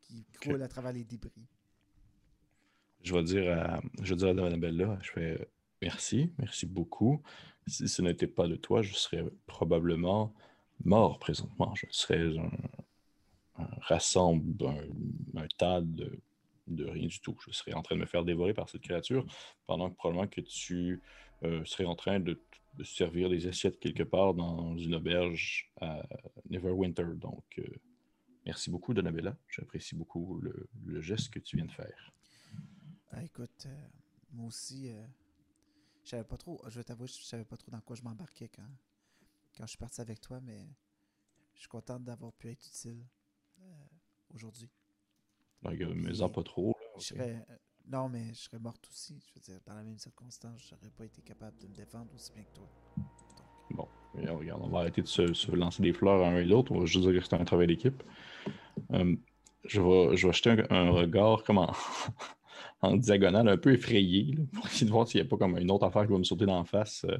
qui 0.00 0.24
croule 0.40 0.62
à 0.62 0.68
travers 0.68 0.92
les 0.92 1.04
débris. 1.04 1.46
Je 3.02 3.14
vais 3.14 3.22
dire 3.24 3.52
à, 3.58 3.82
je 4.02 4.14
vais 4.14 4.32
dire 4.34 4.44
à 4.44 5.02
je 5.02 5.10
fais 5.10 5.48
merci, 5.82 6.32
merci 6.38 6.66
beaucoup. 6.66 7.22
Si 7.66 7.88
ce 7.88 8.02
n'était 8.02 8.26
pas 8.26 8.46
de 8.48 8.56
toi, 8.56 8.82
je 8.82 8.94
serais 8.94 9.24
probablement 9.46 10.34
mort 10.84 11.18
présentement. 11.18 11.74
Je 11.74 11.86
serais 11.90 12.36
un, 12.38 12.50
un 13.56 13.68
rassemble, 13.80 14.66
un, 14.66 15.40
un 15.40 15.46
tas 15.58 15.80
de, 15.80 16.18
de 16.66 16.84
rien 16.86 17.06
du 17.06 17.20
tout. 17.20 17.36
Je 17.46 17.52
serais 17.52 17.72
en 17.74 17.82
train 17.82 17.96
de 17.96 18.00
me 18.00 18.06
faire 18.06 18.24
dévorer 18.24 18.54
par 18.54 18.68
cette 18.68 18.82
créature 18.82 19.24
pendant 19.66 19.90
que 19.90 19.96
probablement 19.96 20.28
que 20.28 20.40
tu 20.40 21.02
euh, 21.42 21.64
serais 21.64 21.84
en 21.84 21.94
train 21.96 22.20
de, 22.20 22.40
de 22.74 22.84
servir 22.84 23.28
des 23.28 23.46
assiettes 23.46 23.78
quelque 23.78 24.02
part 24.02 24.34
dans 24.34 24.76
une 24.76 24.94
auberge 24.94 25.70
à 25.80 26.02
Neverwinter. 26.50 27.06
Donc, 27.16 27.44
euh, 27.58 27.66
merci 28.46 28.70
beaucoup, 28.70 28.94
Donabella. 28.94 29.36
J'apprécie 29.48 29.94
beaucoup 29.94 30.40
le- 30.40 31.00
geste 31.00 31.30
que 31.30 31.38
tu 31.38 31.56
viens 31.56 31.66
de 31.66 31.72
faire. 31.72 32.12
Ah, 33.12 33.22
écoute, 33.22 33.66
euh, 33.66 33.86
moi 34.32 34.46
aussi, 34.46 34.90
je 36.02 36.10
savais 36.10 36.24
pas 36.24 36.36
trop, 36.36 36.62
je 36.68 36.76
vais 36.78 36.84
t'avouer, 36.84 37.06
je 37.06 37.22
savais 37.22 37.44
pas 37.44 37.56
trop 37.56 37.70
dans 37.70 37.80
quoi 37.80 37.94
je 37.96 38.02
m'embarquais 38.02 38.48
quand, 38.48 38.68
quand 39.56 39.64
je 39.64 39.70
suis 39.70 39.78
parti 39.78 40.00
avec 40.00 40.20
toi, 40.20 40.40
mais 40.40 40.66
je 41.54 41.60
suis 41.60 41.68
content 41.68 42.00
d'avoir 42.00 42.32
pu 42.32 42.48
être 42.48 42.66
utile 42.66 43.04
aujourd'hui. 44.32 44.70
Donc, 45.64 45.80
euh, 45.80 46.28
pas 46.28 46.42
trop. 46.42 46.76
là, 46.80 46.86
Je 46.98 46.98
ok. 46.98 47.02
serais, 47.02 47.46
euh, 47.50 47.54
non, 47.86 48.08
mais 48.08 48.28
je 48.34 48.40
serais 48.40 48.58
morte 48.58 48.86
aussi. 48.88 49.20
Je 49.26 49.34
veux 49.34 49.40
dire, 49.40 49.60
dans 49.66 49.74
la 49.74 49.82
même 49.82 49.98
circonstance, 49.98 50.60
j'aurais 50.68 50.90
pas 50.90 51.04
été 51.04 51.22
capable 51.22 51.58
de 51.58 51.66
me 51.68 51.74
défendre 51.74 52.12
aussi 52.14 52.32
bien 52.32 52.44
que 52.44 52.54
toi. 52.54 52.68
Bon, 53.70 53.88
et 54.18 54.28
regarde, 54.28 54.62
on 54.62 54.68
va 54.68 54.80
arrêter 54.80 55.02
de 55.02 55.06
se, 55.06 55.32
se 55.32 55.50
lancer 55.52 55.82
des 55.82 55.92
fleurs 55.92 56.22
à 56.22 56.28
un 56.28 56.36
et 56.36 56.44
l'autre. 56.44 56.72
On 56.72 56.80
va 56.80 56.86
juste 56.86 57.06
dire 57.08 57.20
que 57.20 57.26
c'est 57.26 57.34
un 57.34 57.44
travail 57.44 57.66
d'équipe. 57.66 58.02
Euh, 58.92 59.16
je, 59.64 59.80
vais, 59.80 60.16
je 60.16 60.26
vais 60.26 60.32
jeter 60.32 60.50
un, 60.50 60.66
un 60.70 60.90
regard 60.90 61.42
comme 61.44 61.58
en, 61.58 61.72
en 62.82 62.96
diagonale, 62.96 63.48
un 63.48 63.56
peu 63.56 63.72
effrayé, 63.72 64.34
là, 64.34 64.44
pour 64.52 64.66
essayer 64.66 64.86
de 64.86 64.92
voir 64.92 65.08
s'il 65.08 65.20
n'y 65.20 65.26
a 65.26 65.30
pas 65.30 65.36
comme 65.36 65.58
une 65.58 65.70
autre 65.70 65.86
affaire 65.86 66.04
qui 66.06 66.12
va 66.12 66.18
me 66.18 66.24
sauter 66.24 66.46
dans 66.46 66.58
la 66.58 66.64
face 66.64 67.04
euh, 67.08 67.18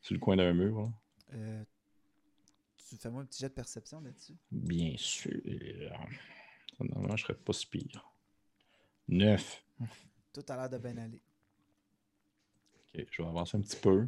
sur 0.00 0.14
le 0.14 0.20
coin 0.20 0.36
d'un 0.36 0.52
mur. 0.54 0.80
là. 0.80 0.88
Euh, 1.34 1.64
tu 2.88 2.96
fais-moi 2.96 3.22
un 3.22 3.26
petit 3.26 3.40
jet 3.40 3.48
de 3.48 3.54
perception 3.54 4.00
là-dessus? 4.00 4.36
Bien 4.50 4.94
sûr. 4.96 5.32
Normalement, 6.80 7.16
je 7.16 7.22
serais 7.24 7.34
pas 7.34 7.52
si 7.52 7.66
pire. 7.66 8.12
Neuf. 9.08 9.64
Tout 10.32 10.44
a 10.48 10.56
l'air 10.56 10.70
de 10.70 10.78
bien 10.78 10.96
aller. 10.98 11.22
Ok, 12.94 13.06
je 13.10 13.22
vais 13.22 13.28
avancer 13.28 13.56
un 13.56 13.60
petit 13.60 13.80
peu. 13.80 14.06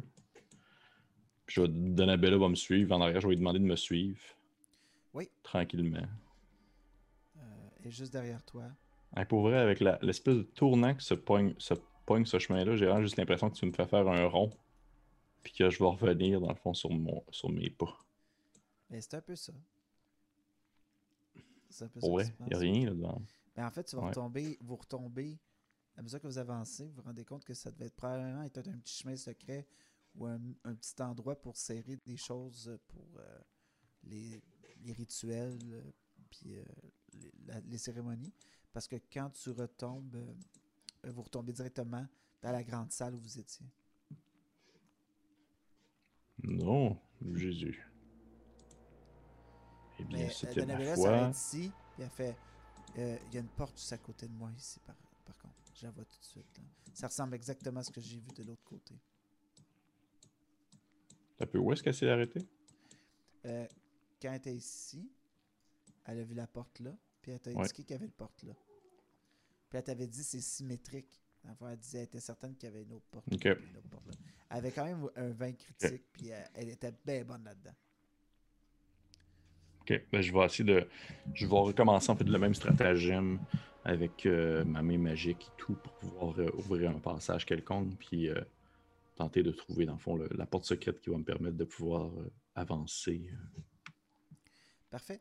Puis 1.45 1.55
je 1.55 1.61
vais, 1.61 1.67
Donabella 1.67 2.37
va 2.37 2.49
me 2.49 2.55
suivre. 2.55 2.95
En 2.95 3.01
arrière, 3.01 3.21
je 3.21 3.27
vais 3.27 3.33
lui 3.33 3.39
demander 3.39 3.59
de 3.59 3.65
me 3.65 3.75
suivre. 3.75 4.19
Oui. 5.13 5.29
Tranquillement. 5.41 6.07
Euh, 7.37 7.41
et 7.83 7.91
juste 7.91 8.13
derrière 8.13 8.43
toi, 8.43 8.65
Hey, 9.15 9.25
pour 9.25 9.41
vrai, 9.41 9.57
avec 9.57 9.79
l'espèce 9.79 10.35
de 10.35 10.43
tournant 10.43 10.93
que 10.93 11.01
se 11.01 11.15
pogne, 11.15 11.55
se 11.57 11.73
pogne 12.05 12.25
ce 12.25 12.37
chemin-là, 12.37 12.75
j'ai 12.75 12.85
vraiment 12.85 13.01
juste 13.01 13.17
l'impression 13.17 13.49
que 13.49 13.55
tu 13.55 13.65
me 13.65 13.71
fais 13.71 13.87
faire 13.87 14.07
un 14.07 14.27
rond. 14.27 14.51
Puis 15.41 15.53
que 15.53 15.69
je 15.69 15.79
vais 15.79 15.89
revenir, 15.89 16.39
dans 16.41 16.49
le 16.49 16.55
fond, 16.55 16.73
sur, 16.73 16.91
mon, 16.91 17.23
sur 17.31 17.49
mes 17.49 17.69
pas. 17.69 17.97
mais 18.89 19.01
c'est 19.01 19.15
un 19.15 19.21
peu 19.21 19.35
ça. 19.35 19.53
Pour 21.99 22.13
vrai, 22.13 22.33
il 22.39 22.45
n'y 22.47 22.53
a 22.53 22.57
rien 22.57 22.85
là-dedans. 22.87 23.21
Mais 23.55 23.63
en 23.63 23.71
fait, 23.71 23.83
tu 23.83 23.95
vas 23.95 24.03
Ouais. 24.03 24.09
retomber, 24.09 24.57
vous 24.61 24.75
retombez, 24.75 25.37
à 25.97 26.01
mesure 26.01 26.19
que 26.21 26.27
vous 26.27 26.37
avancez, 26.37 26.87
vous 26.87 26.93
vous 26.95 27.01
rendez 27.03 27.25
compte 27.25 27.43
que 27.45 27.53
ça 27.53 27.71
devait 27.71 27.85
être 27.87 27.95
probablement 27.95 28.43
être 28.43 28.57
un 28.67 28.77
petit 28.79 28.95
chemin 29.01 29.15
secret 29.15 29.67
ou 30.15 30.25
un, 30.25 30.39
un 30.63 30.75
petit 30.75 31.01
endroit 31.01 31.35
pour 31.39 31.57
serrer 31.57 31.97
des 32.05 32.17
choses 32.17 32.77
pour 32.87 33.07
euh, 33.19 33.39
les, 34.03 34.41
les 34.81 34.93
rituels, 34.93 35.59
euh, 35.71 35.81
puis 36.29 36.57
euh, 36.57 36.63
les, 37.13 37.31
la- 37.45 37.59
les 37.61 37.77
cérémonies. 37.77 38.33
Parce 38.71 38.87
que 38.87 38.95
quand 39.11 39.29
tu 39.31 39.49
retombes, 39.51 40.15
euh, 40.15 41.11
vous 41.11 41.21
retombez 41.23 41.53
directement 41.53 42.07
dans 42.41 42.51
la 42.51 42.63
grande 42.63 42.91
salle 42.91 43.13
où 43.15 43.19
vous 43.19 43.37
étiez. 43.39 43.65
Non, 46.43 46.97
Jésus. 47.35 47.85
Eh 49.99 50.03
bien, 50.05 50.17
Mais 50.19 50.25
euh, 50.25 50.29
c'était 50.29 50.65
ma 50.65 50.95
foi. 50.95 51.29
ici, 51.31 51.71
puis 51.93 52.03
elle 52.03 52.09
fait 52.09 52.35
euh, 52.97 53.17
Il 53.27 53.33
y 53.33 53.37
a 53.37 53.41
une 53.41 53.47
porte 53.49 53.77
juste 53.77 53.93
à 53.93 53.97
côté 53.97 54.27
de 54.27 54.33
moi 54.33 54.51
ici, 54.57 54.79
par, 54.79 54.95
par 55.25 55.37
contre. 55.37 55.55
Je 55.75 55.85
la 55.85 55.91
vois 55.91 56.05
tout 56.05 56.17
de 56.19 56.25
suite. 56.25 56.57
là. 56.57 56.63
Ça 56.93 57.07
ressemble 57.07 57.35
exactement 57.35 57.79
à 57.79 57.83
ce 57.83 57.91
que 57.91 58.01
j'ai 58.01 58.17
vu 58.19 58.31
de 58.35 58.43
l'autre 58.43 58.63
côté. 58.63 58.95
Un 61.39 61.45
peu, 61.45 61.57
où 61.59 61.71
est-ce 61.71 61.81
qu'elle 61.83 61.93
s'est 61.93 62.09
arrêtée? 62.09 62.45
Euh, 63.45 63.65
quand 64.21 64.29
elle 64.29 64.35
était 64.37 64.55
ici, 64.55 65.09
elle 66.05 66.19
a 66.19 66.23
vu 66.23 66.33
la 66.33 66.47
porte 66.47 66.79
là, 66.79 66.93
puis 67.21 67.31
elle 67.31 67.39
t'a 67.39 67.51
Ouais. 67.51 67.59
indiqué 67.61 67.83
qu'il 67.83 67.91
y 67.91 67.95
avait 67.95 68.05
une 68.05 68.11
porte 68.11 68.43
là. 68.43 68.53
Puis 69.69 69.77
elle 69.77 69.83
t'avait 69.83 70.07
dit 70.07 70.23
c'est 70.23 70.41
symétrique. 70.41 71.21
Fond, 71.57 71.69
elle 71.69 71.77
disait 71.77 71.99
elle 71.99 72.03
était 72.05 72.19
certaine 72.19 72.55
qu'il 72.55 72.67
y 72.67 72.71
avait 72.71 72.83
une 72.83 72.91
autre 72.93 73.05
porte. 73.09 73.27
une 73.31 73.77
autre 73.77 73.87
porte 73.89 74.07
là. 74.07 74.13
Elle 74.49 74.57
avait 74.57 74.71
quand 74.71 74.83
même 74.83 75.09
un 75.15 75.29
vin 75.29 75.53
critique, 75.53 76.03
puis 76.11 76.27
elle, 76.29 76.49
elle 76.55 76.69
était 76.69 76.93
bien 77.05 77.23
bonne 77.23 77.43
là-dedans. 77.45 77.73
Ben, 80.11 80.21
je 80.21 80.33
vais 80.33 80.63
de. 80.63 80.87
Je 81.33 81.45
vais 81.45 81.55
recommencer 81.55 82.09
en 82.09 82.15
fait 82.15 82.25
le 82.25 82.39
même 82.39 82.53
stratagème 82.53 83.39
avec 83.83 84.25
euh, 84.25 84.63
ma 84.65 84.81
main 84.81 84.97
magique 84.97 85.47
et 85.47 85.57
tout 85.57 85.73
pour 85.73 85.93
pouvoir 85.93 86.39
euh, 86.39 86.49
ouvrir 86.57 86.91
un 86.91 86.99
passage 86.99 87.45
quelconque, 87.45 87.97
puis 87.97 88.29
euh, 88.29 88.39
tenter 89.15 89.41
de 89.41 89.51
trouver 89.51 89.85
dans 89.85 89.93
le 89.93 89.99
fond 89.99 90.15
la 90.15 90.45
porte 90.45 90.65
secrète 90.65 90.99
qui 91.01 91.09
va 91.09 91.17
me 91.17 91.23
permettre 91.23 91.57
de 91.57 91.63
pouvoir 91.63 92.11
avancer. 92.55 93.29
Parfait. 94.89 95.19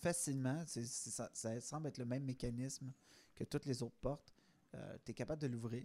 Facilement, 0.00 0.62
ça, 0.66 1.60
semble 1.60 1.88
être 1.88 1.98
le 1.98 2.04
même 2.04 2.24
mécanisme 2.24 2.92
que 3.34 3.44
toutes 3.44 3.64
les 3.64 3.82
autres 3.82 3.96
portes. 4.00 4.34
tu 5.04 5.10
es 5.10 5.14
capable 5.14 5.40
de 5.40 5.46
l'ouvrir. 5.46 5.84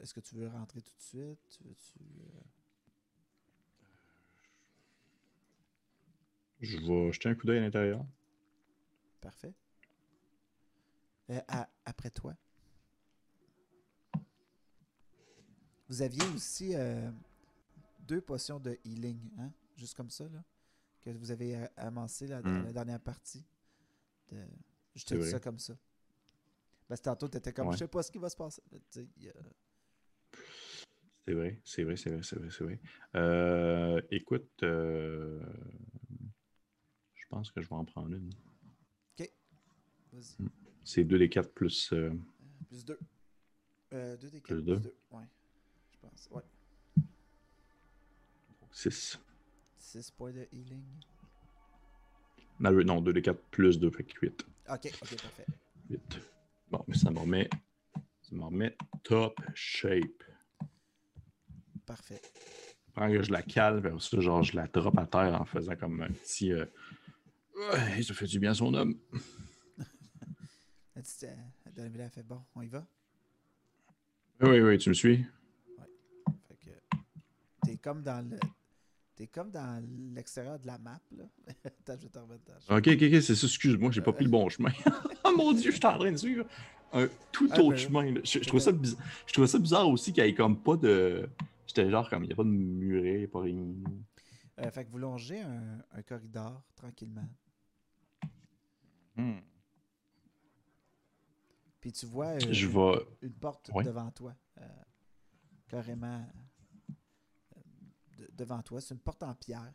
Est-ce 0.00 0.14
que 0.14 0.20
tu 0.20 0.36
veux 0.36 0.48
rentrer 0.48 0.80
tout 0.80 0.96
de 0.96 1.02
suite? 1.02 1.38
Tu 1.50 1.64
euh, 1.64 2.40
Je 6.60 6.76
vais 6.78 7.12
jeter 7.12 7.28
un 7.28 7.34
coup 7.34 7.46
d'œil 7.46 7.58
à 7.58 7.62
l'intérieur. 7.62 8.04
Parfait. 9.20 9.52
Euh, 11.30 11.40
à- 11.48 11.68
après 11.84 12.10
toi. 12.10 12.34
Vous 15.88 16.02
aviez 16.02 16.22
aussi 16.34 16.74
euh, 16.74 17.10
deux 18.00 18.20
potions 18.20 18.58
de 18.58 18.78
healing, 18.84 19.18
hein? 19.38 19.50
Juste 19.76 19.94
comme 19.96 20.10
ça, 20.10 20.24
là. 20.28 20.42
Que 21.00 21.10
vous 21.10 21.30
avez 21.30 21.56
euh, 21.56 21.66
amassé 21.76 22.26
là, 22.26 22.42
dans 22.42 22.50
Hmm. 22.50 22.64
la 22.64 22.72
dernière 22.72 23.00
partie. 23.00 23.44
De... 24.32 24.44
Je 24.94 25.04
te 25.04 25.14
dis 25.14 25.30
ça 25.30 25.38
comme 25.40 25.58
ça. 25.58 25.74
Parce 26.88 27.00
que 27.00 27.04
tantôt, 27.04 27.28
t'étais 27.28 27.52
comme, 27.52 27.68
Ouais. 27.68 27.74
je 27.74 27.78
sais 27.78 27.88
pas 27.88 28.02
ce 28.02 28.10
qui 28.10 28.18
va 28.18 28.28
se 28.28 28.36
passer. 28.36 28.62
C'est 28.90 29.06
vrai, 31.34 31.60
c'est 31.64 31.84
vrai, 31.84 31.96
c'est 31.96 32.10
vrai, 32.10 32.22
c'est 32.22 32.36
vrai, 32.36 32.48
c'est 32.50 32.64
vrai. 32.64 32.80
Euh, 33.14 34.00
écoute, 34.10 34.50
euh, 34.62 35.40
pense 37.28 37.50
que 37.50 37.60
je 37.62 37.68
vais 37.68 37.74
en 37.74 37.84
prendre 37.84 38.14
une. 38.14 38.30
Vas-y. 40.12 40.48
C'est 40.84 41.04
2 41.04 41.18
des 41.18 41.28
4 41.28 41.52
plus. 41.52 41.92
euh, 41.92 42.10
Plus 42.68 42.84
deux. 42.84 42.98
Euh, 43.92 44.16
deux 44.16 44.30
des 44.30 44.40
quatre. 44.40 44.46
Plus 44.46 44.54
Plus 44.56 44.62
deux. 44.64 44.80
deux. 44.80 44.96
Ouais. 45.10 45.24
Je 45.92 45.98
pense. 46.00 46.28
Ouais. 46.30 46.42
6. 48.72 49.18
Six 49.78 50.10
points 50.10 50.32
de 50.32 50.46
healing. 50.52 50.82
Non, 52.60 52.72
euh, 52.72 52.82
non 52.84 53.00
2 53.02 53.12
des 53.12 53.20
4 53.22 53.38
plus 53.50 53.78
2, 53.78 53.90
fait 53.90 54.04
que 54.04 54.18
8. 54.26 54.46
Ok, 54.70 54.86
ok, 55.02 55.22
parfait. 55.22 55.46
8. 55.90 56.00
Bon, 56.70 56.82
mais 56.88 56.96
ça 56.96 57.10
me 57.10 57.18
remet. 57.18 57.48
Ça 58.22 58.34
me 58.34 58.42
remet 58.44 58.76
top 59.04 59.38
shape. 59.54 60.22
Parfait. 61.86 62.20
Que 62.96 63.22
je 63.22 63.30
la 63.30 63.42
cale, 63.42 63.78
vers 63.80 64.02
ça, 64.02 64.18
genre, 64.20 64.42
je 64.42 64.56
la 64.56 64.66
drop 64.66 64.98
à 64.98 65.06
terre 65.06 65.40
en 65.40 65.44
faisant 65.44 65.76
comme 65.76 66.00
un 66.02 66.08
petit. 66.10 66.52
euh, 66.52 66.64
Ouais, 67.58 68.02
ça 68.02 68.14
fait 68.14 68.26
du 68.26 68.38
bien 68.38 68.52
à 68.52 68.54
son 68.54 68.72
homme. 68.74 68.94
Elle 70.94 71.02
dit, 71.02 71.10
euh, 71.24 71.70
Donabella 71.74 72.06
a 72.06 72.10
fait 72.10 72.22
bon, 72.22 72.40
on 72.54 72.62
y 72.62 72.68
va? 72.68 72.86
Oui, 74.40 74.60
oui, 74.60 74.78
tu 74.78 74.88
me 74.90 74.94
suis? 74.94 75.24
Fait 76.48 76.56
que 76.56 76.70
t'es 77.64 77.76
comme 77.76 78.02
dans 78.02 78.28
le. 78.28 78.36
T'es 79.16 79.26
comme 79.26 79.50
dans 79.50 79.84
l'extérieur 80.14 80.60
de 80.60 80.66
la 80.68 80.78
map, 80.78 81.00
là. 81.16 81.24
Attends, 81.64 81.96
je 81.98 82.02
vais 82.04 82.08
te 82.08 82.18
remettre 82.20 82.44
dans 82.44 82.76
Ok, 82.76 82.86
ok, 82.86 83.02
ok, 83.02 83.22
c'est 83.22 83.34
ça, 83.34 83.46
excuse-moi, 83.46 83.90
j'ai 83.90 84.00
pas 84.00 84.12
pris 84.12 84.24
le 84.24 84.30
bon 84.30 84.48
chemin. 84.48 84.70
oh 85.24 85.34
mon 85.36 85.52
dieu, 85.52 85.72
je 85.72 85.76
suis 85.76 85.86
en 85.86 85.98
train 85.98 86.12
de 86.12 86.16
suivre 86.16 86.46
un 86.92 87.08
tout 87.32 87.48
Ah, 87.50 87.58
autre 87.60 87.70
ben, 87.70 87.76
chemin. 87.76 88.12
là. 88.12 88.20
Je, 88.22 88.38
je 88.40 88.46
trouve 88.46 88.60
ça 88.60 88.70
bizarre, 88.70 89.00
je 89.26 89.32
trouve 89.32 89.46
ça 89.46 89.58
bizarre 89.58 89.88
aussi 89.88 90.12
qu'il 90.12 90.22
n'y 90.22 90.30
ait 90.30 90.34
comme 90.34 90.62
pas 90.62 90.76
de. 90.76 91.28
J'étais 91.66 91.90
genre 91.90 92.08
comme, 92.08 92.22
il 92.24 92.28
n'y 92.28 92.32
a 92.32 92.36
pas 92.36 92.44
de 92.44 92.48
muret, 92.48 93.26
pas 93.26 93.40
rien. 93.40 93.56
Euh, 94.60 94.70
fait 94.70 94.84
que 94.84 94.90
vous 94.90 94.98
longez 94.98 95.40
un, 95.40 95.78
un 95.92 96.02
corridor 96.02 96.62
tranquillement. 96.76 97.28
Hmm. 99.18 99.40
Puis 101.80 101.92
tu 101.92 102.06
vois 102.06 102.34
euh, 102.34 102.52
Je 102.52 102.66
une, 103.22 103.32
porte 103.34 103.70
devant 103.84 104.10
toi. 104.12 104.34
euh, 104.60 104.66
carrément 105.68 106.24
euh, 106.90 106.92
de- 108.16 108.30
devant 108.32 108.62
toi. 108.62 108.80
C'est 108.80 108.94
une 108.94 109.00
porte 109.00 109.22
en 109.22 109.34
pierre. 109.34 109.72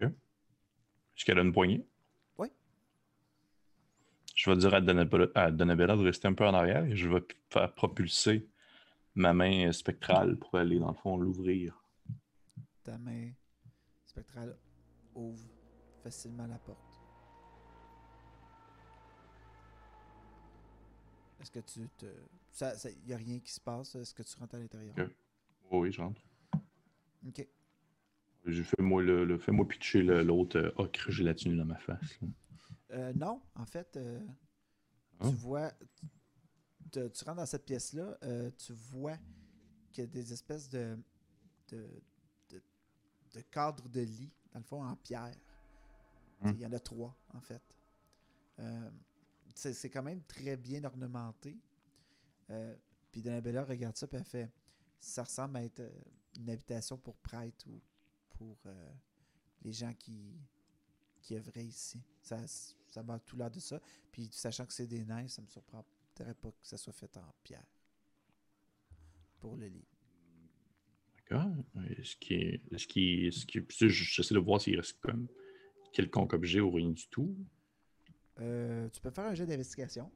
Est-ce 0.00 1.24
qu'elle 1.24 1.38
a 1.38 1.42
une 1.42 1.52
poignée? 1.52 1.86
Oui. 2.36 2.48
Je 4.34 4.50
vais 4.50 4.56
dire 4.58 4.74
à 4.74 4.82
Donabella, 4.82 5.26
à 5.34 5.50
Donabella 5.50 5.96
de 5.96 6.02
rester 6.02 6.28
un 6.28 6.34
peu 6.34 6.46
en 6.46 6.52
arrière 6.52 6.84
et 6.84 6.94
je 6.94 7.08
vais 7.08 7.26
faire 7.48 7.74
propulser 7.74 8.46
ma 9.14 9.32
main 9.32 9.72
spectrale 9.72 10.36
pour 10.36 10.54
aller, 10.56 10.78
dans 10.78 10.88
le 10.88 10.94
fond, 10.94 11.16
l'ouvrir. 11.16 11.82
Ta 12.84 12.98
main 12.98 13.32
spectrale 14.04 14.58
ouvre 15.14 15.48
facilement 16.02 16.46
la 16.46 16.58
porte. 16.58 16.85
Est-ce 21.46 21.52
que 21.52 21.60
tu 21.60 21.88
te. 21.96 22.06
Ça, 22.50 22.76
ça, 22.76 22.88
y 23.06 23.12
a 23.12 23.16
rien 23.16 23.38
qui 23.38 23.52
se 23.52 23.60
passe? 23.60 23.94
Est-ce 23.94 24.12
que 24.12 24.24
tu 24.24 24.36
rentres 24.36 24.56
à 24.56 24.58
l'intérieur? 24.58 24.96
Oh 25.70 25.82
oui, 25.82 25.92
je 25.92 26.00
rentre. 26.00 26.20
Ok. 27.28 27.46
Je 28.46 28.62
fais-moi 28.64 29.00
le, 29.02 29.24
le- 29.24 29.38
fais-moi 29.38 29.66
pitcher 29.68 30.02
le- 30.02 30.24
l'autre 30.24 30.58
euh, 30.58 30.72
ocre 30.76 31.08
gélatineux 31.12 31.56
dans 31.56 31.64
ma 31.64 31.78
face. 31.78 32.18
Euh, 32.90 33.12
non, 33.12 33.40
en 33.54 33.64
fait, 33.64 33.96
euh, 33.96 34.20
Ah. 35.20 35.28
tu 35.28 35.36
vois. 35.36 35.72
tu 36.90 36.98
rentres 37.24 37.36
dans 37.36 37.46
cette 37.46 37.64
pièce-là, 37.64 38.18
euh, 38.24 38.50
tu 38.58 38.72
vois 38.72 39.16
qu'il 39.92 40.02
y 40.02 40.06
a 40.08 40.10
des 40.10 40.32
espèces 40.32 40.68
de, 40.68 40.98
de, 41.68 41.88
de, 42.50 42.60
de 43.34 43.40
cadres 43.52 43.88
de 43.88 44.00
lit, 44.00 44.32
dans 44.52 44.58
le 44.58 44.64
fond, 44.64 44.82
en 44.84 44.96
pierre. 44.96 45.30
Hmm. 46.40 46.50
Il 46.54 46.60
y 46.60 46.66
en 46.66 46.72
a 46.72 46.80
trois, 46.80 47.16
en 47.34 47.40
fait. 47.40 47.62
C'est 49.56 49.88
quand 49.88 50.02
même 50.02 50.22
très 50.24 50.56
bien 50.56 50.84
ornementé. 50.84 51.56
Euh, 52.50 52.76
puis 53.10 53.22
Donabella 53.22 53.64
regarde 53.64 53.96
ça, 53.96 54.06
puis 54.06 54.18
elle 54.18 54.24
fait 54.24 54.50
Ça 55.00 55.24
ressemble 55.24 55.56
à 55.56 55.64
être 55.64 55.80
euh, 55.80 55.90
une 56.38 56.50
habitation 56.50 56.98
pour 56.98 57.16
prêtres 57.16 57.66
ou 57.66 57.80
pour 58.30 58.58
euh, 58.66 58.92
les 59.62 59.72
gens 59.72 59.94
qui, 59.94 60.36
qui 61.22 61.34
œuvraient 61.36 61.64
ici. 61.64 62.02
Ça, 62.20 62.46
ça 62.46 63.02
m'a 63.02 63.18
tout 63.18 63.36
l'air 63.36 63.50
de 63.50 63.58
ça. 63.58 63.80
Puis 64.12 64.28
sachant 64.30 64.66
que 64.66 64.74
c'est 64.74 64.86
des 64.86 65.04
nains, 65.04 65.26
ça 65.28 65.40
me 65.40 65.48
surprendrait 65.48 66.34
pas 66.40 66.50
que 66.50 66.66
ça 66.66 66.76
soit 66.76 66.92
fait 66.92 67.16
en 67.16 67.34
pierre. 67.42 67.66
Pour 69.40 69.56
le 69.56 69.68
lit. 69.68 69.86
D'accord. 71.30 71.50
Est-ce 71.98 72.14
qu'il 72.16 72.36
est. 72.36 73.46
Qu'il- 73.46 73.64
puis 73.64 73.88
J'essaie 73.88 74.34
de 74.34 74.38
voir 74.38 74.60
s'il 74.60 74.76
reste 74.76 74.98
comme 75.00 75.28
quelconque 75.92 76.34
objet 76.34 76.60
ou 76.60 76.70
rien 76.70 76.90
du 76.90 77.08
tout. 77.08 77.34
Euh, 78.40 78.88
tu 78.90 79.00
peux 79.00 79.10
faire 79.10 79.24
un 79.26 79.34
jeu 79.34 79.46
d'investigation. 79.46 80.10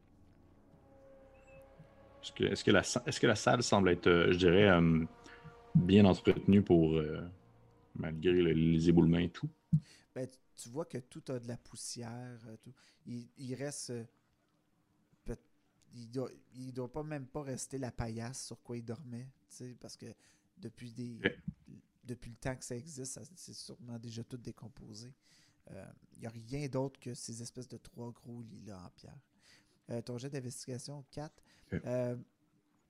Est-ce 2.22 2.32
que, 2.64 2.70
la, 2.70 2.82
que 2.82 3.26
salle 3.34 3.62
semble 3.62 3.88
être, 3.90 4.06
euh, 4.06 4.32
je 4.32 4.38
dirais, 4.38 4.68
euh, 4.68 5.04
bien 5.74 6.04
entretenue 6.04 6.62
pour. 6.62 6.96
malgré 7.94 8.32
le- 8.32 8.52
les 8.52 8.88
éboulements 8.88 9.18
et 9.18 9.30
tout? 9.30 9.48
Ben, 10.14 10.28
tu- 10.56 10.68
vois 10.68 10.84
que 10.84 10.98
tout 10.98 11.22
a 11.28 11.38
de 11.38 11.48
la 11.48 11.56
poussière. 11.56 12.38
tout. 12.62 12.72
Il, 13.06 13.28
il 13.38 13.54
reste. 13.54 13.92
il 15.94 16.10
doit, 16.10 16.30
il 16.54 16.72
doit 16.72 16.92
pas 16.92 17.02
même 17.02 17.26
pas 17.26 17.42
rester 17.42 17.78
la 17.78 17.90
paillasse 17.90 18.44
sur 18.46 18.62
quoi 18.62 18.76
il 18.76 18.84
dormait. 18.84 19.28
Parce 19.80 19.96
que 19.96 20.06
depuis 20.58 20.92
des. 20.92 21.20
Ok. 21.24 21.32
Depuis 22.02 22.30
le 22.30 22.36
temps 22.36 22.56
que 22.56 22.64
ça 22.64 22.74
existe, 22.76 23.20
c'est 23.36 23.54
sûrement 23.54 23.98
déjà 23.98 24.24
tout 24.24 24.36
décomposé. 24.36 25.14
Il 26.14 26.20
n'y 26.20 26.26
a 26.26 26.30
rien 26.30 26.68
d'autre 26.68 26.98
que 27.00 27.14
ces 27.14 27.40
espèces 27.42 27.68
de 27.68 27.76
trois 27.78 28.10
gros 28.12 28.42
lits-là 28.42 28.78
en 28.84 28.90
pierre. 28.90 29.18
Euh, 29.90 30.02
ton 30.02 30.18
jet 30.18 30.28
d'investigation, 30.30 31.04
4. 31.10 31.32
Ok. 31.72 31.80
Euh, 31.86 32.16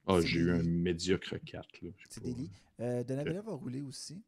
Ah, 0.07 0.21
C'est 0.21 0.27
j'ai 0.27 0.41
eu 0.41 0.51
un 0.53 0.63
médiocre 0.63 1.37
4. 1.39 1.83
Là. 1.83 1.91
Je 1.97 2.05
sais 2.05 2.09
c'est 2.11 2.21
des 2.25 2.35
lits. 2.35 2.51
Euh, 2.81 3.05
Donabella 3.05 3.43
va 3.43 3.53
rouler 3.53 3.83
aussi. 3.83 4.23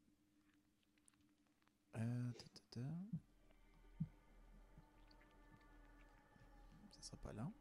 Euh, 1.96 2.30
ta, 2.32 2.44
ta, 2.44 2.60
ta. 2.70 2.86
Ça 6.90 7.02
sera 7.02 7.16
pas 7.16 7.32
long. 7.32 7.52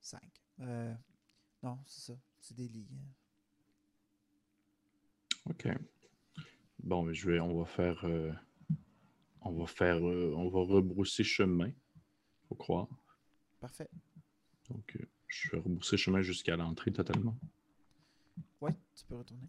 Cinq. 0.00 0.40
Non, 1.66 1.78
c'est 1.84 2.12
ça. 2.12 2.18
C'est 2.38 2.54
des 2.54 2.68
lits. 2.68 2.86
hein. 2.92 3.08
Ok. 5.50 5.66
Bon, 6.78 7.02
mais 7.02 7.12
je 7.12 7.28
vais, 7.28 7.40
on 7.40 7.58
va 7.58 7.64
faire. 7.66 8.04
euh, 8.04 8.32
on 9.40 9.50
va 9.50 9.66
faire. 9.66 9.96
euh, 9.96 10.32
on 10.36 10.48
va 10.48 10.60
rebrousser 10.60 11.24
chemin. 11.24 11.72
Faut 12.48 12.54
croire. 12.54 12.86
Parfait. 13.58 13.90
Donc, 14.70 14.94
euh, 14.94 15.04
je 15.26 15.50
vais 15.50 15.58
rebrousser 15.58 15.96
chemin 15.96 16.22
jusqu'à 16.22 16.56
l'entrée 16.56 16.92
totalement. 16.92 17.36
Oui, 18.60 18.70
tu 18.94 19.04
peux 19.06 19.16
retourner. 19.16 19.48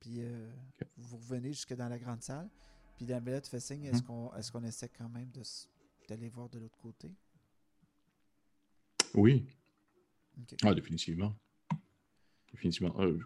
Puis 0.00 0.20
euh, 0.20 0.50
vous 0.96 1.18
revenez 1.18 1.52
jusque 1.52 1.74
dans 1.74 1.90
la 1.90 1.98
grande 1.98 2.22
salle. 2.22 2.48
Puis 2.96 3.04
Dambella 3.04 3.42
te 3.42 3.48
fait 3.48 3.60
signe, 3.60 3.84
est-ce 3.84 4.02
qu'on 4.02 4.34
est 4.34 4.50
qu'on 4.50 4.64
essaie 4.64 4.88
quand 4.88 5.10
même 5.10 5.30
d'aller 6.08 6.30
voir 6.30 6.48
de 6.48 6.58
l'autre 6.58 6.78
côté? 6.78 7.14
Oui. 9.12 9.46
Ah, 10.64 10.74
définitivement. 10.74 11.34
Définitivement. 12.52 12.94
Euh, 13.00 13.18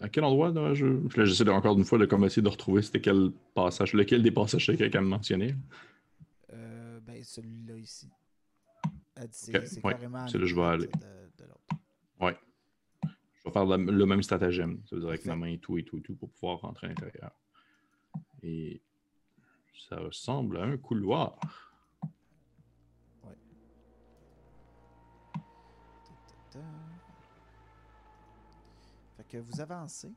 à 0.00 0.08
quel 0.08 0.24
endroit, 0.24 0.50
là, 0.50 0.74
je... 0.74 0.86
J'essaie 1.24 1.44
de- 1.44 1.50
encore 1.50 1.76
une 1.78 1.84
fois 1.84 1.98
de 1.98 2.06
comme 2.06 2.24
essayer 2.24 2.42
de 2.42 2.48
retrouver 2.48 2.82
c'était 2.82 3.00
quel 3.00 3.32
passage, 3.54 3.92
lequel 3.94 4.22
des 4.22 4.30
passages 4.30 4.66
c'est 4.66 4.76
quelqu'un 4.76 5.00
me 5.00 5.08
mentionnait. 5.08 5.56
Euh, 6.52 7.00
ben, 7.00 7.22
celui-là 7.24 7.76
ici. 7.76 8.08
C'est 9.32 9.56
Ok, 9.56 9.66
c'est 9.66 9.84
ouais, 9.84 9.92
carrément 9.94 10.28
c'est 10.28 10.38
là 10.38 10.44
que 10.44 10.48
je 10.48 10.54
vais 10.54 10.62
aller. 10.62 10.86
De, 10.86 11.42
de 11.42 11.48
l'autre. 11.48 11.82
Ouais. 12.20 12.36
Je 13.02 13.44
vais 13.44 13.50
faire 13.52 13.64
la- 13.64 13.76
le 13.76 14.06
même 14.06 14.22
stratagème. 14.22 14.80
Ça 14.88 14.94
veut 14.94 15.00
dire 15.00 15.08
avec 15.08 15.24
ma 15.24 15.34
main 15.34 15.48
et 15.48 15.58
tout 15.58 15.76
et 15.78 15.82
tout 15.82 15.98
et 15.98 16.02
tout 16.02 16.14
pour 16.14 16.30
pouvoir 16.30 16.60
rentrer 16.60 16.86
à 16.86 16.90
l'intérieur. 16.90 17.32
Et 18.42 18.80
ça 19.88 19.96
ressemble 19.98 20.58
à 20.58 20.62
un 20.64 20.76
couloir. 20.76 21.38
Ta, 23.22 23.28
Fait 29.16 29.24
que 29.24 29.38
vous 29.38 29.60
avancez. 29.60 30.12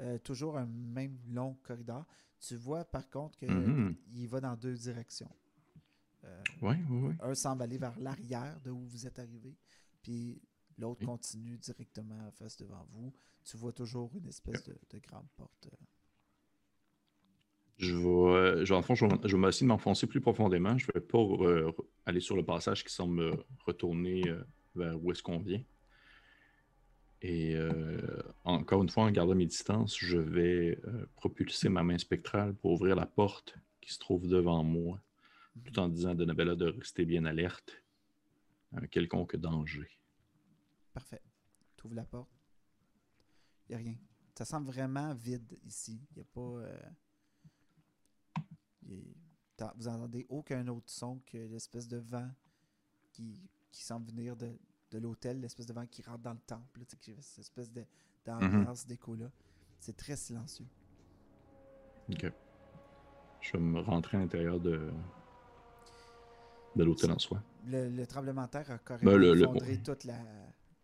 Euh, 0.00 0.18
toujours 0.18 0.56
un 0.56 0.66
même 0.66 1.18
long 1.28 1.54
corridor. 1.62 2.04
Tu 2.40 2.56
vois 2.56 2.84
par 2.84 3.08
contre 3.10 3.38
qu'il 3.38 3.50
Mhm. 3.52 3.96
va 4.28 4.40
dans 4.40 4.56
deux 4.56 4.74
directions. 4.74 5.30
Euh, 6.24 6.42
Oui, 6.62 6.76
oui, 6.88 7.08
oui. 7.08 7.14
un 7.20 7.34
semble 7.34 7.62
aller 7.62 7.76
vers 7.78 7.98
l'arrière 7.98 8.58
de 8.62 8.70
où 8.70 8.80
vous 8.86 9.06
êtes 9.06 9.18
arrivé, 9.18 9.54
puis 10.02 10.40
l'autre 10.78 11.00
Oui. 11.00 11.06
continue 11.06 11.58
directement 11.58 12.26
en 12.26 12.30
face 12.30 12.56
devant 12.56 12.86
vous. 12.90 13.12
Tu 13.44 13.56
vois 13.58 13.72
toujours 13.72 14.10
une 14.16 14.26
espèce 14.26 14.62
de, 14.64 14.76
de 14.90 14.98
grande 14.98 15.28
porte. 15.36 15.68
euh. 15.72 15.76
Je 17.78 17.94
vais, 17.96 18.04
euh, 18.06 18.64
je- 18.66 18.80
fond, 18.82 18.94
je 18.94 19.06
vais, 19.06 19.16
je 19.28 19.36
vais 19.36 19.48
essayer 19.48 19.64
de 19.66 19.68
m'enfoncer 19.68 20.06
plus 20.06 20.20
profondément. 20.20 20.76
Je 20.76 20.86
vais 20.92 21.00
pas 21.00 21.18
euh, 21.18 21.72
aller 22.04 22.20
sur 22.20 22.36
le 22.36 22.44
passage 22.44 22.84
qui 22.84 22.92
semble 22.92 23.42
retourner 23.66 24.22
vers 24.74 25.02
où 25.02 25.10
est-ce 25.10 25.22
qu'on 25.22 25.38
vient. 25.38 25.62
Et 27.22 27.54
euh, 27.54 28.22
encore 28.44 28.82
une 28.82 28.88
fois, 28.88 29.04
en 29.04 29.10
gardant 29.10 29.34
mes 29.34 29.46
distances, 29.46 29.98
je 29.98 30.16
vais 30.16 30.80
euh, 30.86 31.06
propulser 31.16 31.68
ma 31.68 31.82
main 31.82 31.98
spectrale 31.98 32.54
pour 32.54 32.72
ouvrir 32.72 32.96
la 32.96 33.06
porte 33.06 33.56
qui 33.80 33.92
se 33.92 33.98
trouve 33.98 34.26
devant 34.26 34.64
moi, 34.64 35.00
tout 35.64 35.78
en 35.78 35.88
disant 35.88 36.10
à 36.10 36.14
Donabella 36.14 36.54
de 36.54 36.66
rester 36.66 37.04
bien 37.04 37.26
alerte 37.26 37.82
à 38.72 38.78
un 38.78 38.86
quelconque 38.86 39.36
danger. 39.36 39.90
Parfait. 40.94 41.20
Tu 41.76 41.86
ouvres 41.86 41.96
la 41.96 42.04
porte. 42.04 42.30
Il 43.68 43.76
n'y 43.76 43.82
a 43.82 43.84
rien. 43.84 43.96
Ça 44.34 44.44
semble 44.46 44.68
vraiment 44.68 45.14
vide 45.14 45.58
ici. 45.66 46.00
Il 46.12 46.14
n'y 46.16 46.22
a 46.22 46.24
pas. 46.32 46.40
euh, 46.40 46.90
vous 49.76 49.88
entendez 49.88 50.24
aucun 50.30 50.66
autre 50.68 50.88
son 50.90 51.18
que 51.26 51.36
l'espèce 51.36 51.86
de 51.86 51.98
vent 51.98 52.30
qui, 53.12 53.50
qui 53.72 53.82
semble 53.84 54.06
venir 54.10 54.36
de, 54.36 54.50
de 54.90 54.98
l'hôtel, 54.98 55.40
l'espèce 55.40 55.66
de 55.66 55.72
vent 55.72 55.86
qui 55.86 56.02
rentre 56.02 56.22
dans 56.22 56.32
le 56.32 56.40
temple. 56.46 56.80
qui 57.00 57.14
cette 57.20 57.38
espèce 57.40 57.70
d'ambiance, 58.26 58.86
d'écho-là. 58.86 59.30
C'est 59.78 59.96
très 59.96 60.16
silencieux. 60.16 60.66
Ok. 62.10 62.30
Je 63.40 63.52
vais 63.52 63.58
me 63.60 63.80
rentrer 63.80 64.16
à 64.18 64.20
l'intérieur 64.20 64.60
de, 64.60 64.92
de 66.76 66.84
l'hôtel 66.84 67.10
en 67.12 67.18
soi. 67.18 67.42
Le, 67.66 67.88
le 67.88 68.06
tremblement 68.06 68.44
de 68.44 68.50
terre 68.50 68.70
a 68.70 68.78
carrément 68.78 69.12
Ben, 69.12 69.16
le- 69.18 69.34
le- 69.34 69.42
effondré 69.42 69.78
toute, 69.82 70.04
la, 70.04 70.18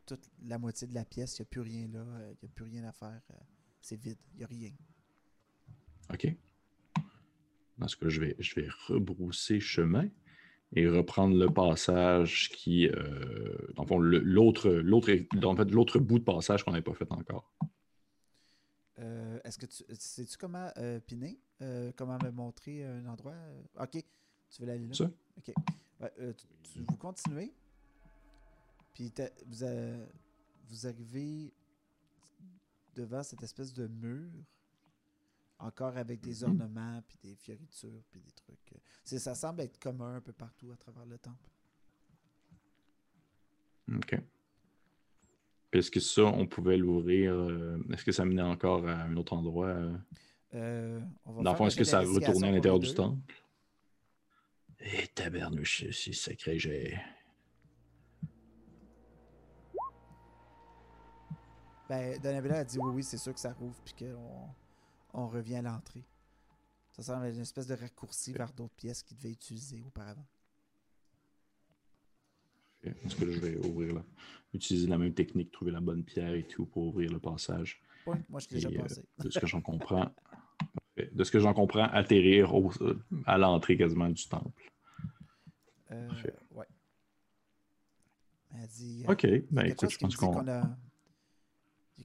toute 0.06 0.30
la 0.44 0.58
moitié 0.58 0.86
de 0.86 0.94
la 0.94 1.04
pièce. 1.04 1.38
Il 1.38 1.42
n'y 1.42 1.46
a 1.46 1.48
plus 1.50 1.60
rien 1.60 1.88
là. 1.88 1.98
euh, 2.00 2.32
Il 2.42 2.46
n'y 2.46 2.50
a 2.50 2.54
plus 2.54 2.64
rien 2.64 2.84
à 2.84 2.92
faire. 2.92 3.20
euh, 3.32 3.36
C'est 3.80 3.96
vide. 4.00 4.18
Il 4.34 4.38
n'y 4.38 4.44
a 4.44 4.46
rien. 4.46 4.70
OK. 6.12 6.34
Dans 7.78 7.88
ce 7.88 7.96
cas, 7.96 8.08
je 8.08 8.20
vais, 8.20 8.36
je 8.38 8.54
vais 8.54 8.68
rebrousser 8.88 9.60
chemin 9.60 10.08
et 10.74 10.88
reprendre 10.88 11.36
le 11.36 11.46
passage 11.48 12.50
qui. 12.50 12.88
Euh, 12.88 13.56
dans 13.74 13.82
le 13.82 13.88
fond, 13.88 13.98
l'autre, 13.98 14.68
l'autre, 14.70 15.10
en 15.44 15.56
fait, 15.56 15.70
l'autre 15.70 15.98
bout 15.98 16.18
de 16.18 16.24
passage 16.24 16.64
qu'on 16.64 16.72
n'avait 16.72 16.82
pas 16.82 16.94
fait 16.94 17.10
encore. 17.12 17.52
Euh, 18.98 19.38
Est-ce 19.44 19.58
que 19.58 19.66
tu 19.66 19.84
sais-tu 19.98 20.36
comment 20.38 20.70
euh, 20.78 21.00
piner 21.00 21.38
Euh, 21.62 21.92
Comment 21.96 22.18
me 22.22 22.30
montrer 22.30 22.84
un 22.84 23.06
endroit? 23.06 23.34
Ok, 23.78 24.02
tu 24.50 24.62
veux 24.62 24.68
aller 24.70 24.86
là? 24.86 24.94
Ça? 24.94 25.10
Ok. 25.38 25.52
Ouais, 26.00 26.12
euh, 26.20 26.32
tu, 26.34 26.46
tu- 26.62 26.80
vous 26.82 26.96
continuez. 26.96 27.52
Puis 28.94 29.12
vous, 29.46 29.64
vous 30.68 30.86
arrivez 30.86 31.52
devant 32.94 33.22
cette 33.22 33.42
espèce 33.42 33.72
de 33.74 33.86
mur, 33.86 34.30
encore 35.58 35.96
avec 35.96 36.20
des 36.20 36.44
Mhm. 36.44 36.50
ornements, 36.50 37.02
puis 37.08 37.18
des 37.22 37.34
fioritures, 37.34 38.02
puis 38.10 38.20
des 38.20 38.32
trucs. 38.32 38.74
C'est, 39.04 39.18
ça 39.18 39.34
semble 39.34 39.62
être 39.62 39.78
commun 39.78 40.16
un 40.16 40.20
peu 40.20 40.32
partout 40.32 40.70
à 40.72 40.76
travers 40.76 41.06
le 41.06 41.18
temple. 41.18 41.48
OK. 43.94 44.20
Est-ce 45.72 45.90
que 45.90 46.00
ça, 46.00 46.24
on 46.24 46.46
pouvait 46.46 46.76
l'ouvrir? 46.78 47.34
euh, 47.34 47.78
est-ce 47.92 48.04
que 48.04 48.12
ça 48.12 48.24
menait 48.24 48.42
encore 48.42 48.88
à 48.88 49.02
un 49.02 49.16
autre 49.16 49.34
endroit? 49.34 49.66
euh? 49.68 49.96
Euh, 50.54 51.00
on 51.24 51.32
va 51.34 51.42
Dans 51.42 51.50
le 51.52 51.56
fond, 51.56 51.66
est-ce 51.66 51.76
que 51.76 51.84
ça 51.84 52.00
retournait 52.00 52.48
à 52.48 52.52
l'intérieur 52.52 52.78
du 52.78 52.94
temple? 52.94 53.34
Et 54.80 55.06
tabernouche, 55.08 55.84
c'est 55.90 56.12
sacré, 56.12 56.58
j'ai. 56.58 56.98
Ben, 61.88 62.18
Donabella 62.20 62.58
a 62.58 62.64
dit 62.64 62.78
oui, 62.78 62.90
oui, 62.96 63.02
c'est 63.02 63.16
sûr 63.18 63.32
que 63.32 63.40
ça 63.40 63.52
rouvre, 63.52 63.76
puis 63.84 63.94
qu'on 63.94 64.48
on 65.16 65.26
revient 65.28 65.56
à 65.56 65.62
l'entrée. 65.62 66.04
Ça 66.92 67.02
semble 67.02 67.26
être 67.26 67.34
une 67.34 67.40
espèce 67.42 67.66
de 67.66 67.74
raccourci 67.74 68.32
vers 68.32 68.52
d'autres 68.52 68.74
pièces 68.74 69.02
qu'il 69.02 69.16
devait 69.16 69.32
utiliser 69.32 69.82
auparavant. 69.82 70.26
Est-ce 72.84 73.16
que 73.16 73.30
je 73.30 73.40
vais 73.40 73.56
ouvrir 73.66 73.94
là? 73.94 74.04
Utiliser 74.54 74.86
la 74.86 74.96
même 74.96 75.12
technique, 75.12 75.50
trouver 75.50 75.72
la 75.72 75.80
bonne 75.80 76.04
pierre 76.04 76.34
et 76.34 76.46
tout 76.46 76.66
pour 76.66 76.84
ouvrir 76.88 77.10
le 77.12 77.18
passage? 77.18 77.82
Oui, 78.06 78.18
moi 78.28 78.40
je 78.40 78.48
l'ai 78.50 78.54
déjà 78.56 78.68
euh, 78.68 78.82
passé. 78.82 79.04
de 79.18 79.30
ce 79.30 79.38
que 79.40 79.46
j'en 79.46 79.60
comprends. 79.60 80.06
Parfait. 80.58 81.10
De 81.12 81.24
ce 81.24 81.30
que 81.30 81.40
j'en 81.40 81.52
comprends, 81.52 81.84
atterrir 81.84 82.54
au- 82.54 82.70
euh, 82.82 82.98
à 83.26 83.36
l'entrée 83.38 83.76
quasiment 83.76 84.08
du 84.08 84.26
temple. 84.28 84.70
Euh, 85.90 86.08
parfait. 86.08 86.34
ouais. 86.52 86.66
Elle 88.54 88.68
dit. 88.68 89.04
euh, 89.06 89.12
OK, 89.12 89.26
ben 89.50 89.66
écoute, 89.66 89.90
je 89.90 89.98
pense 89.98 90.16
qu'on. 90.16 90.46
a. 90.48 90.78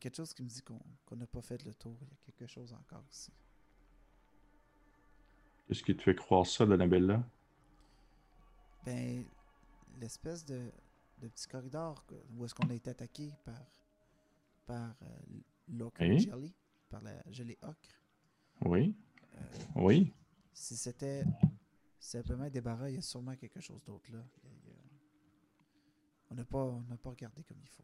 Quelque 0.01 0.15
chose 0.17 0.33
qui 0.33 0.41
me 0.43 0.49
dit 0.49 0.61
qu'on 0.63 0.79
qu'on 1.05 1.15
n'a 1.15 1.27
pas 1.27 1.41
fait 1.41 1.63
le 1.63 1.73
tour. 1.75 1.95
Il 2.01 2.07
y 2.09 2.11
a 2.13 2.17
quelque 2.25 2.47
chose 2.47 2.73
encore 2.73 3.03
ici. 3.09 3.31
Qu'est-ce 5.67 5.83
qui 5.83 5.95
te 5.95 6.01
fait 6.01 6.15
croire 6.15 6.45
ça, 6.45 6.65
Donabella? 6.65 7.23
Ben, 8.83 9.23
l'espèce 9.99 10.43
de, 10.43 10.71
de 11.19 11.27
petit 11.27 11.47
corridor 11.47 12.03
où 12.35 12.43
est-ce 12.43 12.55
qu'on 12.55 12.69
a 12.69 12.73
été 12.73 12.89
attaqué 12.89 13.31
par 13.45 13.61
par 14.65 14.95
euh, 15.03 15.07
l'ocre 15.69 16.01
Oui. 16.01 16.19
jelly, 16.19 16.53
par 16.89 17.01
la 17.01 17.21
gelée 17.31 17.57
ocre. 17.61 18.01
Oui? 18.65 18.95
Euh, 19.35 19.39
Oui? 19.75 20.11
si 20.53 20.75
c'était 20.75 21.23
simplement 21.99 22.43
un 22.45 22.49
débarras, 22.49 22.89
il 22.89 22.95
y 22.95 22.97
a 22.97 23.01
sûrement 23.01 23.35
quelque 23.35 23.59
chose 23.59 23.83
d'autre 23.83 24.11
là. 24.11 24.19
A- 24.19 24.47
On 26.31 26.35
n'a 26.35 26.45
pas, 26.45 26.63
on 26.63 26.81
n'a 26.89 26.97
pas 26.97 27.09
regardé 27.11 27.43
comme 27.43 27.59
il 27.61 27.67
faut. 27.69 27.83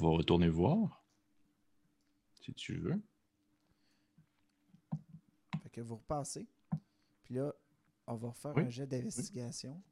On 0.00 0.10
va 0.10 0.16
retourner 0.16 0.48
voir. 0.48 1.02
Si 2.34 2.52
tu 2.54 2.74
veux. 2.78 3.00
Fait 5.62 5.70
que 5.70 5.80
vous 5.80 5.96
repassez. 5.96 6.46
Puis 7.24 7.34
là, 7.34 7.52
on 8.06 8.14
va 8.14 8.28
refaire 8.28 8.52
Oui. 8.56 8.62
un 8.64 8.70
jet 8.70 8.86
d'investigation. 8.86 9.82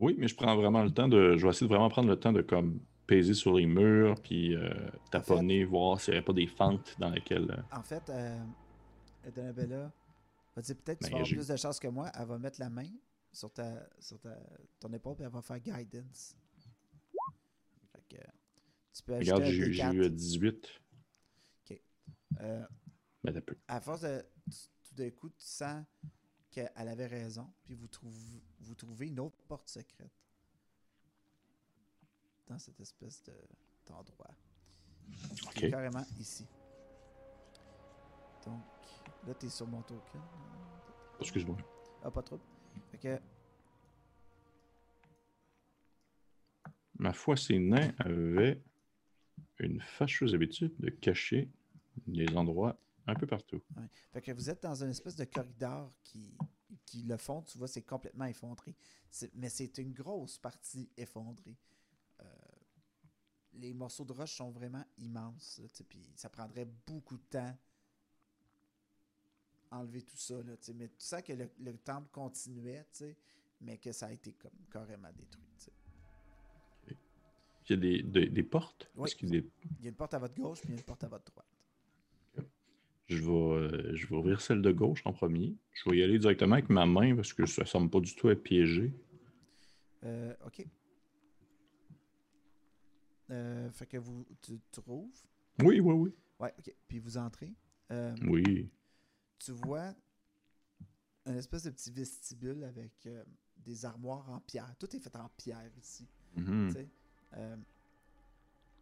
Oui, 0.00 0.14
mais 0.18 0.28
je 0.28 0.34
prends 0.34 0.56
vraiment 0.56 0.82
le 0.82 0.90
temps 0.92 1.08
de. 1.08 1.36
Je 1.36 1.42
vais 1.44 1.50
essayer 1.50 1.66
de 1.68 1.72
vraiment 1.72 1.88
prendre 1.90 2.08
le 2.08 2.18
temps 2.18 2.32
de 2.32 2.42
comme 2.42 2.80
peser 3.06 3.34
sur 3.34 3.52
les 3.54 3.66
murs, 3.66 4.14
puis 4.22 4.54
euh, 4.56 4.72
taponner, 5.10 5.64
voir 5.64 6.00
s'il 6.00 6.12
n'y 6.14 6.18
aurait 6.18 6.24
pas 6.24 6.32
des 6.32 6.46
fentes 6.46 6.96
dans 6.98 7.10
lesquelles. 7.10 7.50
euh, 7.50 7.76
En 7.76 7.82
fait, 7.82 8.08
euh, 8.08 8.42
Donabella 9.34 9.92
va 10.56 10.62
dire 10.62 10.76
peut-être 10.76 11.00
que 11.00 11.04
tu 11.04 11.10
Ben, 11.10 11.18
vas 11.18 11.22
avoir 11.24 11.28
plus 11.36 11.48
de 11.48 11.56
chance 11.56 11.78
que 11.78 11.88
moi. 11.88 12.10
Elle 12.18 12.26
va 12.26 12.38
mettre 12.38 12.58
la 12.60 12.70
main 12.70 12.88
sur, 13.30 13.52
ta, 13.52 13.86
sur 14.00 14.18
ta, 14.18 14.36
ton 14.80 14.90
épaule 14.94 15.16
et 15.20 15.24
elle 15.24 15.28
va 15.28 15.42
faire 15.42 15.60
guidance. 15.60 16.34
Tu 18.94 19.02
peux 19.02 19.14
ajouter 19.14 19.32
Regarde, 19.32 19.44
j'ai 19.52 19.72
j'ai 19.72 19.82
D4. 19.82 19.94
eu 19.94 20.00
euh, 20.02 20.08
18. 20.08 20.68
Euh, 22.40 22.64
Ben, 23.22 23.32
t'as 23.32 23.40
peu. 23.40 23.56
à 23.68 23.80
force 23.80 24.00
de. 24.02 24.24
Tout 24.84 24.94
d'un 24.94 25.10
coup, 25.10 25.28
tu 25.30 25.34
sens 25.44 25.84
qu'elle 26.50 26.70
avait 26.76 27.06
raison, 27.06 27.52
puis 27.64 27.74
vous, 27.74 27.86
trouve- 27.88 28.40
vous 28.60 28.74
trouvez 28.74 29.06
une 29.08 29.18
autre 29.20 29.38
porte 29.48 29.68
secrète 29.68 30.10
dans 32.46 32.58
cette 32.58 32.78
espèce 32.80 33.22
de 33.24 33.32
d'endroit. 33.86 34.30
Ok. 35.46 35.68
Carrément 35.70 36.04
ici. 36.18 36.46
Donc, 38.46 38.62
là, 39.26 39.34
tu 39.34 39.46
es 39.46 39.48
sur 39.48 39.66
mon 39.66 39.82
token. 39.82 40.20
Excuse-moi. 41.20 41.56
Ah, 42.02 42.10
pas 42.10 42.22
trop. 42.22 42.38
Fait 42.90 42.98
que, 42.98 43.20
Ma 46.98 47.12
foi, 47.12 47.36
ces 47.36 47.58
nains 47.58 47.92
avaient 47.98 48.62
une 49.58 49.80
fâcheuse 49.80 50.34
habitude 50.34 50.74
de 50.78 50.90
cacher 50.90 51.50
des 52.06 52.28
endroits 52.36 52.78
un 53.06 53.14
peu 53.14 53.26
partout. 53.26 53.62
que 54.22 54.32
vous 54.32 54.50
êtes 54.50 54.62
dans 54.62 54.82
une 54.82 54.90
espèce 54.90 55.16
de 55.16 55.24
corridor 55.24 55.92
qui, 56.02 56.36
qui 56.86 57.02
le 57.02 57.16
fond, 57.16 57.42
tu 57.42 57.58
vois, 57.58 57.68
c'est 57.68 57.82
complètement 57.82 58.24
effondré. 58.24 58.74
Mais 59.34 59.48
c'est 59.48 59.78
une 59.78 59.92
grosse 59.92 60.38
partie 60.38 60.90
effondrée. 60.96 61.56
Euh, 62.20 62.24
les 63.54 63.74
morceaux 63.74 64.04
de 64.04 64.12
roche 64.12 64.34
sont 64.34 64.50
vraiment 64.50 64.84
immenses. 64.98 65.60
Puis 65.88 66.12
ça 66.16 66.28
prendrait 66.28 66.66
beaucoup 66.86 67.16
de 67.16 67.24
temps 67.24 67.56
enlever 69.70 70.02
tout 70.02 70.16
ça. 70.16 70.34
Mais 70.74 70.88
tu 70.88 71.04
sens 71.04 71.22
que 71.22 71.32
le, 71.32 71.50
le 71.58 71.76
temple 71.76 72.08
continuait, 72.10 72.86
mais 73.60 73.78
que 73.78 73.92
ça 73.92 74.06
a 74.06 74.12
été 74.12 74.32
comme 74.32 74.50
carrément 74.70 75.12
détruit. 75.12 75.44
Il 77.68 77.70
y 77.70 77.72
a 77.74 77.76
des, 77.76 78.02
des- 78.02 78.28
des 78.28 78.42
portes? 78.42 78.90
Oui. 78.94 79.10
Y 79.22 79.36
a 79.36 79.40
Il 79.78 79.84
y 79.84 79.86
a 79.86 79.88
une 79.90 79.94
porte 79.96 80.14
à 80.14 80.18
votre 80.18 80.34
gauche, 80.34 80.60
puis 80.60 80.70
il 80.70 80.72
y 80.72 80.76
a 80.76 80.78
une 80.78 80.84
porte 80.84 81.04
à 81.04 81.08
votre 81.08 81.24
droite. 81.32 81.46
Je 83.06 83.18
vais, 83.18 83.30
euh, 83.30 83.94
je 83.94 84.06
vais 84.06 84.16
ouvrir 84.16 84.40
celle 84.40 84.62
de 84.62 84.72
gauche 84.72 85.02
en 85.04 85.12
premier. 85.12 85.56
Je 85.72 85.88
vais 85.90 85.98
y 85.98 86.02
aller 86.02 86.18
directement 86.18 86.54
avec 86.54 86.70
ma 86.70 86.86
main 86.86 87.14
parce 87.14 87.32
que 87.34 87.44
ça 87.46 87.64
semble 87.66 87.90
pas 87.90 88.00
du 88.00 88.14
tout 88.14 88.30
être 88.30 88.42
piégé. 88.42 88.94
Euh, 90.04 90.34
ok. 90.46 90.66
Euh, 93.30 93.70
fait 93.70 93.86
que 93.86 93.96
vous 93.96 94.26
tu, 94.42 94.58
tu 94.70 94.80
rouvres? 94.80 95.10
Oui, 95.62 95.80
oui, 95.80 95.94
oui. 95.94 96.14
Ouais, 96.40 96.52
ok. 96.58 96.74
Puis 96.88 96.98
vous 96.98 97.16
entrez. 97.18 97.52
Oui. 98.26 98.68
tu 99.38 99.52
vois 99.52 99.94
un 101.26 101.36
espèce 101.36 101.62
de 101.64 101.70
petit 101.70 101.90
vestibule 101.92 102.64
avec 102.64 103.08
des 103.58 103.84
armoires 103.84 104.28
en 104.30 104.40
pierre. 104.40 104.74
Tout 104.78 104.94
est 104.96 105.00
fait 105.00 105.14
en 105.16 105.28
pierre 105.36 105.70
ici. 105.78 106.08
Mhm. 106.36 106.70
sais? 106.70 106.88
Euh, 107.36 107.56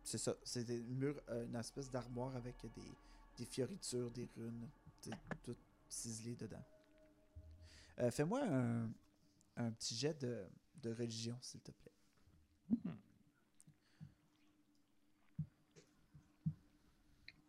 c'est 0.05 0.19
ça. 0.19 0.35
C'est 0.45 0.65
des 0.65 0.81
murs, 0.83 1.21
euh, 1.29 1.47
une 1.47 1.57
espèce 1.57 1.91
d'armoire 1.91 2.35
avec 2.37 2.57
des, 2.75 2.83
des 3.39 3.45
fioritures, 3.45 4.11
des 4.11 4.29
runes, 4.37 4.69
tout 5.43 5.57
ciselé 5.89 6.35
dedans. 6.37 6.65
Euh, 8.01 8.11
Fais-moi 8.11 8.43
un, 8.45 8.91
un 9.57 9.71
petit 9.73 9.95
jet 9.95 10.19
de, 10.21 10.45
de 10.83 10.91
religion, 10.93 11.37
s'il 11.41 11.61
te 11.61 11.71
plaît. 11.71 11.93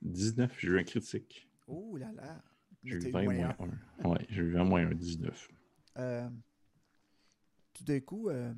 19, 0.01 0.59
j'ai 0.59 0.67
eu 0.67 0.79
un 0.79 0.83
critique. 0.83 1.47
Oh 1.67 1.95
là 1.97 2.11
là! 2.11 2.41
J'ai 2.83 2.95
eu 2.95 3.07
eu 3.07 3.11
20 3.11 3.23
moins 3.23 3.33
moins 3.33 3.55
un. 3.59 4.05
1. 4.05 4.09
Ouais, 4.09 4.25
j'ai 4.29 4.41
eu 4.41 4.51
20 4.51 4.63
moins 4.65 4.85
1, 4.85 4.95
19. 4.95 5.49
Euh, 5.97 6.29
tout 7.73 7.83
d'un 7.85 7.99
coup, 8.01 8.29
euh, 8.29 8.53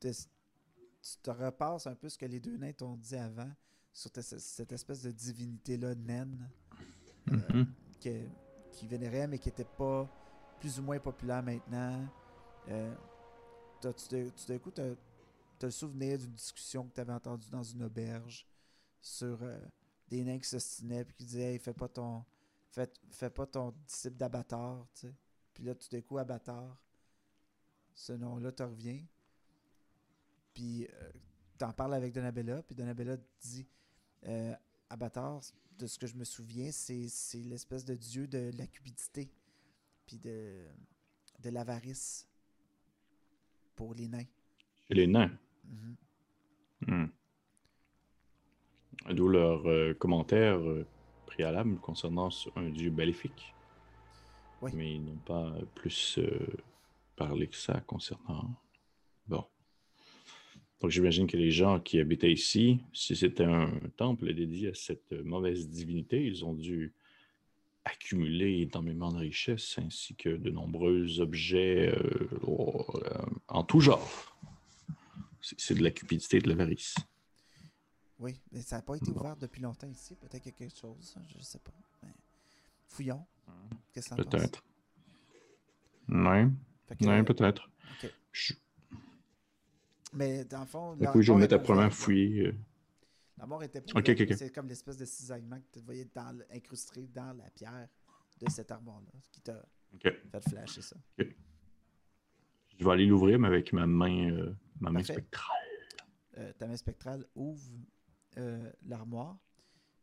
tu, 0.00 0.08
tu 1.02 1.16
te 1.22 1.30
repasses 1.30 1.86
un 1.86 1.94
peu 1.94 2.08
ce 2.08 2.18
que 2.18 2.26
les 2.26 2.40
deux 2.40 2.56
nains 2.56 2.72
t'ont 2.72 2.96
dit 2.96 3.16
avant 3.16 3.50
sur 3.92 4.10
cette 4.22 4.72
espèce 4.72 5.02
de 5.02 5.10
divinité-là, 5.10 5.94
naine, 5.94 6.48
euh, 7.30 7.36
Mhm. 7.52 7.74
que- 8.00 8.28
qui 8.72 8.86
vénérait, 8.86 9.26
mais 9.26 9.38
qui 9.38 9.48
n'était 9.48 9.64
pas 9.64 10.08
plus 10.60 10.78
ou 10.78 10.82
moins 10.82 10.98
populaire 11.00 11.42
maintenant. 11.42 12.06
Euh, 12.68 12.94
tu 13.80 13.88
d'un 14.48 14.58
coup, 14.58 14.70
tu 14.70 14.80
as, 14.82 14.94
le 15.62 15.70
souvenir 15.70 16.18
d'une 16.18 16.32
discussion 16.34 16.86
que 16.88 16.94
tu 16.94 17.00
avais 17.00 17.12
entendue 17.12 17.48
dans 17.50 17.62
une 17.62 17.82
auberge 17.82 18.46
sur 19.00 19.42
euh, 19.42 19.58
des 20.08 20.22
nains 20.22 20.38
qui 20.38 20.48
s'ostinaient 20.48 21.04
puis 21.04 21.14
qui 21.16 21.24
disaient 21.24 21.52
Hey, 21.54 21.58
fais 21.58 21.72
pas 21.74 21.88
ton 21.88 22.24
fais, 22.68 22.90
fais 23.10 23.30
pas 23.30 23.46
ton 23.46 23.72
disciple 23.86 24.16
sais. 25.08 25.14
Puis 25.54 25.64
là, 25.64 25.74
tout 25.74 25.88
d'un 25.90 26.00
coup, 26.02 26.18
abatteur, 26.18 26.76
ce 27.94 28.12
nom-là 28.12 28.52
te 28.52 28.62
revient. 28.62 29.04
Puis 30.54 30.86
euh, 30.86 31.10
t'en 31.58 31.72
parles 31.72 31.94
avec 31.94 32.12
Donabella, 32.12 32.62
puis 32.62 32.74
Donabella 32.74 33.16
dit 33.40 33.66
euh, 34.26 34.54
Avatar, 34.88 35.40
de 35.78 35.86
ce 35.86 35.98
que 35.98 36.06
je 36.06 36.16
me 36.16 36.24
souviens, 36.24 36.70
c'est 36.72 37.06
l'espèce 37.38 37.84
de 37.84 37.94
dieu 37.94 38.26
de 38.26 38.50
la 38.56 38.66
cupidité, 38.66 39.30
puis 40.06 40.18
de, 40.18 40.66
de 41.40 41.50
l'avarice 41.50 42.26
pour 43.76 43.94
les 43.94 44.08
nains. 44.08 44.26
Chez 44.88 44.94
les 44.94 45.06
nains? 45.06 45.30
Mhm. 45.64 45.96
Hmm. 46.86 47.06
D'où 49.14 49.28
leur 49.28 49.66
euh, 49.66 49.94
commentaire 49.94 50.58
euh, 50.58 50.86
préalable 51.26 51.78
concernant 51.80 52.30
ce- 52.30 52.50
un 52.56 52.68
dieu 52.68 52.90
maléfique. 52.90 53.54
Oui. 54.60 54.72
Mais 54.74 54.94
ils 54.96 55.02
n'ont 55.04 55.16
pas 55.16 55.54
plus 55.74 56.18
euh, 56.18 56.46
parlé 57.16 57.48
que 57.48 57.56
ça 57.56 57.80
concernant. 57.80 58.50
Bon. 59.26 59.46
Donc 60.80 60.90
j'imagine 60.90 61.26
que 61.26 61.36
les 61.36 61.50
gens 61.50 61.78
qui 61.78 62.00
habitaient 62.00 62.32
ici, 62.32 62.80
si 62.92 63.14
c'était 63.14 63.44
un 63.44 63.70
temple 63.96 64.32
dédié 64.32 64.68
à 64.70 64.74
cette 64.74 65.12
mauvaise 65.12 65.68
divinité, 65.68 66.24
ils 66.24 66.44
ont 66.44 66.54
dû 66.54 66.94
accumuler 67.84 68.60
énormément 68.62 69.12
de 69.12 69.18
richesses 69.18 69.78
ainsi 69.78 70.14
que 70.14 70.30
de 70.30 70.50
nombreux 70.50 71.20
objets 71.20 71.92
euh, 71.94 72.28
oh, 72.46 72.86
euh, 72.94 73.18
en 73.48 73.62
tout 73.64 73.80
genre. 73.80 74.36
C'est 75.40 75.74
de 75.74 75.82
la 75.82 75.90
cupidité 75.90 76.38
et 76.38 76.40
de 76.40 76.48
l'avarice. 76.48 76.94
Oui, 78.18 78.38
mais 78.52 78.60
ça 78.60 78.76
n'a 78.76 78.82
pas 78.82 78.96
été 78.96 79.10
ouvert 79.10 79.36
depuis 79.36 79.62
longtemps 79.62 79.88
ici. 79.88 80.14
Peut-être 80.14 80.42
qu'il 80.42 80.52
y 80.52 80.54
a 80.54 80.58
quelque 80.58 80.78
chose, 80.78 81.16
je 81.30 81.38
ne 81.38 81.42
sais 81.42 81.58
pas. 81.58 81.72
Mais 82.02 82.12
fouillons. 82.86 83.24
Qu'est-ce 83.92 84.10
que? 84.10 84.22
Peut-être. 84.22 84.62
Oui, 86.08 87.06
ouais, 87.06 87.22
peut-être. 87.24 87.70
Je- 88.32 88.54
Mais 90.12 90.44
dans 90.44 90.60
le 90.60 90.66
fond, 90.66 90.96
Du 90.96 91.06
coup, 91.06 91.22
je 91.22 91.32
vais 91.32 91.38
mettre 91.38 91.54
à 91.54 91.58
ouverte. 91.58 91.92
fouiller. 91.92 92.54
La 93.38 93.46
mort 93.46 93.62
était 93.62 93.80
pas 93.80 93.90
Ok, 93.92 94.08
ouverte, 94.08 94.20
ok, 94.20 94.26
mais 94.28 94.32
ok. 94.32 94.38
C'est 94.38 94.52
comme 94.52 94.68
l'espèce 94.68 94.96
de 94.96 95.04
cisaillement 95.04 95.58
que 95.60 95.78
tu 95.78 95.80
voyais 95.80 96.06
dans 96.14 96.38
incrusté 96.52 97.06
dans 97.06 97.32
la 97.36 97.48
pierre 97.50 97.88
de 98.40 98.50
cette 98.50 98.70
armoire-là, 98.70 99.10
ce 99.20 99.28
qui 99.30 99.40
t'a 99.40 99.62
fait 100.02 100.48
flasher 100.48 100.82
ça. 100.82 100.96
Je 101.18 102.84
vais 102.84 102.90
aller 102.90 103.06
l'ouvrir, 103.06 103.38
mais 103.38 103.48
avec 103.48 103.72
ma 103.72 103.86
main, 103.86 104.30
euh, 104.30 104.54
ma 104.80 104.90
main 104.90 105.02
spectrale. 105.02 105.56
Euh, 106.38 106.52
ta 106.54 106.66
main 106.66 106.76
spectrale 106.76 107.24
ouvre 107.34 107.68
euh, 108.38 108.70
l'armoire, 108.86 109.36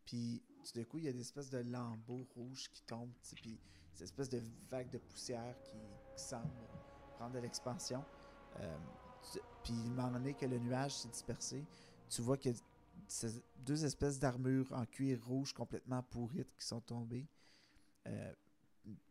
puis 0.05 0.43
tout 0.63 0.77
d'un 0.77 0.83
coup, 0.85 0.97
il 0.99 1.05
y 1.05 1.07
a 1.07 1.13
des 1.13 1.21
espèces 1.21 1.49
de 1.49 1.59
lambeaux 1.59 2.27
rouges 2.35 2.69
qui 2.69 2.81
tombent, 2.83 3.13
puis 3.35 3.59
ces 3.93 4.03
espèces 4.03 4.29
de 4.29 4.41
vagues 4.69 4.89
de 4.91 4.99
poussière 4.99 5.55
qui, 5.63 5.77
qui 6.15 6.23
semblent 6.23 6.47
prendre 7.15 7.33
de 7.33 7.39
l'expansion. 7.39 8.03
Puis, 9.63 9.73
il 9.73 9.91
moment 9.91 10.11
donné 10.11 10.33
que 10.33 10.45
le 10.45 10.59
nuage 10.59 10.95
s'est 10.95 11.09
dispersé, 11.09 11.63
tu 12.09 12.21
vois 12.21 12.37
a 12.37 12.49
ces 13.07 13.41
deux 13.57 13.85
espèces 13.85 14.19
d'armures 14.19 14.71
en 14.73 14.85
cuir 14.85 15.23
rouge 15.25 15.53
complètement 15.53 16.03
pourrites 16.03 16.53
qui 16.57 16.65
sont 16.65 16.81
tombées. 16.81 17.25
Euh, 18.07 18.33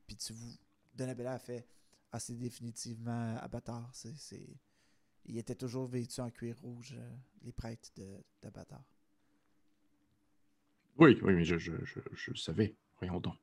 puis 0.06 0.16
tu 0.16 0.32
vous... 0.32 0.54
Donabella 0.94 1.34
a 1.34 1.38
fait 1.38 1.66
Ah, 2.12 2.18
c'est 2.18 2.34
définitivement 2.34 3.36
Abatar. 3.38 3.90
C'est. 3.92 4.46
Il 5.26 5.36
était 5.38 5.54
toujours 5.56 5.86
vêtu 5.86 6.20
en 6.20 6.30
cuir 6.30 6.56
rouge, 6.60 6.94
euh, 6.96 7.16
les 7.42 7.52
prêtres 7.52 7.90
de, 7.96 8.22
d'Abatar. 8.40 8.82
Oui, 10.98 11.18
oui, 11.22 11.34
mais 11.34 11.44
je, 11.44 11.58
je, 11.58 11.72
je, 11.84 12.00
je 12.12 12.30
le 12.30 12.36
savais. 12.36 12.76
Voyons 12.98 13.20
donc. 13.20 13.36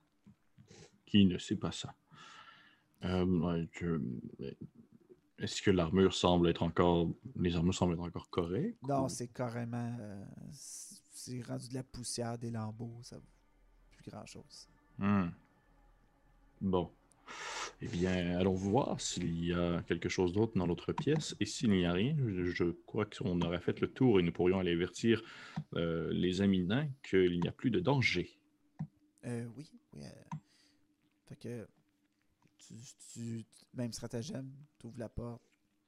Qui 1.05 1.25
ne 1.25 1.37
sait 1.37 1.57
pas 1.57 1.71
ça? 1.71 1.93
Euh, 3.03 3.65
je- 3.73 4.55
Est-ce 5.43 5.61
que 5.61 5.71
l'armure 5.71 6.13
semble 6.13 6.47
être 6.49 6.63
encore. 6.63 7.09
Les 7.35 7.55
armures 7.55 7.73
semblent 7.73 7.93
être 7.93 7.99
encore 8.01 8.29
correctes? 8.29 8.81
Non, 8.87 9.05
ou- 9.05 9.09
c'est 9.09 9.27
carrément. 9.27 9.95
euh, 9.99 10.23
c'est 10.51 11.41
rendu 11.41 11.67
de 11.69 11.73
la 11.75 11.83
poussière, 11.83 12.37
des 12.37 12.49
lambeaux, 12.49 12.97
ça 13.03 13.17
vaut 13.17 13.23
plus 14.01 14.09
grand 14.09 14.25
chose. 14.25 14.67
Hmm. 14.97 15.27
Bon. 16.61 16.89
Eh 17.81 17.87
bien, 17.87 18.37
allons 18.39 18.53
voir 18.53 19.01
s'il 19.01 19.43
y 19.45 19.53
a 19.53 19.81
quelque 19.83 20.07
chose 20.07 20.31
d'autre 20.33 20.53
dans 20.57 20.65
l'autre 20.65 20.93
pièce. 20.93 21.35
Et 21.41 21.45
s'il 21.45 21.71
n'y 21.71 21.85
a 21.85 21.91
rien, 21.91 22.15
je, 22.17 22.45
je 22.45 22.63
crois 22.85 23.05
qu'on 23.05 23.41
aurait 23.41 23.59
fait 23.59 23.79
le 23.81 23.91
tour 23.91 24.19
et 24.19 24.23
nous 24.23 24.31
pourrions 24.31 24.59
aller 24.59 24.71
avertir 24.71 25.21
euh, 25.75 26.09
les 26.13 26.41
amis 26.41 26.63
nains 26.63 26.87
qu'il 27.09 27.39
n'y 27.41 27.47
a 27.47 27.51
plus 27.51 27.71
de 27.71 27.79
danger. 27.81 28.29
Euh, 29.25 29.45
oui, 29.57 29.69
oui. 29.93 30.03
euh, 30.05 30.37
fait 31.27 31.35
que. 31.35 31.67
Tu, 32.67 32.75
tu- 33.13 33.45
même 33.73 33.91
stratagème, 33.93 34.51
tu 34.79 34.87
ouvres 34.87 34.99
la 34.99 35.09
porte. 35.09 35.41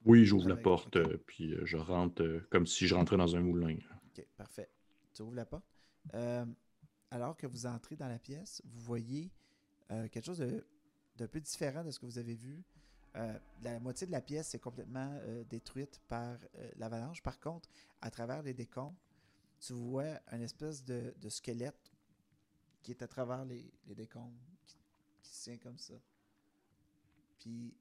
Oui, 0.06 0.26
j'ouvre 0.26 0.50
la 0.50 0.56
porte, 0.58 0.98
euh, 0.98 1.18
puis 1.26 1.54
euh, 1.54 1.66
je 1.66 1.78
rentre 1.78 2.22
euh, 2.22 2.46
comme 2.52 2.68
si 2.68 2.86
je 2.88 2.94
rentrais 2.94 3.18
dans 3.18 3.36
un 3.36 3.42
moulin. 3.42 3.78
Ok, 4.08 4.26
parfait. 4.38 4.70
Tu 5.14 5.22
ouvres 5.24 5.34
la 5.36 5.46
porte. 5.46 5.66
Euh, 6.14 6.46
alors 7.10 7.36
que 7.36 7.48
vous 7.48 7.66
entrez 7.66 7.96
dans 7.96 8.08
la 8.08 8.20
pièce, 8.20 8.62
vous 8.66 8.80
voyez 8.82 9.32
euh, 9.92 10.08
quelque 10.10 10.26
chose 10.26 10.40
de- 10.40 10.64
d'un 11.18 11.28
peu 11.28 11.40
différent 11.40 11.84
de 11.84 11.92
ce 11.92 12.00
que 12.00 12.06
vous 12.06 12.18
avez 12.20 12.36
vu. 12.36 12.64
Euh, 13.16 13.40
la 13.64 13.80
moitié 13.80 14.06
de 14.06 14.12
la 14.12 14.22
pièce 14.22 14.54
est 14.54 14.60
complètement 14.60 15.18
détruite 15.50 16.02
par 16.10 16.38
l'avalanche. 16.76 17.24
Par 17.24 17.40
contre, 17.40 17.70
à 18.02 18.12
travers 18.12 18.44
les 18.44 18.54
décombres, 18.54 18.98
tu 19.62 19.72
vois 19.74 20.20
un 20.28 20.42
espèce 20.42 20.84
de, 20.84 21.14
de 21.22 21.30
squelette 21.30 21.92
qui 22.84 22.92
est 22.92 23.02
à 23.02 23.08
travers 23.08 23.46
les, 23.46 23.72
les 23.88 23.96
décombres, 23.96 24.36
qui, 24.68 24.76
qui 25.24 25.34
se 25.34 25.44
tient 25.46 25.58
comme 25.58 25.78
ça. 25.80 25.94
Puis, 27.46 27.72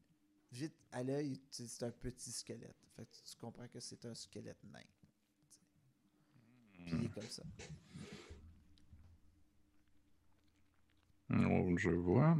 vite 0.53 0.74
à 0.93 1.03
l'œil, 1.03 1.41
c'est 1.51 1.82
un 1.85 1.91
petit 1.91 2.31
squelette. 2.31 2.77
Fait 2.97 3.07
que 3.07 3.11
tu 3.31 3.36
comprends 3.41 3.66
que 3.66 3.81
c'est 3.81 4.05
un 4.05 4.15
squelette 4.15 4.62
nain. 4.65 4.81
Puis 6.74 6.85
il 6.93 7.05
est 7.07 7.09
comme 7.09 7.23
ça. 7.24 7.43
Oh, 11.31 11.74
je 11.78 11.89
vois. 11.91 12.36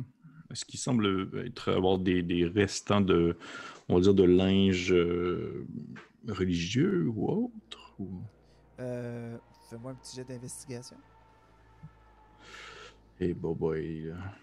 Est-ce 0.51 0.67
qu'il 0.67 0.79
semble 0.79 1.31
être 1.47 1.73
avoir 1.73 1.99
des, 1.99 2.23
des 2.23 2.45
restants 2.45 3.01
de, 3.01 3.39
on 3.89 3.95
va 3.95 4.01
dire, 4.03 4.15
de 4.15 4.23
linge 4.25 4.93
euh, 4.93 5.67
religieux 6.29 7.09
ou 7.09 7.29
autre? 7.29 7.95
ou- 7.99 8.23
Euh, 8.81 9.39
Fais-moi 9.71 9.93
un 9.93 9.95
petit 9.95 10.17
jet 10.17 10.25
d'investigation. 10.25 10.97
Eh 13.19 13.33
boy, 13.33 13.55
boy. 13.55 14.01
là. 14.09 14.35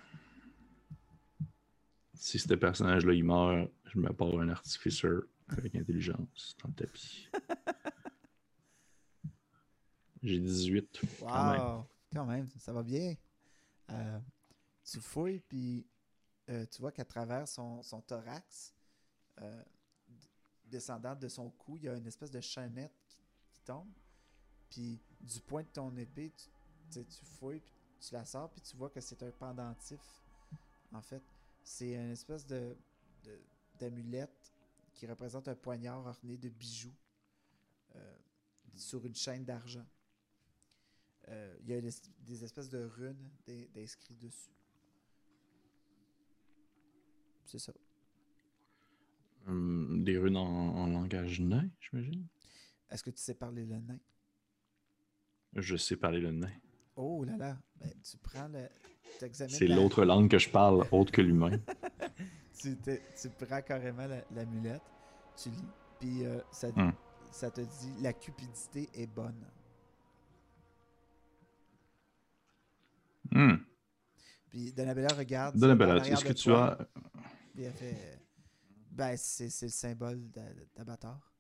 Si 2.22 2.38
ce 2.38 2.54
personnage-là, 2.54 3.16
il 3.16 3.24
meurt, 3.24 3.72
je 3.86 3.98
me 3.98 4.14
pars 4.14 4.40
un 4.40 4.50
artificer 4.50 5.08
avec 5.48 5.74
intelligence 5.74 6.56
dans 6.62 6.70
le 6.70 6.76
tapis. 6.76 7.28
J'ai 10.22 10.40
18. 10.40 11.02
Wow! 11.02 11.28
Quand 11.28 11.52
même. 11.52 11.84
Quand 12.14 12.26
même, 12.28 12.48
ça 12.60 12.74
va 12.74 12.84
bien. 12.84 13.16
Euh, 13.90 14.20
tu 14.84 15.00
fouilles, 15.00 15.40
puis 15.40 15.88
euh, 16.52 16.64
tu 16.68 16.80
vois 16.80 16.92
qu'à 16.92 17.06
travers 17.06 17.48
son, 17.48 17.82
son 17.82 18.02
thorax, 18.02 18.76
euh, 19.42 19.64
descendant 20.66 21.16
de 21.16 21.28
son 21.28 21.50
cou, 21.50 21.78
il 21.78 21.86
y 21.86 21.90
a 21.90 21.96
une 21.96 22.06
espèce 22.06 22.30
de 22.30 22.40
chaînette 22.40 22.94
qui, 23.08 23.18
qui 23.52 23.64
tombe. 23.64 23.90
Puis 24.70 25.02
du 25.20 25.40
point 25.40 25.64
de 25.64 25.70
ton 25.70 25.98
épée, 25.98 26.32
tu, 26.92 27.04
tu 27.04 27.26
fouilles, 27.26 27.62
puis 27.62 27.74
tu 28.00 28.14
la 28.14 28.26
sors, 28.26 28.52
puis 28.52 28.62
tu 28.62 28.78
vois 28.78 28.92
que 28.92 29.02
c'est 29.02 29.24
un 29.24 29.32
pendentif. 29.32 30.02
En 30.94 31.02
fait, 31.02 31.24
c'est 31.64 31.94
une 31.94 32.12
espèce 32.12 32.46
de 32.46 32.76
d'amulette 33.80 34.54
qui 34.94 35.08
représente 35.08 35.48
un 35.48 35.56
poignard 35.56 36.06
orné 36.06 36.38
de 36.38 36.50
bijoux 36.50 36.94
euh, 37.96 38.18
sur 38.76 39.04
une 39.06 39.16
chaîne 39.16 39.44
d'argent. 39.44 39.86
Euh, 41.30 41.56
Il 41.62 41.70
y 41.70 41.74
a 41.74 41.78
une 41.78 41.90
des 42.20 42.44
espèces 42.44 42.70
de 42.70 42.84
runes 42.84 43.30
d'in- 43.48 43.66
d'inscrits 43.74 44.16
dessus. 44.16 44.52
C'est 47.46 47.58
ça. 47.60 47.74
Hum, 49.48 50.04
des 50.04 50.18
runes 50.20 50.38
en, 50.38 50.76
en 50.76 50.88
langage 50.88 51.40
nain, 51.40 51.68
j'imagine? 51.80 52.28
Est-ce 52.90 53.04
que 53.04 53.10
tu 53.10 53.22
sais 53.22 53.34
parler 53.34 53.66
le 53.66 53.80
nain? 53.80 54.00
Je 55.56 55.76
sais 55.76 55.96
parler 55.96 56.22
le 56.22 56.32
nain. 56.32 56.54
Oh 56.96 57.24
là 57.24 57.38
là! 57.38 57.58
Ben, 57.80 57.92
tu 58.04 58.18
prends 58.18 58.48
le. 58.48 58.68
C'est 59.38 59.68
la- 59.68 59.76
l'autre 59.76 60.04
langue 60.04 60.30
que 60.30 60.40
je 60.40 60.50
parle, 60.50 60.86
autre 60.92 61.12
que 61.12 61.22
l'humain. 61.22 61.60
Tu, 62.62 62.78
tu 62.78 63.30
prends 63.44 63.62
carrément 63.64 64.06
la- 64.06 64.24
l'amulette, 64.36 64.84
tu 65.36 65.50
lis, 65.50 65.58
puis 66.00 66.24
euh, 66.26 66.40
ça, 66.52 66.68
Hmm. 66.70 66.92
ça 67.32 67.50
te 67.50 67.62
dit 67.62 67.92
la 68.02 68.14
cupidité 68.14 68.88
est 68.94 69.08
bonne. 69.08 69.44
Hmm. 73.32 73.56
Puis 74.50 74.72
Donabella 74.74 75.08
regarde. 75.16 75.58
Donabella, 75.58 76.06
est-ce 76.08 76.24
que 76.26 76.34
tu 76.34 76.52
as. 76.52 76.78
Puis 77.56 77.64
elle 77.64 77.74
fait. 77.74 78.20
Ben, 78.92 79.16
c'est 79.18 79.50
c'est 79.50 79.66
le 79.68 79.72
symbole 79.72 80.30
d'A- 80.30 80.42
d'Avatar. 80.76 81.34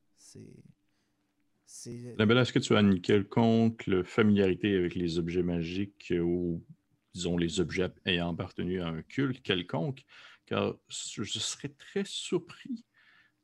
C'est. 1.73 2.15
Donabella, 2.17 2.41
est-ce 2.41 2.51
que 2.51 2.59
tu 2.59 2.75
as 2.75 2.81
une 2.81 2.99
quelconque 2.99 3.89
familiarité 4.03 4.75
avec 4.75 4.93
les 4.93 5.17
objets 5.17 5.41
magiques 5.41 6.13
ou, 6.13 6.61
disons, 7.13 7.37
les 7.37 7.61
objets 7.61 7.89
ayant 8.05 8.33
appartenu 8.33 8.81
à 8.81 8.87
un 8.87 9.01
culte 9.01 9.41
quelconque? 9.41 10.03
Car 10.45 10.75
je 10.89 11.23
je 11.23 11.39
serais 11.39 11.69
très 11.69 12.03
surpris 12.03 12.83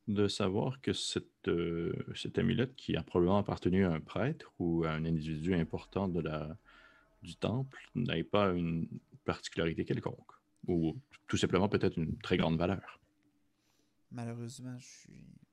de 0.09 0.27
savoir 0.27 0.81
que 0.81 0.91
cette, 0.91 1.47
euh, 1.47 1.93
cette 2.15 2.37
amulette 2.37 2.75
qui 2.75 2.97
a 2.97 3.01
probablement 3.01 3.37
appartenu 3.37 3.85
à 3.85 3.93
un 3.93 4.01
prêtre 4.01 4.53
ou 4.59 4.83
à 4.83 4.91
un 4.91 5.05
individu 5.05 5.53
important 5.53 6.09
de 6.09 6.19
la, 6.19 6.57
du 7.23 7.37
temple 7.37 7.79
n'ait 7.95 8.25
pas 8.25 8.49
une 8.49 8.89
particularité 9.23 9.85
quelconque, 9.85 10.33
ou 10.67 10.97
tout 11.27 11.37
simplement 11.37 11.69
peut-être 11.69 11.97
une 11.97 12.17
très 12.17 12.35
grande 12.35 12.57
valeur. 12.57 12.99
Malheureusement, 14.11 14.77
je 14.79 14.85
suis. 14.85 15.47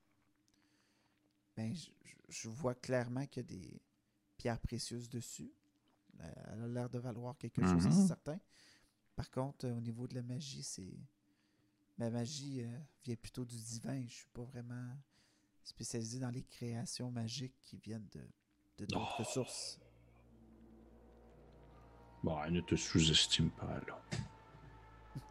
Ben, 1.55 1.73
je, 2.27 2.49
vois 2.49 2.75
clairement 2.75 3.25
qu'il 3.27 3.43
y 3.43 3.45
a 3.45 3.47
des 3.47 3.81
pierres 4.37 4.59
précieuses 4.59 5.09
dessus. 5.09 5.51
Elle 6.19 6.63
a 6.63 6.67
l'air 6.67 6.89
de 6.89 6.99
valoir 6.99 7.37
quelque 7.37 7.61
chose, 7.61 7.81
c'est 7.81 7.89
mhm. 7.89 8.07
certain. 8.07 8.39
Par 9.15 9.29
contre, 9.31 9.67
au 9.67 9.81
niveau 9.81 10.07
de 10.07 10.15
la 10.15 10.21
magie, 10.21 10.63
c'est. 10.63 10.97
Ma 11.97 12.09
magie 12.09 12.61
euh, 12.61 12.77
vient 13.05 13.15
plutôt 13.15 13.45
du 13.45 13.55
divin. 13.55 14.03
Je 14.05 14.13
suis 14.13 14.27
pas 14.33 14.43
vraiment 14.43 14.97
spécialisé 15.63 16.19
dans 16.19 16.29
les 16.29 16.43
créations 16.43 17.09
magiques 17.09 17.55
qui 17.61 17.77
viennent 17.77 18.07
de 18.11 18.85
d'autres 18.85 19.17
oh. 19.19 19.23
sources. 19.23 19.79
Bon, 22.23 22.41
elle 22.43 22.53
ne 22.53 22.61
te 22.61 22.75
sous-estime 22.75 23.51
pas, 23.51 23.67
alors. 23.67 24.01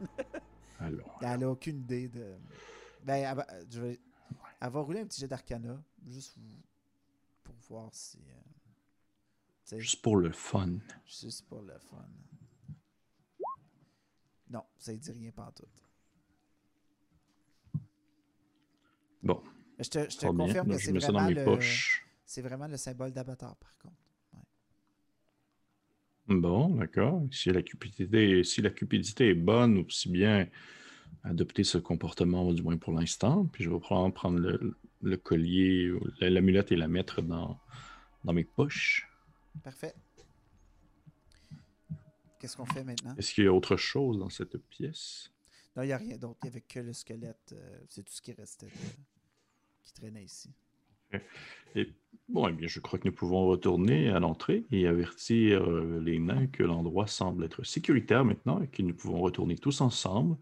alors. 0.78 1.18
Elle 1.20 1.40
n'a 1.40 1.51
aucune 1.51 1.80
idée 1.80 2.09
de. 2.09 2.36
Ben, 3.02 3.36
je 3.68 3.80
vais. 3.80 4.01
Elle 4.65 4.70
va 4.70 4.81
rouler 4.81 5.01
un 5.01 5.07
petit 5.07 5.20
jet 5.20 5.28
d'arcana, 5.28 5.85
juste 6.07 6.39
pour 7.43 7.55
voir 7.69 7.91
si. 7.93 8.19
Euh, 9.73 9.78
juste 9.78 10.01
pour 10.01 10.16
le 10.16 10.32
fun. 10.32 10.78
Juste 11.05 11.47
pour 11.47 11.61
le 11.61 11.78
fun. 11.78 12.09
Non, 14.49 14.65
ça 14.78 14.95
ne 14.95 14.97
dit 14.97 15.12
rien 15.12 15.32
pas 15.32 15.53
tout. 15.55 15.69
Bon. 19.23 19.45
Je 19.78 19.91
te, 19.91 20.11
je 20.11 20.16
te 20.16 20.27
confirme 20.28 20.70
que 20.70 20.78
c'est 20.78 20.93
vraiment, 20.93 21.28
le, 21.28 21.59
c'est 22.24 22.41
vraiment 22.41 22.66
le 22.66 22.78
symbole 22.78 23.12
d'avatar, 23.12 23.57
par 23.57 23.77
contre. 23.77 24.01
Bon, 26.27 26.74
d'accord. 26.77 27.23
Si 27.31 27.51
la 27.51 27.62
cupidité, 27.62 28.43
si 28.45 28.62
la 28.62 28.70
cupidité 28.70 29.28
est 29.28 29.35
bonne, 29.35 29.77
aussi 29.77 30.09
bien 30.09 30.49
adopter 31.23 31.65
ce 31.65 31.78
comportement, 31.78 32.53
du 32.53 32.62
moins 32.62 32.77
pour 32.77 32.93
l'instant. 32.93 33.47
Puis 33.47 33.65
je 33.65 33.70
vais 33.70 33.78
prendre, 33.78 34.12
prendre 34.12 34.39
le, 34.39 35.16
collier, 35.16 35.93
l'amulette 36.20 36.73
et 36.73 36.77
la 36.77 36.89
mettre 36.89 37.23
dans, 37.23 37.59
dans 38.24 38.32
mes 38.32 38.45
poches. 38.45 39.09
Parfait. 39.62 39.95
Qu'est-ce 42.39 42.57
qu'on 42.57 42.66
fait 42.66 42.85
maintenant? 42.85 43.15
Est-ce 43.16 43.32
qu'il 43.32 43.45
y 43.45 43.47
a 43.47 43.53
autre 43.53 43.77
chose 43.77 44.19
dans 44.19 44.28
cette 44.28 44.59
pièce? 44.59 45.31
Non, 45.77 45.82
il 45.82 45.86
n'y 45.86 45.93
a 45.93 45.97
rien 45.97 46.16
d'autre. 46.19 46.39
Il 46.43 46.47
n'y 46.47 46.51
avait 46.51 46.61
que 46.61 46.81
le 46.81 46.93
squelette. 46.93 47.53
Euh, 47.53 47.78
c'est 47.89 48.05
tout 48.05 48.12
ce 48.12 48.20
qui 48.20 48.32
restait 48.32 48.70
qui 49.82 49.93
traînait 49.93 50.24
ici. 50.24 50.51
Et 51.74 51.93
bon, 52.28 52.49
eh 52.49 52.53
bien, 52.53 52.69
je 52.69 52.81
crois 52.81 52.99
que 52.99 53.09
nous 53.09 53.15
pouvons 53.15 53.47
retourner 53.47 54.09
à 54.11 54.20
l'entrée 54.20 54.65
et 54.70 54.86
avertir 54.86 55.69
euh, 55.69 56.01
les 56.01 56.19
nains 56.19 56.47
que 56.47 56.62
l'endroit 56.62 57.07
semble 57.07 57.45
être 57.45 57.65
sécuritaire 57.65 58.24
maintenant 58.24 58.61
et 58.61 58.69
que 58.69 58.82
nous 58.82 58.95
pouvons 58.95 59.20
retourner 59.20 59.57
tous 59.57 59.81
ensemble, 59.81 60.36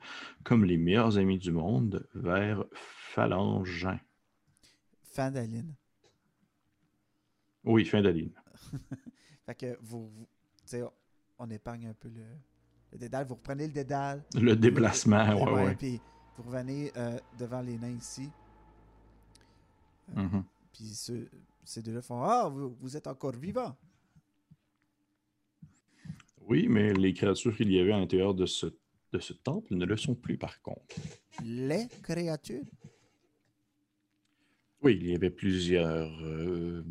comme 0.44 0.64
les 0.64 0.76
meilleurs 0.76 1.18
amis 1.18 1.38
du 1.38 1.52
monde, 1.52 2.06
vers 2.14 2.64
Phalangin. 2.72 3.98
Fin 5.02 5.30
d'Aline. 5.30 5.74
Oui, 7.64 7.84
fin 7.84 8.02
d'Aline. 8.02 8.32
fait 9.46 9.54
que 9.54 9.78
vous, 9.80 10.08
vous 10.08 10.26
on 11.38 11.50
épargne 11.50 11.88
un 11.88 11.94
peu 11.94 12.08
le, 12.08 12.24
le, 12.92 12.98
dédale. 12.98 13.26
Vous 13.26 13.34
reprenez 13.34 13.66
le 13.66 13.72
dédale. 13.72 14.22
Le 14.34 14.54
déplacement, 14.54 15.34
oui, 15.34 15.62
oui. 15.66 15.74
Puis 15.76 16.00
vous 16.36 16.44
revenez 16.44 16.92
euh, 16.96 17.18
devant 17.38 17.60
les 17.60 17.78
nains 17.78 17.96
ici. 17.96 18.30
Mm-hmm. 20.14 20.42
Puis 20.72 20.94
ces 21.64 21.82
deux-là 21.82 22.02
font 22.02 22.22
Ah, 22.22 22.48
vous, 22.48 22.96
êtes 22.96 23.06
encore 23.06 23.36
vivant. 23.36 23.76
Oui, 26.40 26.66
mais 26.68 26.92
les 26.92 27.14
créatures 27.14 27.56
qu'il 27.56 27.72
y 27.72 27.78
avait 27.78 27.92
à 27.92 27.98
l'intérieur 27.98 28.34
de 28.34 28.46
ce, 28.46 28.66
de 29.12 29.18
ce 29.20 29.32
temple 29.32 29.74
ne 29.74 29.84
le 29.84 29.96
sont 29.96 30.14
plus, 30.14 30.36
par 30.36 30.60
contre. 30.60 30.84
Les 31.44 31.86
créatures? 32.02 32.64
Oui, 34.82 34.98
il 35.00 35.10
y 35.10 35.14
avait 35.14 35.30
plusieurs 35.30 36.10
euh, 36.24 36.82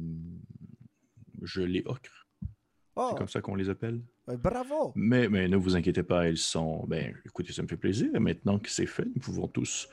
gelées 1.41 1.83
ocres. 1.85 2.27
C'est 2.41 2.47
oh! 2.95 3.15
comme 3.17 3.27
ça 3.27 3.41
qu'on 3.41 3.55
les 3.55 3.69
appelle. 3.69 4.01
Euh, 4.29 4.37
bravo! 4.37 4.93
Mais, 4.95 5.27
mais 5.27 5.47
ne 5.47 5.57
vous 5.57 5.75
inquiétez 5.75 6.03
pas, 6.03 6.27
elles 6.27 6.37
sont. 6.37 6.85
Ben, 6.87 7.13
écoutez, 7.25 7.51
ça 7.51 7.61
me 7.61 7.67
fait 7.67 7.77
plaisir. 7.77 8.09
Maintenant 8.19 8.59
que 8.59 8.69
c'est 8.69 8.85
fait, 8.85 9.05
nous 9.05 9.21
pouvons 9.21 9.47
tous 9.47 9.89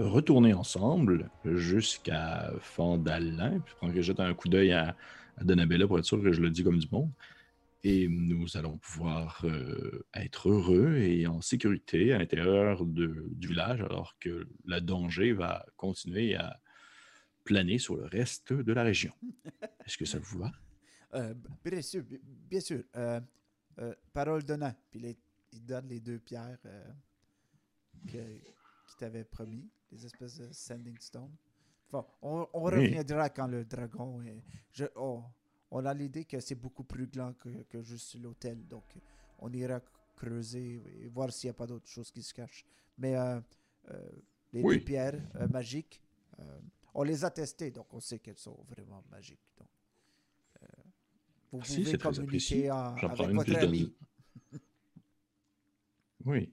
retourner 0.00 0.52
ensemble 0.52 1.30
jusqu'à 1.44 2.50
Fandalin. 2.60 3.60
Puis 3.60 3.74
prendre 3.76 3.94
que 3.94 4.02
jette 4.02 4.20
un 4.20 4.34
coup 4.34 4.48
d'œil 4.48 4.72
à, 4.72 4.96
Donabella 5.40 5.86
pour 5.86 5.98
être 5.98 6.04
sûr 6.04 6.22
que 6.22 6.32
je 6.32 6.40
le 6.42 6.50
dis 6.50 6.62
comme 6.62 6.78
du 6.78 6.88
monde. 6.90 7.10
Et 7.82 8.08
nous 8.08 8.58
allons 8.58 8.76
pouvoir 8.76 9.40
euh, 9.44 10.04
être 10.12 10.50
heureux 10.50 10.96
et 10.96 11.26
en 11.26 11.40
sécurité 11.40 12.12
à 12.12 12.18
l'intérieur 12.18 12.84
du 12.84 13.48
village, 13.48 13.80
alors 13.80 14.16
que 14.20 14.46
la 14.66 14.80
danger 14.80 15.32
va 15.32 15.64
continuer 15.76 16.34
à 16.34 16.60
planer 17.42 17.78
sur 17.78 17.96
le 17.96 18.04
reste 18.04 18.52
de 18.52 18.72
la 18.74 18.82
région. 18.82 19.14
Est-ce 19.86 19.96
que 19.96 20.04
ça 20.04 20.18
vous 20.18 20.40
va? 20.40 20.52
Euh, 21.14 21.32
bien 21.64 21.80
sûr, 21.80 22.04
bien 22.50 22.60
sûr. 22.60 22.82
Euh, 22.96 23.20
parole 24.12 24.44
donnant. 24.44 24.74
Puis 24.90 25.16
il 25.52 25.64
donne 25.64 25.88
les 25.88 26.00
deux 26.00 26.18
pierres 26.18 26.58
qu'il 29.00 29.06
t'avait 29.06 29.24
promis 29.24 29.68
les 29.90 30.04
espèces 30.04 30.38
de 30.38 30.52
Sending 30.52 30.98
Stone. 30.98 31.34
Enfin, 31.88 32.06
on, 32.22 32.46
reviendra 32.52 33.30
quand 33.30 33.46
le 33.46 33.64
dragon 33.64 34.22
est. 34.22 34.42
Je, 34.70 34.84
oh, 34.94 35.22
on 35.70 35.84
a 35.84 35.94
l'idée 35.94 36.24
que 36.24 36.38
c'est 36.38 36.54
beaucoup 36.54 36.84
plus 36.84 37.06
grand 37.06 37.32
que, 37.34 37.82
juste 37.82 38.14
l'hôtel. 38.20 38.66
Donc, 38.66 38.84
on 39.38 39.52
ira 39.52 39.80
creuser 40.14 40.82
et 41.00 41.08
voir 41.08 41.32
s'il 41.32 41.48
n'y 41.48 41.52
a 41.52 41.54
pas 41.54 41.66
d'autres 41.66 41.88
choses 41.88 42.10
qui 42.10 42.22
se 42.22 42.34
cachent. 42.34 42.64
Mais 42.98 43.16
euh, 43.16 43.40
euh, 43.90 44.10
les 44.52 44.78
pierres 44.80 45.20
euh, 45.36 45.48
magiques, 45.48 46.02
on 46.94 47.02
les 47.02 47.24
a 47.24 47.30
testées, 47.30 47.70
donc 47.70 47.92
on 47.92 48.00
sait 48.00 48.18
qu'elles 48.18 48.38
sont 48.38 48.64
vraiment 48.68 49.04
magiques. 49.10 49.40
Donc, 49.58 49.68
vous 51.52 51.58
pouvez 51.58 51.98
communiquer 51.98 52.70
avec 52.70 53.34
votre 53.34 53.56
ami. 53.56 53.94
Oui. 56.26 56.52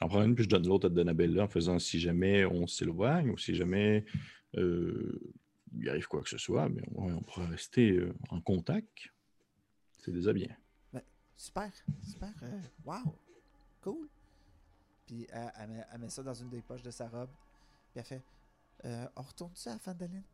J'en 0.00 0.08
prends 0.08 0.22
une, 0.22 0.34
puis 0.34 0.44
je 0.44 0.48
donne 0.48 0.66
l'autre 0.66 0.86
à 0.86 0.90
Donabella 0.90 1.44
en 1.44 1.48
faisant 1.48 1.78
si 1.78 2.00
jamais 2.00 2.46
on 2.46 2.66
s'éloigne 2.66 3.30
ou 3.30 3.36
si 3.36 3.54
jamais 3.54 4.06
euh, 4.56 5.20
il 5.76 5.88
arrive 5.90 6.06
quoi 6.06 6.22
que 6.22 6.28
ce 6.28 6.38
soit, 6.38 6.70
mais 6.70 6.82
on, 6.94 7.20
pourra 7.20 7.46
rester 7.46 7.92
euh, 7.92 8.14
en 8.30 8.40
contact. 8.40 9.10
C'est 9.98 10.12
déjà 10.12 10.32
bien. 10.32 10.48
Ben, 10.92 11.02
super, 11.36 11.70
super. 12.02 12.32
Euh, 12.42 12.60
wow, 12.84 13.14
cool. 13.82 14.08
Puis 15.06 15.26
elle, 15.30 15.68
met, 16.00 16.08
ça 16.08 16.22
dans 16.22 16.34
une 16.34 16.48
des 16.48 16.62
poches 16.62 16.82
de 16.82 16.90
sa 16.90 17.06
robe. 17.06 17.30
Puis 17.92 18.00
elle 18.00 18.04
fait 18.04 18.22
On 19.16 19.22
retourne-tu 19.22 19.68
à 19.68 19.78
Fandaline? 19.78 20.24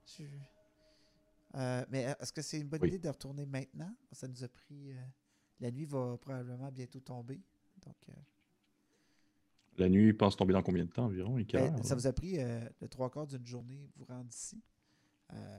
Mais 1.90 2.14
est-ce 2.20 2.32
que 2.32 2.42
c'est 2.42 2.60
une 2.60 2.68
bonne 2.68 2.84
idée 2.86 2.98
de 3.00 3.08
retourner 3.08 3.46
maintenant? 3.46 3.92
Ça 4.12 4.28
nous 4.28 4.44
a 4.44 4.48
pris. 4.48 4.94
la 5.58 5.72
nuit 5.72 5.86
va 5.86 6.16
probablement 6.18 6.70
bientôt 6.70 7.00
tomber. 7.00 7.40
Donc. 7.84 7.96
La 9.78 9.88
nuit 9.88 10.12
pense 10.12 10.36
tomber 10.36 10.52
dans 10.52 10.62
combien 10.62 10.84
de 10.84 10.90
temps 10.90 11.04
environ? 11.04 11.36
Ben, 11.52 11.82
ça 11.82 11.94
vous 11.94 12.06
a 12.06 12.12
pris 12.12 12.38
euh, 12.38 12.60
le 12.80 12.88
trois 12.88 13.10
quarts 13.10 13.26
d'une 13.26 13.46
journée 13.46 13.90
vous 13.96 14.04
rendre 14.04 14.28
ici. 14.30 14.62
Euh, 15.34 15.58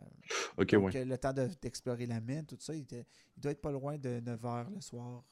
ok, 0.57 0.72
donc, 0.72 0.95
euh, 0.95 1.06
le 1.06 1.18
temps 1.18 1.34
d'explorer 1.34 2.06
la 2.06 2.22
mine, 2.22 2.45
tout 2.45 2.56
ça, 2.60 2.73
il, 2.73 2.85
doit 3.38 3.52
être 3.52 3.61
pas 3.61 3.72
loin 3.72 3.98
de 3.98 4.19
9 4.22 4.41
h 4.41 4.73
le 4.73 4.81
soir. 4.81 5.23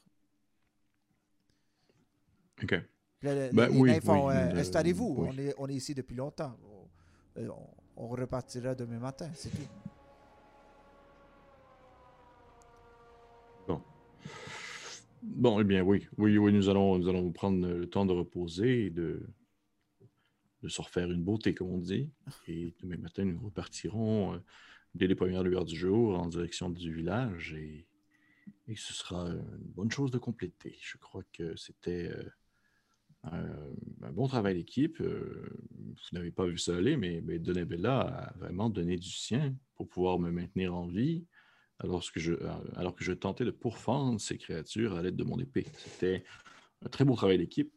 OK. 2.62 2.74
ben, 3.22 3.50
les 3.52 3.78
oui, 3.78 4.00
font 4.00 4.28
Installez-vous, 4.28 5.26
on, 5.30 5.38
est, 5.38 5.54
on 5.58 5.68
est 5.68 5.74
ici 5.74 5.94
depuis 5.94 6.14
longtemps. 6.14 6.56
On, 7.36 7.56
on 7.96 8.08
repartira 8.08 8.74
demain 8.74 8.98
matin, 8.98 9.30
c'est 9.34 9.50
tout. 9.50 9.66
Bon, 15.26 15.58
eh 15.60 15.64
bien, 15.64 15.82
oui. 15.82 16.06
Oui, 16.18 16.38
oui, 16.38 16.52
nous 16.52 16.68
allons, 16.68 16.98
nous 16.98 17.08
allons 17.08 17.32
prendre 17.32 17.66
le 17.66 17.88
temps 17.88 18.06
de 18.06 18.12
reposer 18.12 18.86
et 18.86 18.90
de, 18.90 19.26
de 20.62 20.68
se 20.68 20.80
refaire 20.80 21.10
une 21.10 21.24
beauté, 21.24 21.52
comme 21.52 21.70
on 21.70 21.78
dit. 21.78 22.08
Et 22.46 22.72
demain 22.80 22.96
matin, 22.96 23.24
nous 23.24 23.40
repartirons 23.40 24.34
euh, 24.34 24.38
dès 24.94 25.08
les 25.08 25.16
premières 25.16 25.42
lueurs 25.42 25.64
du 25.64 25.74
jour 25.74 26.18
en 26.18 26.28
direction 26.28 26.70
du 26.70 26.92
village 26.92 27.54
et, 27.54 27.86
et, 28.68 28.76
ce 28.76 28.92
sera 28.92 29.26
une 29.26 29.72
bonne 29.74 29.90
chose 29.90 30.12
de 30.12 30.18
compléter. 30.18 30.78
Je 30.80 30.96
crois 30.96 31.24
que 31.32 31.56
c'était 31.56 32.08
euh, 33.24 33.74
un, 34.02 34.12
bon 34.12 34.28
travail 34.28 34.54
d'équipe. 34.54 35.00
Euh, 35.00 35.50
vous 35.76 35.96
n'avez 36.12 36.30
pas 36.30 36.46
vu 36.46 36.56
ça 36.56 36.76
aller, 36.76 36.96
mais, 36.96 37.20
mais 37.24 37.40
Donabella 37.40 38.00
a 38.00 38.32
vraiment 38.38 38.70
donné 38.70 38.96
du 38.96 39.10
sien 39.10 39.56
pour 39.74 39.88
pouvoir 39.88 40.20
me 40.20 40.30
maintenir 40.30 40.72
en 40.72 40.86
vie 40.86 41.26
alors 41.78 42.10
que 42.10 42.20
je, 42.20 42.32
euh, 42.32 42.52
alors 42.76 42.94
que 42.94 43.04
je 43.04 43.12
tentais 43.12 43.44
de 43.44 43.50
pourfendre 43.50 44.20
ces 44.20 44.38
créatures 44.38 44.94
à 44.96 45.02
l'aide 45.02 45.16
de 45.16 45.24
mon 45.24 45.38
épée. 45.38 45.66
C'était 45.78 46.24
un 46.84 46.88
très 46.88 47.04
beau 47.04 47.14
travail 47.14 47.38
d'équipe. 47.38 47.72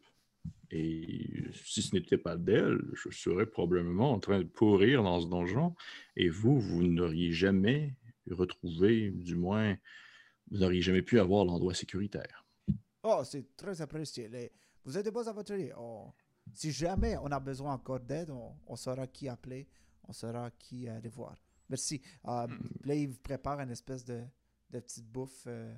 Et 0.70 1.44
si 1.52 1.82
ce 1.82 1.94
n'était 1.94 2.16
pas 2.16 2.36
d'elle, 2.36 2.80
je 2.94 3.10
serais 3.10 3.46
probablement 3.46 4.12
en 4.12 4.20
train 4.20 4.38
de 4.38 4.44
pourrir 4.44 5.02
dans 5.02 5.20
ce 5.20 5.26
donjon. 5.26 5.74
Et 6.16 6.28
vous, 6.28 6.60
vous 6.60 6.84
n'auriez 6.84 7.32
jamais 7.32 7.96
retrouvé, 8.30 9.10
du 9.10 9.34
moins 9.34 9.76
vous 10.50 10.58
n'auriez 10.58 10.82
jamais 10.82 11.02
pu 11.02 11.18
avoir 11.20 11.44
l'endroit 11.44 11.74
sécuritaire. 11.74 12.44
Oh, 13.02 13.22
c'est 13.24 13.56
très 13.56 13.80
apprécié. 13.80 14.28
Vous 14.84 14.98
êtes 14.98 15.06
de 15.06 15.10
bons 15.10 15.26
aventuriers. 15.28 15.72
Oh. 15.78 16.12
Si 16.52 16.72
jamais 16.72 17.16
on 17.18 17.26
a 17.26 17.38
besoin 17.38 17.74
encore 17.74 18.00
d'aide, 18.00 18.30
on, 18.66 18.76
saura 18.76 19.06
qui 19.06 19.28
appeler, 19.28 19.68
on 20.08 20.12
saura 20.12 20.50
qui 20.50 20.88
aller 20.88 21.08
voir. 21.08 21.36
Merci. 21.70 22.02
Euh, 22.26 22.46
là, 22.84 22.94
il 22.94 23.08
vous 23.08 23.20
prépare 23.20 23.60
une 23.60 23.70
espèce 23.70 24.04
de, 24.04 24.22
de 24.70 24.80
petite 24.80 25.06
bouffe 25.06 25.44
euh, 25.46 25.74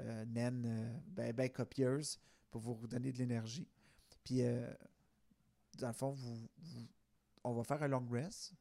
euh, 0.00 0.24
naine, 0.26 0.64
euh, 0.66 0.98
ben, 1.08 1.32
ben, 1.32 1.50
copieuse 1.50 2.20
pour 2.50 2.62
vous 2.62 2.86
donner 2.86 3.12
de 3.12 3.18
l'énergie. 3.18 3.68
Puis, 4.22 4.42
dans 5.78 5.88
le 5.88 5.92
fond, 5.92 6.12
vous, 6.12 6.48
on 7.42 7.52
va 7.52 7.64
faire 7.64 7.82
un 7.82 7.88
long 7.88 8.06
rest. 8.10 8.54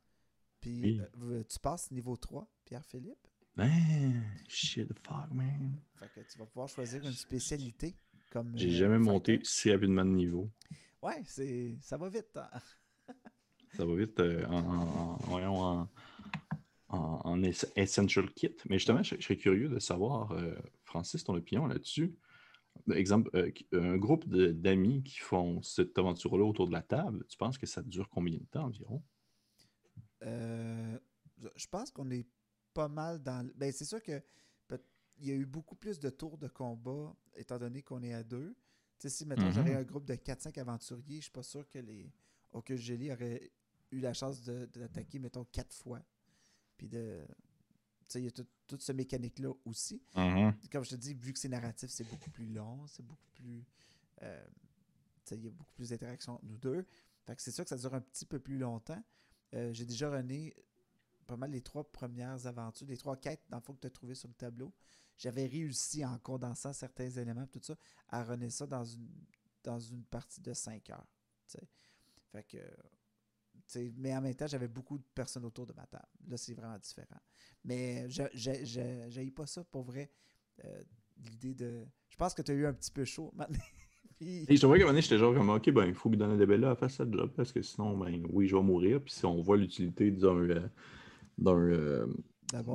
Puis, 0.60 1.00
tu 1.48 1.60
passes 1.60 1.92
niveau 1.92 2.18
3, 2.18 2.46
Pierre-Philippe. 2.66 3.28
Man, 3.56 4.24
shit 4.48 4.90
the 4.90 5.08
fuck, 5.08 5.32
man. 5.32 5.80
Fait 5.96 6.10
que 6.10 6.28
tu 6.28 6.40
vas 6.40 6.48
pouvoir 6.48 6.68
choisir 6.68 7.06
une 7.06 7.14
spécialité. 7.14 7.96
comme 8.32 8.58
J'ai 8.58 8.72
jamais 8.72 8.98
monté 8.98 9.40
si 9.44 9.72
rapidement 9.72 10.04
de 10.04 10.10
niveau. 10.10 10.50
Ouais, 11.04 11.22
c'est 11.26 11.78
ça 11.80 11.96
va 11.96 12.10
vite. 12.10 12.36
Hein. 12.36 12.50
ça 13.78 13.86
va 13.86 13.96
vite 13.96 14.20
en, 14.20 15.18
en, 15.30 15.82
en, 15.84 15.90
Essential 17.76 18.32
Kit. 18.34 18.56
Mais 18.70 18.78
justement, 18.78 19.04
je, 19.04 19.20
serais 19.20 19.38
curieux 19.38 19.70
de 19.70 19.80
savoir, 19.80 20.32
euh, 20.32 20.56
Francis, 20.84 21.24
ton 21.24 21.36
opinion 21.36 21.66
là-dessus. 21.66 22.16
Exemple, 22.92 23.30
euh, 23.36 23.52
un 23.74 23.98
groupe 23.98 24.28
d'amis 24.28 25.04
qui 25.04 25.20
font 25.20 25.62
cette 25.62 25.98
aventure-là 25.98 26.44
autour 26.44 26.68
de 26.68 26.74
la 26.74 26.82
table, 26.82 27.24
tu 27.28 27.38
penses 27.38 27.58
que 27.58 27.68
ça 27.68 27.82
dure 27.82 28.10
combien 28.10 28.38
de 28.38 28.46
temps 28.46 28.66
environ? 28.66 29.04
Euh, 30.24 30.98
je 31.56 31.68
pense 31.68 31.92
qu'on 31.92 32.10
est 32.10 32.26
pas 32.74 32.88
mal 32.88 33.22
dans. 33.22 33.48
Ben, 33.56 33.72
c'est 33.72 33.86
sûr 33.86 34.02
que 34.02 34.22
il 35.20 35.28
y 35.28 35.32
a 35.32 35.36
eu 35.36 35.46
beaucoup 35.46 35.76
plus 35.76 36.00
de 36.00 36.10
tours 36.10 36.38
de 36.38 36.48
combat 36.48 37.16
étant 37.36 37.60
donné 37.60 37.82
qu'on 37.82 38.02
est 38.02 38.14
à 38.14 38.24
deux. 38.24 38.56
Si 38.98 39.26
maintenant 39.26 39.52
j'aurais 39.52 39.74
mm-hmm. 39.74 39.78
un 39.78 39.84
groupe 39.84 40.06
de 40.06 40.16
4-5 40.16 40.60
aventuriers, 40.60 41.18
je 41.18 41.24
suis 41.24 41.32
pas 41.32 41.44
sûr 41.44 41.70
que 41.70 41.80
les 41.80 42.12
Ocus 42.54 42.80
Jelly 42.80 43.12
auraient 43.12 43.52
eu 43.92 44.00
la 44.00 44.14
chance 44.14 44.42
d'attaquer, 44.42 45.20
mettons, 45.20 45.46
quatre 45.46 45.74
fois. 45.74 46.00
Puis 46.84 46.90
de. 46.90 47.26
Tu 47.26 48.06
sais, 48.10 48.20
il 48.20 48.26
y 48.26 48.28
a 48.28 48.46
toute 48.68 48.82
ce 48.82 48.92
mécanique-là 48.92 49.54
aussi. 49.64 50.04
Mm-hmm. 50.16 50.70
Comme 50.70 50.84
je 50.84 50.90
te 50.90 50.96
dis, 50.96 51.14
vu 51.14 51.32
que 51.32 51.40
c'est 51.40 51.48
narratif, 51.48 51.90
c'est 51.90 52.04
beaucoup 52.04 52.30
plus 52.30 52.48
long, 52.48 52.86
c'est 52.88 53.04
beaucoup 53.04 53.30
plus. 53.36 53.64
Euh, 54.22 54.46
tu 55.24 55.30
sais, 55.30 55.38
il 55.38 55.46
y 55.46 55.48
a 55.48 55.52
beaucoup 55.52 55.72
plus 55.76 55.92
d'interactions 55.92 56.34
entre 56.34 56.44
nous 56.46 56.58
deux. 56.58 56.86
Fait 57.26 57.38
que 57.38 57.42
c'est 57.42 57.52
sûr 57.52 57.64
que 57.64 57.70
ça 57.70 57.78
dure 57.78 57.94
un 57.94 58.02
petit 58.02 58.26
peu 58.26 58.38
plus 58.38 58.58
longtemps. 58.58 59.02
Euh, 59.54 59.72
j'ai 59.72 59.86
déjà 59.86 60.10
runné 60.10 60.54
pas 61.26 61.38
mal 61.38 61.52
les 61.52 61.62
trois 61.62 61.90
premières 61.90 62.48
aventures, 62.48 62.86
les 62.88 62.98
trois 62.98 63.16
quêtes, 63.16 63.46
dans 63.48 63.58
le 63.58 63.64
fond, 63.64 63.74
que 63.74 63.80
tu 63.80 63.88
as 63.88 63.92
trouvé 63.92 64.14
sur 64.14 64.28
le 64.28 64.34
tableau. 64.34 64.74
J'avais 65.18 65.46
réussi, 65.46 66.04
en 66.04 66.20
condensant 66.20 66.74
certains 66.74 67.12
éléments, 67.12 67.48
tout 67.48 67.62
ça, 67.64 67.78
à 68.10 68.26
runner 68.26 68.50
ça 68.50 68.68
dans 68.68 68.84
une, 68.84 69.08
dans 69.64 69.80
une 69.80 70.04
partie 70.04 70.42
de 70.42 70.52
5 70.52 70.90
heures. 70.90 71.08
Fait 72.34 72.44
que 72.44 72.58
mais 73.98 74.16
en 74.16 74.22
même 74.22 74.36
temps, 74.36 74.48
j'avais 74.48 74.68
beaucoup 74.68 74.98
de 74.98 75.04
personnes 75.16 75.46
autour 75.46 75.66
de 75.66 75.74
ma 75.74 75.86
table. 75.86 76.08
Là, 76.28 76.38
c'est 76.38 76.54
vraiment 76.54 76.78
différent. 76.78 77.20
Mais 77.64 78.08
j'ai 78.10 79.32
pas 79.32 79.46
ça 79.46 79.64
pour 79.64 79.84
vrai. 79.84 80.12
Euh, 80.64 80.84
l'idée 81.18 81.54
de. 81.54 81.86
Je 82.10 82.16
pense 82.16 82.34
que 82.34 82.42
tu 82.42 82.52
as 82.52 82.56
eu 82.56 82.66
un 82.66 82.74
petit 82.74 82.92
peu 82.92 83.06
chaud 83.06 83.32
maintenant. 83.36 83.64
Puis... 84.20 84.46
Et 84.48 84.56
je 84.56 84.62
te 84.62 84.66
vois 84.66 84.78
qu'à 84.78 84.84
un 84.84 84.88
moment 84.88 85.02
j'étais 85.02 85.18
genre 85.18 85.34
comme 85.34 85.50
OK, 85.50 85.70
ben 85.72 85.86
il 85.86 85.96
faut 85.96 86.10
lui 86.10 86.18
donner 86.18 86.38
des 86.38 86.46
belles 86.46 86.64
à 86.66 86.76
faire 86.76 86.92
ça 86.92 87.06
job 87.10 87.32
parce 87.36 87.52
que 87.52 87.62
sinon, 87.62 87.98
ben 87.98 88.24
oui, 88.30 88.48
je 88.48 88.56
vais 88.56 88.62
mourir. 88.62 89.02
Puis 89.02 89.14
si 89.14 89.26
on 89.26 89.42
voit 89.42 89.58
l'utilité 89.58 90.12
d'un 90.12 90.38
euh, 90.50 90.70
euh, 91.48 92.08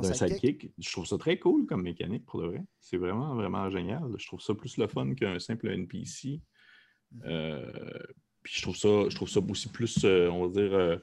sidekick, 0.02 0.72
je 0.76 0.92
trouve 0.92 1.06
ça 1.06 1.16
très 1.18 1.38
cool 1.38 1.66
comme 1.66 1.82
mécanique 1.82 2.26
pour 2.26 2.40
de 2.42 2.46
vrai. 2.46 2.64
C'est 2.80 2.96
vraiment, 2.96 3.34
vraiment 3.34 3.70
génial. 3.70 4.10
Je 4.16 4.26
trouve 4.26 4.40
ça 4.40 4.54
plus 4.54 4.76
le 4.78 4.88
fun 4.88 5.14
qu'un 5.14 5.38
simple 5.38 5.68
NPC. 5.68 6.40
Mm-hmm. 7.14 7.22
Euh, 7.26 8.02
puis 8.48 8.56
je 8.56 8.62
trouve 8.62 8.76
ça, 8.76 9.10
je 9.10 9.14
trouve 9.14 9.28
ça 9.28 9.40
aussi 9.40 9.68
plus, 9.68 10.04
euh, 10.04 10.30
on 10.30 10.46
va 10.46 10.62
dire, 10.62 10.72
euh, 10.72 10.96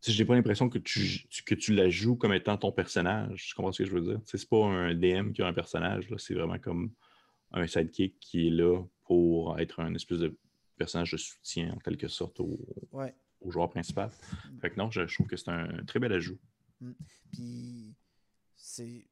j'ai 0.00 0.24
pas 0.24 0.34
l'impression 0.34 0.70
que 0.70 0.78
tu, 0.78 1.26
que 1.44 1.54
tu 1.54 1.74
la 1.74 1.90
joues 1.90 2.16
comme 2.16 2.32
étant 2.32 2.56
ton 2.56 2.72
personnage. 2.72 3.48
Tu 3.48 3.54
comprends 3.54 3.70
ce 3.70 3.82
que 3.82 3.88
je 3.88 3.94
veux 3.94 4.00
dire? 4.00 4.20
C'est 4.24 4.48
pas 4.48 4.64
un 4.64 4.94
DM 4.94 5.32
qui 5.32 5.42
a 5.42 5.46
un 5.46 5.52
personnage, 5.52 6.08
c'est 6.16 6.32
vraiment 6.32 6.58
comme 6.58 6.90
un 7.52 7.66
sidekick 7.66 8.18
qui 8.18 8.46
est 8.46 8.50
là 8.50 8.82
pour 9.04 9.60
être 9.60 9.80
un 9.80 9.94
espèce 9.94 10.20
de 10.20 10.34
personnage 10.78 11.12
de 11.12 11.18
soutien 11.18 11.74
en 11.74 11.78
quelque 11.80 12.08
sorte 12.08 12.40
au, 12.40 12.58
joueur 13.46 13.68
principal. 13.68 14.10
Fait 14.62 14.70
que 14.70 14.76
non, 14.76 14.90
je, 14.90 15.02
trouve 15.02 15.26
que 15.26 15.36
c'est 15.36 15.50
un 15.50 15.84
très 15.84 15.98
bel 15.98 16.14
ajout. 16.14 16.38
Mm. 16.80 16.92
Puis 17.30 17.94
c'est 18.56 19.04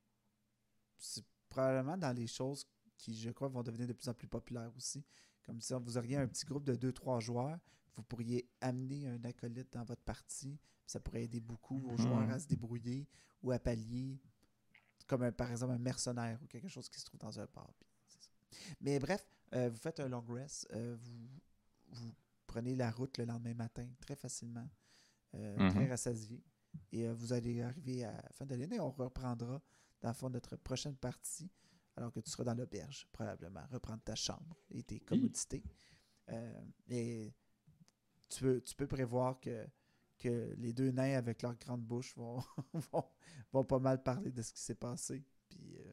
probablement 1.50 1.98
dans 1.98 2.16
les 2.16 2.28
choses 2.28 2.66
qui, 2.96 3.14
je 3.14 3.28
crois, 3.28 3.48
vont 3.48 3.62
devenir 3.62 3.86
de 3.86 3.92
plus 3.92 4.08
en 4.08 4.14
plus 4.14 4.26
populaires 4.26 4.72
aussi. 4.74 5.04
Comme 5.48 5.62
si 5.62 5.72
vous 5.72 5.96
auriez 5.96 6.18
un 6.18 6.28
petit 6.28 6.44
groupe 6.44 6.64
de 6.64 6.74
2-3 6.74 7.22
joueurs, 7.22 7.58
vous 7.96 8.02
pourriez 8.02 8.46
amener 8.60 9.08
un 9.08 9.24
acolyte 9.24 9.72
dans 9.72 9.82
votre 9.82 10.02
partie. 10.02 10.60
Ça 10.86 11.00
pourrait 11.00 11.24
aider 11.24 11.40
beaucoup 11.40 11.78
vos 11.78 11.96
joueurs 11.96 12.28
à 12.28 12.38
se 12.38 12.46
débrouiller 12.46 13.08
ou 13.42 13.50
à 13.50 13.58
pallier, 13.58 14.20
comme 15.06 15.32
par 15.32 15.50
exemple 15.50 15.72
un 15.72 15.78
mercenaire 15.78 16.38
ou 16.42 16.46
quelque 16.46 16.68
chose 16.68 16.90
qui 16.90 17.00
se 17.00 17.06
trouve 17.06 17.20
dans 17.20 17.40
un 17.40 17.46
pub. 17.46 17.64
Mais 18.82 18.98
bref, 18.98 19.26
euh, 19.54 19.70
vous 19.70 19.78
faites 19.78 20.00
un 20.00 20.08
long 20.08 20.20
rest, 20.28 20.68
euh, 20.74 20.98
vous, 21.92 22.12
prenez 22.46 22.74
la 22.76 22.90
route 22.90 23.16
le 23.16 23.24
lendemain 23.24 23.54
matin 23.54 23.88
très 24.00 24.16
facilement, 24.16 24.68
euh, 25.34 25.56
mm-hmm. 25.56 25.70
très 25.70 25.88
rassasié. 25.88 26.44
Et 26.92 27.08
vous 27.08 27.32
allez 27.32 27.62
arriver 27.62 28.04
à 28.04 28.12
la 28.12 28.28
fin 28.34 28.44
de 28.44 28.54
l'année. 28.54 28.80
On 28.80 28.90
reprendra 28.90 29.34
dans 30.02 30.08
le 30.08 30.12
fond 30.12 30.28
notre 30.28 30.56
prochaine 30.56 30.96
partie 30.96 31.50
alors 31.98 32.12
que 32.12 32.20
tu 32.20 32.30
seras 32.30 32.44
dans 32.44 32.54
l'auberge, 32.54 33.08
probablement, 33.10 33.66
reprendre 33.72 34.00
ta 34.02 34.14
chambre 34.14 34.56
et 34.70 34.84
tes 34.84 35.00
commodités. 35.00 35.64
Euh, 36.30 36.60
et 36.88 37.34
tu 38.28 38.44
peux, 38.44 38.60
tu 38.60 38.74
peux 38.76 38.86
prévoir 38.86 39.40
que, 39.40 39.66
que 40.18 40.54
les 40.58 40.72
deux 40.72 40.92
nains 40.92 41.16
avec 41.16 41.42
leur 41.42 41.56
grande 41.56 41.82
bouche 41.82 42.14
vont, 42.16 42.40
vont, 43.52 43.64
pas 43.64 43.78
mal 43.80 44.02
parler 44.02 44.30
de 44.30 44.42
ce 44.42 44.52
qui 44.52 44.60
s'est 44.60 44.76
passé. 44.76 45.24
Puis, 45.48 45.76
euh, 45.76 45.92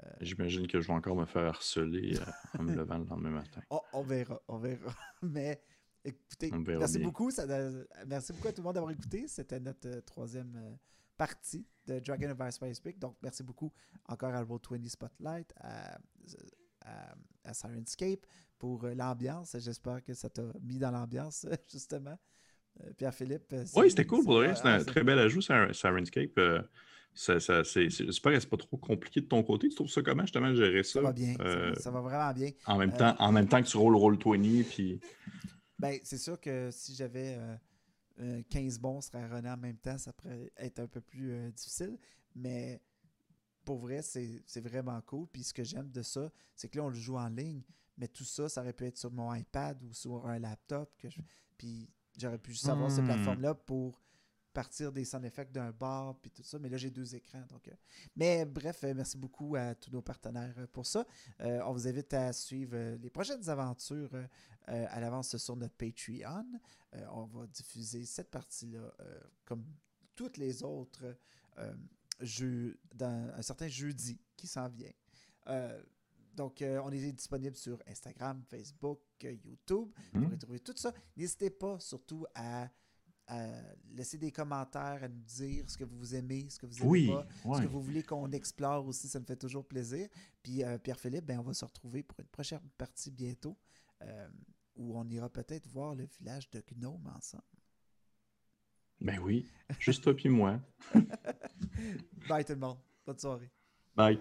euh, 0.00 0.10
J'imagine 0.20 0.68
que 0.68 0.80
je 0.80 0.86
vais 0.86 0.92
encore 0.92 1.16
me 1.16 1.26
faire 1.26 1.46
harceler 1.46 2.16
en 2.58 2.62
me 2.62 2.74
levant 2.76 2.98
le 2.98 3.04
lendemain 3.04 3.30
matin. 3.30 3.62
Oh, 3.70 3.80
on 3.92 4.02
verra, 4.02 4.40
on 4.46 4.58
verra. 4.58 4.94
Mais 5.22 5.60
écoutez, 6.04 6.52
merci 6.52 7.00
beaucoup. 7.00 7.32
Ça, 7.32 7.46
merci 8.06 8.32
beaucoup 8.32 8.46
à 8.46 8.52
tout 8.52 8.60
le 8.60 8.66
monde 8.66 8.74
d'avoir 8.74 8.92
écouté. 8.92 9.26
C'était 9.26 9.58
notre 9.58 10.00
troisième 10.00 10.78
partie 11.18 11.66
de 11.86 11.98
Dragon 11.98 12.30
of 12.30 12.62
Ice 12.62 12.80
Peak. 12.80 12.98
Donc, 12.98 13.16
merci 13.22 13.42
beaucoup 13.42 13.72
encore 14.06 14.34
à 14.34 14.42
Roll20 14.42 14.88
Spotlight, 14.88 15.52
à, 15.60 15.98
à, 17.44 17.52
Sirenscape 17.52 18.24
pour 18.58 18.84
euh, 18.84 18.94
l'ambiance. 18.94 19.56
J'espère 19.58 20.02
que 20.02 20.14
ça 20.14 20.30
t'a 20.30 20.44
mis 20.62 20.78
dans 20.78 20.90
l'ambiance, 20.90 21.46
justement. 21.70 22.18
Euh, 22.80 22.92
Pierre-Philippe. 22.96 23.52
Euh, 23.52 23.64
oui, 23.74 23.90
c'était 23.90 24.06
cool 24.06 24.24
pour 24.24 24.34
vrai. 24.34 24.54
C'était 24.54 24.68
un 24.68 24.84
très 24.84 25.02
bel 25.02 25.18
ajout, 25.18 25.42
Sirenscape. 25.42 26.40
Ça, 27.14 27.40
ça, 27.40 27.62
J'espère 27.64 28.32
que 28.32 28.40
c'est 28.40 28.48
pas 28.48 28.56
trop 28.56 28.76
compliqué 28.76 29.20
de 29.20 29.26
ton 29.26 29.42
côté. 29.42 29.68
Tu 29.68 29.74
trouves 29.74 29.90
ça 29.90 30.02
comment 30.02 30.22
justement 30.22 30.54
gérer 30.54 30.84
ça? 30.84 30.92
Ça? 30.92 31.02
va 31.02 31.12
bien. 31.12 31.34
ça, 31.78 31.90
va, 31.90 32.00
vraiment 32.00 32.32
bien. 32.32 32.50
En 32.66 32.78
même, 32.78 32.92
temps, 32.92 33.16
en 33.18 33.32
même 33.32 33.48
temps 33.48 33.60
que 33.60 33.66
tu 33.66 33.76
roules 33.76 33.96
Roll 33.96 34.16
20 34.24 34.62
puis. 34.68 35.00
Ben, 35.80 35.98
c'est 36.04 36.18
sûr 36.18 36.40
que 36.40 36.70
si 36.70 36.94
j'avais 36.94 37.38
15 38.48 38.78
bons 38.78 39.00
serait 39.00 39.22
à 39.22 39.54
en 39.54 39.56
même 39.56 39.78
temps, 39.78 39.98
ça 39.98 40.12
pourrait 40.12 40.50
être 40.56 40.80
un 40.80 40.86
peu 40.86 41.00
plus 41.00 41.32
euh, 41.32 41.50
difficile. 41.50 41.98
Mais 42.34 42.80
pour 43.64 43.78
vrai, 43.78 44.02
c'est 44.02 44.60
vraiment 44.60 45.00
cool. 45.02 45.26
Puis 45.28 45.44
ce 45.44 45.54
que 45.54 45.64
j'aime 45.64 45.90
de 45.90 46.02
ça, 46.02 46.30
c'est 46.54 46.68
que 46.68 46.78
là, 46.78 46.84
on 46.84 46.88
le 46.88 46.94
joue 46.94 47.16
en 47.16 47.28
ligne. 47.28 47.62
Mais 47.96 48.08
tout 48.08 48.24
ça, 48.24 48.48
ça 48.48 48.60
aurait 48.60 48.72
pu 48.72 48.86
être 48.86 48.96
sur 48.96 49.10
mon 49.10 49.34
iPad 49.34 49.82
ou 49.82 49.92
sur 49.92 50.26
un 50.26 50.38
laptop. 50.38 50.96
Que 50.98 51.08
Puis 51.56 51.90
j'aurais 52.16 52.38
pu 52.38 52.52
juste 52.52 52.68
avoir 52.68 52.90
cette 52.90 53.04
hmm. 53.04 53.08
plateforme-là 53.08 53.54
pour 53.54 54.00
partir 54.60 54.92
des 54.92 55.04
sound 55.04 55.24
effects 55.24 55.52
d'un 55.52 55.70
bar 55.70 56.16
puis 56.20 56.30
tout 56.30 56.42
ça. 56.42 56.58
Mais 56.58 56.68
là, 56.68 56.76
j'ai 56.76 56.90
deux 56.90 57.14
écrans. 57.14 57.44
Donc, 57.48 57.68
euh. 57.68 57.72
Mais 58.16 58.44
bref, 58.44 58.82
euh, 58.84 58.92
merci 58.94 59.16
beaucoup 59.16 59.54
à 59.56 59.74
tous 59.74 59.90
nos 59.90 60.02
partenaires 60.02 60.66
pour 60.72 60.86
ça. 60.86 61.06
on 61.40 61.72
vous 61.72 61.86
invite 61.86 62.12
à 62.14 62.32
suivre 62.32 62.96
les 62.96 63.10
prochaines 63.10 63.48
aventures 63.48 64.10
à 64.66 65.00
l'avance 65.00 65.36
sur 65.36 65.56
notre 65.56 65.74
Patreon. 65.74 66.44
Euh, 66.94 67.04
on 67.10 67.24
va 67.26 67.46
diffuser 67.46 68.04
cette 68.04 68.30
partie-là 68.30 68.92
euh, 69.00 69.20
comme 69.44 69.64
toutes 70.14 70.36
les 70.38 70.62
autres 70.62 71.16
euh, 71.58 71.74
jeux 72.20 72.78
dans 72.94 73.30
un 73.34 73.42
certain 73.42 73.68
jeudi 73.68 74.18
qui 74.36 74.46
s'en 74.46 74.68
vient. 74.68 74.92
donc, 76.34 76.62
on 76.62 76.90
est 76.90 77.12
disponible 77.12 77.56
sur 77.56 77.82
Instagram, 77.86 78.42
Facebook, 78.48 79.00
YouTube. 79.22 79.90
Vous 80.12 80.22
pourrez 80.22 80.38
trouver 80.38 80.60
tout 80.60 80.76
ça. 80.76 80.92
N'hésitez 81.16 81.50
pas 81.50 81.80
surtout 81.80 82.26
à 82.34 82.68
laisser 83.94 84.18
des 84.18 84.32
commentaires, 84.32 85.02
à 85.02 85.08
nous 85.08 85.22
dire 85.22 85.64
ce 85.68 85.76
que 85.76 85.84
vous 85.84 86.14
aimez, 86.14 86.48
ce 86.48 86.58
que 86.58 86.66
vous 86.66 86.82
aimez 86.82 87.08
pas, 87.08 87.56
ce 87.56 87.62
que 87.62 87.66
vous 87.68 87.82
voulez 87.82 88.02
qu'on 88.02 88.30
explore 88.32 88.86
aussi, 88.86 89.08
ça 89.08 89.20
me 89.20 89.24
fait 89.24 89.36
toujours 89.36 89.66
plaisir. 89.66 90.08
Puis 90.42 90.62
Pierre-Philippe, 90.82 91.26
ben, 91.26 91.38
on 91.38 91.42
va 91.42 91.54
se 91.54 91.64
retrouver 91.64 92.02
pour 92.02 92.18
une 92.20 92.26
prochaine 92.26 92.60
partie 92.76 93.10
bientôt 93.10 93.56
où 94.76 94.98
on 94.98 95.08
ira 95.08 95.28
peut-être 95.28 95.66
voir 95.68 95.94
le 95.94 96.06
village 96.18 96.48
de 96.50 96.62
Gnome 96.72 97.12
ensemble. 97.16 97.42
Ben 99.00 99.18
oui, 99.20 99.48
juste 99.78 100.02
toi 100.02 100.14
puis 100.14 100.28
moi. 100.28 100.60
Bye 102.28 102.44
tout 102.44 102.52
le 102.52 102.58
monde. 102.58 102.78
Bonne 103.06 103.18
soirée. 103.18 103.50
Bye. 103.94 104.18